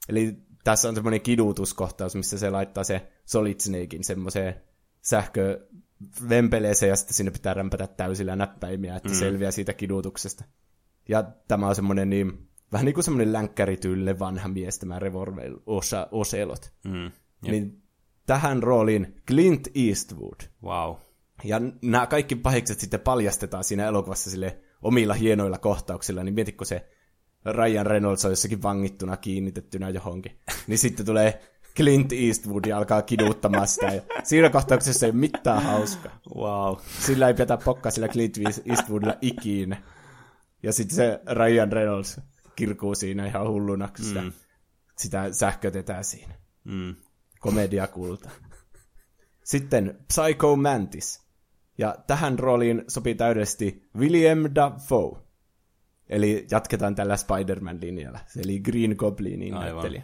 Eli 0.08 0.36
tässä 0.64 0.88
on 0.88 0.94
semmoinen 0.94 1.20
kidutuskohtaus, 1.20 2.14
missä 2.14 2.38
se 2.38 2.50
laittaa 2.50 2.84
se 2.84 3.12
Solid 3.24 3.60
Snakein 3.60 4.04
semmoiseen 4.04 4.54
sähkövempeleeseen 5.02 6.90
ja 6.90 6.96
sitten 6.96 7.14
sinne 7.14 7.30
pitää 7.30 7.54
rämpätä 7.54 7.86
täysillä 7.86 8.36
näppäimiä, 8.36 8.96
että 8.96 9.08
mm. 9.08 9.14
selviää 9.14 9.50
siitä 9.50 9.72
kidutuksesta. 9.72 10.44
Ja 11.08 11.24
tämä 11.48 11.68
on 11.68 11.74
semmoinen 11.74 12.10
niin, 12.10 12.48
vähän 12.72 12.84
niin 12.84 12.94
kuin 12.94 13.04
semmoinen 13.04 13.32
länkkäritylle 13.32 14.18
vanha 14.18 14.48
mies, 14.48 14.78
tämä 14.78 14.98
Revolver 14.98 15.52
Osa- 15.66 16.08
Ocelot. 16.10 16.72
Mm. 16.84 17.10
Niin 17.42 17.81
tähän 18.32 18.62
rooliin 18.62 19.22
Clint 19.28 19.68
Eastwood. 19.74 20.40
Wow. 20.62 20.96
Ja 21.44 21.60
nämä 21.82 22.06
kaikki 22.06 22.36
pahikset 22.36 22.80
sitten 22.80 23.00
paljastetaan 23.00 23.64
siinä 23.64 23.86
elokuvassa 23.86 24.30
sille 24.30 24.58
omilla 24.82 25.14
hienoilla 25.14 25.58
kohtauksilla, 25.58 26.24
niin 26.24 26.34
mietitkö 26.34 26.64
se 26.64 26.88
Ryan 27.44 27.86
Reynolds 27.86 28.24
on 28.24 28.32
jossakin 28.32 28.62
vangittuna 28.62 29.16
kiinnitettynä 29.16 29.88
johonkin. 29.88 30.38
Niin 30.66 30.78
sitten 30.78 31.06
tulee 31.06 31.42
Clint 31.76 32.12
Eastwood 32.12 32.64
ja 32.64 32.78
alkaa 32.78 33.02
kiduttamaan 33.02 33.68
sitä. 33.68 33.86
Ja 33.86 34.02
siinä 34.24 34.50
kohtauksessa 34.50 35.06
ei 35.06 35.10
ole 35.12 35.18
mitään 35.18 35.62
hauskaa. 35.62 36.18
Wow. 36.36 36.76
Sillä 37.00 37.28
ei 37.28 37.34
petä 37.34 37.56
pokkaa 37.64 37.92
sillä 37.92 38.08
Clint 38.08 38.38
Eastwoodilla 38.66 39.16
ikinä. 39.20 39.82
Ja 40.62 40.72
sitten 40.72 40.96
se 40.96 41.20
Ryan 41.32 41.72
Reynolds 41.72 42.20
kirkuu 42.56 42.94
siinä 42.94 43.26
ihan 43.26 43.48
hulluna, 43.48 43.88
kun 43.96 44.04
sitä, 44.04 44.22
mm. 44.22 44.32
sitä 44.98 45.32
sähkötetään 45.32 46.04
siinä. 46.04 46.34
Mm. 46.64 46.94
Komediakulta. 47.42 48.30
Sitten 49.44 49.98
Psycho 50.06 50.56
Mantis. 50.56 51.22
Ja 51.78 51.96
tähän 52.06 52.38
rooliin 52.38 52.84
sopii 52.88 53.14
täydellisesti 53.14 53.88
William 53.96 54.38
Dafoe. 54.54 55.22
Eli 56.08 56.46
jatketaan 56.50 56.94
tällä 56.94 57.16
Spider-Man-linjalla. 57.16 58.18
Eli 58.44 58.60
Green 58.60 58.94
Goblinin 58.98 59.54
Aivan. 59.54 59.72
näyttelijä. 59.72 60.02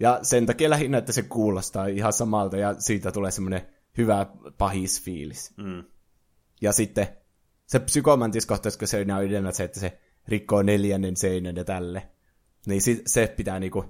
Ja 0.00 0.18
sen 0.22 0.46
takia 0.46 0.70
lähinnä, 0.70 0.98
että 0.98 1.12
se 1.12 1.22
kuulostaa 1.22 1.86
ihan 1.86 2.12
samalta 2.12 2.56
ja 2.56 2.74
siitä 2.80 3.12
tulee 3.12 3.30
semmoinen 3.30 3.66
hyvä 3.98 4.26
pahisfiilis. 4.58 5.54
Mm. 5.56 5.84
Ja 6.60 6.72
sitten 6.72 7.08
se 7.66 7.78
psykomantiskohtaus, 7.78 8.76
kun 8.76 8.88
se 8.88 9.06
on 9.16 9.24
yleensä 9.24 9.52
se, 9.52 9.64
että 9.64 9.80
se 9.80 10.00
rikkoo 10.28 10.62
neljännen 10.62 11.16
seinän 11.16 11.56
ja 11.56 11.64
tälle. 11.64 12.08
Niin 12.66 12.80
se 13.06 13.34
pitää 13.36 13.60
niinku, 13.60 13.84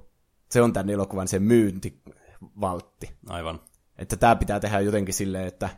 se 0.50 0.62
on 0.62 0.72
tämän 0.72 0.90
elokuvan 0.90 1.28
se 1.28 1.38
myyntivaltti. 2.42 3.10
Aivan. 3.28 3.60
Että 3.98 4.16
tämä 4.16 4.36
pitää 4.36 4.60
tehdä 4.60 4.80
jotenkin 4.80 5.14
silleen, 5.14 5.46
että 5.46 5.68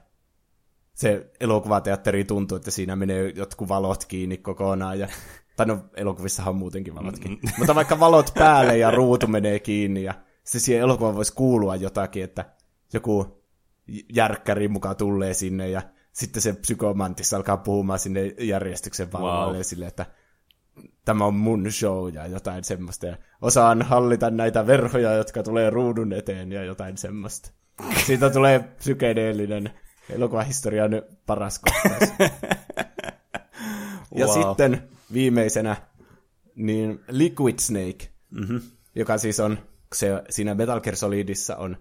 se 0.95 1.31
elokuvateatteri 1.41 2.25
tuntuu, 2.25 2.57
että 2.57 2.71
siinä 2.71 2.97
menee 2.97 3.29
jotkut 3.29 3.69
valot 3.69 4.05
kiinni 4.05 4.37
kokonaan. 4.37 4.99
Ja, 4.99 5.09
tai 5.57 5.67
no, 5.67 5.79
elokuvissahan 5.97 6.55
on 6.55 6.59
muutenkin 6.59 6.95
valot 6.95 7.19
kiinni. 7.19 7.41
Mutta 7.59 7.75
vaikka 7.75 8.01
valot 8.01 8.35
päälle 8.35 8.79
ja 8.79 8.91
ruutu 8.91 9.27
menee 9.27 9.59
kiinni 9.59 10.03
ja 10.03 10.15
se 10.45 10.61
siihen 10.61 10.83
elokuvaan 10.83 11.17
voisi 11.17 11.35
kuulua 11.35 11.77
jotakin, 11.77 12.25
että 12.25 12.45
joku 12.93 13.45
järkkäri 14.13 14.69
mukaan 14.69 14.97
tulee 14.97 15.35
sinne 15.35 15.69
ja 15.69 15.83
sitten 16.13 16.43
se 16.43 16.53
psykomantis 16.53 17.35
alkaa 17.35 17.57
puhumaan 17.57 17.99
sinne 17.99 18.35
järjestyksen 18.41 19.13
valvoille 19.13 19.57
wow. 19.57 19.63
silleen, 19.63 19.89
että 19.89 20.07
tämä 21.05 21.25
on 21.25 21.35
mun 21.35 21.73
show 21.73 22.15
ja 22.15 22.27
jotain 22.27 22.65
semmoista. 22.65 23.07
Ja 23.07 23.17
osaan 23.43 23.83
hallita 23.83 24.31
näitä 24.31 24.67
verhoja, 24.67 25.13
jotka 25.13 25.43
tulee 25.43 25.71
ruudun 25.71 26.13
eteen 26.13 26.53
ja 26.53 26.65
jotain 26.65 26.99
semmoista. 26.99 27.51
Siitä 28.07 28.31
tulee 28.31 28.59
psykedeellinen 28.59 29.71
elokuvahistorian 30.11 30.91
paras 31.27 31.59
kohtaus. 31.59 32.11
ja 34.15 34.27
Wow. 34.27 34.39
sitten 34.41 34.89
viimeisenä 35.13 35.77
niin 36.55 37.01
Liquid 37.09 37.59
Snake, 37.59 38.09
mm-hmm. 38.31 38.61
joka 38.95 39.19
siis 39.19 39.41
on, 39.41 39.59
se 39.95 40.23
siinä 40.31 40.55
Metal 40.55 40.81
Gear 40.81 40.97
Solidissa 40.97 41.57
on 41.57 41.77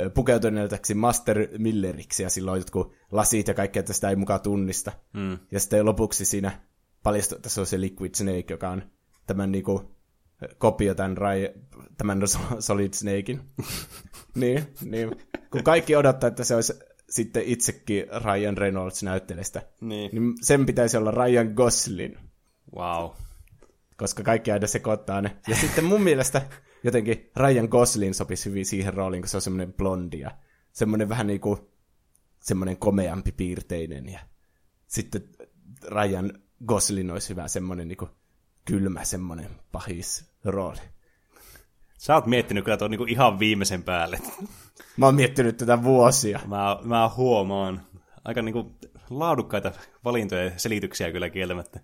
ö, 0.00 0.10
pukeutuneeltaksi 0.10 0.94
Master 0.94 1.48
Milleriksi, 1.58 2.22
ja 2.22 2.30
silloin 2.30 2.58
jotkut 2.58 2.92
lasit 3.12 3.48
ja 3.48 3.54
kaikkea, 3.54 3.80
että 3.80 3.92
sitä 3.92 4.08
ei 4.08 4.16
mukaan 4.16 4.40
tunnista. 4.40 4.92
Mm. 5.12 5.38
Ja 5.52 5.60
sitten 5.60 5.86
lopuksi 5.86 6.24
siinä 6.24 6.60
paljastui, 7.08 7.36
että 7.36 7.48
se 7.48 7.60
on 7.60 7.66
se 7.66 7.80
Liquid 7.80 8.14
Snake, 8.14 8.44
joka 8.50 8.68
on 8.70 8.82
tämän 9.26 9.52
niinku 9.52 9.94
kopio 10.58 10.94
tämän, 10.94 11.16
Rai, 11.16 11.50
tämän 11.98 12.20
Solid 12.60 12.92
Snakein. 12.94 13.40
niin, 14.34 14.66
niin. 14.84 15.10
Kun 15.50 15.64
kaikki 15.64 15.96
odottaa, 15.96 16.28
että 16.28 16.44
se 16.44 16.54
olisi 16.54 16.72
sitten 17.10 17.42
itsekin 17.46 18.04
Ryan 18.24 18.56
Reynolds 18.58 19.02
näyttelestä, 19.02 19.62
Niin. 19.80 20.10
niin 20.12 20.34
sen 20.40 20.66
pitäisi 20.66 20.96
olla 20.96 21.10
Ryan 21.10 21.52
Gosling, 21.54 22.16
Wow. 22.76 23.10
koska 23.96 24.22
kaikki 24.22 24.52
aina 24.52 24.66
sekoittaa 24.66 25.20
ne. 25.22 25.36
Ja 25.48 25.56
sitten 25.56 25.84
mun 25.84 26.02
mielestä 26.02 26.42
jotenkin 26.84 27.30
Ryan 27.36 27.68
Gosling 27.70 28.14
sopisi 28.14 28.50
hyvin 28.50 28.66
siihen 28.66 28.94
rooliin, 28.94 29.22
kun 29.22 29.28
se 29.28 29.36
on 29.36 29.40
semmoinen 29.42 29.72
blondi 29.72 30.20
ja 30.20 30.30
semmoinen 30.72 31.08
vähän 31.08 31.26
niin 31.26 31.40
kuin 31.40 31.58
semmoinen 32.40 32.76
komeampi 32.76 33.32
piirteinen. 33.32 34.08
Ja 34.08 34.20
sitten 34.86 35.22
Ryan 35.88 36.32
Gosling 36.66 37.12
olisi 37.12 37.28
hyvä 37.28 37.48
semmoinen 37.48 37.88
niin 37.88 37.96
kuin 37.96 38.10
kylmä 38.64 39.04
semmoinen 39.04 39.50
pahis 39.72 40.30
rooli. 40.44 40.80
Sä 41.98 42.14
oot 42.14 42.26
miettinyt 42.26 42.64
kyllä 42.64 42.76
tuon 42.76 42.90
niinku 42.90 43.04
ihan 43.04 43.38
viimeisen 43.38 43.82
päälle. 43.82 44.20
Mä 44.96 45.06
oon 45.06 45.14
miettinyt 45.14 45.56
tätä 45.56 45.82
vuosia. 45.82 46.40
Mä, 46.46 46.78
mä 46.82 47.10
huomaan. 47.16 47.86
Aika 48.24 48.42
niinku 48.42 48.76
laadukkaita 49.10 49.72
valintoja 50.04 50.44
ja 50.44 50.50
selityksiä 50.56 51.12
kyllä 51.12 51.30
kieltämättä. 51.30 51.80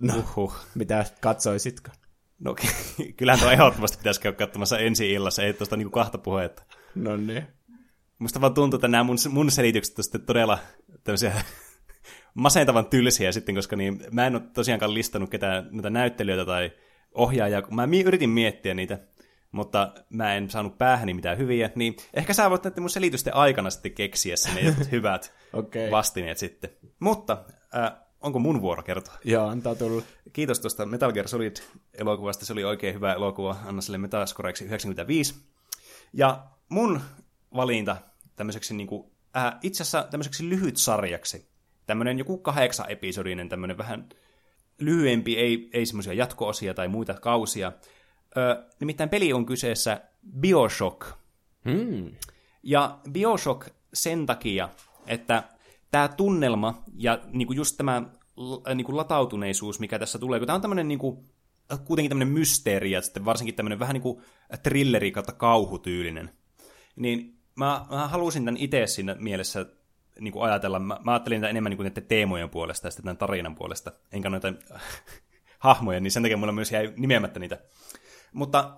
No. 0.00 0.14
Uhuh. 0.16 0.54
Mitä 0.74 1.04
katsoisitko? 1.20 1.90
No 2.38 2.56
kyllähän 3.16 3.40
tuo 3.40 3.50
ehdottomasti 3.50 3.98
pitäisi 3.98 4.20
käydä 4.20 4.36
katsomassa 4.36 4.78
ensi 4.78 5.12
illassa, 5.12 5.42
ei 5.42 5.52
tuosta 5.52 5.76
niinku 5.76 5.90
kahta 5.90 6.18
puhetta. 6.18 6.62
No 6.94 7.16
niin. 7.16 7.46
Musta 8.18 8.40
vaan 8.40 8.54
tuntuu, 8.54 8.76
että 8.76 8.88
nämä 8.88 9.04
mun, 9.04 9.16
mun 9.30 9.50
selitykset 9.50 9.98
on 9.98 10.04
sitten 10.04 10.22
todella 10.22 10.58
tämmöisiä 11.04 11.44
masentavan 12.34 12.86
tylsiä 12.86 13.32
sitten, 13.32 13.54
koska 13.54 13.76
niin, 13.76 14.04
mä 14.10 14.26
en 14.26 14.34
ole 14.34 14.42
tosiaankaan 14.54 14.94
listannut 14.94 15.30
ketään 15.30 15.68
noita 15.70 15.90
näyttelijöitä 15.90 16.44
tai 16.44 16.72
ohjaajaa. 17.14 17.62
Mä 17.70 17.88
yritin 18.04 18.30
miettiä 18.30 18.74
niitä, 18.74 18.98
mutta 19.52 19.92
mä 20.08 20.34
en 20.34 20.50
saanut 20.50 20.78
päähäni 20.78 21.14
mitään 21.14 21.38
hyviä, 21.38 21.70
niin 21.74 21.96
ehkä 22.14 22.32
sä 22.32 22.50
voit 22.50 22.64
näiden 22.64 22.82
mun 22.82 22.90
selitysten 22.90 23.34
aikana 23.34 23.70
sitten 23.70 23.92
keksiä 23.92 24.36
sinne 24.36 24.60
jotkut 24.60 24.90
hyvät 24.92 25.34
Okei. 25.52 25.90
vastineet 25.90 26.38
sitten. 26.38 26.70
Mutta 27.00 27.44
äh, 27.76 27.92
onko 28.20 28.38
mun 28.38 28.60
vuoro 28.60 28.82
kertoa? 28.82 29.14
Joo, 29.24 29.48
antaa 29.48 29.74
tulla. 29.74 30.02
Kiitos 30.32 30.60
tuosta 30.60 30.86
Metal 30.86 31.12
Gear 31.12 31.28
Solid-elokuvasta. 31.28 32.44
Se 32.44 32.52
oli 32.52 32.64
oikein 32.64 32.94
hyvä 32.94 33.12
elokuva. 33.12 33.56
Anna 33.64 33.82
sille 33.82 33.98
Metascoreiksi 33.98 34.64
95. 34.64 35.34
Ja 36.12 36.44
mun 36.68 37.00
valinta 37.56 37.96
tämmöiseksi 38.36 38.74
niin 38.74 38.86
kuin, 38.86 39.12
äh, 39.36 39.54
itse 39.62 39.82
asiassa 39.82 40.02
tämmöiseksi 40.10 40.48
lyhyt 40.48 40.76
sarjaksi. 40.76 41.51
Tämmöinen 41.86 42.18
joku 42.18 42.38
kahdeksan 42.38 42.90
episodinen, 42.90 43.48
tämmöinen 43.48 43.78
vähän 43.78 44.08
lyhyempi, 44.80 45.38
ei, 45.38 45.70
ei 45.72 45.86
semmoisia 45.86 46.12
jatko-osia 46.12 46.74
tai 46.74 46.88
muita 46.88 47.14
kausia. 47.14 47.72
Ö, 48.36 48.64
nimittäin 48.80 49.10
peli 49.10 49.32
on 49.32 49.46
kyseessä 49.46 50.00
Bioshock. 50.40 51.06
Hmm. 51.70 52.10
Ja 52.62 52.98
Bioshock 53.12 53.68
sen 53.94 54.26
takia, 54.26 54.68
että 55.06 55.42
tämä 55.90 56.08
tunnelma 56.08 56.82
ja 56.96 57.18
niinku 57.32 57.52
just 57.52 57.76
tämä 57.76 58.02
l- 58.36 58.74
niinku 58.74 58.96
latautuneisuus, 58.96 59.80
mikä 59.80 59.98
tässä 59.98 60.18
tulee, 60.18 60.40
kun 60.40 60.46
tämä 60.46 60.54
on 60.54 60.62
tämmöinen 60.62 60.88
niinku, 60.88 61.24
kuitenkin 61.84 62.08
tämmöinen 62.08 62.34
mysteeri 62.34 62.90
ja 62.90 63.02
sitten 63.02 63.24
varsinkin 63.24 63.54
tämmöinen 63.54 63.78
vähän 63.78 63.94
niin 63.94 64.02
kuin 64.02 64.22
thrilleri 64.62 65.10
kautta 65.10 65.32
kauhutyylinen, 65.32 66.30
niin 66.96 67.38
mä, 67.54 67.86
mä 67.90 68.08
halusin 68.08 68.44
tämän 68.44 68.60
itse 68.60 68.86
siinä 68.86 69.16
mielessä 69.18 69.66
niin 70.20 70.32
kuin 70.32 70.44
ajatella. 70.44 70.78
Mä, 70.78 71.00
mä 71.04 71.10
ajattelin 71.12 71.40
tätä 71.40 71.50
enemmän 71.50 71.70
niin 71.70 71.76
kuin 71.76 71.92
teemojen 72.08 72.50
puolesta 72.50 72.86
ja 72.86 72.90
sitten 72.90 73.04
tämän 73.04 73.16
tarinan 73.16 73.54
puolesta, 73.54 73.92
enkä 74.12 74.30
noita 74.30 74.52
hahmoja, 75.58 76.00
niin 76.00 76.10
sen 76.10 76.22
takia 76.22 76.36
mulla 76.36 76.52
myös 76.52 76.72
jäi 76.72 76.92
nimeämättä 76.96 77.40
niitä. 77.40 77.58
Mutta 78.32 78.76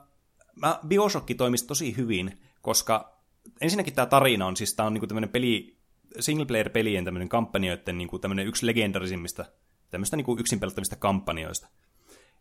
mä, 0.56 0.78
Bioshock 0.86 1.30
toimisi 1.36 1.66
tosi 1.66 1.96
hyvin, 1.96 2.40
koska 2.60 3.18
ensinnäkin 3.60 3.94
tämä 3.94 4.06
tarina 4.06 4.46
on, 4.46 4.56
siis 4.56 4.74
tämä 4.74 4.86
on 4.86 4.94
niinku 4.94 5.06
tämmöinen 5.06 5.30
peli, 5.30 5.78
single 6.20 6.46
player 6.46 6.70
pelien 6.70 7.04
tämmöinen 7.04 7.28
kampanjoiden 7.28 7.98
niinku 7.98 8.18
tämmöinen 8.18 8.46
yksi 8.46 8.66
legendarisimmista, 8.66 9.44
tämmöistä 9.90 10.16
niinku 10.16 10.36
yksin 10.38 10.60
kampanjoista. 10.98 11.68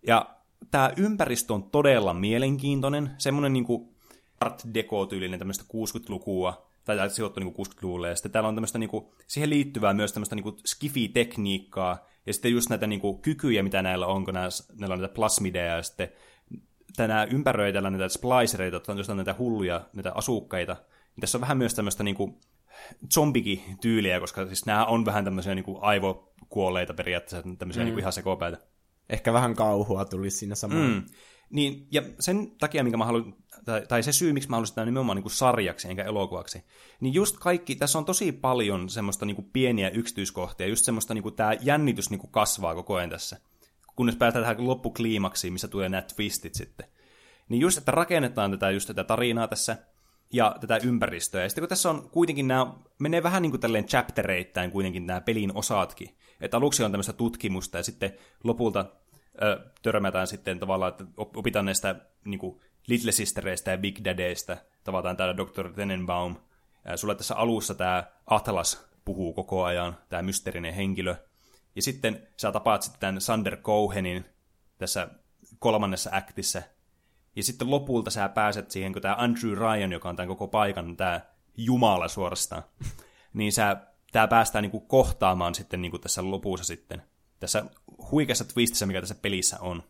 Ja 0.08 0.36
tämä 0.72 0.92
ympäristö 0.98 1.54
on 1.54 1.64
todella 1.64 2.14
mielenkiintoinen, 2.14 3.12
semmoinen 3.18 3.54
niinku 3.54 3.94
art 4.40 4.64
deco-tyylinen 4.74 5.40
tämmöistä 5.40 5.64
60-lukua, 5.64 6.70
tai 6.86 7.10
sijoittu 7.10 7.40
niinku 7.40 7.64
60-luvulle, 7.64 8.10
ja 8.10 8.16
sitten 8.16 8.32
täällä 8.32 8.50
on 8.50 8.56
tämmöistä 8.56 8.80
niinku, 8.80 9.16
siihen 9.28 9.50
liittyvää 9.50 9.94
myös 9.94 10.14
tämmöistä 10.14 10.36
niinku 10.36 10.58
skifi-tekniikkaa, 10.66 12.08
ja 12.26 12.34
sitten 12.34 12.52
just 12.52 12.70
näitä 12.70 12.88
niinku 12.88 13.18
kykyjä, 13.18 13.64
mitä 13.64 13.82
näillä 13.82 14.08
on, 14.08 14.26
kun 14.26 14.34
näillä, 14.34 14.80
näillä 14.80 14.94
on 14.94 15.00
näitä 15.00 15.16
plasmideja, 15.16 15.76
ja 15.76 15.84
sitten 15.84 16.10
tänä 16.96 17.24
ympäröi 17.24 17.74
tällä 17.74 17.90
näitä 17.90 18.10
splicereita, 18.10 18.82
on 18.92 18.98
just 18.98 19.10
näitä 19.10 19.36
hulluja, 19.40 19.82
näitä 19.94 20.12
asukkaita. 20.16 20.74
Niin 20.74 21.22
tässä 21.22 21.38
on 21.38 21.42
vähän 21.42 21.58
myös 21.58 21.74
tämmöistä 21.74 22.04
niinku 22.04 22.40
zombikin-tyyliä, 23.14 24.20
koska 24.20 24.46
siis 24.46 24.66
nämä 24.66 24.86
on 24.86 25.06
vähän 25.06 25.26
tämmöisiä 25.26 25.56
niinku 25.56 25.80
aivokuolleita 25.82 26.94
periaatteessa, 26.94 27.50
tämmöisiä 27.58 27.84
mm. 27.84 27.86
niinku 27.86 28.00
ihan 28.00 28.14
sekopäitä. 28.14 28.58
Ehkä 29.10 29.34
vähän 29.34 29.56
kauhua 29.56 30.06
tuli 30.06 30.30
siinä 30.30 30.56
samalla. 30.56 30.88
Mm. 30.88 31.04
Niin, 31.50 31.88
ja 31.92 32.02
sen 32.20 32.52
takia, 32.60 32.84
minkä 32.84 32.98
mä 32.98 33.06
haluan, 33.06 33.36
tai, 33.66 33.86
tai 33.88 34.04
se 34.04 34.12
syy, 34.12 34.34
miksi 34.34 34.50
mä 34.50 34.56
haluaisin 34.56 34.76
tämän 34.76 34.88
nimenomaan 34.88 35.16
niin 35.16 35.24
kuin 35.24 35.34
sarjaksi 35.34 35.88
enkä 35.88 36.04
elokuvaksi, 36.04 36.64
niin 37.00 37.14
just 37.14 37.38
kaikki, 37.40 37.76
tässä 37.76 37.98
on 37.98 38.06
tosi 38.06 38.32
paljon 38.32 38.90
semmoista 38.90 39.26
niin 39.26 39.36
kuin 39.36 39.50
pieniä 39.54 39.90
yksityiskohtia, 39.90 40.68
just 40.68 40.86
semmoista, 40.86 41.14
niin 41.14 41.24
kuin 41.24 41.36
tämä 41.36 41.54
jännitys 41.62 42.10
niin 42.10 42.20
kuin 42.20 42.32
kasvaa 42.32 42.76
koko 42.76 42.96
ajan 42.96 43.10
tässä, 43.10 43.38
kunnes 43.96 44.16
päästään 44.16 44.46
tähän 44.46 44.68
loppukliimaksiin, 44.68 45.54
missä 45.54 45.68
tulee 45.68 45.90
nämä 45.90 46.02
twistit 46.02 46.56
sitten. 46.56 46.86
Niin 47.50 47.62
just, 47.62 47.78
että 47.78 47.92
rakennetaan 47.92 48.52
tätä, 48.52 48.72
just 48.72 48.88
tätä 48.88 49.04
tarinaa 49.04 49.48
tässä, 49.48 49.78
ja 50.34 50.56
tätä 50.62 50.80
ympäristöä. 50.84 51.44
Ja 51.44 51.50
sitten 51.50 51.62
kun 51.62 51.70
tässä 51.70 51.90
on 51.90 52.10
kuitenkin 52.10 52.48
nämä, 52.48 52.74
menee 53.00 53.24
vähän 53.24 53.42
niin 53.42 53.52
kuin 53.52 53.62
tälleen 53.62 53.86
chaptereittäin 53.86 54.72
kuitenkin 54.72 55.08
nämä 55.08 55.22
pelin 55.22 55.52
osatkin. 55.56 56.18
Että 56.42 56.58
aluksi 56.58 56.84
on 56.84 56.92
tämmöistä 56.92 57.14
tutkimusta 57.14 57.78
ja 57.78 57.84
sitten 57.84 58.14
lopulta 58.44 58.86
törmätään 59.82 60.28
sitten 60.28 60.60
tavallaan, 60.60 60.90
että 60.92 61.04
opitaan 61.18 61.66
näistä 61.66 61.96
niin 62.26 62.40
kuin 62.40 62.62
Little 62.88 63.12
Sistereistä 63.12 63.72
ja 63.72 63.78
Big 63.78 64.00
Daddyista. 64.06 64.58
Tavataan 64.84 65.18
täällä 65.18 65.38
Dr. 65.38 65.74
Tenenbaum. 65.74 66.36
Sulla 66.96 67.16
tässä 67.16 67.36
alussa 67.36 67.76
tämä 67.76 68.04
Atlas 68.28 68.88
puhuu 69.06 69.34
koko 69.34 69.64
ajan, 69.64 69.98
tämä 70.10 70.22
mysteerinen 70.22 70.74
henkilö. 70.74 71.16
Ja 71.76 71.82
sitten 71.82 72.28
sä 72.38 72.52
tapaat 72.52 72.82
sitten 72.82 73.00
tämän 73.00 73.22
Sander 73.22 73.58
Cohenin 73.58 74.26
tässä 74.78 75.08
kolmannessa 75.60 76.10
aktissä. 76.14 76.64
Ja 77.36 77.44
sitten 77.44 77.72
lopulta 77.72 78.12
sä 78.12 78.30
pääset 78.30 78.72
siihen, 78.72 78.94
kun 78.94 79.02
tämä 79.02 79.16
Andrew 79.18 79.54
Ryan, 79.54 79.92
joka 79.92 80.10
on 80.10 80.16
tämän 80.16 80.28
koko 80.28 80.48
paikan, 80.48 80.98
tämä 80.98 81.22
Jumala 81.58 82.08
suorastaan, 82.08 82.64
niin 83.34 83.52
sä, 83.52 83.78
tää 84.12 84.28
päästään 84.28 84.62
niinku 84.62 84.80
kohtaamaan 84.80 85.56
sitten 85.56 85.82
niinku 85.82 86.00
tässä 86.00 86.32
lopussa 86.32 86.66
sitten. 86.66 87.04
Tässä 87.44 87.66
huikeassa 88.12 88.46
twistissä, 88.46 88.86
mikä 88.86 89.00
tässä 89.00 89.16
pelissä 89.16 89.58
on. 89.60 89.84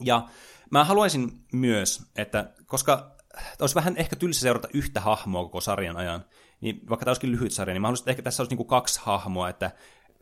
Ja 0.00 0.28
mä 0.70 0.84
haluaisin 0.84 1.44
myös, 1.52 2.02
että 2.16 2.52
koska 2.66 3.16
olisi 3.60 3.74
vähän 3.74 3.96
ehkä 3.96 4.16
tylsä 4.16 4.40
seurata 4.40 4.68
yhtä 4.74 5.00
hahmoa 5.00 5.42
koko 5.42 5.60
sarjan 5.60 5.96
ajan, 5.96 6.24
niin 6.60 6.80
vaikka 6.88 7.04
tämä 7.04 7.10
olisikin 7.10 7.32
lyhyt 7.32 7.52
sarja, 7.52 7.74
niin 7.74 7.82
mä 7.82 7.88
haluaisin, 7.88 8.02
että 8.02 8.10
ehkä 8.10 8.22
tässä 8.22 8.42
olisi 8.42 8.50
niinku 8.50 8.64
kaksi 8.64 9.00
hahmoa, 9.02 9.48
että 9.48 9.70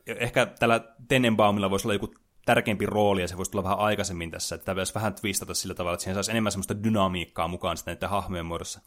ehkä 0.07 0.45
tällä 0.45 0.79
Tenenbaumilla 1.07 1.69
voisi 1.69 1.87
olla 1.87 1.95
joku 1.95 2.13
tärkeämpi 2.45 2.85
rooli, 2.85 3.21
ja 3.21 3.27
se 3.27 3.37
voisi 3.37 3.51
tulla 3.51 3.63
vähän 3.63 3.79
aikaisemmin 3.79 4.31
tässä, 4.31 4.55
että 4.55 4.65
tämä 4.65 4.75
pitäisi 4.75 4.93
vähän 4.93 5.13
twistata 5.13 5.53
sillä 5.53 5.75
tavalla, 5.75 5.93
että 5.93 6.03
siihen 6.03 6.15
saisi 6.15 6.31
enemmän 6.31 6.51
semmoista 6.51 6.83
dynamiikkaa 6.83 7.47
mukaan 7.47 7.77
sitten 7.77 7.91
näiden 7.91 8.09
hahmojen 8.09 8.45
muodossa. 8.45 8.81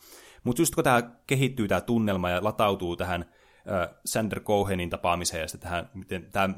Mutta 0.45 0.63
just 0.63 0.75
kun 0.75 0.85
tämä 0.85 1.03
kehittyy 1.27 1.69
tämä 1.69 1.81
tunnelma 1.81 2.31
ja 2.31 2.45
latautuu 2.45 2.97
tähän 2.97 3.23
äh, 3.23 3.89
Sander 4.05 4.41
Cohenin 4.41 4.91
tapaamiseen 4.91 5.41
ja 5.41 5.49
sitten 5.49 5.71
tähän, 5.71 5.91
miten 5.95 6.31
tämä 6.33 6.55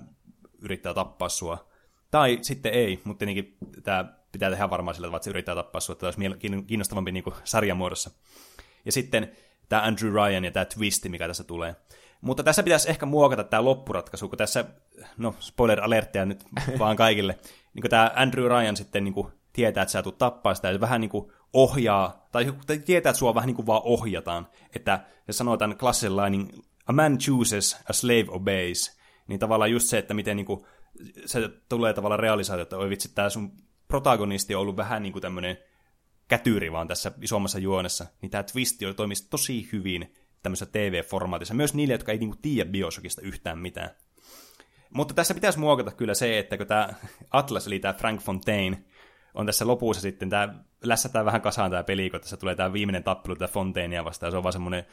yrittää 0.63 0.95
tappaa 0.95 1.29
sua, 1.29 1.69
tai 2.11 2.39
sitten 2.43 2.73
ei, 2.73 3.01
mutta 3.05 3.19
tietenkin 3.19 3.57
tämä 3.83 4.05
pitää 4.33 4.51
tehdä 4.51 4.71
varmaan 4.71 4.95
sillä 4.95 5.07
tavalla, 5.07 5.17
että 5.17 5.25
se 5.25 5.31
yrittää 5.31 5.55
tappaa 5.55 5.81
sua, 5.81 5.93
että 5.93 6.13
tämä 6.13 6.33
olisi 6.33 6.65
kiinnostavampi 6.67 7.13
niin 7.13 7.25
sarjan 7.45 7.77
muodossa. 7.77 8.11
Ja 8.85 8.93
sitten 8.93 9.33
tämä 9.69 9.83
Andrew 9.83 10.13
Ryan 10.13 10.45
ja 10.45 10.51
tämä 10.51 10.65
twisti, 10.65 11.09
mikä 11.09 11.27
tässä 11.27 11.45
tulee. 11.45 11.77
Mutta 12.21 12.43
tässä 12.43 12.63
pitäisi 12.63 12.91
ehkä 12.91 13.07
muokata 13.07 13.45
tämä 13.45 13.65
loppuratkaisu, 13.65 14.29
kun 14.29 14.39
tässä, 14.39 14.65
no 15.17 15.35
spoiler 15.39 15.81
alertteja 15.81 16.27
nyt 16.27 16.45
vaan 16.79 16.97
kaikille, 16.97 17.39
niin 17.75 17.83
kun 17.83 17.91
tämä 17.91 18.13
Andrew 18.15 18.47
Ryan 18.47 18.77
sitten 18.77 19.05
niin 19.05 19.15
kuin 19.15 19.29
tietää, 19.53 19.83
että 19.83 19.93
sä 19.93 20.03
tulet 20.03 20.19
tappaa 20.19 20.55
sitä, 20.55 20.71
ja 20.71 20.81
vähän 20.81 21.01
niin 21.01 21.11
kuin 21.11 21.33
ohjaa, 21.53 22.29
tai 22.33 22.53
tietää, 22.85 23.11
että 23.11 23.19
sua 23.19 23.35
vähän 23.35 23.47
niin 23.47 23.57
kuin 23.57 23.67
vaan 23.67 23.83
ohjataan, 23.85 24.49
että 24.77 25.01
se 25.27 25.33
sanoo 25.33 25.57
tämän 25.57 25.79
klassisen 25.79 26.17
lainin, 26.17 26.65
a 26.87 26.93
man 26.93 27.19
chooses, 27.19 27.77
a 27.89 27.93
slave 27.93 28.27
obeys, 28.29 28.98
niin 29.29 29.41
tavallaan 29.41 29.71
just 29.71 29.87
se, 29.87 29.99
että 29.99 30.15
miten 30.15 30.37
niin 30.37 30.47
kuin, 30.47 30.67
se 31.27 31.49
tulee 31.69 31.95
tavallaan 31.95 32.21
realisaatio, 32.21 32.63
että 32.63 32.77
oi 32.77 32.91
vitsi, 32.91 33.15
tämä 33.15 33.31
sun 33.31 33.53
protagonisti 33.89 34.55
on 34.55 34.61
ollut 34.61 34.77
vähän 34.77 35.03
niin 35.03 35.13
kuin 35.13 35.23
tämmöinen 35.23 35.59
kätyri 36.29 36.73
vaan 36.73 36.89
tässä 36.89 37.13
isommassa 37.23 37.59
juonessa, 37.59 38.07
niin 38.23 38.31
tämä 38.31 38.43
twisti 38.43 38.95
toimisi 38.95 39.29
tosi 39.31 39.69
hyvin 39.73 40.15
tämmöisessä 40.43 40.73
TV-formaatissa, 40.73 41.55
myös 41.55 41.75
niille, 41.75 41.95
jotka 41.95 42.13
ei 42.13 42.19
niinku 42.19 42.37
tiedä 42.43 42.71
Bioshockista 42.71 43.23
yhtään 43.23 43.59
mitään. 43.59 43.91
Mutta 44.95 45.15
tässä 45.15 45.35
pitäisi 45.35 45.59
muokata 45.59 45.91
kyllä 45.91 46.15
se, 46.15 46.39
että 46.39 46.57
kun 46.57 46.67
tämä 46.67 46.89
Atlas, 47.31 47.67
eli 47.67 47.79
tämä 47.79 47.95
Frank 47.95 48.21
Fontaine, 48.21 48.85
on 49.35 49.47
tässä 49.47 49.67
lopussa 49.67 50.03
sitten, 50.03 50.31
tämä 50.31 50.55
lässätään 50.85 51.25
vähän 51.25 51.41
kasaan 51.41 51.71
tämä 51.71 51.85
peli, 51.85 52.11
kun 52.11 52.21
tässä 52.21 52.37
tulee 52.37 52.55
tämä 52.55 52.73
viimeinen 52.73 53.05
tappelu 53.05 53.37
tätä 53.37 53.53
Fontaineia 53.53 54.05
vastaan, 54.05 54.33
se 54.33 54.37
on 54.37 54.43
vaan 54.43 54.53
semmoinen 54.53 54.87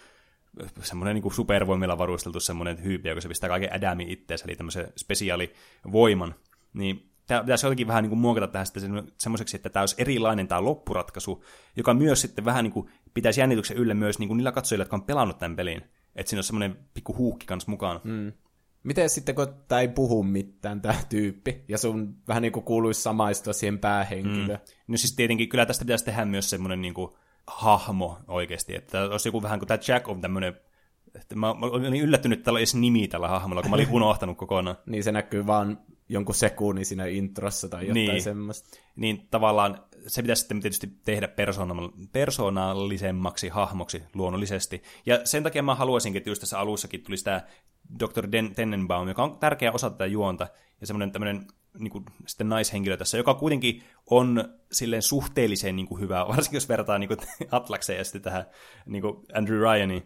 semmoinen 0.81 1.15
niin 1.15 1.33
supervoimilla 1.33 1.97
varusteltu 1.97 2.39
semmoinen 2.39 2.77
tyyppi, 2.77 3.09
joka 3.09 3.21
se 3.21 3.27
pistää 3.27 3.49
kaiken 3.49 3.73
Adamin 3.73 4.09
itteensä, 4.09 4.45
eli 4.47 4.55
tämmöisen 4.55 4.87
spesiaalivoiman. 4.97 6.35
Niin 6.73 7.11
tämä 7.27 7.41
pitäisi 7.41 7.65
jotenkin 7.65 7.87
vähän 7.87 8.03
niin 8.03 8.09
kuin 8.09 8.19
muokata 8.19 8.47
tähän 8.47 8.65
sitten 8.65 9.11
semmoiseksi, 9.17 9.55
että 9.55 9.69
tämä 9.69 9.81
olisi 9.81 9.95
erilainen 9.97 10.47
tämä 10.47 10.63
loppuratkaisu, 10.63 11.43
joka 11.75 11.93
myös 11.93 12.21
sitten 12.21 12.45
vähän 12.45 12.63
niin 12.63 12.73
kuin 12.73 12.89
pitäisi 13.13 13.39
jännityksen 13.39 13.77
ylle 13.77 13.93
myös 13.93 14.19
niin 14.19 14.27
kuin 14.27 14.37
niillä 14.37 14.51
katsojilla, 14.51 14.81
jotka 14.81 14.95
on 14.95 15.03
pelannut 15.03 15.39
tämän 15.39 15.55
pelin. 15.55 15.81
Että 16.15 16.29
siinä 16.29 16.39
on 16.39 16.43
semmoinen 16.43 16.77
pikku 16.93 17.15
huukki 17.17 17.45
kanssa 17.45 17.71
mukana. 17.71 18.01
Mm. 18.03 18.33
Miten 18.83 19.09
sitten, 19.09 19.35
kun 19.35 19.47
tämä 19.67 19.81
ei 19.81 19.87
puhu 19.87 20.23
mitään, 20.23 20.81
tämä 20.81 20.95
tyyppi, 21.09 21.65
ja 21.67 21.77
sun 21.77 22.15
vähän 22.27 22.41
niin 22.41 22.51
kuin 22.51 22.63
kuuluisi 22.63 23.01
samaistua 23.01 23.53
siihen 23.53 23.79
päähenkilöön? 23.79 24.59
Mm. 24.59 24.73
No 24.87 24.97
siis 24.97 25.15
tietenkin 25.15 25.49
kyllä 25.49 25.65
tästä 25.65 25.85
pitäisi 25.85 26.05
tehdä 26.05 26.25
myös 26.25 26.49
semmoinen 26.49 26.81
niin 26.81 26.93
kuin 26.93 27.11
hahmo 27.47 28.17
oikeasti, 28.27 28.75
että 28.75 29.03
olisi 29.03 29.27
joku 29.27 29.41
vähän 29.41 29.59
kuin 29.59 29.67
tämä 29.67 29.79
Jack 29.87 30.07
on 30.07 30.21
tämmöinen 30.21 30.55
että 31.15 31.35
mä 31.35 31.51
olin 31.51 32.01
yllättynyt, 32.01 32.39
että 32.39 32.45
tällä 32.45 32.57
olisi 32.57 32.79
nimi 32.79 33.07
tällä 33.07 33.27
hahmolla, 33.27 33.61
kun 33.61 33.71
mä 33.71 33.75
olin 33.75 33.91
unohtanut 34.01 34.37
kokonaan. 34.37 34.77
niin 34.85 35.03
se 35.03 35.11
näkyy 35.11 35.47
vaan 35.47 35.79
jonkun 36.09 36.35
sekunnin 36.35 36.85
siinä 36.85 37.05
introssa 37.05 37.69
tai 37.69 37.87
jotain 37.87 37.93
niin. 37.93 38.21
semmoista. 38.21 38.79
Niin 38.95 39.27
tavallaan 39.31 39.83
se 40.07 40.21
pitäisi 40.21 40.39
sitten 40.39 40.61
tietysti 40.61 40.87
tehdä 41.05 41.29
persoonallisemmaksi 42.11 43.49
hahmoksi 43.49 44.03
luonnollisesti. 44.13 44.83
Ja 45.05 45.21
sen 45.23 45.43
takia 45.43 45.63
mä 45.63 45.75
haluaisinkin, 45.75 46.17
että 46.17 46.29
just 46.29 46.39
tässä 46.39 46.59
alussakin 46.59 47.03
tulisi 47.03 47.23
tämä 47.23 47.41
Dr. 47.99 48.27
Den- 48.31 48.55
Tenenbaum, 48.55 49.07
joka 49.07 49.23
on 49.23 49.37
tärkeä 49.39 49.71
osa 49.71 49.89
tätä 49.89 50.05
juonta, 50.05 50.47
ja 50.81 50.87
semmoinen 50.87 51.11
tämmöinen 51.11 51.47
niin 51.79 51.91
kuin, 51.91 52.05
sitten 52.27 52.49
naishenkilö 52.49 52.97
tässä, 52.97 53.17
joka 53.17 53.33
kuitenkin 53.33 53.83
on 54.09 54.59
silleen 54.71 55.01
suhteellisen 55.01 55.75
niin 55.75 55.87
kuin 55.87 56.01
hyvä, 56.01 56.27
varsinkin 56.27 56.57
jos 56.57 56.69
vertaa 56.69 56.97
niin 56.97 57.07
kuin 57.07 57.19
Atlakseen 57.51 57.97
ja 57.97 58.03
sitten 58.03 58.21
tähän 58.21 58.45
niin 58.85 59.01
kuin 59.01 59.17
Andrew 59.33 59.59
Ryaniin. 59.59 60.03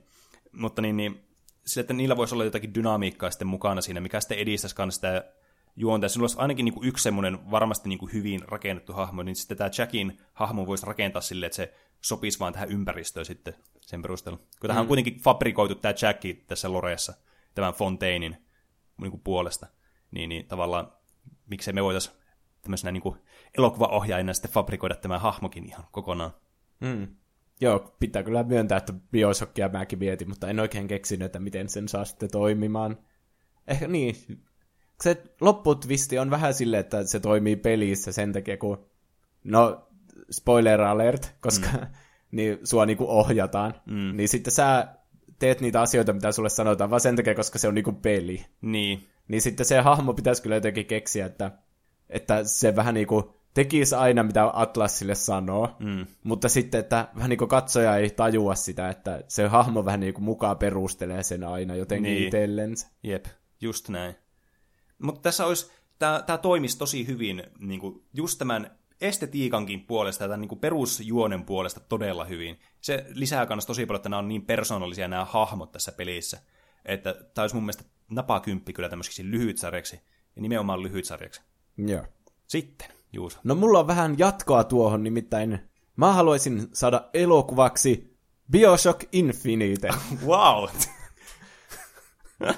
Mutta 0.52 0.82
niin, 0.82 0.98
niin 0.98 1.24
sille, 1.66 1.82
että 1.82 1.94
niillä 1.94 2.18
voisi 2.18 2.36
olla 2.36 2.44
jotakin 2.44 2.74
dynamiikkaa 2.74 3.32
sitten 3.32 3.48
mukana 3.48 3.82
siinä, 3.82 4.00
mikä 4.00 4.20
sitten 4.20 4.38
edistäisi 4.38 4.76
myös 4.78 4.96
sitä 4.96 5.34
juonta. 5.76 6.06
Ja 6.06 6.10
olisi 6.22 6.38
ainakin 6.40 6.66
niin 6.66 6.74
kuin 6.74 6.88
yksi 6.88 7.04
semmoinen 7.04 7.52
varmasti 7.52 7.90
niin 7.90 8.00
kuin 8.00 8.14
hyvin 8.14 8.42
rakennettu 8.48 8.94
hahmo, 8.94 9.24
niin 9.24 9.36
sitten 9.36 9.58
tämä 9.58 9.70
Jackin 9.78 10.22
hahmo 10.34 10.68
voisi 10.68 10.86
rakentaa 10.86 11.22
silleen, 11.22 11.48
että 11.48 11.56
se 11.56 11.74
sopisi 12.02 12.40
vaan 12.40 12.54
tähän 12.54 12.72
ympäristöön 12.72 13.26
sitten 13.26 13.56
sen 13.82 14.02
perusteella. 14.02 14.40
Kun 14.60 14.68
tähän 14.68 14.82
mm. 14.82 14.82
on 14.82 14.88
kuitenkin 14.88 15.20
fabrikoitu 15.20 15.76
tämä 15.76 15.94
Jacki 16.02 16.34
tässä 16.34 16.74
Loreessa, 16.74 17.14
tämän 17.56 17.74
Fontainin 17.74 18.38
niin 19.02 19.12
kuin 19.12 19.22
puolesta, 19.22 19.68
niin, 20.12 20.30
niin 20.30 20.48
tavallaan 20.48 20.92
miksei 21.50 21.74
me 21.74 21.84
voitaisiin 21.84 22.16
tämmöisenä 22.62 22.92
niin 22.92 23.16
elokuvaohjaajana 23.58 24.34
sitten 24.34 24.52
fabrikoida 24.52 24.96
tämä 24.96 25.20
hahmokin 25.20 25.66
ihan 25.66 25.86
kokonaan. 25.92 26.32
Mm. 26.80 27.08
Joo, 27.62 27.96
pitää 28.00 28.24
kyllä 28.24 28.44
myöntää, 28.44 28.78
että 28.78 28.94
Bioshockia 29.12 29.70
mäkin 29.70 30.00
mietin, 30.00 30.30
mutta 30.30 30.48
en 30.48 30.60
oikein 30.60 30.88
keksinyt, 30.88 31.26
että 31.26 31.40
miten 31.40 31.70
sen 31.70 31.88
saa 31.88 32.06
sitten 32.06 32.32
toimimaan. 32.32 32.98
Ehkä 33.68 33.88
niin, 33.88 34.16
se 35.02 35.24
lopputvisti 35.42 36.20
on 36.20 36.30
vähän 36.30 36.54
silleen, 36.54 36.82
että 36.82 37.04
se 37.04 37.20
toimii 37.20 37.56
pelissä 37.56 38.12
sen 38.12 38.34
takia, 38.34 38.58
kun, 38.58 38.86
no, 39.44 39.88
spoiler 40.32 40.82
alert, 40.82 41.36
koska 41.40 41.68
mm. 41.68 41.88
niin 42.38 42.58
sua 42.64 42.86
niinku 42.86 43.06
ohjataan, 43.10 43.74
mm. 43.86 44.18
niin 44.18 44.30
sitten 44.30 44.54
sä 44.54 44.88
teet 45.40 45.62
niitä 45.62 45.82
asioita, 45.82 46.14
mitä 46.14 46.32
sulle 46.32 46.50
sanotaan, 46.50 46.90
vaan 46.90 47.02
sen 47.02 47.16
takia, 47.16 47.36
koska 47.36 47.60
se 47.60 47.68
on 47.68 47.76
niinku 47.76 47.92
peli. 47.92 48.46
Niin. 48.62 49.10
Niin 49.30 49.42
sitten 49.42 49.66
se 49.66 49.80
hahmo 49.80 50.14
pitäisi 50.14 50.42
kyllä 50.42 50.56
jotenkin 50.56 50.86
keksiä, 50.86 51.26
että, 51.26 51.52
että 52.10 52.44
se 52.44 52.76
vähän 52.76 52.94
niinku 52.94 53.40
tekisi 53.54 53.96
aina, 53.96 54.24
mitä 54.24 54.52
Atlas 54.54 55.00
sille 55.00 55.16
sanoo, 55.16 55.76
mm. 55.80 56.06
mutta 56.24 56.50
sitten, 56.50 56.80
että 56.80 57.08
vähän 57.16 57.30
niin 57.30 57.38
kuin 57.38 57.50
katsoja 57.50 57.98
ei 57.98 58.10
tajua 58.10 58.56
sitä, 58.56 58.90
että 58.90 59.24
se 59.28 59.48
hahmo 59.48 59.86
vähän 59.86 60.00
niin 60.00 60.14
kuin 60.14 60.24
mukaan 60.24 60.58
perustelee 60.58 61.24
sen 61.24 61.44
aina 61.44 61.76
jotenkin 61.76 62.14
niin. 62.14 62.26
itsellensä. 62.26 62.88
Jep, 63.04 63.26
just 63.62 63.90
näin. 63.90 64.16
Mutta 65.00 65.22
tässä 65.22 65.46
olisi, 65.46 65.72
tämä, 66.00 66.24
tämä 66.26 66.38
toimisi 66.38 66.78
tosi 66.78 67.08
hyvin 67.08 67.44
niin 67.60 67.80
kuin 67.80 68.04
just 68.14 68.38
tämän 68.38 68.80
estetiikankin 69.02 69.86
puolesta 69.86 70.24
ja 70.24 70.28
tämän 70.28 70.42
niin 70.42 70.50
kuin 70.50 70.60
perusjuonen 70.60 71.46
puolesta 71.46 71.80
todella 71.80 72.26
hyvin. 72.26 72.60
Se 72.82 73.06
lisää 73.14 73.46
myös 73.46 73.66
tosi 73.66 73.86
paljon, 73.86 74.00
että 74.00 74.10
nämä 74.10 74.20
on 74.20 74.28
niin 74.28 74.46
persoonallisia 74.46 75.08
nämä 75.08 75.26
hahmot 75.26 75.72
tässä 75.72 75.92
pelissä, 75.92 76.40
että 76.90 77.14
tämä 77.34 77.44
olisi 77.44 77.56
mun 77.56 77.64
mielestä 77.64 77.84
napakymppi 78.10 78.74
kyllä 78.74 78.90
tämmöiseksi 78.90 79.32
lyhytsarjaksi, 79.32 80.02
ja 80.36 80.42
nimenomaan 80.42 80.84
lyhytsarjaksi. 80.84 81.42
Joo. 81.78 82.04
Sitten, 82.48 82.88
Juuso. 83.14 83.40
No 83.44 83.56
mulla 83.56 83.80
on 83.80 83.88
vähän 83.88 84.16
jatkoa 84.18 84.64
tuohon, 84.64 85.04
nimittäin 85.04 85.60
mä 85.96 86.14
haluaisin 86.14 86.68
saada 86.74 87.10
elokuvaksi 87.14 88.18
Bioshock 88.52 89.04
Infinite. 89.12 89.90
wow! 90.28 90.70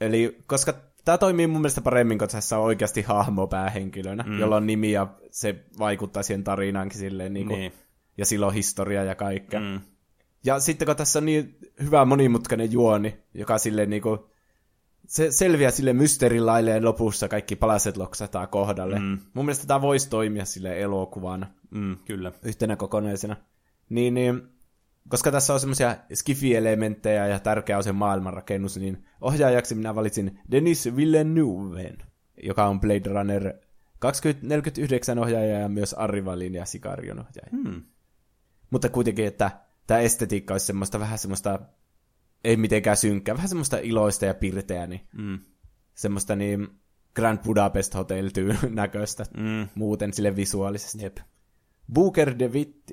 Eli 0.00 0.38
koska 0.46 0.74
tämä 1.04 1.18
toimii 1.18 1.46
mun 1.46 1.60
mielestä 1.60 1.80
paremmin, 1.80 2.18
kun 2.18 2.28
tässä 2.28 2.58
on 2.58 2.64
oikeasti 2.64 3.02
hahmo 3.02 3.46
päähenkilönä, 3.46 4.22
mm. 4.22 4.38
jolla 4.38 4.56
on 4.56 4.66
nimi 4.66 4.92
ja 4.92 5.06
se 5.30 5.64
vaikuttaa 5.78 6.22
siihen 6.22 6.44
tarinaankin 6.44 6.98
silleen, 6.98 7.32
niin 7.34 7.46
kuin, 7.46 7.58
niin. 7.58 7.72
ja 8.18 8.26
sillä 8.26 8.46
on 8.46 8.54
historia 8.54 9.04
ja 9.04 9.14
kaikkea. 9.14 9.60
Mm. 9.60 9.80
Ja 10.44 10.60
sitten 10.60 10.86
kun 10.86 10.96
tässä 10.96 11.18
on 11.18 11.26
niin 11.26 11.58
hyvä 11.82 12.04
monimutkainen 12.04 12.72
juoni, 12.72 13.16
joka 13.34 13.58
silleen 13.58 13.90
niin 13.90 14.02
kuin, 14.02 14.18
se 15.06 15.30
selviää 15.30 15.70
sille 15.70 15.92
mysteerilailleen 15.92 16.84
lopussa, 16.84 17.28
kaikki 17.28 17.56
palaset 17.56 17.96
loksataan 17.96 18.48
kohdalle. 18.48 18.98
Mm. 18.98 19.18
Mun 19.34 19.44
mielestä 19.44 19.66
tämä 19.66 19.82
voisi 19.82 20.08
toimia 20.08 20.44
sille 20.44 20.80
elokuvana. 20.80 21.46
Mm, 21.70 21.96
kyllä. 22.04 22.32
Yhtenä 22.42 22.76
kokonaisena. 22.76 23.36
Niin, 23.88 24.14
niin 24.14 24.42
koska 25.08 25.32
tässä 25.32 25.54
on 25.54 25.60
semmoisia 25.60 25.96
skifi-elementtejä 26.14 27.26
ja 27.26 27.38
tärkeä 27.38 27.76
on 27.76 27.84
se 27.84 27.92
maailmanrakennus, 27.92 28.76
niin 28.76 29.04
ohjaajaksi 29.20 29.74
minä 29.74 29.94
valitsin 29.94 30.40
Denis 30.50 30.96
Villeneuven, 30.96 31.98
joka 32.42 32.66
on 32.66 32.80
Blade 32.80 33.10
Runner 33.10 33.54
2049 33.98 35.18
ohjaaja 35.18 35.58
ja 35.58 35.68
myös 35.68 35.94
Arrivalin 35.94 36.54
ja 36.54 36.64
Sicarion 36.64 37.18
ohjaaja. 37.18 37.50
Hmm. 37.50 37.82
Mutta 38.70 38.88
kuitenkin, 38.88 39.26
että 39.26 39.50
tämä 39.86 40.00
estetiikka 40.00 40.54
olisi 40.54 40.66
semmoista 40.66 41.00
vähän 41.00 41.18
semmoista, 41.18 41.58
ei 42.44 42.56
mitenkään 42.56 42.96
synkkää, 42.96 43.34
vähän 43.34 43.48
semmoista 43.48 43.78
iloista 43.78 44.24
ja 44.24 44.34
pirteää, 44.34 44.86
niin 44.86 45.00
hmm. 45.16 45.38
semmoista 45.94 46.36
niin 46.36 46.68
Grand 47.14 47.38
Budapest 47.44 47.94
Hotel 47.94 48.30
näköistä 48.70 49.24
hmm. 49.36 49.68
muuten 49.74 50.12
sille 50.12 50.36
visuaalisesti. 50.36 51.02
Jep. 51.02 51.16
Booker 51.92 52.38
DeWitt 52.38 52.90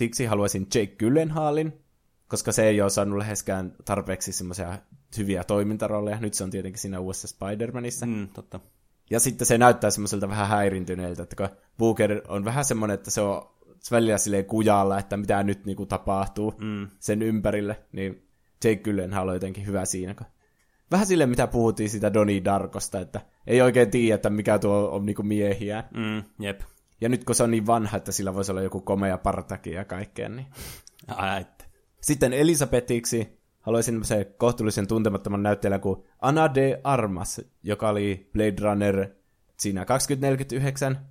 Tiksi 0.00 0.24
haluaisin 0.24 0.66
Jake 0.74 0.96
Gyllenhaalin, 0.96 1.84
koska 2.28 2.52
se 2.52 2.68
ei 2.68 2.80
ole 2.80 2.90
saanut 2.90 3.18
läheskään 3.18 3.74
tarpeeksi 3.84 4.32
semmoisia 4.32 4.78
hyviä 5.18 5.44
toimintarolleja. 5.44 6.20
Nyt 6.20 6.34
se 6.34 6.44
on 6.44 6.50
tietenkin 6.50 6.80
siinä 6.80 7.00
uudessa 7.00 7.28
Spider-Manissa. 7.28 8.06
Mm, 8.06 8.28
totta. 8.28 8.60
Ja 9.10 9.20
sitten 9.20 9.46
se 9.46 9.58
näyttää 9.58 9.90
semmoiselta 9.90 10.28
vähän 10.28 10.48
häirintyneeltä, 10.48 11.22
että 11.22 11.36
kun 11.36 11.48
Booker 11.78 12.22
on 12.28 12.44
vähän 12.44 12.64
semmoinen, 12.64 12.94
että 12.94 13.10
se 13.10 13.20
on 13.20 13.50
välillä 13.90 14.18
silleen 14.18 14.44
kujalla, 14.44 14.98
että 14.98 15.16
mitä 15.16 15.42
nyt 15.42 15.66
niinku 15.66 15.86
tapahtuu 15.86 16.54
mm. 16.58 16.88
sen 16.98 17.22
ympärille, 17.22 17.84
niin 17.92 18.28
Jake 18.64 18.82
Gyllenhaal 18.82 19.28
on 19.28 19.34
jotenkin 19.34 19.66
hyvä 19.66 19.84
siinä. 19.84 20.14
Vähän 20.90 21.06
sille, 21.06 21.26
mitä 21.26 21.46
puhuttiin 21.46 21.90
siitä 21.90 22.12
Donnie 22.12 22.44
Darkosta, 22.44 23.00
että 23.00 23.20
ei 23.46 23.62
oikein 23.62 23.90
tiedä, 23.90 24.14
että 24.14 24.30
mikä 24.30 24.58
tuo 24.58 24.90
on 24.90 25.06
niinku 25.06 25.22
miehiä. 25.22 25.84
Mm, 25.94 26.22
jep. 26.40 26.60
Ja 27.00 27.08
nyt 27.08 27.24
kun 27.24 27.34
se 27.34 27.42
on 27.42 27.50
niin 27.50 27.66
vanha, 27.66 27.96
että 27.96 28.12
sillä 28.12 28.34
voisi 28.34 28.52
olla 28.52 28.62
joku 28.62 28.80
komea 28.80 29.18
partaki 29.18 29.70
ja 29.70 29.84
kaikkea, 29.84 30.28
niin... 30.28 30.46
Ai, 31.08 31.46
Sitten 32.00 32.32
Elisabetiksi 32.32 33.40
haluaisin 33.60 34.04
se 34.04 34.24
kohtuullisen 34.24 34.86
tuntemattoman 34.86 35.42
näyttelijän 35.42 35.80
kuin 35.80 36.02
Anna 36.20 36.54
de 36.54 36.80
Armas, 36.84 37.40
joka 37.62 37.88
oli 37.88 38.30
Blade 38.32 38.56
Runner 38.60 39.08
siinä 39.56 39.84
2049, 39.84 41.06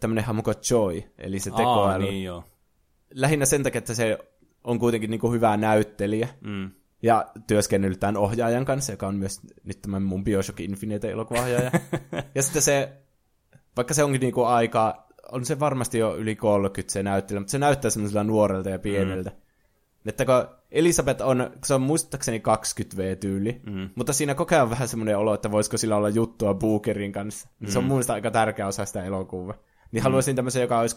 tämmöinen 0.00 0.24
hamuko 0.24 0.52
Joy, 0.70 1.02
eli 1.18 1.38
se 1.38 1.50
tekoäly. 1.50 2.04
Aa, 2.04 2.10
niin 2.10 2.24
joo. 2.24 2.44
Lähinnä 3.14 3.46
sen 3.46 3.62
takia, 3.62 3.78
että 3.78 3.94
se 3.94 4.18
on 4.64 4.78
kuitenkin 4.78 5.10
niin 5.10 5.20
kuin 5.20 5.32
hyvä 5.32 5.56
näyttelijä. 5.56 6.28
Mm. 6.40 6.70
Ja 7.02 7.26
työskennellyt 7.46 8.00
tämän 8.00 8.16
ohjaajan 8.16 8.64
kanssa, 8.64 8.92
joka 8.92 9.06
on 9.06 9.16
myös 9.16 9.40
nyt 9.64 9.82
tämän 9.82 10.02
mun 10.02 10.24
Bioshock 10.24 10.60
Infinite 10.60 11.10
elokuvaohjaaja. 11.10 11.70
ja 12.34 12.42
sitten 12.42 12.62
se 12.62 13.00
vaikka 13.76 13.94
se 13.94 14.04
onkin 14.04 14.20
niinku 14.20 14.42
aika, 14.42 15.06
on 15.32 15.44
se 15.44 15.60
varmasti 15.60 15.98
jo 15.98 16.16
yli 16.16 16.36
30 16.36 16.92
se 16.92 17.02
näyttely, 17.02 17.40
mutta 17.40 17.50
se 17.50 17.58
näyttää 17.58 17.90
semmoisella 17.90 18.24
nuorelta 18.24 18.70
ja 18.70 18.78
pieneltä. 18.78 19.30
Mm. 19.30 19.36
Että 20.06 20.24
kun 20.24 20.56
Elisabeth 20.70 21.22
on, 21.22 21.50
se 21.64 21.74
on 21.74 21.82
muistaakseni 21.82 22.38
20V-tyyli, 22.38 23.60
mm. 23.66 23.90
mutta 23.94 24.12
siinä 24.12 24.34
koko 24.34 24.54
ajan 24.54 24.64
on 24.64 24.70
vähän 24.70 24.88
semmoinen 24.88 25.18
olo, 25.18 25.34
että 25.34 25.50
voisiko 25.50 25.78
sillä 25.78 25.96
olla 25.96 26.08
juttua 26.08 26.54
Bookerin 26.54 27.12
kanssa. 27.12 27.48
Mm. 27.58 27.66
Se 27.66 27.78
on 27.78 27.84
mun 27.84 27.92
mielestä 27.92 28.12
aika 28.12 28.30
tärkeä 28.30 28.66
osa 28.66 28.84
sitä 28.84 29.04
elokuvaa. 29.04 29.54
Niin 29.92 30.02
mm. 30.02 30.04
haluaisin 30.04 30.36
tämmöisen, 30.36 30.62
joka 30.62 30.78
olisi 30.78 30.96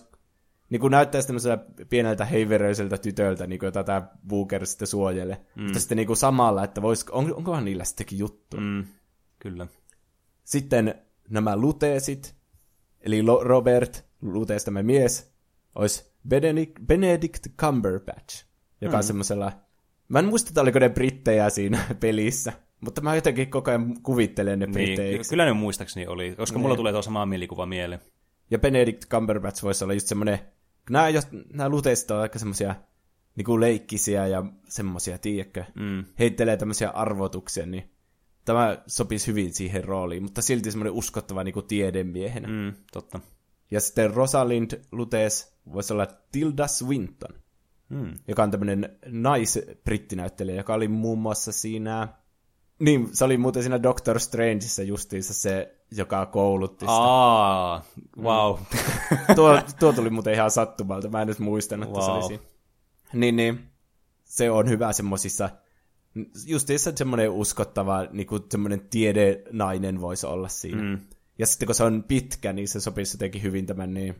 niin 0.70 0.80
kuin 0.80 0.92
näyttäisi 0.92 1.28
tämmöiseltä 1.28 1.66
pieneltä 1.90 2.26
heiveröiseltä 2.26 2.98
tytöltä, 2.98 3.48
niin 3.48 3.60
kuin 3.60 3.68
jota 3.68 3.84
tämä 3.84 4.08
Booker 4.28 4.66
sitten 4.66 4.88
suojelee. 4.88 5.46
Mm. 5.56 5.64
Mutta 5.64 5.80
sitten 5.80 5.96
niin 5.96 6.08
kuin 6.08 6.18
samalla, 6.18 6.64
että 6.64 6.82
vois, 6.82 7.06
on, 7.12 7.36
onkohan 7.36 7.66
niillä 7.66 7.84
sittenkin 7.84 8.20
juttu. 8.20 8.58
Mm, 8.58 8.86
kyllä. 9.40 9.68
Sitten 10.44 10.96
nämä 11.30 11.58
luteesit, 11.58 12.36
eli 13.02 13.24
Lo- 13.24 13.44
Robert, 13.44 14.06
luteestamme 14.22 14.84
mies, 14.84 15.34
olisi 15.76 16.14
Benedict, 16.28 16.74
Benedict 16.86 17.48
Cumberbatch, 17.58 18.46
joka 18.84 18.98
mm. 18.98 19.04
semmoisella... 19.04 19.52
Mä 20.08 20.20
en 20.20 20.26
muista, 20.26 20.50
että 20.50 20.62
oliko 20.62 20.80
ne 20.80 20.90
brittejä 20.90 21.50
siinä 21.50 21.80
pelissä, 22.00 22.54
mutta 22.82 23.02
mä 23.02 23.16
jotenkin 23.16 23.50
koko 23.50 23.72
ajan 23.72 24.02
kuvittelen 24.04 24.60
ne 24.60 24.66
Niin, 24.66 24.74
britteiksi. 24.74 25.30
kyllä 25.30 25.46
ne 25.46 25.54
muistaakseni 25.54 26.08
oli, 26.08 26.36
koska 26.38 26.60
mulla 26.60 26.76
tulee 26.76 26.92
tuo 26.94 27.02
sama 27.02 27.26
mielikuva 27.26 27.66
mieleen. 27.66 28.02
Ja 28.52 28.60
Benedict 28.60 29.06
Cumberbatch 29.10 29.64
voisi 29.64 29.84
olla 29.84 29.94
just 29.94 30.08
semmoinen, 30.08 30.40
nämä, 30.90 31.10
jos, 31.10 31.28
nämä 31.54 31.70
luteista 31.70 32.16
on 32.16 32.22
aika 32.22 32.40
semmoisia 32.40 32.76
niinku 33.36 33.60
leikkisiä 33.60 34.28
ja 34.28 34.44
semmoisia, 34.70 35.18
tiedätkö, 35.18 35.64
Mm. 35.76 36.06
heittelee 36.20 36.58
tämmöisiä 36.58 36.90
arvotuksia, 36.90 37.66
niin 37.66 37.92
tämä 38.46 38.78
sopisi 38.88 39.28
hyvin 39.28 39.54
siihen 39.54 39.84
rooliin, 39.84 40.24
mutta 40.24 40.42
silti 40.42 40.72
semmoinen 40.72 40.94
uskottava 40.94 41.44
niinku 41.44 41.62
tiedemiehenä. 41.62 42.48
Mm. 42.48 42.54
Mm, 42.54 42.74
totta. 42.92 43.20
Ja 43.72 43.80
sitten 43.82 44.14
Rosalind 44.14 44.72
Lutees 44.92 45.58
voisi 45.74 45.94
olla 45.94 46.08
Tilda 46.32 46.68
Swinton, 46.68 47.36
Mm. 47.90 48.14
joka 48.28 48.44
on 48.44 48.52
tämmöinen 48.52 48.98
nais-brittinäyttelijä, 49.06 50.56
joka 50.56 50.74
oli 50.74 50.88
muun 50.88 51.20
muassa 51.20 51.52
siinä... 51.52 52.08
Niin, 52.80 53.10
se 53.12 53.26
oli 53.26 53.38
muuten 53.38 53.64
siinä 53.64 53.84
Doctor 53.84 54.20
Strangeissa 54.20 54.84
justiinsa 54.84 55.34
se, 55.34 55.76
joka 55.92 56.26
koulutti 56.26 56.86
sitä. 56.86 56.92
Aa, 56.92 57.84
wow. 58.22 58.58
tuo, 59.36 59.62
tuo 59.80 59.94
tuli 59.94 60.10
muuten 60.10 60.34
ihan 60.34 60.52
sattumalta, 60.52 61.10
mä 61.10 61.22
en 61.22 61.28
nyt 61.28 61.40
muistanut, 61.40 61.88
että 61.90 62.02
se 62.02 62.08
Wow. 62.08 62.18
oli 62.18 62.28
siinä. 62.28 62.44
Niin, 63.14 63.36
niin, 63.36 63.60
se 64.24 64.52
on 64.52 64.70
hyvä 64.70 64.94
semmosissa, 64.94 65.50
justiinsa 66.46 66.92
semmoinen 66.96 67.32
uskottava, 67.32 68.08
niin 68.12 68.28
kuin 68.28 68.44
semmoinen 68.52 68.82
tiedenainen 68.90 70.02
voisi 70.02 70.26
olla 70.26 70.48
siinä. 70.48 70.82
Mm. 70.82 71.00
Ja 71.40 71.48
sitten 71.48 71.66
kun 71.66 71.76
se 71.76 71.84
on 71.84 72.04
pitkä, 72.08 72.54
niin 72.54 72.68
se 72.68 72.80
sopisi 72.80 73.16
jotenkin 73.16 73.44
hyvin 73.44 73.66
tämän 73.66 73.94
niin, 73.94 74.16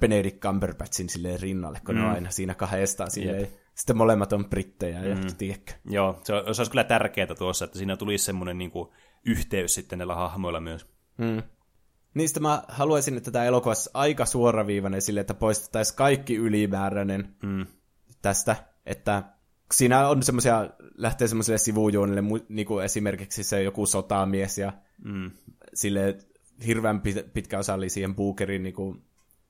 Benedict 0.00 0.38
Cumberbatchin 0.40 1.08
silleen 1.08 1.40
rinnalle, 1.40 1.80
kun 1.86 1.94
mm. 1.94 2.00
ne 2.00 2.06
on 2.06 2.14
aina 2.14 2.30
siinä 2.30 2.54
kahdestaan 2.54 3.10
silleen. 3.10 3.48
Sitten 3.74 3.96
molemmat 3.96 4.32
on 4.32 4.44
brittejä 4.50 5.00
ja 5.04 5.14
mm. 5.14 5.22
tiedätkö. 5.38 5.72
Joo, 5.84 6.20
se, 6.24 6.34
on- 6.34 6.54
se 6.54 6.60
olisi 6.60 6.70
kyllä 6.70 6.84
tärkeää 6.84 7.34
tuossa, 7.38 7.64
että 7.64 7.78
siinä 7.78 7.96
tulisi 7.96 8.24
semmoinen 8.24 8.58
niin 8.58 8.70
kuin, 8.70 8.88
yhteys 9.26 9.74
sitten 9.74 9.98
näillä 9.98 10.14
hahmoilla 10.14 10.60
myös. 10.60 10.86
Mm. 11.18 11.42
Niistä 12.14 12.40
mä 12.40 12.62
haluaisin, 12.68 13.16
että 13.16 13.30
tämä 13.30 13.44
elokuva 13.44 13.70
olisi 13.70 13.90
aika 13.94 14.26
suoraviivainen 14.26 15.02
sille, 15.02 15.20
että 15.20 15.34
poistettaisiin 15.34 15.96
kaikki 15.96 16.36
ylimääräinen 16.36 17.34
Mm. 17.42 17.66
tästä, 18.22 18.56
että 18.86 19.22
siinä 19.72 20.08
on 20.08 20.22
semmoisia, 20.22 20.70
lähtee 20.96 21.28
semmoiselle 21.28 21.58
sivujuonille, 21.58 22.22
niin 22.48 22.66
kuin 22.66 22.84
esimerkiksi 22.84 23.44
se 23.44 23.62
joku 23.62 23.86
sotamies 23.86 24.58
ja 24.58 24.72
Mm. 25.04 25.30
sille 25.74 26.18
hirveän 26.66 27.02
pit- 27.08 27.30
pitkä 27.34 27.58
osa 27.58 27.74
oli 27.74 27.88
siihen 27.88 28.14
Bookerin 28.14 28.62
niin 28.62 28.74
kuin, 28.74 29.02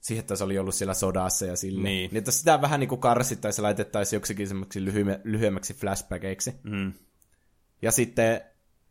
siihen, 0.08 0.20
että 0.20 0.36
se 0.36 0.44
oli 0.44 0.58
ollut 0.58 0.74
siellä 0.74 0.94
sodassa 0.94 1.46
ja 1.46 1.56
sille. 1.56 1.82
Niin. 1.82 2.10
niin 2.10 2.16
että 2.16 2.30
sitä 2.30 2.60
vähän 2.60 2.80
niin 2.80 2.88
kuin 2.88 3.00
karsittaisiin 3.00 3.62
ja 3.62 3.66
laitettaisiin 3.66 4.16
joksikin 4.16 4.48
semmoiksi 4.48 4.84
lyhyemme, 4.84 5.20
lyhyemmäksi 5.24 5.74
flashbackeiksi. 5.74 6.54
Mm. 6.62 6.92
Ja 7.82 7.92
sitten 7.92 8.40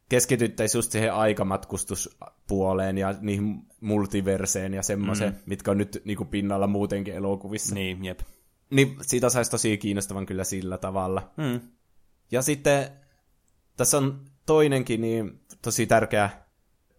keskityttäisiin 0.09 0.79
just 0.79 0.91
siihen 0.91 1.13
aikamatkustuspuoleen 1.13 2.97
ja 2.97 3.15
niihin 3.21 3.63
multiverseen 3.81 4.73
ja 4.73 4.83
semmoiseen, 4.83 5.33
mm. 5.33 5.39
mitkä 5.45 5.71
on 5.71 5.77
nyt 5.77 6.01
niin 6.05 6.17
kuin 6.17 6.29
pinnalla 6.29 6.67
muutenkin 6.67 7.15
elokuvissa. 7.15 7.75
Niin, 7.75 8.05
jep. 8.05 8.19
Niin 8.69 8.97
siitä 9.01 9.29
saisi 9.29 9.51
tosi 9.51 9.77
kiinnostavan 9.77 10.25
kyllä 10.25 10.43
sillä 10.43 10.77
tavalla. 10.77 11.31
Mm. 11.37 11.59
Ja 12.31 12.41
sitten 12.41 12.89
tässä 13.77 13.97
on 13.97 14.21
toinenkin 14.45 15.01
niin 15.01 15.41
tosi 15.61 15.87
tärkeä 15.87 16.29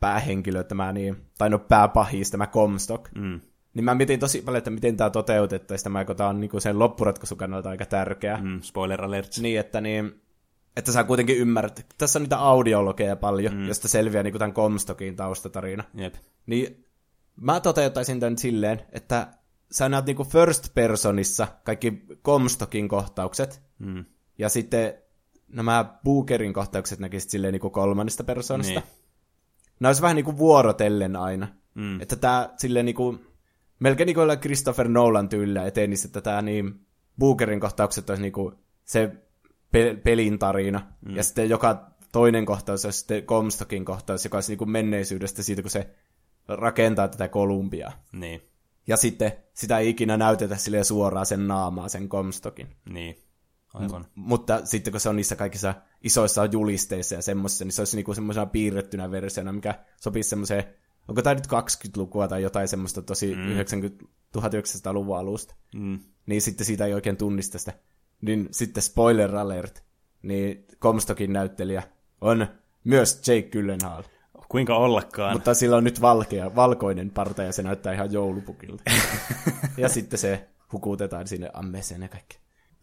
päähenkilö, 0.01 0.65
tämä 0.65 0.93
niin, 0.93 1.17
tai 1.39 1.51
no 1.51 1.59
pääpahis, 1.59 2.31
tämä 2.31 2.47
Comstock. 2.47 3.15
Mm. 3.15 3.41
Niin 3.79 3.85
mä 3.85 3.95
mietin 3.95 4.21
tosi 4.21 4.43
paljon, 4.43 4.59
että 4.59 4.71
miten 4.71 4.97
tämä 4.97 5.11
toteutettaisiin, 5.11 5.85
tämä, 5.85 6.05
kun 6.05 6.17
tämä 6.17 6.29
on 6.29 6.41
niin 6.41 6.61
sen 6.61 6.79
loppuratkaisun 6.79 7.39
kannalta 7.39 7.71
aika 7.71 7.87
tärkeä. 7.87 8.39
Mm. 8.43 8.61
Spoiler 8.63 9.05
alert. 9.05 9.39
Niin, 9.41 9.61
että, 9.61 9.81
niin, 9.81 10.23
että 10.77 10.93
sä 10.93 11.05
kuitenkin 11.05 11.37
ymmärrät. 11.37 11.87
Tässä 11.99 12.19
on 12.19 12.23
niitä 12.23 12.39
audiologeja 12.39 13.17
paljon, 13.17 13.55
mm. 13.55 13.69
josta 13.69 13.89
selviää 13.89 14.23
niin 14.23 14.39
tämän 14.39 14.55
Comstockin 14.55 15.17
taustatarina. 15.17 15.85
Jep. 15.95 16.15
Niin 16.47 16.87
mä 17.41 17.61
toteuttaisin 17.61 18.21
tämän 18.21 18.39
silleen, 18.39 18.81
että 18.93 19.27
sä 19.71 19.89
näet 19.89 20.07
niinku 20.07 20.25
first 20.25 20.75
personissa 20.75 21.49
kaikki 21.65 22.03
Comstockin 22.25 22.89
kohtaukset, 22.89 23.63
Mm. 23.79 24.05
ja 24.39 24.49
sitten 24.49 24.95
nämä 25.49 25.99
Bookerin 26.05 26.53
kohtaukset 26.53 26.99
näkisit 26.99 27.31
silleen 27.31 27.53
niinku 27.53 27.71
kolmannesta 27.71 28.25
persoonasta. 28.25 28.81
Niin. 28.81 28.83
Niin. 28.83 29.73
Nämä 29.81 29.89
olisi 29.89 30.03
vähän 30.03 30.17
niinku 30.17 30.39
vuorotellen 30.39 31.17
aina. 31.17 31.49
Mm. 31.75 32.01
Että 32.01 32.17
tää 32.17 32.55
silleen 32.57 32.87
niinku, 32.87 33.19
melkein 33.79 34.07
niinku 34.07 34.21
jollain 34.21 34.41
Christopher 34.41 34.89
Nolan 34.89 35.29
tyylillä 35.29 35.67
etenisi, 35.67 36.09
että 36.09 36.21
tää 36.21 36.43
niin 36.43 36.87
Bookerin 37.19 37.61
kohtaukset 37.61 38.11
olisi 38.11 38.23
niinku 38.23 38.53
se 38.85 39.13
pe- 39.73 39.97
pelin 40.05 40.39
tarina, 40.39 40.93
mm. 41.07 41.17
ja 41.17 41.23
sitten 41.23 41.51
joka 41.51 41.91
toinen 42.13 42.47
kohtaus 42.47 42.85
olisi 42.85 42.99
sitten 42.99 43.23
Comstockin 43.23 43.85
kohtaus, 43.85 44.25
joka 44.25 44.37
olisi 44.37 44.53
niinku 44.53 44.67
menneisyydestä 44.67 45.43
siitä, 45.43 45.63
kun 45.63 45.71
se 45.71 45.91
rakentaa 46.49 47.09
tätä 47.09 47.29
Kolumbiaa. 47.29 47.93
Niin. 48.13 48.43
Ja 48.87 48.97
sitten 48.97 49.33
sitä 49.55 49.79
ei 49.79 49.89
ikinä 49.89 50.17
näytetä 50.17 50.57
sille 50.57 50.85
suoraan 50.85 51.27
sen 51.27 51.49
naamaa, 51.49 51.89
sen 51.89 52.09
Comstockin. 52.09 52.77
Niin. 52.89 53.17
Aivan. 53.75 54.07
Mutta 54.15 54.67
sitten 54.67 54.93
kun 54.93 55.01
se 55.01 55.09
on 55.09 55.17
niissä 55.17 55.37
kaikissa 55.37 55.75
isoissa 56.03 56.45
julisteissa 56.45 57.15
ja 57.15 57.23
semmoisissa, 57.23 57.65
niin 57.65 57.73
se 57.73 57.81
olisi 57.81 57.97
niinku 57.97 58.15
semmoisena 58.15 58.47
piirrettynä 58.47 59.11
versiona, 59.11 59.53
mikä 59.53 59.75
sopisi 60.01 60.29
semmoiseen, 60.29 60.65
onko 61.09 61.23
tämä 61.23 61.35
nyt 61.35 61.47
20-lukua 61.47 62.29
tai 62.29 62.43
jotain 62.43 62.69
semmoista 62.69 63.03
tosi 63.03 63.35
mm. 63.35 63.49
90, 63.49 64.05
1900-luvun 64.39 65.19
alusta. 65.19 65.55
Mm. 65.75 65.99
Niin 66.27 66.43
sitten 66.43 66.67
siitä 66.67 66.87
ei 66.87 66.95
oikein 66.95 67.17
tunnista 67.17 67.59
sitä. 67.59 67.73
Niin 68.21 68.49
sitten 68.51 68.83
spoiler 68.83 69.37
alert, 69.37 69.85
niin 70.23 70.67
Comstockin 70.81 71.33
näyttelijä 71.33 71.83
on 72.21 72.47
myös 72.85 73.29
Jake 73.29 73.49
Gyllenhaal. 73.49 74.03
Kuinka 74.49 74.77
ollakaan. 74.77 75.33
Mutta 75.33 75.55
sillä 75.55 75.77
on 75.77 75.85
nyt 75.85 76.01
valkea, 76.01 76.57
valkoinen 76.57 77.11
parta 77.11 77.43
ja 77.43 77.53
se 77.53 77.63
näyttää 77.63 77.93
ihan 77.93 78.13
joulupukilta. 78.13 78.83
ja 79.77 79.89
sitten 79.89 80.19
se 80.19 80.49
hukutetaan 80.73 81.27
sinne 81.27 81.51
ammeeseen 81.55 82.03
ja 82.03 82.09
kaikki. 82.09 82.39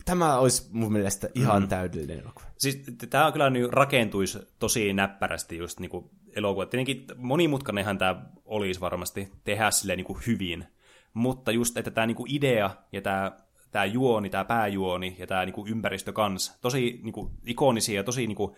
Tämä 0.06 0.38
olisi 0.38 0.70
mun 0.72 0.94
mielestä 0.94 1.30
ihan 1.36 1.62
mm. 1.62 1.68
täydellinen 1.68 2.20
elokuva. 2.20 2.46
Siis 2.58 2.84
tämä 3.10 3.32
kyllä 3.32 3.50
nyt 3.50 3.72
rakentuisi 3.72 4.40
tosi 4.60 4.94
näppärästi 4.94 5.58
just 5.58 5.80
niinku 5.80 6.12
elokuva. 6.36 6.66
Tietenkin 6.66 7.06
monimutkainenhan 7.16 7.98
tämä 7.98 8.26
olisi 8.46 8.82
varmasti 8.82 9.32
tehdä 9.44 9.72
silleen 9.72 9.98
niinku 9.98 10.20
hyvin, 10.28 10.66
mutta 11.14 11.52
just, 11.52 11.78
että 11.78 11.92
tämä 11.92 12.08
niinku 12.08 12.26
idea 12.30 12.70
ja 12.92 13.02
tämä 13.02 13.32
tämä 13.76 13.86
juoni, 13.86 14.30
tämä 14.30 14.46
pääjuoni 14.46 15.16
ja 15.20 15.28
tämä 15.28 15.46
niinku 15.46 15.66
ympäristö 15.68 16.14
kans, 16.14 16.58
tosi 16.62 17.00
niinku 17.04 17.32
ikonisia 17.46 17.96
ja 17.96 18.04
tosi 18.04 18.28
niinku 18.28 18.56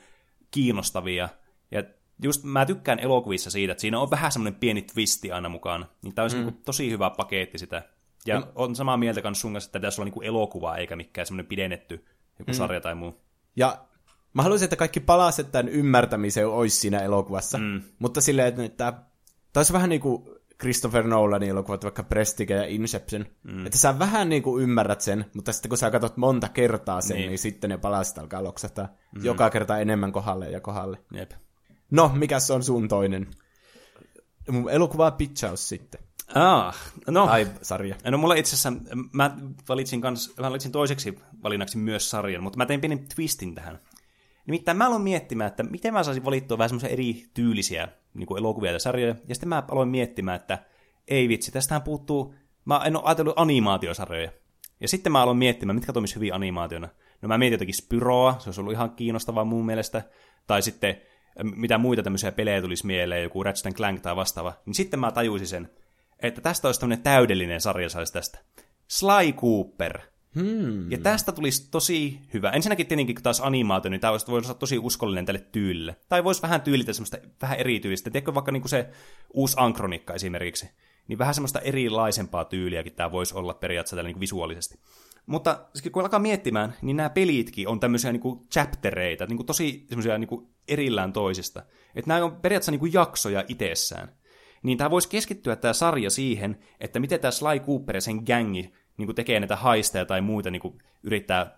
kiinnostavia. 0.52 1.30
Ja 1.72 1.84
just 2.24 2.44
mä 2.44 2.66
tykkään 2.66 3.00
elokuvissa 3.00 3.52
siitä, 3.52 3.72
että 3.72 3.82
siinä 3.82 4.00
on 4.00 4.12
vähän 4.12 4.32
semmoinen 4.32 4.60
pieni 4.60 4.82
twisti 4.82 5.32
aina 5.32 5.50
mukaan. 5.50 5.90
Niin 6.02 6.16
tämä 6.16 6.24
olisi 6.24 6.38
mm. 6.38 6.46
niinku 6.46 6.62
tosi 6.66 6.92
hyvä 6.92 7.10
paketti 7.10 7.58
sitä. 7.58 7.84
Ja 8.26 8.40
mm. 8.40 8.48
on 8.56 8.76
samaa 8.76 8.98
mieltä 8.98 9.22
kanssa 9.22 9.42
sun 9.42 9.54
kanssa, 9.54 9.68
että 9.68 9.80
pitäisi 9.80 10.02
olla 10.02 10.06
niinku 10.06 10.22
elokuva 10.22 10.78
eikä 10.78 10.96
mikään 10.96 11.28
semmoinen 11.28 11.50
pidennetty 11.50 12.06
joku 12.40 12.52
mm. 12.52 12.56
sarja 12.56 12.82
tai 12.82 12.96
muu. 12.96 13.22
Ja 13.56 13.78
mä 14.38 14.44
haluaisin, 14.44 14.66
että 14.66 14.76
kaikki 14.76 15.00
palaset 15.00 15.52
tämän 15.52 15.70
ymmärtämiseen 15.70 16.48
olisi 16.48 16.78
siinä 16.78 17.00
elokuvassa. 17.00 17.58
Mm. 17.58 17.82
Mutta 18.00 18.22
silleen, 18.22 18.48
että, 18.48 18.92
tämä 18.92 19.04
olisi 19.56 19.74
vähän 19.74 19.90
niin 19.90 20.02
kuin 20.02 20.24
Christopher 20.60 21.08
Nolanin 21.08 21.50
elokuvat, 21.50 21.84
vaikka 21.84 22.04
Prestige 22.04 22.54
ja 22.54 22.66
Inception. 22.66 23.26
Mm. 23.44 23.66
Että 23.66 23.78
sä 23.78 24.00
vähän 24.00 24.30
niin 24.30 24.44
kuin 24.44 24.64
ymmärrät 24.64 25.02
sen, 25.02 25.26
mutta 25.34 25.54
sitten 25.54 25.70
kun 25.70 25.78
sä 25.78 25.92
katsot 25.92 26.18
monta 26.18 26.50
kertaa 26.50 27.02
sen, 27.02 27.18
Niin. 27.18 27.28
niin, 27.30 27.40
sitten 27.40 27.70
ne 27.70 27.78
palaset 27.78 28.18
alkaa 28.18 28.44
loksahtaa 28.44 28.88
mm. 29.16 29.26
joka 29.26 29.50
kerta 29.50 29.80
enemmän 29.80 30.12
kohdalle 30.12 30.50
ja 30.50 30.62
kohdalle. 30.62 30.98
Jep. 31.14 31.32
No, 31.92 32.12
mikä 32.16 32.40
se 32.40 32.54
on 32.54 32.64
sun 32.64 32.88
toinen? 32.88 33.28
Mun 34.52 34.70
elokuva 34.70 35.12
Pitchaus 35.12 35.70
sitten. 35.70 36.02
Ah, 36.36 36.76
no. 37.08 37.26
Tai 37.26 37.48
sarja. 37.62 37.96
No 38.12 38.18
mulla 38.18 38.36
itse 38.36 38.56
asiassa, 38.56 38.74
mä 39.14 39.38
valitsin, 39.70 40.02
kans, 40.02 40.34
mä 40.40 40.50
valitsin 40.50 40.72
toiseksi 40.72 41.20
valinnaksi 41.44 41.78
myös 41.78 42.10
sarjan, 42.10 42.44
mutta 42.44 42.58
mä 42.58 42.66
tein 42.66 42.82
pienen 42.82 43.08
twistin 43.16 43.56
tähän. 43.56 43.80
Nimittäin 44.48 44.78
mä 44.78 44.88
aloin 44.88 45.02
miettimään, 45.02 45.48
että 45.48 45.64
miten 45.64 45.94
mä 45.94 46.04
saisin 46.04 46.26
valittua 46.26 46.58
vähän 46.58 46.70
semmoisia 46.70 46.90
eri 46.90 47.26
tyylisiä 47.34 47.88
niin 48.14 48.28
kuin 48.28 48.38
elokuvia 48.38 48.72
ja 48.72 48.80
sarjoja, 48.80 49.16
ja 49.28 49.36
sitten 49.36 49.50
mä 49.50 49.64
aloin 49.72 49.90
miettimään, 49.90 50.36
että 50.36 50.60
ei 51.08 51.30
vitsi, 51.30 51.52
tästähän 51.52 51.82
puuttuu, 51.82 52.36
mä 52.66 52.82
en 52.86 52.96
ole 52.96 53.04
ajatellut 53.06 53.40
animaatiosarjoja. 53.40 54.32
Ja 54.80 54.88
sitten 54.88 55.12
mä 55.12 55.22
aloin 55.22 55.38
miettimään, 55.38 55.76
mitkä 55.76 55.94
toimisi 55.94 56.16
hyvin 56.16 56.34
animaationa. 56.34 56.90
No 57.22 57.28
mä 57.28 57.38
mietin 57.38 57.54
jotakin 57.54 57.76
Spyroa, 57.76 58.36
se 58.40 58.50
olisi 58.50 58.62
ollut 58.62 58.74
ihan 58.74 58.92
kiinnostavaa 58.92 59.46
mun 59.46 59.66
mielestä, 59.66 60.02
tai 60.48 60.62
sitten 60.62 61.02
mitä 61.44 61.78
muita 61.78 62.04
tämmöisiä 62.04 62.32
pelejä 62.32 62.62
tulisi 62.62 62.86
mieleen, 62.86 63.24
joku 63.24 63.44
Ratchet 63.44 63.76
Clank 63.76 64.02
tai 64.02 64.16
vastaava, 64.16 64.54
niin 64.66 64.76
sitten 64.76 65.00
mä 65.00 65.12
tajusin 65.12 65.48
sen, 65.48 65.70
että 66.20 66.42
tästä 66.42 66.68
olisi 66.68 66.80
tämmöinen 66.80 67.04
täydellinen 67.04 67.62
sarja 67.62 67.90
saisi 67.90 68.14
tästä. 68.14 68.40
Sly 68.88 69.34
Cooper. 69.36 70.00
Hmm. 70.38 70.92
Ja 70.92 70.98
tästä 70.98 71.32
tulisi 71.32 71.72
tosi 71.72 72.20
hyvä. 72.34 72.50
Ensinnäkin 72.50 72.88
tietenkin 72.88 73.16
kun 73.16 73.24
taas 73.24 73.42
animaatio, 73.42 73.92
niin 73.92 74.02
tämä 74.02 74.12
voisi 74.12 74.32
olla 74.32 74.54
tosi 74.54 74.80
uskollinen 74.80 75.26
tälle 75.26 75.46
tyylille. 75.52 75.96
Tai 76.10 76.24
voisi 76.24 76.42
vähän 76.42 76.62
tyylitä 76.62 76.94
semmoista 76.94 77.18
vähän 77.42 77.60
erityistä. 77.60 78.10
Tiedätkö 78.10 78.34
vaikka 78.34 78.52
niin 78.52 78.62
kuin 78.62 78.70
se 78.70 78.90
uusi 79.34 79.56
Ankronikka 79.60 80.14
esimerkiksi. 80.14 80.70
Niin 81.08 81.20
vähän 81.20 81.34
semmoista 81.34 81.60
erilaisempaa 81.60 82.46
tyyliäkin 82.46 82.94
tämä 82.94 83.12
voisi 83.12 83.36
olla 83.36 83.54
periaatteessa 83.54 83.96
tällä 83.96 84.10
niin 84.10 84.20
visuaalisesti. 84.20 84.80
Mutta 85.26 85.68
kun 85.92 86.04
alkaa 86.04 86.20
miettimään, 86.20 86.74
niin 86.82 86.98
nämä 86.98 87.10
pelitkin 87.10 87.68
on 87.68 87.80
tämmöisiä 87.80 88.12
niin 88.12 88.48
chaptereita, 88.54 89.26
niin 89.26 89.38
kuin 89.38 89.48
tosi 89.48 89.86
semmoisia 89.90 90.18
niin 90.18 90.28
kuin 90.28 90.48
erillään 90.68 91.14
toisista. 91.14 91.64
Että 91.96 92.08
nämä 92.10 92.26
on 92.26 92.36
periaatteessa 92.36 92.72
niin 92.72 92.80
kuin 92.80 92.94
jaksoja 92.94 93.44
itsessään. 93.48 94.12
Niin 94.64 94.78
tämä 94.78 94.92
voisi 94.92 95.10
keskittyä 95.10 95.56
tämä 95.56 95.74
sarja 95.74 96.10
siihen, 96.10 96.60
että 96.80 97.00
miten 97.00 97.20
tämä 97.20 97.32
Sly 97.32 97.60
Cooper 97.66 97.96
ja 97.96 98.02
sen 98.02 98.24
gängi 98.26 98.74
niin 98.98 99.06
kuin 99.08 99.16
tekee 99.16 99.40
näitä 99.40 99.56
haisteja 99.56 100.06
tai 100.06 100.22
muita, 100.22 100.52
niin 100.52 100.62
kuin 100.62 100.78
yrittää 101.04 101.58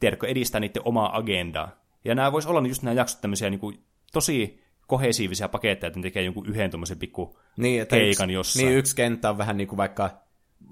tiedätkö, 0.00 0.26
edistää 0.26 0.60
niiden 0.60 0.82
omaa 0.84 1.16
agendaa. 1.16 1.70
Ja 2.04 2.14
nämä 2.14 2.32
voisi 2.32 2.48
olla 2.48 2.68
just 2.68 2.82
nämä 2.82 2.94
jaksot 2.94 3.20
tämmöisiä 3.20 3.50
niin 3.50 3.60
kuin, 3.60 3.78
tosi 4.12 4.64
kohesiivisia 4.86 5.48
paketteja, 5.48 5.88
että 5.88 5.98
ne 5.98 6.02
tekee 6.02 6.22
jonkun 6.22 6.46
yhden 6.46 6.70
tuommoisen 6.70 6.98
pikku 6.98 7.38
niin, 7.56 7.82
että 7.82 7.96
keikan 7.96 8.30
yksi, 8.30 8.34
jossain. 8.34 8.66
Niin, 8.66 8.78
yksi 8.78 8.96
kenttä 8.96 9.30
on 9.30 9.38
vähän 9.38 9.56
niin 9.56 9.68
kuin 9.68 9.76
vaikka 9.76 10.10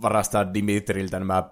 varastaa 0.03 0.55
Dimitriltä 0.55 1.19
nämä 1.19 1.51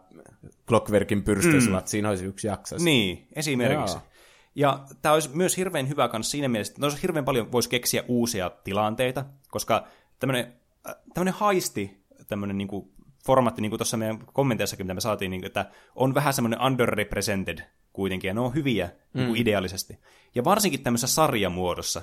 Clockworkin 0.69 1.23
pyrstösulat, 1.23 1.85
mm. 1.85 1.89
siinä 1.89 2.09
olisi 2.09 2.24
yksi 2.24 2.47
jakso. 2.47 2.77
Niin, 2.78 3.28
esimerkiksi. 3.32 3.97
Joo. 3.97 4.07
Ja 4.55 4.85
tämä 5.03 5.12
olisi 5.12 5.31
myös 5.35 5.57
hirveän 5.57 5.89
hyvä 5.89 6.09
kanssa 6.09 6.31
siinä 6.31 6.49
mielessä, 6.49 6.73
että 6.73 6.87
olisi 6.87 7.03
hirveän 7.03 7.24
paljon 7.24 7.53
voisi 7.53 7.69
keksiä 7.69 8.05
uusia 8.09 8.51
tilanteita, 8.65 9.24
koska 9.51 9.87
tämmöinen, 10.19 10.53
äh, 10.89 10.95
tämmöinen 11.15 11.35
haisti, 11.35 12.05
tämmöinen 12.28 12.59
niin 12.59 12.69
kuin 12.69 12.91
formaatti, 13.26 13.62
niin 13.62 13.70
kuin 13.70 13.78
tuossa 13.78 13.97
meidän 13.97 14.18
kommenteissakin, 14.32 14.86
mitä 14.86 14.94
me 14.94 15.01
saatiin, 15.01 15.30
niin 15.30 15.40
kuin, 15.40 15.47
että 15.47 15.70
on 15.94 16.14
vähän 16.14 16.34
semmoinen 16.34 16.62
underrepresented 16.62 17.59
kuitenkin, 17.92 18.28
ja 18.28 18.34
ne 18.34 18.40
on 18.40 18.55
hyviä 18.55 18.86
mm. 18.86 19.18
niin 19.18 19.28
kuin 19.28 19.40
ideaalisesti. 19.40 19.98
Ja 20.34 20.44
varsinkin 20.44 20.82
tämmöisessä 20.82 21.14
sarjamuodossa, 21.14 22.02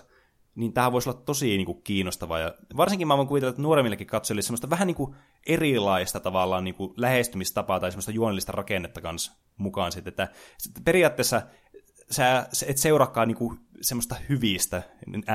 niin 0.55 0.73
tämä 0.73 0.91
voisi 0.91 1.09
olla 1.09 1.21
tosi 1.21 1.45
niin 1.45 1.65
kuin, 1.65 1.81
kiinnostavaa. 1.83 2.39
Ja 2.39 2.55
varsinkin 2.77 3.07
mä 3.07 3.17
voin 3.17 3.27
kuvitella, 3.27 3.49
että 3.49 3.61
nuoremmillekin 3.61 4.07
katsojille 4.07 4.41
semmoista 4.41 4.69
vähän 4.69 4.87
niin 4.87 4.95
kuin 4.95 5.15
erilaista 5.47 6.19
tavallaan 6.19 6.63
niin 6.63 6.75
kuin 6.75 6.93
lähestymistapaa 6.97 7.79
tai 7.79 7.91
semmoista 7.91 8.11
juonellista 8.11 8.51
rakennetta 8.51 9.01
kanssa 9.01 9.31
mukaan 9.57 9.91
sitten. 9.91 10.11
Että, 10.11 10.27
sitten 10.57 10.83
periaatteessa 10.83 11.41
sä 12.11 12.47
et 12.67 12.77
seuraakaan 12.77 13.27
niinku 13.27 13.55
semmoista 13.81 14.15
hyvistä 14.29 14.83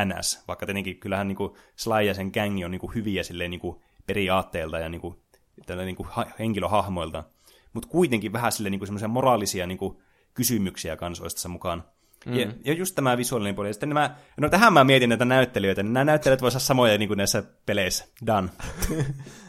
NS, 0.04 0.44
vaikka 0.48 0.66
tietenkin 0.66 1.00
kyllähän 1.00 1.28
niinku 1.28 1.56
Sly 1.76 2.02
ja 2.06 2.14
sen 2.14 2.30
gängi 2.32 2.64
on 2.64 2.70
niinku 2.70 2.92
hyviä 2.94 3.22
silleen 3.22 3.50
niinku 3.50 3.82
periaatteelta 4.06 4.78
ja 4.78 4.88
niinku, 4.88 5.22
tällä 5.66 5.84
niinku 5.84 6.06
ha- 6.10 6.26
henkilöhahmoilta, 6.38 7.24
mutta 7.72 7.88
kuitenkin 7.88 8.32
vähän 8.32 8.52
sille 8.52 8.70
niinku 8.70 8.86
semmoisia 8.86 9.08
moraalisia 9.08 9.66
niinku 9.66 10.02
kysymyksiä 10.34 10.96
kanssa 10.96 11.24
olisi 11.24 11.36
tässä 11.36 11.48
mukaan. 11.48 11.84
Mm. 12.26 12.34
Ja, 12.34 12.52
ja 12.64 12.72
just 12.72 12.94
tämä 12.94 13.16
visuaalinen 13.16 13.54
puoli. 13.54 13.68
Ja 13.68 13.72
sitten 13.72 13.88
nämä, 13.88 14.16
no 14.40 14.48
tähän 14.48 14.72
mä 14.72 14.84
mietin 14.84 15.08
näitä 15.08 15.24
näyttelijöitä, 15.24 15.82
niin 15.82 15.92
nämä 15.92 16.04
näyttelijät 16.04 16.42
voisivat 16.42 16.60
olla 16.60 16.66
samoja 16.66 16.98
niin 16.98 17.08
kuin 17.08 17.18
näissä 17.18 17.42
peleissä. 17.66 18.08
Done. 18.26 18.48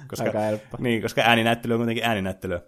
koska, 0.08 0.26
Aika 0.26 0.40
helppo. 0.40 0.78
Niin, 0.80 1.02
koska 1.02 1.22
ääninäyttely 1.22 1.74
on 1.74 1.80
kuitenkin 1.80 2.04
ääninäyttelyä. 2.04 2.62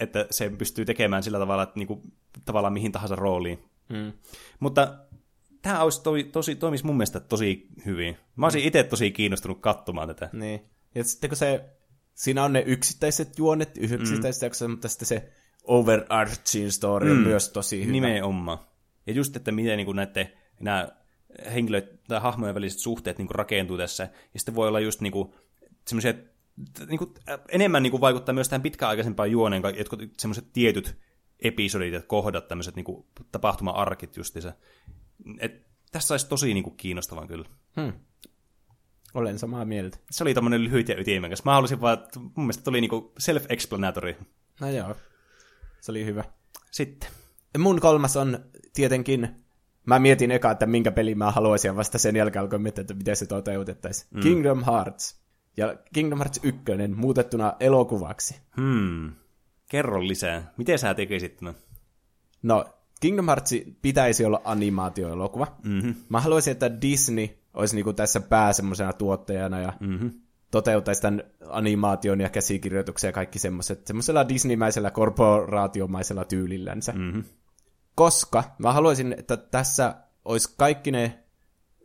Että 0.00 0.26
se 0.30 0.50
pystyy 0.50 0.84
tekemään 0.84 1.22
sillä 1.22 1.38
tavalla, 1.38 1.62
että 1.62 1.78
niinku, 1.78 2.02
tavallaan 2.44 2.72
mihin 2.72 2.92
tahansa 2.92 3.16
rooliin. 3.16 3.64
Mm. 3.88 4.12
Mutta 4.60 4.94
tämä 5.62 5.82
olisi 5.82 6.02
toi, 6.02 6.24
tosi, 6.24 6.54
toimisi 6.54 6.86
mun 6.86 6.96
mielestä 6.96 7.20
tosi 7.20 7.66
hyvin. 7.86 8.16
Mä 8.36 8.46
olisin 8.46 8.64
itse 8.64 8.82
tosi 8.82 9.10
kiinnostunut 9.10 9.60
katsomaan 9.60 10.08
tätä. 10.08 10.30
Niin. 10.32 10.64
Ja 10.94 11.04
sitten 11.04 11.30
kun 11.30 11.36
se, 11.36 11.64
siinä 12.18 12.44
on 12.44 12.52
ne 12.52 12.62
yksittäiset 12.66 13.38
juonet, 13.38 13.70
yksittäiset 13.76 14.42
mm. 14.42 14.46
jaksot, 14.46 14.70
mutta 14.70 14.88
sitten 14.88 15.06
se 15.06 15.32
overarching 15.64 16.70
story 16.70 17.06
mm. 17.06 17.12
on 17.12 17.18
myös 17.18 17.48
tosi 17.48 17.82
hyvä. 17.82 17.92
Nimenomaan. 17.92 18.58
Ja 19.06 19.12
just, 19.12 19.36
että 19.36 19.52
miten 19.52 19.76
niin 19.76 19.96
näette 19.96 20.36
nämä 20.60 20.88
henkilöt 21.54 22.04
tai 22.04 22.20
hahmojen 22.20 22.54
väliset 22.54 22.78
suhteet 22.78 23.18
niin 23.18 23.30
rakentuu 23.30 23.76
tässä. 23.76 24.02
Ja 24.34 24.40
sitten 24.40 24.54
voi 24.54 24.68
olla 24.68 24.80
just 24.80 25.00
niin 25.00 25.12
semmoisia 25.86 26.14
niin 26.86 26.98
kuin, 26.98 27.14
enemmän 27.48 27.82
niin 27.82 27.90
kuin 27.90 28.00
vaikuttaa 28.00 28.34
myös 28.34 28.48
tähän 28.48 28.62
pitkäaikaisempaan 28.62 29.30
juoneen, 29.30 29.62
jotkut 29.78 30.00
semmoiset 30.18 30.52
tietyt 30.52 30.96
episodit 31.40 31.92
ja 31.92 32.02
kohdat, 32.02 32.48
tämmöiset 32.48 32.76
niin 32.76 32.84
kuin, 32.84 33.06
tapahtuma-arkit 33.32 34.16
justiinsa. 34.16 34.52
Et, 35.38 35.66
tässä 35.92 36.14
olisi 36.14 36.28
tosi 36.28 36.54
niin 36.54 36.64
kuin, 36.64 36.76
kiinnostavan 36.76 37.28
kyllä. 37.28 37.48
Hmm. 37.80 37.92
Olen 39.14 39.38
samaa 39.38 39.64
mieltä. 39.64 39.98
Se 40.10 40.24
oli 40.24 40.34
tämmöinen 40.34 40.64
lyhyt 40.64 40.88
ja 40.88 41.00
ytimekäs. 41.00 41.44
Mä 41.44 41.54
halusin 41.54 41.80
vaan, 41.80 41.94
että 41.94 42.20
mun 42.20 42.32
mielestä 42.36 42.64
tuli 42.64 42.80
niin 42.80 42.88
kuin 42.88 43.04
self-explanatory. 43.04 44.24
No 44.60 44.70
joo, 44.70 44.96
se 45.80 45.92
oli 45.92 46.04
hyvä. 46.04 46.24
Sitten. 46.70 47.10
Mun 47.58 47.80
kolmas 47.80 48.16
on 48.16 48.38
tietenkin, 48.74 49.28
mä 49.86 49.98
mietin 49.98 50.30
eka, 50.30 50.50
että 50.50 50.66
minkä 50.66 50.90
peli 50.92 51.14
mä 51.14 51.30
haluaisin, 51.30 51.68
ja 51.68 51.76
vasta 51.76 51.98
sen 51.98 52.16
jälkeen 52.16 52.42
alkoin 52.42 52.62
miettiä, 52.62 52.82
että 52.82 52.94
miten 52.94 53.16
se 53.16 53.26
toteutettaisiin. 53.26 54.08
Mm. 54.14 54.20
Kingdom 54.20 54.64
Hearts. 54.64 55.20
Ja 55.56 55.76
Kingdom 55.94 56.18
Hearts 56.18 56.40
1 56.42 56.60
muutettuna 56.94 57.52
elokuvaksi. 57.60 58.40
Hmm. 58.56 59.12
Kerro 59.68 60.08
lisää. 60.08 60.52
Miten 60.56 60.78
sä 60.78 60.94
tekisit 60.94 61.40
no? 61.40 61.54
No, 62.42 62.64
Kingdom 63.00 63.26
Hearts 63.26 63.54
pitäisi 63.82 64.24
olla 64.24 64.40
animaatioelokuva. 64.44 65.56
Mm-hmm. 65.62 65.94
Mä 66.08 66.20
haluaisin, 66.20 66.52
että 66.52 66.80
Disney 66.80 67.28
olisi 67.54 67.74
niinku 67.74 67.92
tässä 67.92 68.20
pää 68.20 68.52
semmoisena 68.52 68.92
tuottajana 68.92 69.60
ja 69.60 69.72
Mm-hmm. 69.80 70.10
toteuttaisi 70.50 71.02
tämän 71.02 71.22
animaation 71.48 72.20
ja 72.20 72.28
käsikirjoituksen 72.28 73.08
ja 73.08 73.12
kaikki 73.12 73.38
semmoiset, 73.38 73.86
semmoisella 73.86 74.28
Disneymäisellä 74.28 74.90
korporaatiomaisella 74.90 76.24
tyylillänsä. 76.24 76.92
Mm-hmm. 76.92 77.24
Koska 77.94 78.44
mä 78.58 78.72
haluaisin, 78.72 79.14
että 79.18 79.36
tässä 79.36 79.94
olisi 80.24 80.54
kaikki 80.56 80.90
ne 80.90 81.18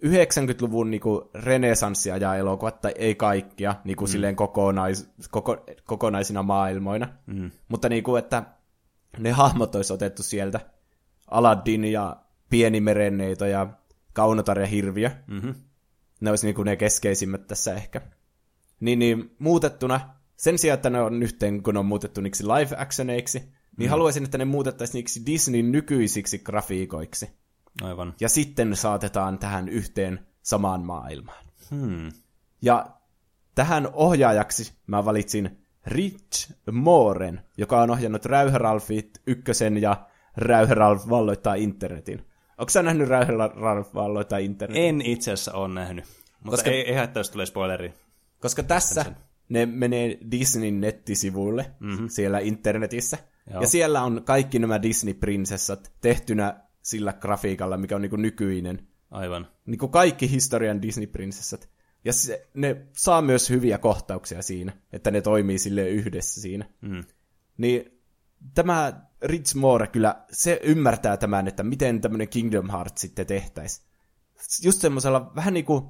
90-luvun 0.06 0.92
niinku 0.92 1.30
renesanssia 1.34 2.18
ja 2.18 2.36
elokuvat, 2.36 2.82
tai 2.82 2.92
ei 2.96 3.16
kaikkia, 3.16 3.76
niinku 3.84 4.04
mm. 4.04 4.08
silleen 4.08 4.36
kokonais, 4.36 5.10
koko, 5.32 5.66
kokonaisina 5.86 6.44
maailmoina. 6.44 7.10
Mm. 7.26 7.52
Mutta 7.68 7.90
niinku, 7.90 8.16
että 8.16 8.44
ne 9.18 9.32
hahmot 9.32 9.76
olisi 9.76 9.94
otettu 9.94 10.24
sieltä. 10.24 10.60
Aladdin 11.32 11.86
ja 11.86 12.18
Pieni 12.50 12.82
merenneito 12.82 13.46
ja 13.46 13.68
Kaunotar 14.14 14.60
ja 14.60 14.66
Hirviö. 14.66 15.12
Mm-hmm. 15.28 15.56
Ne 16.22 16.30
olisi 16.30 16.48
niinku 16.48 16.64
ne 16.64 16.76
keskeisimmät 16.76 17.48
tässä 17.48 17.74
ehkä. 17.74 18.02
Niin, 18.80 19.00
niin 19.00 19.36
muutettuna, 19.40 20.10
sen 20.38 20.58
sijaan, 20.58 20.76
että 20.76 20.90
ne 20.90 21.02
on 21.02 21.24
yhteen, 21.24 21.64
kun 21.64 21.74
ne 21.74 21.80
on 21.80 21.86
muutettu 21.86 22.22
niiksi 22.22 22.48
live 22.48 22.76
actioneiksi, 22.78 23.54
niin 23.78 23.90
haluaisin, 23.90 24.24
että 24.24 24.38
ne 24.38 24.46
muutettaisiin 24.46 24.94
niiksi 24.94 25.26
Disneyn 25.26 25.72
nykyisiksi 25.72 26.40
grafiikoiksi. 26.40 27.30
Aivan. 27.82 28.14
Ja 28.20 28.30
sitten 28.30 28.76
saatetaan 28.76 29.40
tähän 29.40 29.70
yhteen 29.70 30.28
samaan 30.42 30.86
maailmaan. 30.86 31.46
Hmm. 31.70 32.12
Ja 32.62 32.86
tähän 33.56 33.88
ohjaajaksi 33.94 34.74
mä 34.88 35.06
valitsin 35.06 35.58
Rich 35.86 36.52
Mooren, 36.72 37.42
joka 37.58 37.82
on 37.82 37.92
ohjannut 37.92 38.26
Räyhäralfit 38.26 39.22
ykkösen 39.28 39.82
ja 39.82 40.08
Räyhäralf 40.38 41.10
valloittaa 41.10 41.56
internetin. 41.56 42.26
Onko 42.58 42.70
sä 42.70 42.84
nähnyt 42.84 43.08
Räyhäralf 43.08 43.94
valloittaa 43.94 44.38
internetin? 44.38 44.86
En 44.86 45.02
itse 45.02 45.32
asiassa 45.32 45.54
ole 45.54 45.74
nähnyt. 45.74 46.06
Mutta 46.44 46.58
Koska- 46.58 46.70
ei, 46.70 46.82
ei 46.82 46.96
haittaa, 46.96 47.20
jos 47.20 47.30
tulee 47.30 47.46
spoileri. 47.46 47.94
Koska 48.40 48.64
tässä 48.64 49.06
ne 49.50 49.66
menee 49.66 50.18
Disneyn 50.32 50.82
nettisivuille 50.82 51.72
mm-hmm. 51.80 52.10
siellä 52.10 52.40
internetissä. 52.40 53.18
Joo. 53.52 53.62
Ja 53.62 53.68
siellä 53.68 54.02
on 54.02 54.22
kaikki 54.26 54.60
nämä 54.60 54.82
Disney-prinsessat 54.82 55.92
tehtynä 56.02 56.60
sillä 56.82 57.14
grafiikalla, 57.14 57.78
mikä 57.78 57.96
on 57.96 58.02
niin 58.02 58.22
nykyinen. 58.22 58.88
Aivan. 59.12 59.48
Niin 59.66 59.78
kuin 59.78 59.92
kaikki 59.92 60.32
historian 60.32 60.82
Disney-prinsessat. 60.82 61.70
Ja 62.06 62.14
se, 62.14 62.48
ne 62.54 62.88
saa 62.92 63.22
myös 63.22 63.50
hyviä 63.50 63.78
kohtauksia 63.78 64.42
siinä, 64.42 64.74
että 64.94 65.12
ne 65.12 65.22
toimii 65.22 65.58
sille 65.58 65.90
yhdessä 65.90 66.42
siinä. 66.42 66.66
Mm. 66.82 67.04
Niin 67.58 67.93
tämä 68.56 68.94
Rich 69.22 69.56
Moore 69.56 69.88
kyllä, 69.88 70.16
se 70.32 70.60
ymmärtää 70.64 71.18
tämän, 71.18 71.48
että 71.48 71.64
miten 71.64 72.02
tämmöinen 72.02 72.30
Kingdom 72.30 72.70
Hearts 72.70 73.02
sitten 73.02 73.26
tehtäisiin. 73.26 73.88
Just 74.64 74.82
semmoisella 74.82 75.32
vähän 75.36 75.54
niin 75.54 75.66
kuin 75.66 75.84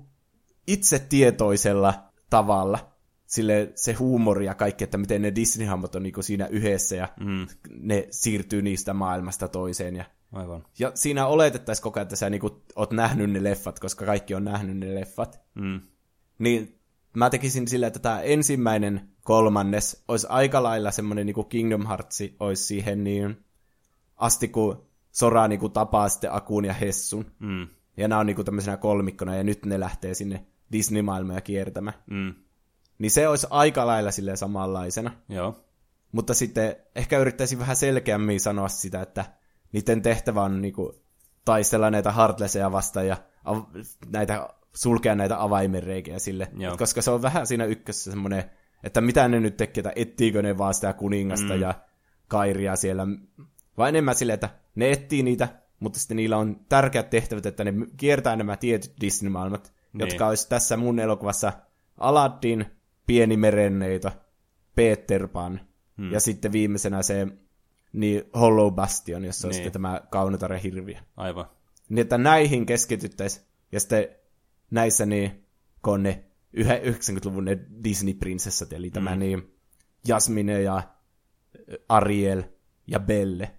itsetietoisella 0.68 2.04
tavalla. 2.30 2.94
Sille 3.26 3.72
se 3.76 3.94
huumori 3.94 4.46
ja 4.46 4.54
kaikki, 4.56 4.84
että 4.84 4.98
miten 4.98 5.22
ne 5.22 5.32
Disney-hahmot 5.36 5.96
on 5.96 6.04
niin 6.04 6.14
kuin 6.14 6.24
siinä 6.24 6.48
yhdessä 6.48 6.96
ja 6.96 7.10
Mm. 7.20 7.48
ne 7.80 8.08
siirtyy 8.12 8.62
niistä 8.62 8.94
maailmasta 8.94 9.48
toiseen. 9.48 9.96
Ja, 9.96 10.06
Aivan. 10.32 10.64
ja 10.80 10.92
siinä 10.96 11.28
oletettaisiin 11.28 11.84
koko 11.84 12.00
ajan, 12.00 12.04
että 12.06 12.16
sä 12.16 12.30
niin 12.30 12.42
kuin 12.42 12.54
oot 12.76 12.92
nähnyt 12.92 13.32
ne 13.32 13.44
leffat, 13.44 13.80
koska 13.80 14.06
kaikki 14.06 14.36
on 14.36 14.44
nähnyt 14.44 14.78
ne 14.78 14.96
leffat. 14.96 15.42
Mm. 15.56 15.82
Niin 16.40 16.80
mä 17.18 17.30
tekisin 17.30 17.68
sillä, 17.68 17.88
että 17.88 18.00
tämä 18.00 18.22
ensimmäinen 18.22 19.10
kolmannes 19.24 20.04
olisi 20.08 20.28
aika 20.30 20.64
lailla 20.64 20.92
semmoinen 20.92 21.26
niin 21.26 21.34
kuin 21.34 21.50
Kingdom 21.50 21.88
Hearts 21.88 22.20
olisi 22.40 22.64
siihen 22.64 23.04
niin 23.04 23.46
asti, 24.16 24.48
kun 24.48 24.88
Sora 25.12 25.48
niin 25.48 25.60
kuin 25.60 25.74
tapaa 25.74 26.10
sitten 26.10 26.34
Akun 26.34 26.66
ja 26.66 26.74
Hessun. 26.74 27.26
Mm. 27.40 27.68
Ja 27.98 28.08
nämä 28.08 28.20
on 28.20 28.26
niin 28.26 28.36
kuin 28.36 28.46
tämmöisenä 28.46 28.78
kolmikkona, 28.78 29.36
ja 29.36 29.44
nyt 29.44 29.66
ne 29.66 29.80
lähtee 29.80 30.14
sinne 30.14 30.46
Disney-maailmoja 30.72 31.42
kiertämään. 31.42 31.98
Mm. 32.10 32.34
Niin 33.00 33.12
se 33.12 33.28
olisi 33.28 33.48
aika 33.50 33.88
lailla 33.88 34.12
silleen 34.12 34.38
samanlaisena. 34.38 35.12
Joo. 35.30 35.64
mutta 36.14 36.34
sitten 36.34 36.76
ehkä 36.96 37.20
yrittäisin 37.20 37.60
vähän 37.60 37.76
selkeämmin 37.76 38.40
sanoa 38.40 38.68
sitä, 38.68 39.02
että 39.02 39.26
niiden 39.72 40.02
tehtävä 40.02 40.44
on 40.44 40.62
niinku 40.62 41.04
taistella 41.46 41.92
näitä 41.92 42.12
Heartlesseja 42.12 42.72
vastaan 42.72 43.08
ja 43.08 43.18
näitä, 44.12 44.50
sulkea 44.76 45.16
näitä 45.16 45.44
avaimenreikiä 45.44 46.20
sille. 46.20 46.48
Joo. 46.58 46.74
Et 46.74 46.80
koska 46.80 47.02
se 47.02 47.12
on 47.12 47.22
vähän 47.22 47.48
siinä 47.48 47.66
ykkössä 47.66 48.12
semmoinen, 48.12 48.44
että 48.84 49.02
mitä 49.02 49.28
ne 49.28 49.40
nyt 49.40 49.58
tekee, 49.58 49.82
että 49.82 49.94
ettiikö 49.96 50.42
ne 50.42 50.58
vaan 50.58 50.74
sitä 50.74 50.94
kuningasta 50.94 51.54
mm. 51.54 51.62
ja 51.62 51.74
Kairia 52.28 52.76
siellä, 52.76 53.08
vai 53.78 53.90
enemmän 53.90 54.16
silleen, 54.16 54.34
että 54.34 54.50
ne 54.76 54.92
etsii 54.92 55.24
niitä, 55.24 55.48
mutta 55.80 56.00
sitten 56.00 56.18
niillä 56.18 56.38
on 56.38 56.60
tärkeät 56.70 57.10
tehtävät, 57.10 57.46
että 57.46 57.64
ne 57.64 57.74
kiertää 57.98 58.36
nämä 58.36 58.58
tietyt 58.58 58.94
Disney-maailmat, 59.02 59.74
Niin. 59.94 60.08
jotka 60.08 60.28
olisi 60.28 60.50
tässä 60.50 60.78
mun 60.78 61.00
elokuvassa 61.00 61.54
Aladdin, 61.98 62.66
Pieni 63.08 63.38
merenneito, 63.38 64.12
Peter 64.76 65.28
Pan, 65.28 65.62
hmm. 65.98 66.12
ja 66.12 66.20
sitten 66.20 66.52
viimeisenä 66.52 67.02
se 67.02 67.28
niin 67.94 68.24
Hollow 68.36 68.74
Bastion, 68.74 69.26
jossa 69.26 69.48
niin. 69.48 69.50
on 69.50 69.54
sitten 69.54 69.74
tämä 69.74 70.02
Kaunotar 70.10 70.54
hirviö. 70.54 70.98
Aivan. 71.18 71.46
Niin, 71.90 72.00
että 72.00 72.18
näihin 72.18 72.66
keskityttäisiin, 72.66 73.46
ja 73.72 73.80
sitten 73.80 74.08
näissä 74.74 75.06
niin, 75.06 75.46
kun 75.82 75.94
on 75.94 76.04
ne 76.04 76.24
yhä- 76.54 76.80
90-luvun 76.80 77.46
ne 77.46 77.60
Disney-prinsessat, 77.84 78.74
eli 78.74 78.92
tämä 78.92 79.16
niin 79.16 79.54
Jasmine 80.08 80.62
ja 80.62 80.84
Ariel 81.90 82.44
ja 82.88 83.00
Belle, 83.00 83.52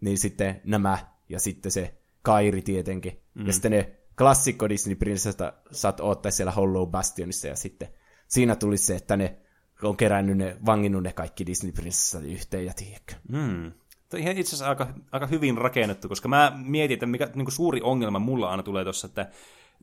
niin 0.00 0.18
sitten 0.18 0.60
nämä, 0.64 0.98
ja 1.28 1.40
sitten 1.40 1.72
se 1.72 1.94
Kairi 2.22 2.62
tietenkin, 2.62 3.22
mm. 3.34 3.46
ja 3.46 3.52
sitten 3.52 3.72
ne 3.72 3.96
klassikko 4.18 4.68
Disney-prinsessat 4.68 5.54
saat 5.72 6.00
odottaa 6.00 6.32
siellä 6.32 6.52
Hollow 6.52 6.88
Bastionissa, 6.88 7.48
ja 7.48 7.56
sitten 7.56 7.88
siinä 8.28 8.56
tulisi 8.56 8.84
se, 8.84 8.96
että 8.96 9.16
ne 9.16 9.36
on 9.82 9.96
kerännyt 9.96 10.36
ne, 10.36 10.56
vanginnut 10.66 11.02
ne 11.02 11.12
kaikki 11.12 11.44
Disney-prinsessat 11.46 12.24
yhteen, 12.24 12.66
ja 12.66 12.72
tiedätkö. 12.74 13.14
Hmm. 13.32 13.72
Tuo 14.10 14.18
on 14.18 14.20
ihan 14.20 14.38
itse 14.38 14.50
asiassa 14.50 14.68
aika, 14.68 14.94
aika 15.12 15.26
hyvin 15.26 15.58
rakennettu, 15.58 16.08
koska 16.08 16.28
mä 16.28 16.52
mietin, 16.64 16.94
että 16.94 17.06
mikä 17.06 17.30
niin 17.34 17.52
suuri 17.52 17.80
ongelma 17.82 18.18
mulla 18.18 18.50
aina 18.50 18.62
tulee 18.62 18.84
tuossa, 18.84 19.06
että 19.06 19.30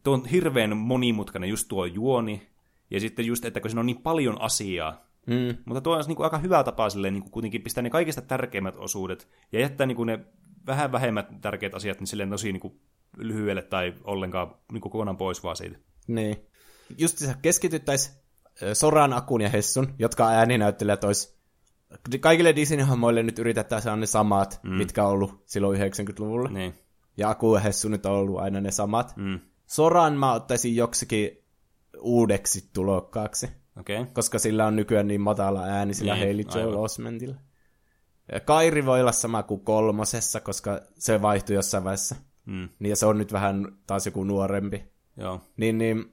tuo 0.03 0.13
on 0.13 0.25
hirveän 0.25 0.77
monimutkainen 0.77 1.49
just 1.49 1.67
tuo 1.67 1.85
juoni, 1.85 2.49
ja 2.91 2.99
sitten 2.99 3.25
just, 3.25 3.45
että 3.45 3.59
kun 3.59 3.69
siinä 3.69 3.79
on 3.79 3.85
niin 3.85 4.01
paljon 4.01 4.41
asiaa, 4.41 5.07
Mm. 5.27 5.57
mutta 5.65 5.81
tuo 5.81 5.95
on 5.95 6.03
niin 6.07 6.15
kuin 6.15 6.23
aika 6.23 6.37
hyvä 6.37 6.63
tapa 6.63 6.89
silleen, 6.89 7.13
niin 7.13 7.21
kuin 7.21 7.31
kuitenkin 7.31 7.61
pistää 7.61 7.81
ne 7.81 7.89
kaikista 7.89 8.21
tärkeimmät 8.21 8.75
osuudet, 8.77 9.27
ja 9.51 9.59
jättää 9.59 9.87
niin 9.87 9.95
kuin 9.95 10.07
ne 10.07 10.19
vähän 10.65 10.91
vähemmät 10.91 11.41
tärkeät 11.41 11.73
asiat 11.73 11.99
niin 11.99 12.07
silleen 12.07 12.29
tosi 12.29 12.51
niin 12.51 12.61
kuin 12.61 12.79
lyhyelle 13.17 13.61
tai 13.61 13.93
ollenkaan 14.03 14.55
niin 14.71 14.81
kuin 14.81 14.91
kokonaan 14.91 15.17
pois 15.17 15.43
vaan 15.43 15.55
siitä. 15.55 15.77
Niin. 16.07 16.37
Just 16.97 17.17
se 17.17 17.35
keskityttäisiin 17.41 18.17
Soran, 18.73 19.13
Akun 19.13 19.41
ja 19.41 19.49
Hessun, 19.49 19.93
jotka 19.99 20.27
ääninäyttelijät 20.27 21.03
olisi 21.03 21.37
kaikille 22.19 22.55
Disney-hahmoille 22.55 23.23
nyt 23.23 23.39
yritetään 23.39 23.81
saada 23.81 23.97
ne 23.97 24.05
samat, 24.05 24.59
mm. 24.63 24.69
mitkä 24.69 25.03
on 25.05 25.11
ollut 25.11 25.43
silloin 25.45 25.79
90-luvulla. 25.79 26.49
Niin. 26.49 26.73
Ja 27.17 27.29
Aku 27.29 27.55
ja 27.55 27.59
Hessu 27.61 27.89
nyt 27.89 28.05
on 28.05 28.11
ollut 28.11 28.39
aina 28.39 28.61
ne 28.61 28.71
samat. 28.71 29.13
Mm. 29.17 29.39
Soran 29.67 30.13
mä 30.13 30.33
ottaisin 30.33 30.75
joksikin 30.75 31.43
uudeksi 31.99 32.69
tulokkaaksi. 32.73 33.49
Okay. 33.79 34.05
koska 34.13 34.39
sillä 34.39 34.65
on 34.65 34.75
nykyään 34.75 35.07
niin 35.07 35.21
matala 35.21 35.63
ääni 35.63 35.93
sillä 35.93 36.13
Niin, 36.13 36.23
Hailey 36.25 36.45
Joel 36.55 36.67
aivan. 36.69 36.83
Osmentilla. 36.83 37.35
Ja 38.31 38.39
Kairi 38.39 38.85
voi 38.85 39.01
olla 39.01 39.11
sama 39.11 39.43
kuin 39.43 39.61
kolmosessa, 39.61 40.39
koska 40.39 40.81
se 40.99 41.21
vaihtui 41.21 41.55
jossain 41.55 41.83
vaiheessa. 41.83 42.15
Mm. 42.45 42.69
Niin 42.79 42.89
ja 42.89 42.95
se 42.95 43.05
on 43.05 43.17
nyt 43.17 43.33
vähän 43.33 43.77
taas 43.87 44.05
joku 44.05 44.23
nuorempi. 44.23 44.83
Joo. 45.17 45.41
Niin, 45.57 45.77
niin 45.77 46.05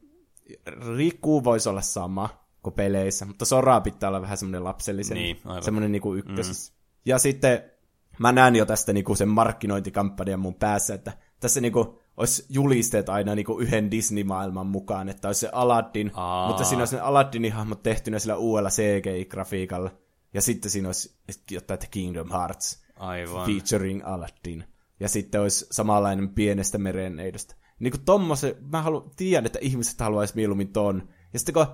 Riku 0.97 1.44
voisi 1.44 1.68
olla 1.68 1.81
sama 1.82 2.28
kuin 2.62 2.74
peleissä, 2.74 3.24
mutta 3.24 3.44
Sora 3.44 3.81
pitää 3.81 4.09
olla 4.09 4.22
vähän 4.22 4.36
semmoinen 4.36 4.64
lapsellisen, 4.64 5.14
Niin, 5.14 5.40
aivan. 5.44 5.62
semmoinen 5.62 5.93
niinku 5.93 6.14
ykkösessä. 6.14 6.72
Mm. 6.72 6.78
Ja 7.05 7.18
sitten 7.18 7.70
mä 8.18 8.32
näen 8.32 8.56
jo 8.56 8.66
tästä 8.66 8.93
niinku 8.93 9.14
sen 9.14 9.28
markkinointikampanjan 9.28 10.40
mun 10.40 10.55
päässä, 10.55 10.94
että 10.94 11.12
tässä 11.40 11.60
niinku 11.60 12.01
olisi 12.16 12.46
julisteet 12.48 13.08
aina 13.08 13.34
niinku 13.34 13.58
yhden 13.60 13.90
Disney-maailman 13.90 14.66
mukaan, 14.66 15.08
että 15.08 15.28
olisi 15.28 15.40
se 15.40 15.48
Aladdin, 15.52 16.10
Aa. 16.14 16.48
mutta 16.48 16.64
siinä 16.64 16.80
olisi 16.80 16.96
ne 16.96 17.00
Aladdinin 17.02 17.52
hahmot 17.52 17.82
tehtynä 17.82 18.18
sillä 18.18 18.36
uudella 18.36 18.68
CGI-grafiikalla. 18.70 19.90
Ja 20.34 20.42
sitten 20.42 20.70
siinä 20.70 20.88
olisi 20.88 21.16
jotain, 21.50 21.74
että 21.74 21.86
Kingdom 21.90 22.30
Hearts 22.30 22.84
Aivan. 22.96 23.46
featuring 23.46 24.00
Aladdin. 24.04 24.64
Ja 25.00 25.08
sitten 25.08 25.40
olisi 25.40 25.66
samanlainen 25.70 26.28
pienestä 26.28 26.78
merenneidosta. 26.78 27.56
Niin 27.78 27.90
kuin 27.90 28.04
tommosen, 28.04 28.54
mä 28.72 28.82
halu, 28.82 29.10
tiedän, 29.16 29.46
että 29.46 29.58
ihmiset 29.62 30.00
haluaisi 30.00 30.34
mieluummin 30.36 30.72
ton. 30.72 31.08
Ja 31.32 31.38
sitten 31.38 31.54
kun 31.54 31.66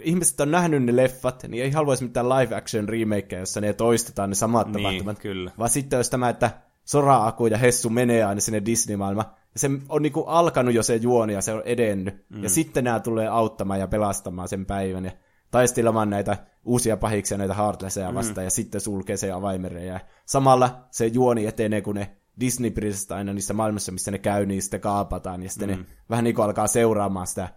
ihmiset 0.00 0.40
on 0.40 0.50
nähnyt 0.50 0.82
ne 0.84 0.96
leffat, 0.96 1.42
niin 1.48 1.64
ei 1.64 1.70
haluaisi 1.70 2.04
mitään 2.04 2.28
live 2.28 2.54
action 2.56 2.88
remakeja, 2.88 3.40
jossa 3.40 3.60
ne 3.60 3.72
toistetaan 3.72 4.28
ne 4.28 4.34
samat 4.34 4.66
Niin, 4.66 4.72
tapahtumat. 4.82 5.18
kyllä. 5.18 5.50
Vaan 5.58 5.70
sitten 5.70 5.96
olisi 5.98 6.10
tämä, 6.10 6.28
että 6.28 6.50
Sora, 6.84 7.26
Aku 7.26 7.46
ja 7.46 7.58
Hessu 7.58 7.90
menee 7.90 8.24
aina 8.24 8.40
sinne 8.40 8.62
Disney-maailmaan. 8.66 9.30
Se 9.56 9.70
on 9.88 10.02
niinku 10.02 10.24
alkanut 10.24 10.74
jo 10.74 10.82
se 10.82 10.96
juoni 10.96 11.32
ja 11.32 11.40
se 11.40 11.52
on 11.52 11.62
edennyt. 11.64 12.24
Mm. 12.28 12.42
Ja 12.42 12.48
sitten 12.48 12.84
nämä 12.84 13.00
tulee 13.00 13.28
auttamaan 13.28 13.80
ja 13.80 13.88
pelastamaan 13.88 14.48
sen 14.48 14.66
päivän. 14.66 15.04
Ja 15.04 15.12
taistelemaan 15.50 16.10
näitä 16.10 16.36
uusia 16.64 16.96
pahiksia, 16.96 17.38
näitä 17.38 17.54
Heartlesseja 17.54 18.14
vastaan, 18.14 18.44
ja 18.44 18.50
sitten 18.50 18.80
sulkee 18.80 19.16
se 19.16 19.32
avaimerejä. 19.32 19.92
Ja 19.92 20.00
samalla 20.26 20.88
se 20.90 21.06
juoni 21.06 21.46
etenee, 21.46 21.80
kun 21.80 21.94
ne 21.94 22.16
disney 22.40 22.70
prinsessat 22.70 23.12
aina 23.12 23.32
niissä 23.32 23.54
maailmassa, 23.54 23.92
missä 23.92 24.10
ne 24.10 24.18
käy, 24.18 24.46
niin 24.46 24.62
sitten 24.62 24.80
kaapataan, 24.80 25.42
ja 25.42 25.50
sitten 25.50 25.70
mm. 25.70 25.76
ne 25.76 25.84
vähän 26.10 26.24
niin 26.24 26.34
kuin 26.34 26.44
alkaa 26.44 26.66
seuraamaan 26.66 27.26
sitä, 27.26 27.48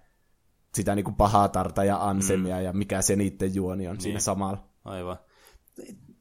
sitä 0.73 0.95
niin 0.95 1.03
kuin 1.03 1.15
pahaa 1.15 1.47
tarta 1.47 1.83
ja 1.83 2.07
ansemia, 2.07 2.55
mm. 2.55 2.63
ja 2.63 2.73
mikä 2.73 3.01
se 3.01 3.15
niiden 3.15 3.55
juoni 3.55 3.87
on 3.87 3.93
niin. 3.93 4.01
siinä 4.01 4.19
samalla. 4.19 4.67
Aivan. 4.85 5.17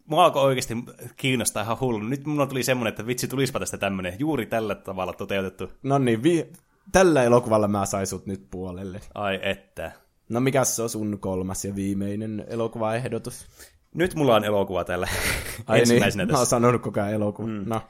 Mua 0.07 0.25
alkoi 0.25 0.43
oikeasti 0.43 0.75
kiinnostaa 1.17 1.63
ihan 1.63 1.81
hullu. 1.81 1.99
Nyt 2.05 2.27
mulla 2.27 2.47
tuli 2.47 2.63
semmoinen, 2.63 2.89
että 2.91 3.07
vitsi, 3.07 3.29
tulispa 3.29 3.59
tästä 3.59 3.79
tämmöinen 3.79 4.17
juuri 4.19 4.47
tällä 4.47 4.75
tavalla 4.75 5.13
toteutettu. 5.13 5.71
No 5.83 5.99
niin, 5.99 6.23
vi- 6.23 6.53
tällä 6.93 7.23
elokuvalla 7.23 7.69
mä 7.69 7.87
sain 7.87 8.07
sut 8.07 8.27
nyt 8.27 8.47
puolelle. 8.51 9.01
Ai 9.15 9.39
että. 9.43 9.93
No 10.29 10.41
mikä 10.41 10.65
se 10.65 10.83
on 10.83 10.89
sun 10.89 11.19
kolmas 11.21 11.65
ja 11.65 11.75
viimeinen 11.75 12.45
elokuvaehdotus? 12.49 13.47
Nyt 13.95 14.15
mulla 14.15 14.35
on 14.35 14.45
elokuva 14.45 14.85
tällä 14.85 15.09
Ai 15.67 15.81
ensimmäisenä 15.81 16.25
niin, 16.25 16.33
mä 16.33 16.39
oon 16.39 16.43
tässä. 16.43 16.51
sanonut 16.51 16.83
koko 16.83 17.01
ajan 17.01 17.13
elokuva. 17.13 17.49
Mm. 17.49 17.65
No. 17.67 17.81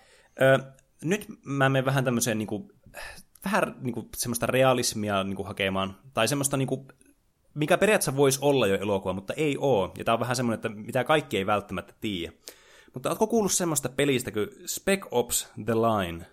Ö, 0.43 0.59
nyt 1.05 1.27
mä 1.45 1.69
menen 1.69 1.85
vähän 1.85 2.05
tämmöiseen 2.05 2.39
niinku, 2.39 2.71
vähän 3.45 3.75
niinku 3.81 4.09
semmoista 4.17 4.47
realismia 4.47 5.25
niinku 5.25 5.45
hakemaan, 5.45 5.97
tai 6.15 6.29
semmoista 6.29 6.57
niinku, 6.57 6.87
mikä 7.55 7.79
periaatteessa 7.79 8.17
voisi 8.17 8.39
olla 8.43 8.67
jo 8.67 8.77
elokuva, 8.77 9.13
mutta 9.13 9.35
ei 9.37 9.57
oo. 9.61 9.93
Ja 9.99 10.05
tää 10.05 10.15
on 10.15 10.21
vähän 10.21 10.37
semmoinen, 10.37 10.55
että 10.55 10.69
mitä 10.69 11.05
kaikki 11.05 11.37
ei 11.37 11.47
välttämättä 11.47 11.95
tiedä. 12.01 12.33
Mutta 12.95 13.09
ootko 13.09 13.27
kuullut 13.27 13.53
semmoista 13.53 13.89
pelistä 13.89 14.31
kuin 14.31 14.49
Spec 14.67 15.07
Ops 15.11 15.49
The 15.65 15.75
Line? 15.75 16.27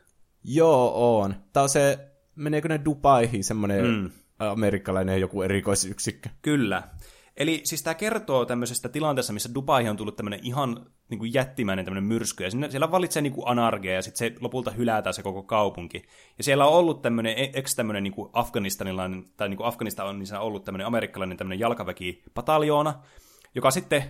Joo, 0.43 1.19
on. 1.19 1.35
Tää 1.53 1.63
on 1.63 1.69
se, 1.69 1.99
meneekö 2.35 2.67
ne 2.67 2.81
Dubaihin, 2.85 3.43
semmonen 3.43 3.85
mm. 3.85 4.11
amerikkalainen 4.39 5.21
joku 5.21 5.41
erikoisyksikkö. 5.41 6.29
Kyllä. 6.41 6.83
Eli 7.41 7.61
siis 7.63 7.83
tämä 7.83 7.93
kertoo 7.93 8.45
tämmöisestä 8.45 8.89
tilanteessa, 8.89 9.33
missä 9.33 9.53
Dubaihin 9.53 9.89
on 9.89 9.97
tullut 9.97 10.15
tämmöinen 10.15 10.39
ihan 10.43 10.85
niin 11.09 11.19
kuin 11.19 11.33
jättimäinen 11.33 11.85
tämmöinen 11.85 12.03
myrsky, 12.03 12.43
ja 12.43 12.51
sinne, 12.51 12.71
siellä 12.71 12.91
valitsee 12.91 13.21
niin 13.21 13.33
kuin 13.33 13.47
anarkia, 13.47 13.93
ja 13.93 14.01
sitten 14.01 14.17
se 14.17 14.35
lopulta 14.41 14.71
hylätään 14.71 15.13
se 15.13 15.23
koko 15.23 15.43
kaupunki. 15.43 16.03
Ja 16.37 16.43
siellä 16.43 16.65
on 16.65 16.73
ollut 16.73 17.01
tämmöinen, 17.01 17.35
ex 17.53 17.75
tämmöinen 17.75 18.03
niin 18.03 18.13
kuin 18.13 18.29
afganistanilainen, 18.33 19.25
tai 19.37 19.49
niin 19.49 19.57
kuin 19.57 19.67
Afganistan 19.67 20.07
on 20.07 20.19
niin 20.19 20.35
ollut 20.39 20.63
tämmöinen 20.63 20.87
amerikkalainen 20.87 21.37
tämmöinen 21.37 21.59
jalkaväkipataljoona, 21.59 23.03
joka 23.55 23.71
sitten 23.71 24.03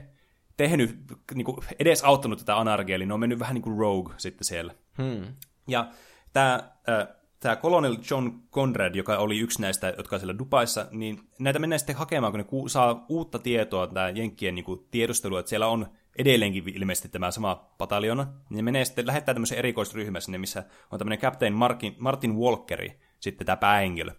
tehnyt, 0.57 0.97
niin 1.33 1.45
kuin 1.45 1.57
edes 1.79 2.03
auttanut 2.03 2.39
tätä 2.39 2.57
anarkiaa, 2.57 2.95
eli 2.95 3.05
ne 3.05 3.13
on 3.13 3.19
mennyt 3.19 3.39
vähän 3.39 3.53
niin 3.53 3.63
kuin 3.63 3.77
rogue 3.77 4.13
sitten 4.17 4.45
siellä. 4.45 4.73
Hmm. 4.97 5.33
Ja 5.67 5.87
tämä, 6.33 6.53
äh, 6.89 7.07
tämä 7.41 7.55
Colonel 7.55 7.97
John 8.09 8.31
Conrad, 8.51 8.95
joka 8.95 9.17
oli 9.17 9.39
yksi 9.39 9.61
näistä, 9.61 9.93
jotka 9.97 10.19
siellä 10.19 10.37
Dubaissa, 10.37 10.85
niin 10.91 11.19
näitä 11.39 11.59
mennään 11.59 11.79
sitten 11.79 11.95
hakemaan, 11.95 12.33
kun 12.33 12.37
ne 12.37 12.43
ku- 12.43 12.69
saa 12.69 13.05
uutta 13.09 13.39
tietoa, 13.39 13.87
tämä 13.87 14.09
Jenkkien 14.09 14.55
niin 14.55 14.65
tiedustelu, 14.91 15.37
että 15.37 15.49
siellä 15.49 15.67
on 15.67 15.87
edelleenkin 16.17 16.69
ilmeisesti 16.69 17.09
tämä 17.09 17.31
sama 17.31 17.55
pataljona, 17.77 18.23
niin 18.23 18.55
ne 18.57 18.61
menee 18.61 18.85
sitten, 18.85 19.07
lähettää 19.07 19.33
tämmöisen 19.33 19.57
erikoisryhmän 19.57 20.21
sinne, 20.21 20.37
missä 20.37 20.63
on 20.91 20.99
tämmöinen 20.99 21.19
Captain 21.19 21.53
Martin, 21.53 21.95
Martin 21.99 22.35
Walkeri, 22.35 22.99
sitten 23.19 23.45
tämä 23.45 23.57
päähenkilö. 23.57 24.11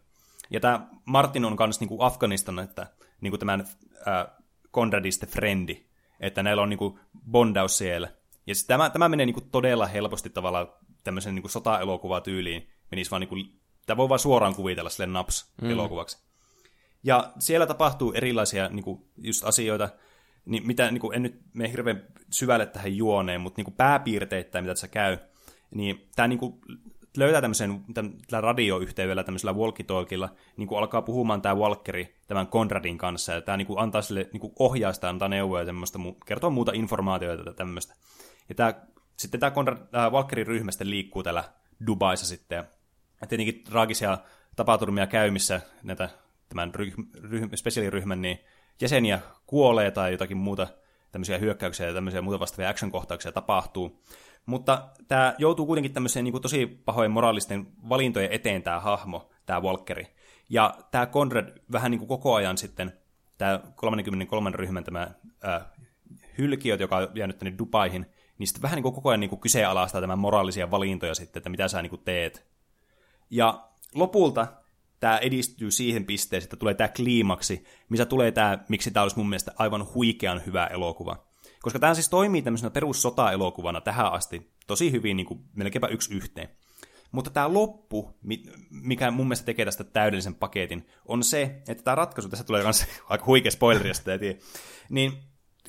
Ja 0.51 0.61
tämä 0.61 0.87
Martin 1.05 1.45
on 1.45 1.57
myös 1.59 1.81
niin 1.81 1.91
Afganistan, 1.99 2.59
että 2.59 2.87
niin 3.21 3.39
tämän 3.39 3.61
äh, 3.61 4.27
Conradiste 4.73 5.27
frendi, 5.27 5.83
että 6.21 6.43
näillä 6.43 6.63
on 6.63 6.69
niin 6.69 7.01
bondaus 7.31 7.79
siellä. 7.79 8.09
Ja 8.47 8.55
tämä, 8.67 8.91
tämä 8.91 9.09
menee 9.09 9.27
niin 9.27 9.51
todella 9.53 9.87
helposti 9.87 10.31
tavallaan 10.31 10.69
tämmöisen 11.05 11.35
niin 11.35 11.51
sota-elokuvatyyliin. 11.51 12.69
Menisi 12.93 13.11
vaan 13.11 13.21
niin 13.21 13.29
kuin, 13.29 13.61
tämä 13.87 13.97
voi 13.97 14.09
vaan 14.09 14.19
suoraan 14.19 14.55
kuvitella 14.55 14.91
sille 14.91 15.07
naps-elokuvaksi. 15.07 16.19
Ja 17.03 17.33
siellä 17.39 17.67
tapahtuu 17.67 18.13
erilaisia 18.13 18.69
niin 18.69 18.85
kuin, 18.85 19.05
just 19.17 19.45
asioita, 19.45 19.89
niin 20.45 20.67
mitä, 20.67 20.91
niin 20.91 21.01
kuin, 21.01 21.17
en 21.17 21.23
nyt 21.23 21.41
mene 21.53 21.71
hirveän 21.71 22.07
syvälle 22.31 22.67
tähän 22.67 22.97
juoneen, 22.97 23.41
mutta 23.41 23.59
niin 23.59 23.65
kuin 23.65 23.75
pääpiirteittäin, 23.75 24.65
mitä 24.65 24.75
tässä 24.75 24.89
käy, 24.89 25.19
niin 25.75 26.09
tämä 26.17 26.29
niin 26.29 26.39
kuin, 26.39 26.61
löytää 27.17 27.41
tämmöisen 27.41 27.85
tällä 27.95 28.41
radioyhteydellä, 28.41 29.25
tämmöisellä 29.25 29.53
walkie-talkilla, 29.53 30.29
niin 30.57 30.69
kuin 30.69 30.79
alkaa 30.79 31.03
puhumaan 31.03 31.43
tämä 31.43 31.55
Walkeri 31.55 32.15
tämän 32.27 32.47
Konradin 32.47 32.99
kanssa, 32.99 33.33
ja 33.33 33.41
tämä 33.41 33.57
niin 33.57 33.67
kuin 33.67 33.79
antaa 33.79 34.03
sille 34.03 34.29
niin 34.33 34.41
kuin 34.41 34.53
ohjaa 34.59 34.93
sitä, 34.93 35.09
antaa 35.09 35.29
neuvoja 35.29 35.65
ja 35.65 35.73
kertoo 36.27 36.51
muuta 36.51 36.73
informaatiota 36.75 37.43
ja 37.43 37.53
tämmöistä. 37.53 37.95
Ja 38.49 38.55
tämä, 38.55 38.75
sitten 39.17 39.41
tämä, 39.41 39.51
Konrad, 39.51 39.79
tämä 39.91 40.11
Walkerin 40.11 40.47
ryhmä 40.47 40.71
sitten 40.71 40.91
liikkuu 40.91 41.23
täällä 41.23 41.45
Dubaissa 41.87 42.27
sitten, 42.27 42.57
ja 42.57 42.65
tietenkin 43.29 43.65
traagisia 43.65 44.19
tapaturmia 44.57 45.07
käymissä 45.07 45.61
näitä 45.83 46.09
tämän 46.49 46.75
ryhm, 46.75 47.03
ryhm, 47.23 47.55
spesiaaliryhmän 47.55 48.23
niin 48.23 48.39
jäseniä 48.81 49.21
kuolee 49.47 49.91
tai 49.91 50.13
jotakin 50.13 50.37
muuta 50.37 50.67
tämmöisiä 51.13 51.39
hyökkäyksiä 51.39 51.87
ja 51.87 51.95
tämmöisiä 51.95 52.23
muuta 52.23 52.41
vastaavia 52.41 52.71
action-kohtauksia 52.71 53.33
tapahtuu. 53.33 54.03
Mutta 54.47 54.89
tämä 55.09 55.35
joutuu 55.39 55.67
kuitenkin 55.67 55.93
tämmöiseen 55.93 56.25
niin 56.25 56.33
kuin 56.33 56.43
tosi 56.43 56.67
pahojen 56.85 57.11
moraalisten 57.11 57.67
valintojen 57.89 58.33
eteen 58.33 58.63
tämä 58.63 58.81
hahmo, 58.81 59.31
tämä 59.47 59.61
Walkeri. 59.61 60.07
Ja 60.49 60.75
tämä 60.91 61.07
Conrad 61.07 61.59
vähän 61.73 61.91
niin 61.91 61.99
kuin 61.99 62.09
koko 62.09 62.35
ajan 62.35 62.59
sitten, 62.59 62.93
tämä 63.39 63.61
33 63.75 64.51
ryhmän 64.51 64.85
tämä 64.85 65.11
äh, 65.45 65.63
hylkiöt, 66.39 66.81
joka 66.81 66.97
on 66.97 67.09
jäänyt 67.15 67.39
tänne 67.39 67.59
Dubaihin, 67.59 68.07
niin 68.39 68.47
sitten 68.47 68.63
vähän 68.63 68.77
niin 68.77 68.83
kuin 68.83 68.95
koko 68.95 69.09
ajan 69.09 69.21
niin 69.21 69.31
kuin 69.31 69.41
kyseenalaistaa 69.41 70.01
tämän 70.01 70.19
moraalisia 70.19 70.71
valintoja 70.71 71.15
sitten, 71.15 71.41
että 71.41 71.51
mitä 71.51 71.69
sä 71.69 71.83
niin 71.83 71.91
kuin 71.91 72.03
teet. 72.05 72.52
Ja 73.33 73.69
lopulta 73.95 74.47
tämä 75.01 75.19
edistyy 75.19 75.71
siihen 75.71 76.05
pisteeseen, 76.05 76.47
että 76.47 76.57
tulee 76.57 76.75
tämä 76.75 76.89
kliimaksi, 76.89 77.65
missä 77.89 78.07
tulee 78.07 78.33
tämä, 78.33 78.59
miksi 78.69 78.91
tämä 78.91 79.03
olisi 79.03 79.17
mun 79.17 79.29
mielestä 79.29 79.53
aivan 79.59 79.95
huikean 79.95 80.43
hyvä 80.47 80.67
elokuva. 80.67 81.27
Koska 81.63 81.79
tämä 81.79 81.95
siis 81.95 82.09
toimii 82.09 82.43
tämmöisenä 82.43 82.71
perussota-elokuvana 82.71 83.81
tähän 83.81 84.13
asti 84.13 84.53
tosi 84.67 84.93
hyvin, 84.93 85.17
niin 85.17 85.27
kuin 85.27 85.41
melkeinpä 85.57 85.87
yksi 85.87 86.15
yhteen. 86.15 86.49
Mutta 87.13 87.31
tämä 87.31 87.53
loppu, 87.53 88.19
mikä 88.71 89.11
mun 89.11 89.27
mielestä 89.27 89.47
tekee 89.47 89.65
tästä 89.65 89.85
täydellisen 89.85 90.35
paketin, 90.35 90.87
on 91.07 91.25
se, 91.25 91.63
että 91.69 91.85
tämä 91.85 91.95
ratkaisu, 91.95 92.29
tässä 92.29 92.45
tulee 92.45 92.63
myös 92.63 92.87
aika 93.09 93.27
huikea 93.27 93.51
spoileri, 93.51 93.89
jos 93.89 94.03
niin 94.91 95.13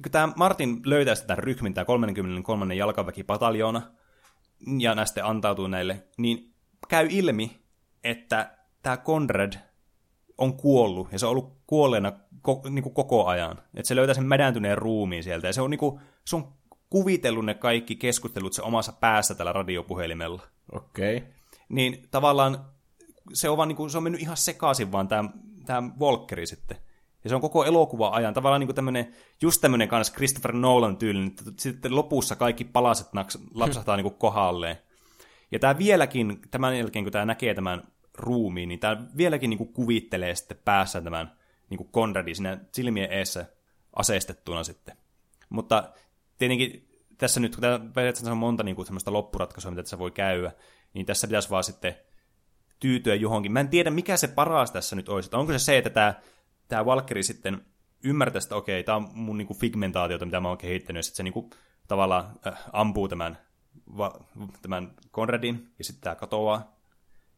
kun 0.04 0.12
tämä 0.12 0.34
Martin 0.36 0.82
löytää 0.86 1.16
sitä 1.16 1.36
ryhmin, 1.36 1.74
tämä 1.74 1.86
33. 1.86 2.76
jalkaväkipataljoona, 2.76 3.82
ja 4.80 4.96
näistä 4.96 5.28
antautuu 5.28 5.68
näille, 5.68 6.08
niin 6.18 6.53
käy 6.90 7.08
ilmi, 7.10 7.62
että 8.04 8.58
tämä 8.82 8.98
Conrad 8.98 9.54
on 10.38 10.58
kuollut, 10.58 11.12
ja 11.12 11.20
se 11.20 11.26
on 11.26 11.32
ollut 11.32 11.58
kuolleena 11.68 12.12
ko, 12.42 12.62
niin 12.70 12.84
kuin 12.84 12.94
koko 12.94 13.26
ajan. 13.26 13.58
Että 13.74 13.88
se 13.88 13.96
löytää 13.96 14.16
sen 14.16 14.26
mädäntyneen 14.26 14.78
ruumiin 14.78 15.24
sieltä, 15.24 15.48
ja 15.48 15.54
se 15.54 15.62
on, 15.62 15.70
niin 15.70 15.80
kuin, 15.80 16.00
se 16.26 16.36
on 16.36 16.54
kuvitellut 16.90 17.46
ne 17.46 17.54
kaikki 17.54 17.96
keskustelut 17.96 18.54
se 18.54 18.62
omassa 18.62 18.92
päässä 18.92 19.36
tällä 19.36 19.54
radiopuhelimella. 19.54 20.42
Okei. 20.72 21.18
Okay. 21.18 21.30
Niin 21.70 22.08
tavallaan 22.12 22.66
se 23.34 23.50
on, 23.50 23.58
vaan, 23.58 23.68
niin 23.68 23.76
kuin, 23.76 23.90
se 23.90 23.98
on 23.98 24.04
mennyt 24.04 24.22
ihan 24.22 24.38
sekaisin 24.38 24.92
vaan 24.92 25.08
tämä, 25.08 25.30
tämä 25.66 25.90
Volkeri 26.00 26.46
sitten. 26.48 26.78
Ja 27.24 27.30
se 27.30 27.36
on 27.36 27.42
koko 27.42 27.66
elokuva 27.66 28.10
ajan 28.10 28.34
tavallaan 28.34 28.60
niin 28.60 28.68
kuin 28.68 28.76
tämmöinen, 28.76 29.14
just 29.42 29.62
tämmöinen 29.62 29.88
kanssa 29.88 30.14
Christopher 30.14 30.54
Nolan 30.54 30.98
tyylinen, 30.98 31.28
että 31.28 31.44
sitten 31.58 31.96
lopussa 31.96 32.36
kaikki 32.36 32.64
palaset 32.64 33.08
lapsahtaa 33.54 33.96
niin 33.98 34.04
kuin 34.04 34.16
kohdalleen. 34.16 34.78
Ja 35.54 35.60
tämä 35.60 35.78
vieläkin, 35.78 36.42
tämän 36.52 36.78
jälkeen 36.78 37.06
kun 37.06 37.12
tämä 37.12 37.26
näkee 37.26 37.54
tämän 37.54 37.84
ruumiin, 38.14 38.70
niin 38.70 38.80
tämä 38.80 39.04
vieläkin 39.18 39.50
niin 39.50 39.58
kuin 39.58 39.74
kuvittelee 39.74 40.36
sitten 40.36 40.58
päässä 40.66 41.02
tämän 41.02 41.32
niin 41.70 41.78
kuin 41.78 41.92
Conradi 41.92 42.36
siinä 42.36 42.58
silmien 42.72 43.12
eessä 43.12 43.46
aseistettuna 43.96 44.64
sitten. 44.64 44.98
Mutta 45.50 45.94
tietenkin 46.38 46.88
tässä 47.18 47.40
nyt, 47.40 47.56
kun 47.56 47.92
periaatteessa 47.94 48.32
on 48.32 48.38
monta 48.38 48.64
niin 48.64 48.76
kuin 48.76 48.86
semmoista 48.86 49.14
loppuratkaisua, 49.14 49.72
mitä 49.72 49.84
tässä 49.84 50.00
voi 50.00 50.12
käydä, 50.12 50.52
niin 50.94 51.06
tässä 51.06 51.28
pitäisi 51.28 51.50
vaan 51.50 51.64
sitten 51.64 51.96
tyytyä 52.80 53.16
johonkin. 53.16 53.52
Mä 53.52 53.60
en 53.60 53.70
tiedä, 53.70 53.90
mikä 53.90 54.18
se 54.18 54.28
paras 54.28 54.72
tässä 54.72 54.96
nyt 54.96 55.10
olisi. 55.10 55.30
Onko 55.34 55.52
se 55.52 55.60
se, 55.60 55.78
että 55.78 55.90
tämä, 55.90 56.14
tämä 56.68 56.86
Valkeri 56.86 57.24
sitten 57.24 57.66
ymmärtää, 58.04 58.40
että 58.44 58.56
okei, 58.56 58.84
tämä 58.84 58.96
on 58.96 59.10
mun 59.14 59.38
niin 59.38 59.48
kuin 59.48 59.60
figmentaatiota, 59.60 60.26
mitä 60.26 60.40
mä 60.40 60.48
oon 60.48 60.58
kehittänyt, 60.58 61.00
ja 61.00 61.04
sitten 61.04 61.18
se 61.18 61.24
niin 61.24 61.34
kuin, 61.34 61.50
tavallaan 61.88 62.40
äh, 62.48 62.64
ampuu 62.74 63.08
tämän, 63.08 63.38
va, 63.98 64.20
tämän 64.62 64.94
Conradin, 65.12 65.74
ja 65.78 65.84
sitten 65.84 66.04
tämä 66.04 66.16
katoaa, 66.16 66.76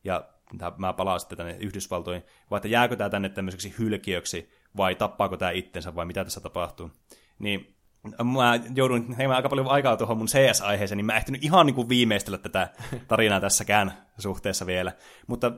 ja 0.03 0.29
mä 0.77 0.93
palaan 0.93 1.19
sitten 1.19 1.37
tänne 1.37 1.57
Yhdysvaltoihin, 1.59 2.23
vai 2.51 2.57
että 2.57 2.67
jääkö 2.67 2.95
tämä 2.95 3.09
tänne 3.09 3.29
tämmöiseksi 3.29 3.75
hylkiöksi, 3.79 4.49
vai 4.77 4.95
tappaako 4.95 5.37
tämä 5.37 5.51
itsensä, 5.51 5.95
vai 5.95 6.05
mitä 6.05 6.23
tässä 6.23 6.41
tapahtuu. 6.41 6.91
Niin 7.39 7.75
mä 8.33 8.59
joudun 8.75 9.07
tekemään 9.07 9.35
aika 9.35 9.49
paljon 9.49 9.67
aikaa 9.67 9.97
tuohon 9.97 10.17
mun 10.17 10.27
CS-aiheeseen, 10.27 10.97
niin 10.97 11.05
mä 11.05 11.17
ehtinyt 11.17 11.43
ihan 11.43 11.65
niin 11.65 11.75
kuin 11.75 11.89
viimeistellä 11.89 12.37
tätä 12.37 12.69
tarinaa 13.07 13.41
tässäkään 13.41 13.93
suhteessa 14.17 14.65
vielä. 14.65 14.91
Mutta 15.27 15.51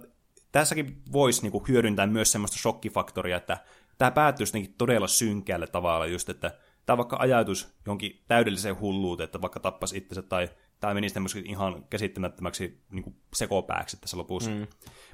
tässäkin 0.51 1.01
voisi 1.11 1.41
niin 1.41 1.51
kuin 1.51 1.63
hyödyntää 1.67 2.07
myös 2.07 2.31
semmoista 2.31 2.57
shokkifaktoria, 2.57 3.37
että 3.37 3.57
tämä 3.97 4.11
päättyisi 4.11 4.75
todella 4.77 5.07
synkeällä 5.07 5.67
tavalla 5.67 6.05
just, 6.05 6.29
että 6.29 6.51
tämä 6.85 6.97
vaikka 6.97 7.17
ajatus 7.19 7.75
jonkin 7.85 8.23
täydelliseen 8.27 8.79
hulluuteen, 8.79 9.25
että 9.25 9.41
vaikka 9.41 9.59
tappaisi 9.59 9.97
itsensä 9.97 10.21
tai 10.21 10.49
tämä 10.79 10.93
menisi 10.93 11.13
tämmöiseksi 11.13 11.49
ihan 11.49 11.85
käsittämättömäksi 11.89 12.81
niin 12.91 13.03
kuin 13.03 13.15
sekopääksi 13.33 13.97
tässä 14.01 14.17
lopussa. 14.17 14.51
Mm. 14.51 14.67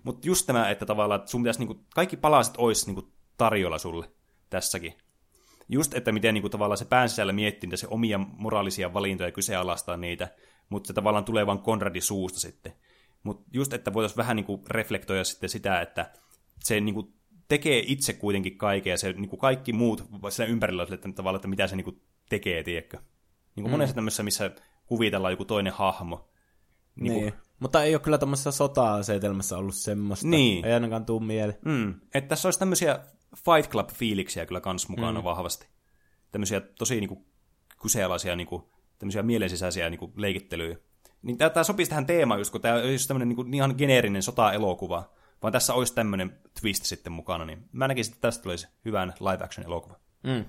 Mutta 0.03 0.27
just 0.27 0.45
tämä, 0.45 0.69
että 0.69 0.85
tavallaan 0.85 1.19
että 1.19 1.31
sun 1.31 1.43
pitäisi, 1.43 1.59
niin 1.59 1.67
kuin, 1.67 1.79
kaikki 1.95 2.17
palaset 2.17 2.53
olisi 2.57 2.85
niin 2.85 2.95
kuin, 2.95 3.07
tarjolla 3.37 3.77
sulle 3.77 4.11
tässäkin. 4.49 4.93
Just, 5.69 5.93
että 5.93 6.11
miten 6.11 6.33
niin 6.33 6.41
kuin, 6.41 6.51
tavallaan 6.51 6.77
se 6.77 6.85
pään 6.85 7.09
sisällä 7.09 7.33
miettii 7.33 7.77
se 7.77 7.87
omia 7.89 8.17
moraalisia 8.17 8.93
valintoja 8.93 9.27
ja 9.27 9.31
kyseenalaistaa 9.31 9.97
niitä, 9.97 10.35
mutta 10.69 10.87
se 10.87 10.93
tavallaan 10.93 11.25
tulee 11.25 11.45
vain 11.45 11.59
Konradin 11.59 12.01
suusta 12.01 12.39
sitten. 12.39 12.73
Mutta 13.23 13.45
just, 13.53 13.73
että 13.73 13.93
voitaisiin 13.93 14.17
vähän 14.17 14.35
niin 14.35 14.45
kuin, 14.45 14.61
reflektoida 14.67 15.23
sitten 15.23 15.49
sitä, 15.49 15.81
että 15.81 16.11
se 16.59 16.79
niin 16.79 16.95
kuin, 16.95 17.13
tekee 17.47 17.83
itse 17.87 18.13
kuitenkin 18.13 18.57
kaiken 18.57 18.91
ja 18.91 18.97
se 18.97 19.13
niin 19.13 19.29
kuin, 19.29 19.39
kaikki 19.39 19.73
muut 19.73 20.03
siellä 20.29 20.51
ympärillä 20.51 20.87
että 20.93 21.11
tavallaan, 21.15 21.37
että 21.37 21.47
mitä 21.47 21.67
se 21.67 21.75
niin 21.75 21.85
kuin, 21.85 22.01
tekee, 22.29 22.63
tiedätkö? 22.63 22.97
Niin 23.55 23.63
kuin 23.63 23.65
mm. 23.65 23.71
monessa 23.71 23.95
tämmöisessä, 23.95 24.23
missä 24.23 24.51
kuvitella 24.85 25.31
joku 25.31 25.45
toinen 25.45 25.73
hahmo. 25.73 26.29
Niin. 26.95 27.13
niin. 27.13 27.33
Mutta 27.59 27.83
ei 27.83 27.95
ole 27.95 28.01
kyllä 28.01 28.17
tämmöisessä 28.17 28.51
sota-asetelmassa 28.51 29.57
ollut 29.57 29.75
semmoista. 29.75 30.27
Niin. 30.27 30.65
Ei 30.65 30.73
ainakaan 30.73 31.05
tuu 31.05 31.19
mieleen. 31.19 31.59
Mm. 31.65 31.93
Että 32.13 32.27
tässä 32.27 32.47
olisi 32.47 32.59
tämmöisiä 32.59 32.99
Fight 33.35 33.71
Club-fiiliksiä 33.71 34.45
kyllä 34.45 34.61
kans 34.61 34.89
mukana 34.89 35.19
mm. 35.19 35.23
vahvasti. 35.23 35.67
Tämmöisiä 36.31 36.61
tosi 36.61 36.99
niinku 36.99 37.25
kyseenalaisia 37.81 38.35
niinku, 38.35 38.71
tämmöisiä 38.99 39.23
mielensisäisiä 39.23 39.89
niinku 39.89 40.13
leikittelyjä. 40.15 40.77
Niin 41.21 41.37
tämä 41.37 41.63
sopisi 41.63 41.89
tähän 41.89 42.05
teemaan 42.05 42.39
just, 42.39 42.51
kun 42.51 42.61
tämä 42.61 42.75
olisi 42.75 43.07
tämmöinen 43.07 43.29
niinku, 43.29 43.45
ihan 43.53 43.75
geneerinen 43.77 44.23
sota-elokuva, 44.23 45.09
vaan 45.43 45.53
tässä 45.53 45.73
olisi 45.73 45.95
tämmöinen 45.95 46.39
twist 46.61 46.85
sitten 46.85 47.13
mukana, 47.13 47.45
niin 47.45 47.69
mä 47.71 47.87
näkisin, 47.87 48.13
että 48.13 48.21
tästä 48.21 48.43
tulisi 48.43 48.67
hyvän 48.85 49.13
live-action-elokuva. 49.19 49.99
Mm. 50.23 50.45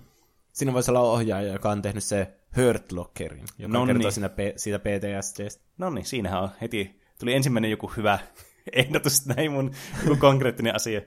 Siinä 0.53 0.73
voisi 0.73 0.91
olla 0.91 1.01
ohjaaja, 1.01 1.53
joka 1.53 1.71
on 1.71 1.83
tehnyt 1.83 2.05
se 2.05 2.35
Hurt 2.57 2.93
Lockerin, 2.93 3.45
joka 3.59 3.73
no 3.73 3.87
kertoo 3.87 4.03
niin. 4.03 4.13
siinä 4.13 4.29
P- 4.29 4.57
siitä 4.57 4.79
PTSDstä. 4.79 5.65
No 5.79 5.91
niin, 5.91 6.05
siinähän 6.05 6.43
on 6.43 6.51
heti, 6.61 7.01
tuli 7.21 7.35
ensimmäinen 7.35 7.71
joku 7.71 7.93
hyvä 7.97 8.19
ehdotus, 8.73 9.27
näin 9.27 9.53
mun 9.53 9.71
joku 10.03 10.17
konkreettinen 10.17 10.75
asia. 10.75 11.01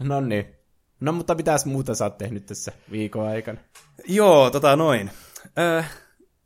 No 0.00 0.20
niin. 0.20 0.54
No 1.00 1.12
mutta 1.12 1.34
mitäs 1.34 1.66
muuta 1.66 1.94
sä 1.94 2.04
oot 2.04 2.18
tehnyt 2.18 2.46
tässä 2.46 2.72
viikon 2.90 3.28
aikana? 3.28 3.60
Joo, 4.08 4.50
tota 4.50 4.76
noin. 4.76 5.10
Öö, 5.58 5.82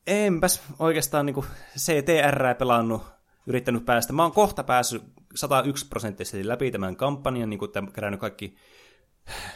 enpäs 0.07 0.63
oikeastaan 0.79 1.27
niinku 1.27 1.45
CTR 1.79 2.55
pelannut, 2.59 3.03
yrittänyt 3.47 3.85
päästä. 3.85 4.13
Mä 4.13 4.23
oon 4.23 4.33
kohta 4.33 4.65
päässyt 4.65 5.03
101 5.35 5.89
prosenttisesti 5.89 6.49
läpi 6.49 6.71
tämän 6.71 6.97
kampanjan, 6.97 7.51
niin 7.51 7.59
kuin 7.59 7.71
kerännyt 7.93 8.21
kaikki 8.21 8.57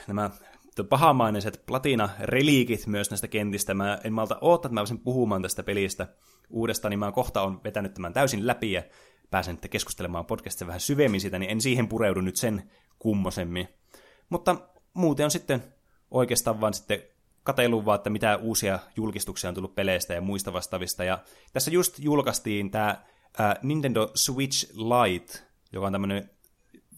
nämä 0.07 0.31
pahamaineiset 0.85 1.63
platina-reliikit 1.67 2.87
myös 2.87 3.11
näistä 3.11 3.29
kentistä. 3.29 3.75
Mä 3.75 3.99
en 4.05 4.13
malta 4.13 4.39
odottaa, 4.41 4.69
että 4.69 4.75
mä 4.75 4.81
voisin 4.81 4.99
puhumaan 4.99 5.43
tästä 5.43 5.63
pelistä 5.63 6.09
uudestaan, 6.51 6.91
niin 6.91 6.99
mä 6.99 7.13
kohta 7.13 7.43
on 7.43 7.61
vetänyt 7.65 7.95
tämän 7.95 8.13
täysin 8.13 8.47
läpi 8.47 8.73
ja 8.73 8.83
pääsen 9.31 9.55
nyt 9.55 9.71
keskustelemaan 9.71 10.27
podcastissa 10.27 10.67
vähän 10.67 10.81
syvemmin 10.81 11.21
siitä, 11.21 11.39
niin 11.39 11.51
en 11.51 11.61
siihen 11.61 11.89
pureudu 11.89 12.21
nyt 12.21 12.37
sen 12.37 12.71
kummosemmin. 12.99 13.69
Mutta 14.29 14.57
muuten 14.95 15.25
on 15.25 15.31
sitten 15.31 15.65
oikeastaan 16.11 16.61
vaan 16.61 16.75
sitten 16.75 17.03
katsellut 17.43 17.85
vaan, 17.85 17.97
että 17.97 18.11
mitä 18.11 18.37
uusia 18.37 18.79
julkistuksia 18.97 19.49
on 19.49 19.55
tullut 19.55 19.75
peleistä 19.75 20.15
ja 20.15 20.21
muista 20.21 20.53
vastaavista. 20.53 21.05
Ja 21.05 21.19
tässä 21.53 21.71
just 21.71 21.99
julkaistiin 21.99 22.71
tämä 22.71 23.03
Nintendo 23.63 24.11
Switch 24.15 24.75
Lite, 24.75 25.39
joka 25.73 25.87
on 25.87 25.93
tämmöinen 25.93 26.31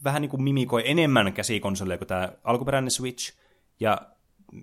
vähän 0.04 0.22
niin 0.22 0.30
kuin 0.30 0.42
mimikoi 0.42 0.82
enemmän 0.90 1.32
käsikonsoleja 1.32 1.98
kuin 1.98 2.08
tämä 2.08 2.32
alkuperäinen 2.44 2.90
Switch, 2.90 3.38
ja 3.80 4.00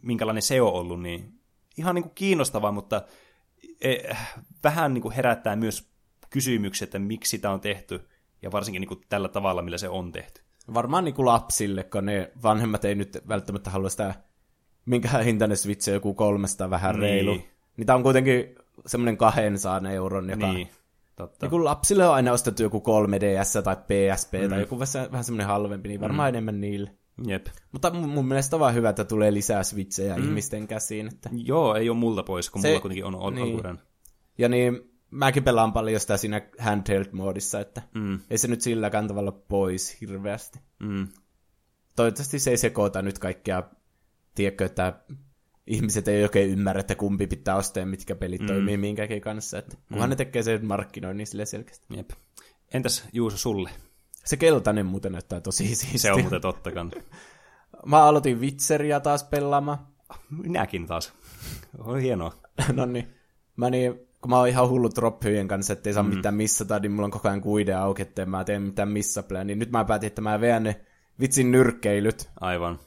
minkälainen 0.01 0.41
se 0.41 0.61
on 0.61 0.73
ollut, 0.73 1.01
niin 1.01 1.39
ihan 1.77 1.95
niin 1.95 2.03
kuin 2.03 2.15
kiinnostavaa, 2.15 2.71
mutta 2.71 3.01
e, 3.81 3.95
vähän 4.63 4.93
niin 4.93 5.01
kuin 5.01 5.13
herättää 5.13 5.55
myös 5.55 5.89
kysymyksiä, 6.29 6.85
että 6.85 6.99
miksi 6.99 7.39
tämä 7.39 7.53
on 7.53 7.61
tehty, 7.61 8.07
ja 8.41 8.51
varsinkin 8.51 8.79
niin 8.79 8.87
kuin 8.87 9.01
tällä 9.09 9.29
tavalla, 9.29 9.61
millä 9.61 9.77
se 9.77 9.89
on 9.89 10.11
tehty. 10.11 10.41
Varmaan 10.73 11.03
niin 11.03 11.15
kuin 11.15 11.25
lapsille, 11.25 11.83
kun 11.83 12.05
ne 12.05 12.31
vanhemmat 12.43 12.85
ei 12.85 12.95
nyt 12.95 13.17
välttämättä 13.27 13.69
halua 13.69 13.89
sitä, 13.89 14.15
minkä 14.85 15.17
hintainen 15.17 15.57
Switch 15.57 15.89
joku 15.89 16.13
kolmesta 16.13 16.69
vähän 16.69 16.95
niin. 16.95 17.01
reilu. 17.01 17.37
Niin 17.77 17.85
tämä 17.85 17.97
on 17.97 18.03
kuitenkin 18.03 18.55
semmoinen 18.85 19.17
200 19.17 19.91
euron, 19.91 20.29
joka 20.29 20.53
niin. 20.53 20.69
Totta. 21.15 21.45
Ja 21.45 21.49
kun 21.49 21.65
lapsille 21.65 22.07
on 22.07 22.13
aina 22.13 22.31
ostettu 22.31 22.63
joku 22.63 22.79
3DS 22.79 23.61
tai 23.63 23.75
PSP 23.75 24.33
mm. 24.33 24.49
tai 24.49 24.59
joku 24.59 24.79
vähän, 24.79 25.11
vähän 25.11 25.23
semmoinen 25.23 25.47
halvempi, 25.47 25.89
niin 25.89 26.01
varmaan 26.01 26.27
mm. 26.27 26.29
enemmän 26.29 26.61
niille. 26.61 26.91
Jep. 27.27 27.47
Mutta 27.71 27.93
mun, 27.93 28.27
mielestä 28.27 28.55
on 28.55 28.59
vaan 28.59 28.73
hyvä, 28.73 28.89
että 28.89 29.05
tulee 29.05 29.33
lisää 29.33 29.63
switchejä 29.63 30.17
mm. 30.17 30.23
ihmisten 30.23 30.67
käsiin. 30.67 31.07
Että... 31.07 31.29
Joo, 31.33 31.75
ei 31.75 31.89
ole 31.89 31.97
multa 31.97 32.23
pois, 32.23 32.49
kun 32.49 32.61
Se, 32.61 32.67
mulla 32.67 32.81
kuitenkin 32.81 33.05
on 33.05 33.33
niin. 33.33 33.43
alkuuden. 33.43 33.79
Ja 34.37 34.49
niin, 34.49 34.91
mäkin 35.11 35.43
pelaan 35.43 35.73
paljon 35.73 35.99
sitä 35.99 36.17
siinä 36.17 36.41
handheld-moodissa, 36.59 37.59
että 37.59 37.81
mm. 37.93 38.19
ei 38.29 38.37
se 38.37 38.47
nyt 38.47 38.61
sillä 38.61 38.89
tavalla 38.89 39.31
pois 39.31 40.01
hirveästi. 40.01 40.59
Mm. 40.79 41.07
Toivottavasti 41.95 42.39
se 42.39 42.49
ei 42.51 42.57
sekoita 42.57 43.01
nyt 43.01 43.19
kaikkea, 43.19 43.63
tiedätkö, 44.35 44.65
että 44.65 44.99
ihmiset 45.67 46.07
ei 46.07 46.23
oikein 46.23 46.49
ymmärrä, 46.49 46.79
että 46.79 46.95
kumpi 46.95 47.27
pitää 47.27 47.55
ostaa 47.55 47.81
ja 47.81 47.87
mitkä 47.87 48.15
pelit 48.15 48.41
mm. 48.41 48.47
toimii 48.47 48.77
minkäkin 48.77 49.21
kanssa. 49.21 49.57
Että 49.57 49.77
kunhan 49.89 50.09
mm. 50.09 50.11
ne 50.11 50.15
tekee 50.15 50.43
sen 50.43 50.65
markkinoinnin 50.65 51.27
sille 51.27 51.45
selkeästi. 51.45 51.85
Jep. 51.97 52.09
Entäs 52.73 53.07
Juuso 53.13 53.37
sulle? 53.37 53.69
Se 54.25 54.37
keltainen 54.37 54.85
muuten 54.85 55.11
näyttää 55.11 55.41
tosi 55.41 55.67
siistiä. 55.75 55.97
Se 55.97 56.11
on 56.11 56.21
muuten 56.21 56.41
totta 56.41 56.71
kan. 56.71 56.91
Mä 57.85 58.03
aloitin 58.03 58.41
Witcheria 58.41 58.99
taas 58.99 59.23
pelaamaan. 59.23 59.87
Minäkin 60.29 60.87
taas. 60.87 61.13
Oli 61.77 62.01
hienoa. 62.01 62.33
no 62.73 62.85
niin. 62.85 63.13
Mä 63.55 63.69
niin, 63.69 63.93
kun 64.21 64.29
mä 64.29 64.37
oon 64.37 64.47
ihan 64.47 64.69
hullu 64.69 64.89
drophyjen 64.95 65.47
kanssa, 65.47 65.73
ettei 65.73 65.93
saa 65.93 66.03
mm. 66.03 66.15
mitään 66.15 66.35
missata, 66.35 66.79
niin 66.79 66.91
mulla 66.91 67.05
on 67.05 67.11
koko 67.11 67.27
ajan 67.27 67.41
kuide 67.41 67.73
auki, 67.73 68.01
ettei 68.01 68.25
mä 68.25 68.43
teen 68.43 68.61
mitään 68.61 68.89
missaplää. 68.89 69.43
Niin 69.43 69.59
nyt 69.59 69.71
mä 69.71 69.85
päätin, 69.85 70.07
että 70.07 70.21
mä 70.21 70.41
veän 70.41 70.63
ne 70.63 70.85
vitsin 71.19 71.51
nyrkkeilyt. 71.51 72.29
Aivan. 72.41 72.79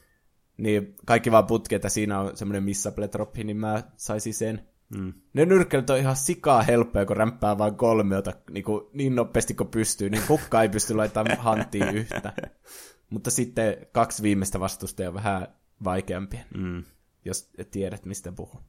Niin 0.56 0.94
kaikki 1.06 1.32
vaan 1.32 1.46
putki, 1.46 1.74
että 1.74 1.88
siinä 1.88 2.20
on 2.20 2.36
semmoinen 2.36 2.62
missaple 2.62 3.08
droppi, 3.12 3.44
niin 3.44 3.56
mä 3.56 3.82
saisin 3.96 4.34
sen. 4.34 4.68
Mm. 4.96 5.12
Ne 5.34 5.46
nyrkkeilyt 5.46 5.90
on 5.90 5.98
ihan 5.98 6.16
sikaa 6.16 6.62
helppoja, 6.62 7.06
kun 7.06 7.16
rämpää 7.16 7.58
vaan 7.58 7.76
kolmeota 7.76 8.32
niin, 8.50 8.64
kuin, 8.64 8.84
niin 8.92 9.14
nopeasti 9.14 9.54
kuin 9.54 9.68
pystyy, 9.68 10.10
niin 10.10 10.22
kukka 10.26 10.62
ei 10.62 10.68
pysty 10.68 10.94
laittamaan 10.94 11.38
hanttiin 11.38 11.88
yhtä. 11.94 12.32
Mutta 13.10 13.30
sitten 13.30 13.86
kaksi 13.92 14.22
viimeistä 14.22 14.60
vastusta 14.60 15.08
on 15.08 15.14
vähän 15.14 15.48
vaikeampia, 15.84 16.40
mm. 16.54 16.84
jos 17.24 17.50
et 17.58 17.70
tiedät, 17.70 18.04
mistä 18.04 18.32
puhun. 18.32 18.60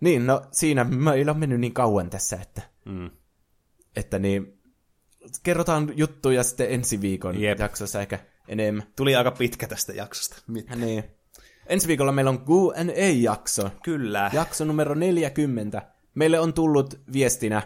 Niin, 0.00 0.26
no 0.26 0.42
siinä 0.52 0.84
meillä 0.84 1.32
on 1.32 1.38
mennyt 1.38 1.60
niin 1.60 1.74
kauan 1.74 2.10
tässä, 2.10 2.36
että, 2.42 2.62
mm. 2.84 3.10
että 3.96 4.18
niin, 4.18 4.60
kerrotaan 5.42 5.92
juttuja 5.96 6.42
sitten 6.42 6.70
ensi 6.70 7.00
viikon 7.00 7.40
Jep. 7.40 7.58
jaksossa 7.58 8.00
ehkä 8.00 8.18
enemmän. 8.48 8.86
Tuli 8.96 9.16
aika 9.16 9.30
pitkä 9.30 9.66
tästä 9.66 9.92
jaksosta. 9.92 10.42
Mitä? 10.46 10.76
Niin. 10.76 11.04
Ensi 11.68 11.88
viikolla 11.88 12.12
meillä 12.12 12.30
on 12.30 12.44
Q&A-jakso. 12.44 13.70
Kyllä. 13.82 14.30
Jakso 14.32 14.64
numero 14.64 14.94
40. 14.94 15.82
Meille 16.14 16.40
on 16.40 16.52
tullut 16.52 17.00
viestinä. 17.12 17.62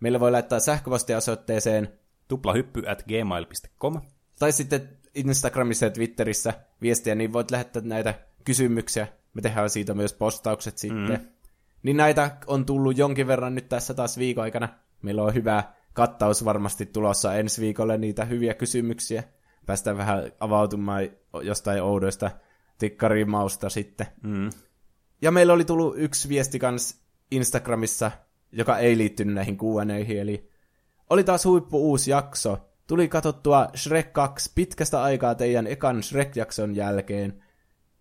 Meille 0.00 0.20
voi 0.20 0.30
laittaa 0.30 0.60
sähköpostiosoitteeseen 0.60 1.88
tuplahyppy 2.28 2.82
at 2.88 3.02
gmail.com 3.02 4.00
tai 4.38 4.52
sitten 4.52 4.98
Instagramissa 5.14 5.84
ja 5.84 5.90
Twitterissä 5.90 6.54
viestiä, 6.82 7.14
niin 7.14 7.32
voit 7.32 7.50
lähettää 7.50 7.82
näitä 7.84 8.14
kysymyksiä. 8.44 9.08
Me 9.34 9.42
tehdään 9.42 9.70
siitä 9.70 9.94
myös 9.94 10.14
postaukset 10.14 10.78
sitten. 10.78 11.20
Mm. 11.20 11.28
Niin 11.82 11.96
näitä 11.96 12.36
on 12.46 12.66
tullut 12.66 12.98
jonkin 12.98 13.26
verran 13.26 13.54
nyt 13.54 13.68
tässä 13.68 13.94
taas 13.94 14.18
viikon 14.18 14.44
aikana. 14.44 14.68
Meillä 15.02 15.22
on 15.22 15.34
hyvä 15.34 15.64
kattaus 15.92 16.44
varmasti 16.44 16.86
tulossa 16.86 17.34
ensi 17.34 17.60
viikolle 17.60 17.98
niitä 17.98 18.24
hyviä 18.24 18.54
kysymyksiä. 18.54 19.22
Päästään 19.66 19.96
vähän 19.96 20.32
avautumaan 20.40 21.08
jostain 21.42 21.82
oudoista 21.82 22.30
tikkarimausta 22.84 23.68
sitten. 23.68 24.06
Mm. 24.22 24.50
Ja 25.22 25.30
meillä 25.30 25.52
oli 25.52 25.64
tullut 25.64 25.94
yksi 25.98 26.28
viesti 26.28 26.58
kans 26.58 27.00
Instagramissa, 27.30 28.10
joka 28.52 28.78
ei 28.78 28.98
liittynyt 28.98 29.34
näihin 29.34 29.58
Q&Aihin, 29.58 30.20
eli 30.20 30.50
oli 31.10 31.24
taas 31.24 31.44
huippu 31.44 31.90
uusi 31.90 32.10
jakso. 32.10 32.58
Tuli 32.86 33.08
katsottua 33.08 33.68
Shrek 33.76 34.12
2 34.12 34.52
pitkästä 34.54 35.02
aikaa 35.02 35.34
teidän 35.34 35.66
ekan 35.66 36.02
Shrek-jakson 36.02 36.76
jälkeen. 36.76 37.42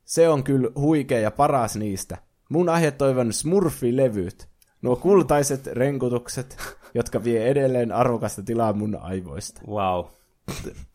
Se 0.06 0.30
on 0.30 0.44
kyllä 0.44 0.70
huikea 0.76 1.20
ja 1.20 1.32
paras 1.32 1.76
niistä. 1.76 2.18
Mun 2.50 2.68
toivon 2.98 3.34
Smurfi-levyt. 3.34 4.48
Nuo 4.82 4.96
kultaiset 4.96 5.68
renkutukset, 5.68 6.58
jotka 6.94 7.24
vie 7.24 7.48
edelleen 7.48 7.92
arvokasta 7.92 8.44
tilaa 8.44 8.74
mun 8.74 8.96
aivoista. 8.96 9.62
Wow. 9.68 10.06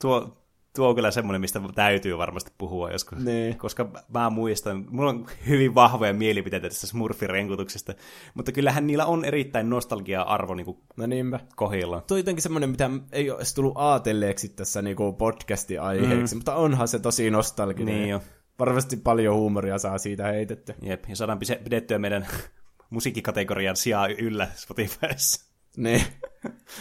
Tuo, 0.02 0.37
tuo 0.78 0.88
on 0.88 0.94
kyllä 0.94 1.10
semmoinen, 1.10 1.40
mistä 1.40 1.60
täytyy 1.74 2.18
varmasti 2.18 2.52
puhua 2.58 2.90
joskus. 2.90 3.18
Niin. 3.18 3.58
Koska 3.58 3.90
mä 4.14 4.30
muistan, 4.30 4.86
mulla 4.90 5.10
on 5.10 5.26
hyvin 5.48 5.74
vahvoja 5.74 6.14
mielipiteitä 6.14 6.68
tästä 6.68 6.86
Smurfin-renkutuksesta, 6.86 7.94
mutta 8.34 8.52
kyllähän 8.52 8.86
niillä 8.86 9.06
on 9.06 9.24
erittäin 9.24 9.70
nostalgia-arvo 9.70 10.54
niin 10.54 10.64
kuin 10.64 10.78
no 10.96 11.06
niinpä. 11.06 11.40
kohilla. 11.56 12.00
Tuo 12.00 12.14
on 12.14 12.18
jotenkin 12.18 12.42
semmoinen, 12.42 12.70
mitä 12.70 12.90
ei 13.12 13.30
ole 13.30 13.42
tullut 13.54 13.72
aatelleeksi 13.76 14.48
tässä 14.48 14.82
niin 14.82 14.96
kuin 14.96 15.14
podcastin 15.14 15.80
aiheeksi, 15.80 16.34
mm. 16.34 16.38
mutta 16.38 16.54
onhan 16.54 16.88
se 16.88 16.98
tosi 16.98 17.30
nostalginen. 17.30 17.94
Niin 17.94 18.08
jo. 18.08 18.22
Varmasti 18.58 18.96
paljon 18.96 19.36
huumoria 19.36 19.78
saa 19.78 19.98
siitä 19.98 20.26
heitetty. 20.26 20.74
Jep, 20.82 21.04
ja 21.08 21.16
saadaan 21.16 21.38
pidettyä 21.64 21.98
meidän 21.98 22.26
musiikkikategorian 22.90 23.76
sijaa 23.76 24.08
yllä 24.08 24.48
Spotifyssa. 24.54 25.44
Niin, 25.76 26.02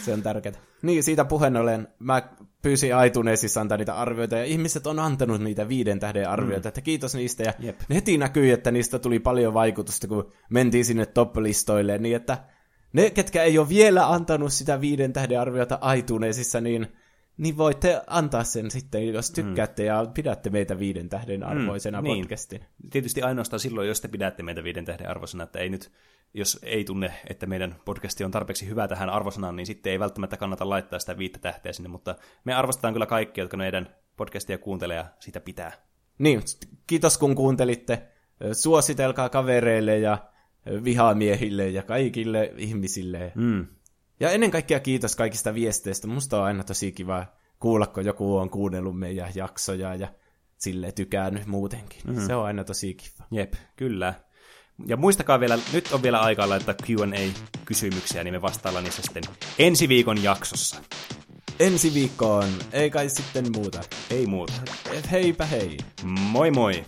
se 0.06 0.14
on 0.14 0.22
tärkeää. 0.22 0.67
Niin, 0.82 1.04
siitä 1.04 1.26
puheen 1.26 1.58
ollen, 1.58 1.88
mä 2.00 2.22
pyysin 2.62 2.92
iTunesissa 3.06 3.62
antaa 3.62 3.78
niitä 3.78 3.96
arvioita, 3.96 4.38
ja 4.38 4.46
ihmiset 4.46 4.88
on 4.88 5.00
antanut 5.00 5.42
niitä 5.42 5.70
viiden 5.70 6.00
tähden 6.00 6.30
arvioita, 6.30 6.68
mm. 6.68 6.70
että 6.70 6.82
kiitos 6.82 7.16
niistä, 7.16 7.44
ja 7.44 7.54
Jep. 7.60 7.80
heti 7.90 8.18
näkyy, 8.18 8.52
että 8.52 8.72
niistä 8.72 9.00
tuli 9.00 9.20
paljon 9.20 9.54
vaikutusta, 9.54 10.08
kun 10.08 10.32
mentiin 10.50 10.86
sinne 10.86 11.06
top-listoille, 11.06 11.98
niin 11.98 12.16
että 12.16 12.38
ne, 12.94 13.10
ketkä 13.10 13.44
ei 13.44 13.58
ole 13.58 13.70
vielä 13.70 14.12
antanut 14.12 14.54
sitä 14.54 14.82
viiden 14.82 15.14
tähden 15.14 15.40
arviota 15.42 15.80
iTunesissa, 15.98 16.62
niin 16.62 16.88
niin 17.38 17.58
voitte 17.58 18.02
antaa 18.08 18.44
sen 18.44 18.72
sitten, 18.72 19.14
jos 19.14 19.32
tykkäätte 19.32 19.84
mm. 19.84 19.88
ja 19.88 20.06
pidätte 20.14 20.50
meitä 20.50 20.80
viiden 20.80 21.10
tähden 21.10 21.40
mm, 21.40 21.48
arvoisena 21.48 22.02
mm, 22.02 22.08
podcastin. 22.08 22.60
Niin. 22.60 22.90
Tietysti 22.90 23.22
ainoastaan 23.22 23.60
silloin, 23.60 23.88
jos 23.88 24.02
te 24.02 24.08
pidätte 24.08 24.44
meitä 24.44 24.64
viiden 24.64 24.86
tähden 24.86 25.10
arvoisena, 25.10 25.44
että 25.44 25.60
ei 25.60 25.70
nyt, 25.70 25.92
jos 26.34 26.60
ei 26.64 26.84
tunne, 26.84 27.14
että 27.30 27.46
meidän 27.46 27.76
podcasti 27.86 28.24
on 28.24 28.32
tarpeeksi 28.32 28.68
hyvä 28.68 28.88
tähän 28.88 29.10
arvosanaan, 29.10 29.56
niin 29.56 29.66
sitten 29.66 29.92
ei 29.92 30.00
välttämättä 30.00 30.38
kannata 30.38 30.70
laittaa 30.70 31.00
sitä 31.00 31.18
viittä 31.18 31.40
tähteä 31.40 31.74
sinne, 31.74 31.90
mutta 31.90 32.16
me 32.44 32.54
arvostetaan 32.54 32.94
kyllä 32.94 33.06
kaikki, 33.06 33.42
jotka 33.42 33.58
meidän 33.58 33.96
podcastia 34.18 34.58
kuuntelee 34.58 34.98
ja 34.98 35.06
sitä 35.20 35.40
pitää. 35.40 35.72
Niin, 36.18 36.42
kiitos 36.88 37.18
kun 37.18 37.36
kuuntelitte. 37.36 38.08
Suositelkaa 38.54 39.30
kavereille 39.30 40.00
ja 40.00 40.18
vihamiehille 40.84 41.70
ja 41.70 41.84
kaikille 41.84 42.54
ihmisille. 42.58 43.32
Mm. 43.36 43.68
Ja 44.20 44.32
ennen 44.32 44.52
kaikkea 44.52 44.80
kiitos 44.80 45.16
kaikista 45.16 45.54
viesteistä. 45.54 46.08
Musta 46.08 46.40
on 46.40 46.46
aina 46.46 46.64
tosi 46.64 46.92
kiva 46.92 47.26
kuulla, 47.60 47.88
kun 47.88 48.06
joku 48.06 48.38
on 48.38 48.50
kuunnellut 48.50 49.00
meidän 49.00 49.32
jaksoja 49.36 49.96
ja 49.96 50.08
sille 50.58 50.92
tykännyt 50.92 51.46
muutenkin. 51.46 52.02
Mm-hmm. 52.08 52.28
Se 52.28 52.36
on 52.36 52.46
aina 52.46 52.64
tosi 52.64 52.94
kiva. 52.94 53.28
Jep, 53.32 53.54
kyllä. 53.76 54.14
Ja 54.86 54.98
muistakaa 54.98 55.40
vielä, 55.40 55.60
nyt 55.74 55.92
on 55.92 56.04
vielä 56.04 56.20
aikaa 56.20 56.50
laittaa 56.50 56.76
Q&A-kysymyksiä, 56.84 58.24
niin 58.24 58.34
me 58.34 58.42
vastaillaan 58.42 58.84
niissä 58.84 59.02
sitten 59.02 59.24
ensi 59.60 59.90
viikon 59.90 60.24
jaksossa. 60.24 60.82
Ensi 61.60 61.94
viikkoon, 61.94 62.50
ei 62.72 62.90
kai 62.90 63.10
sitten 63.10 63.52
muuta. 63.52 63.82
Ei 64.10 64.26
muuta. 64.26 64.54
Heipä 65.12 65.46
hei. 65.46 65.78
Moi 66.04 66.52
moi. 66.52 66.86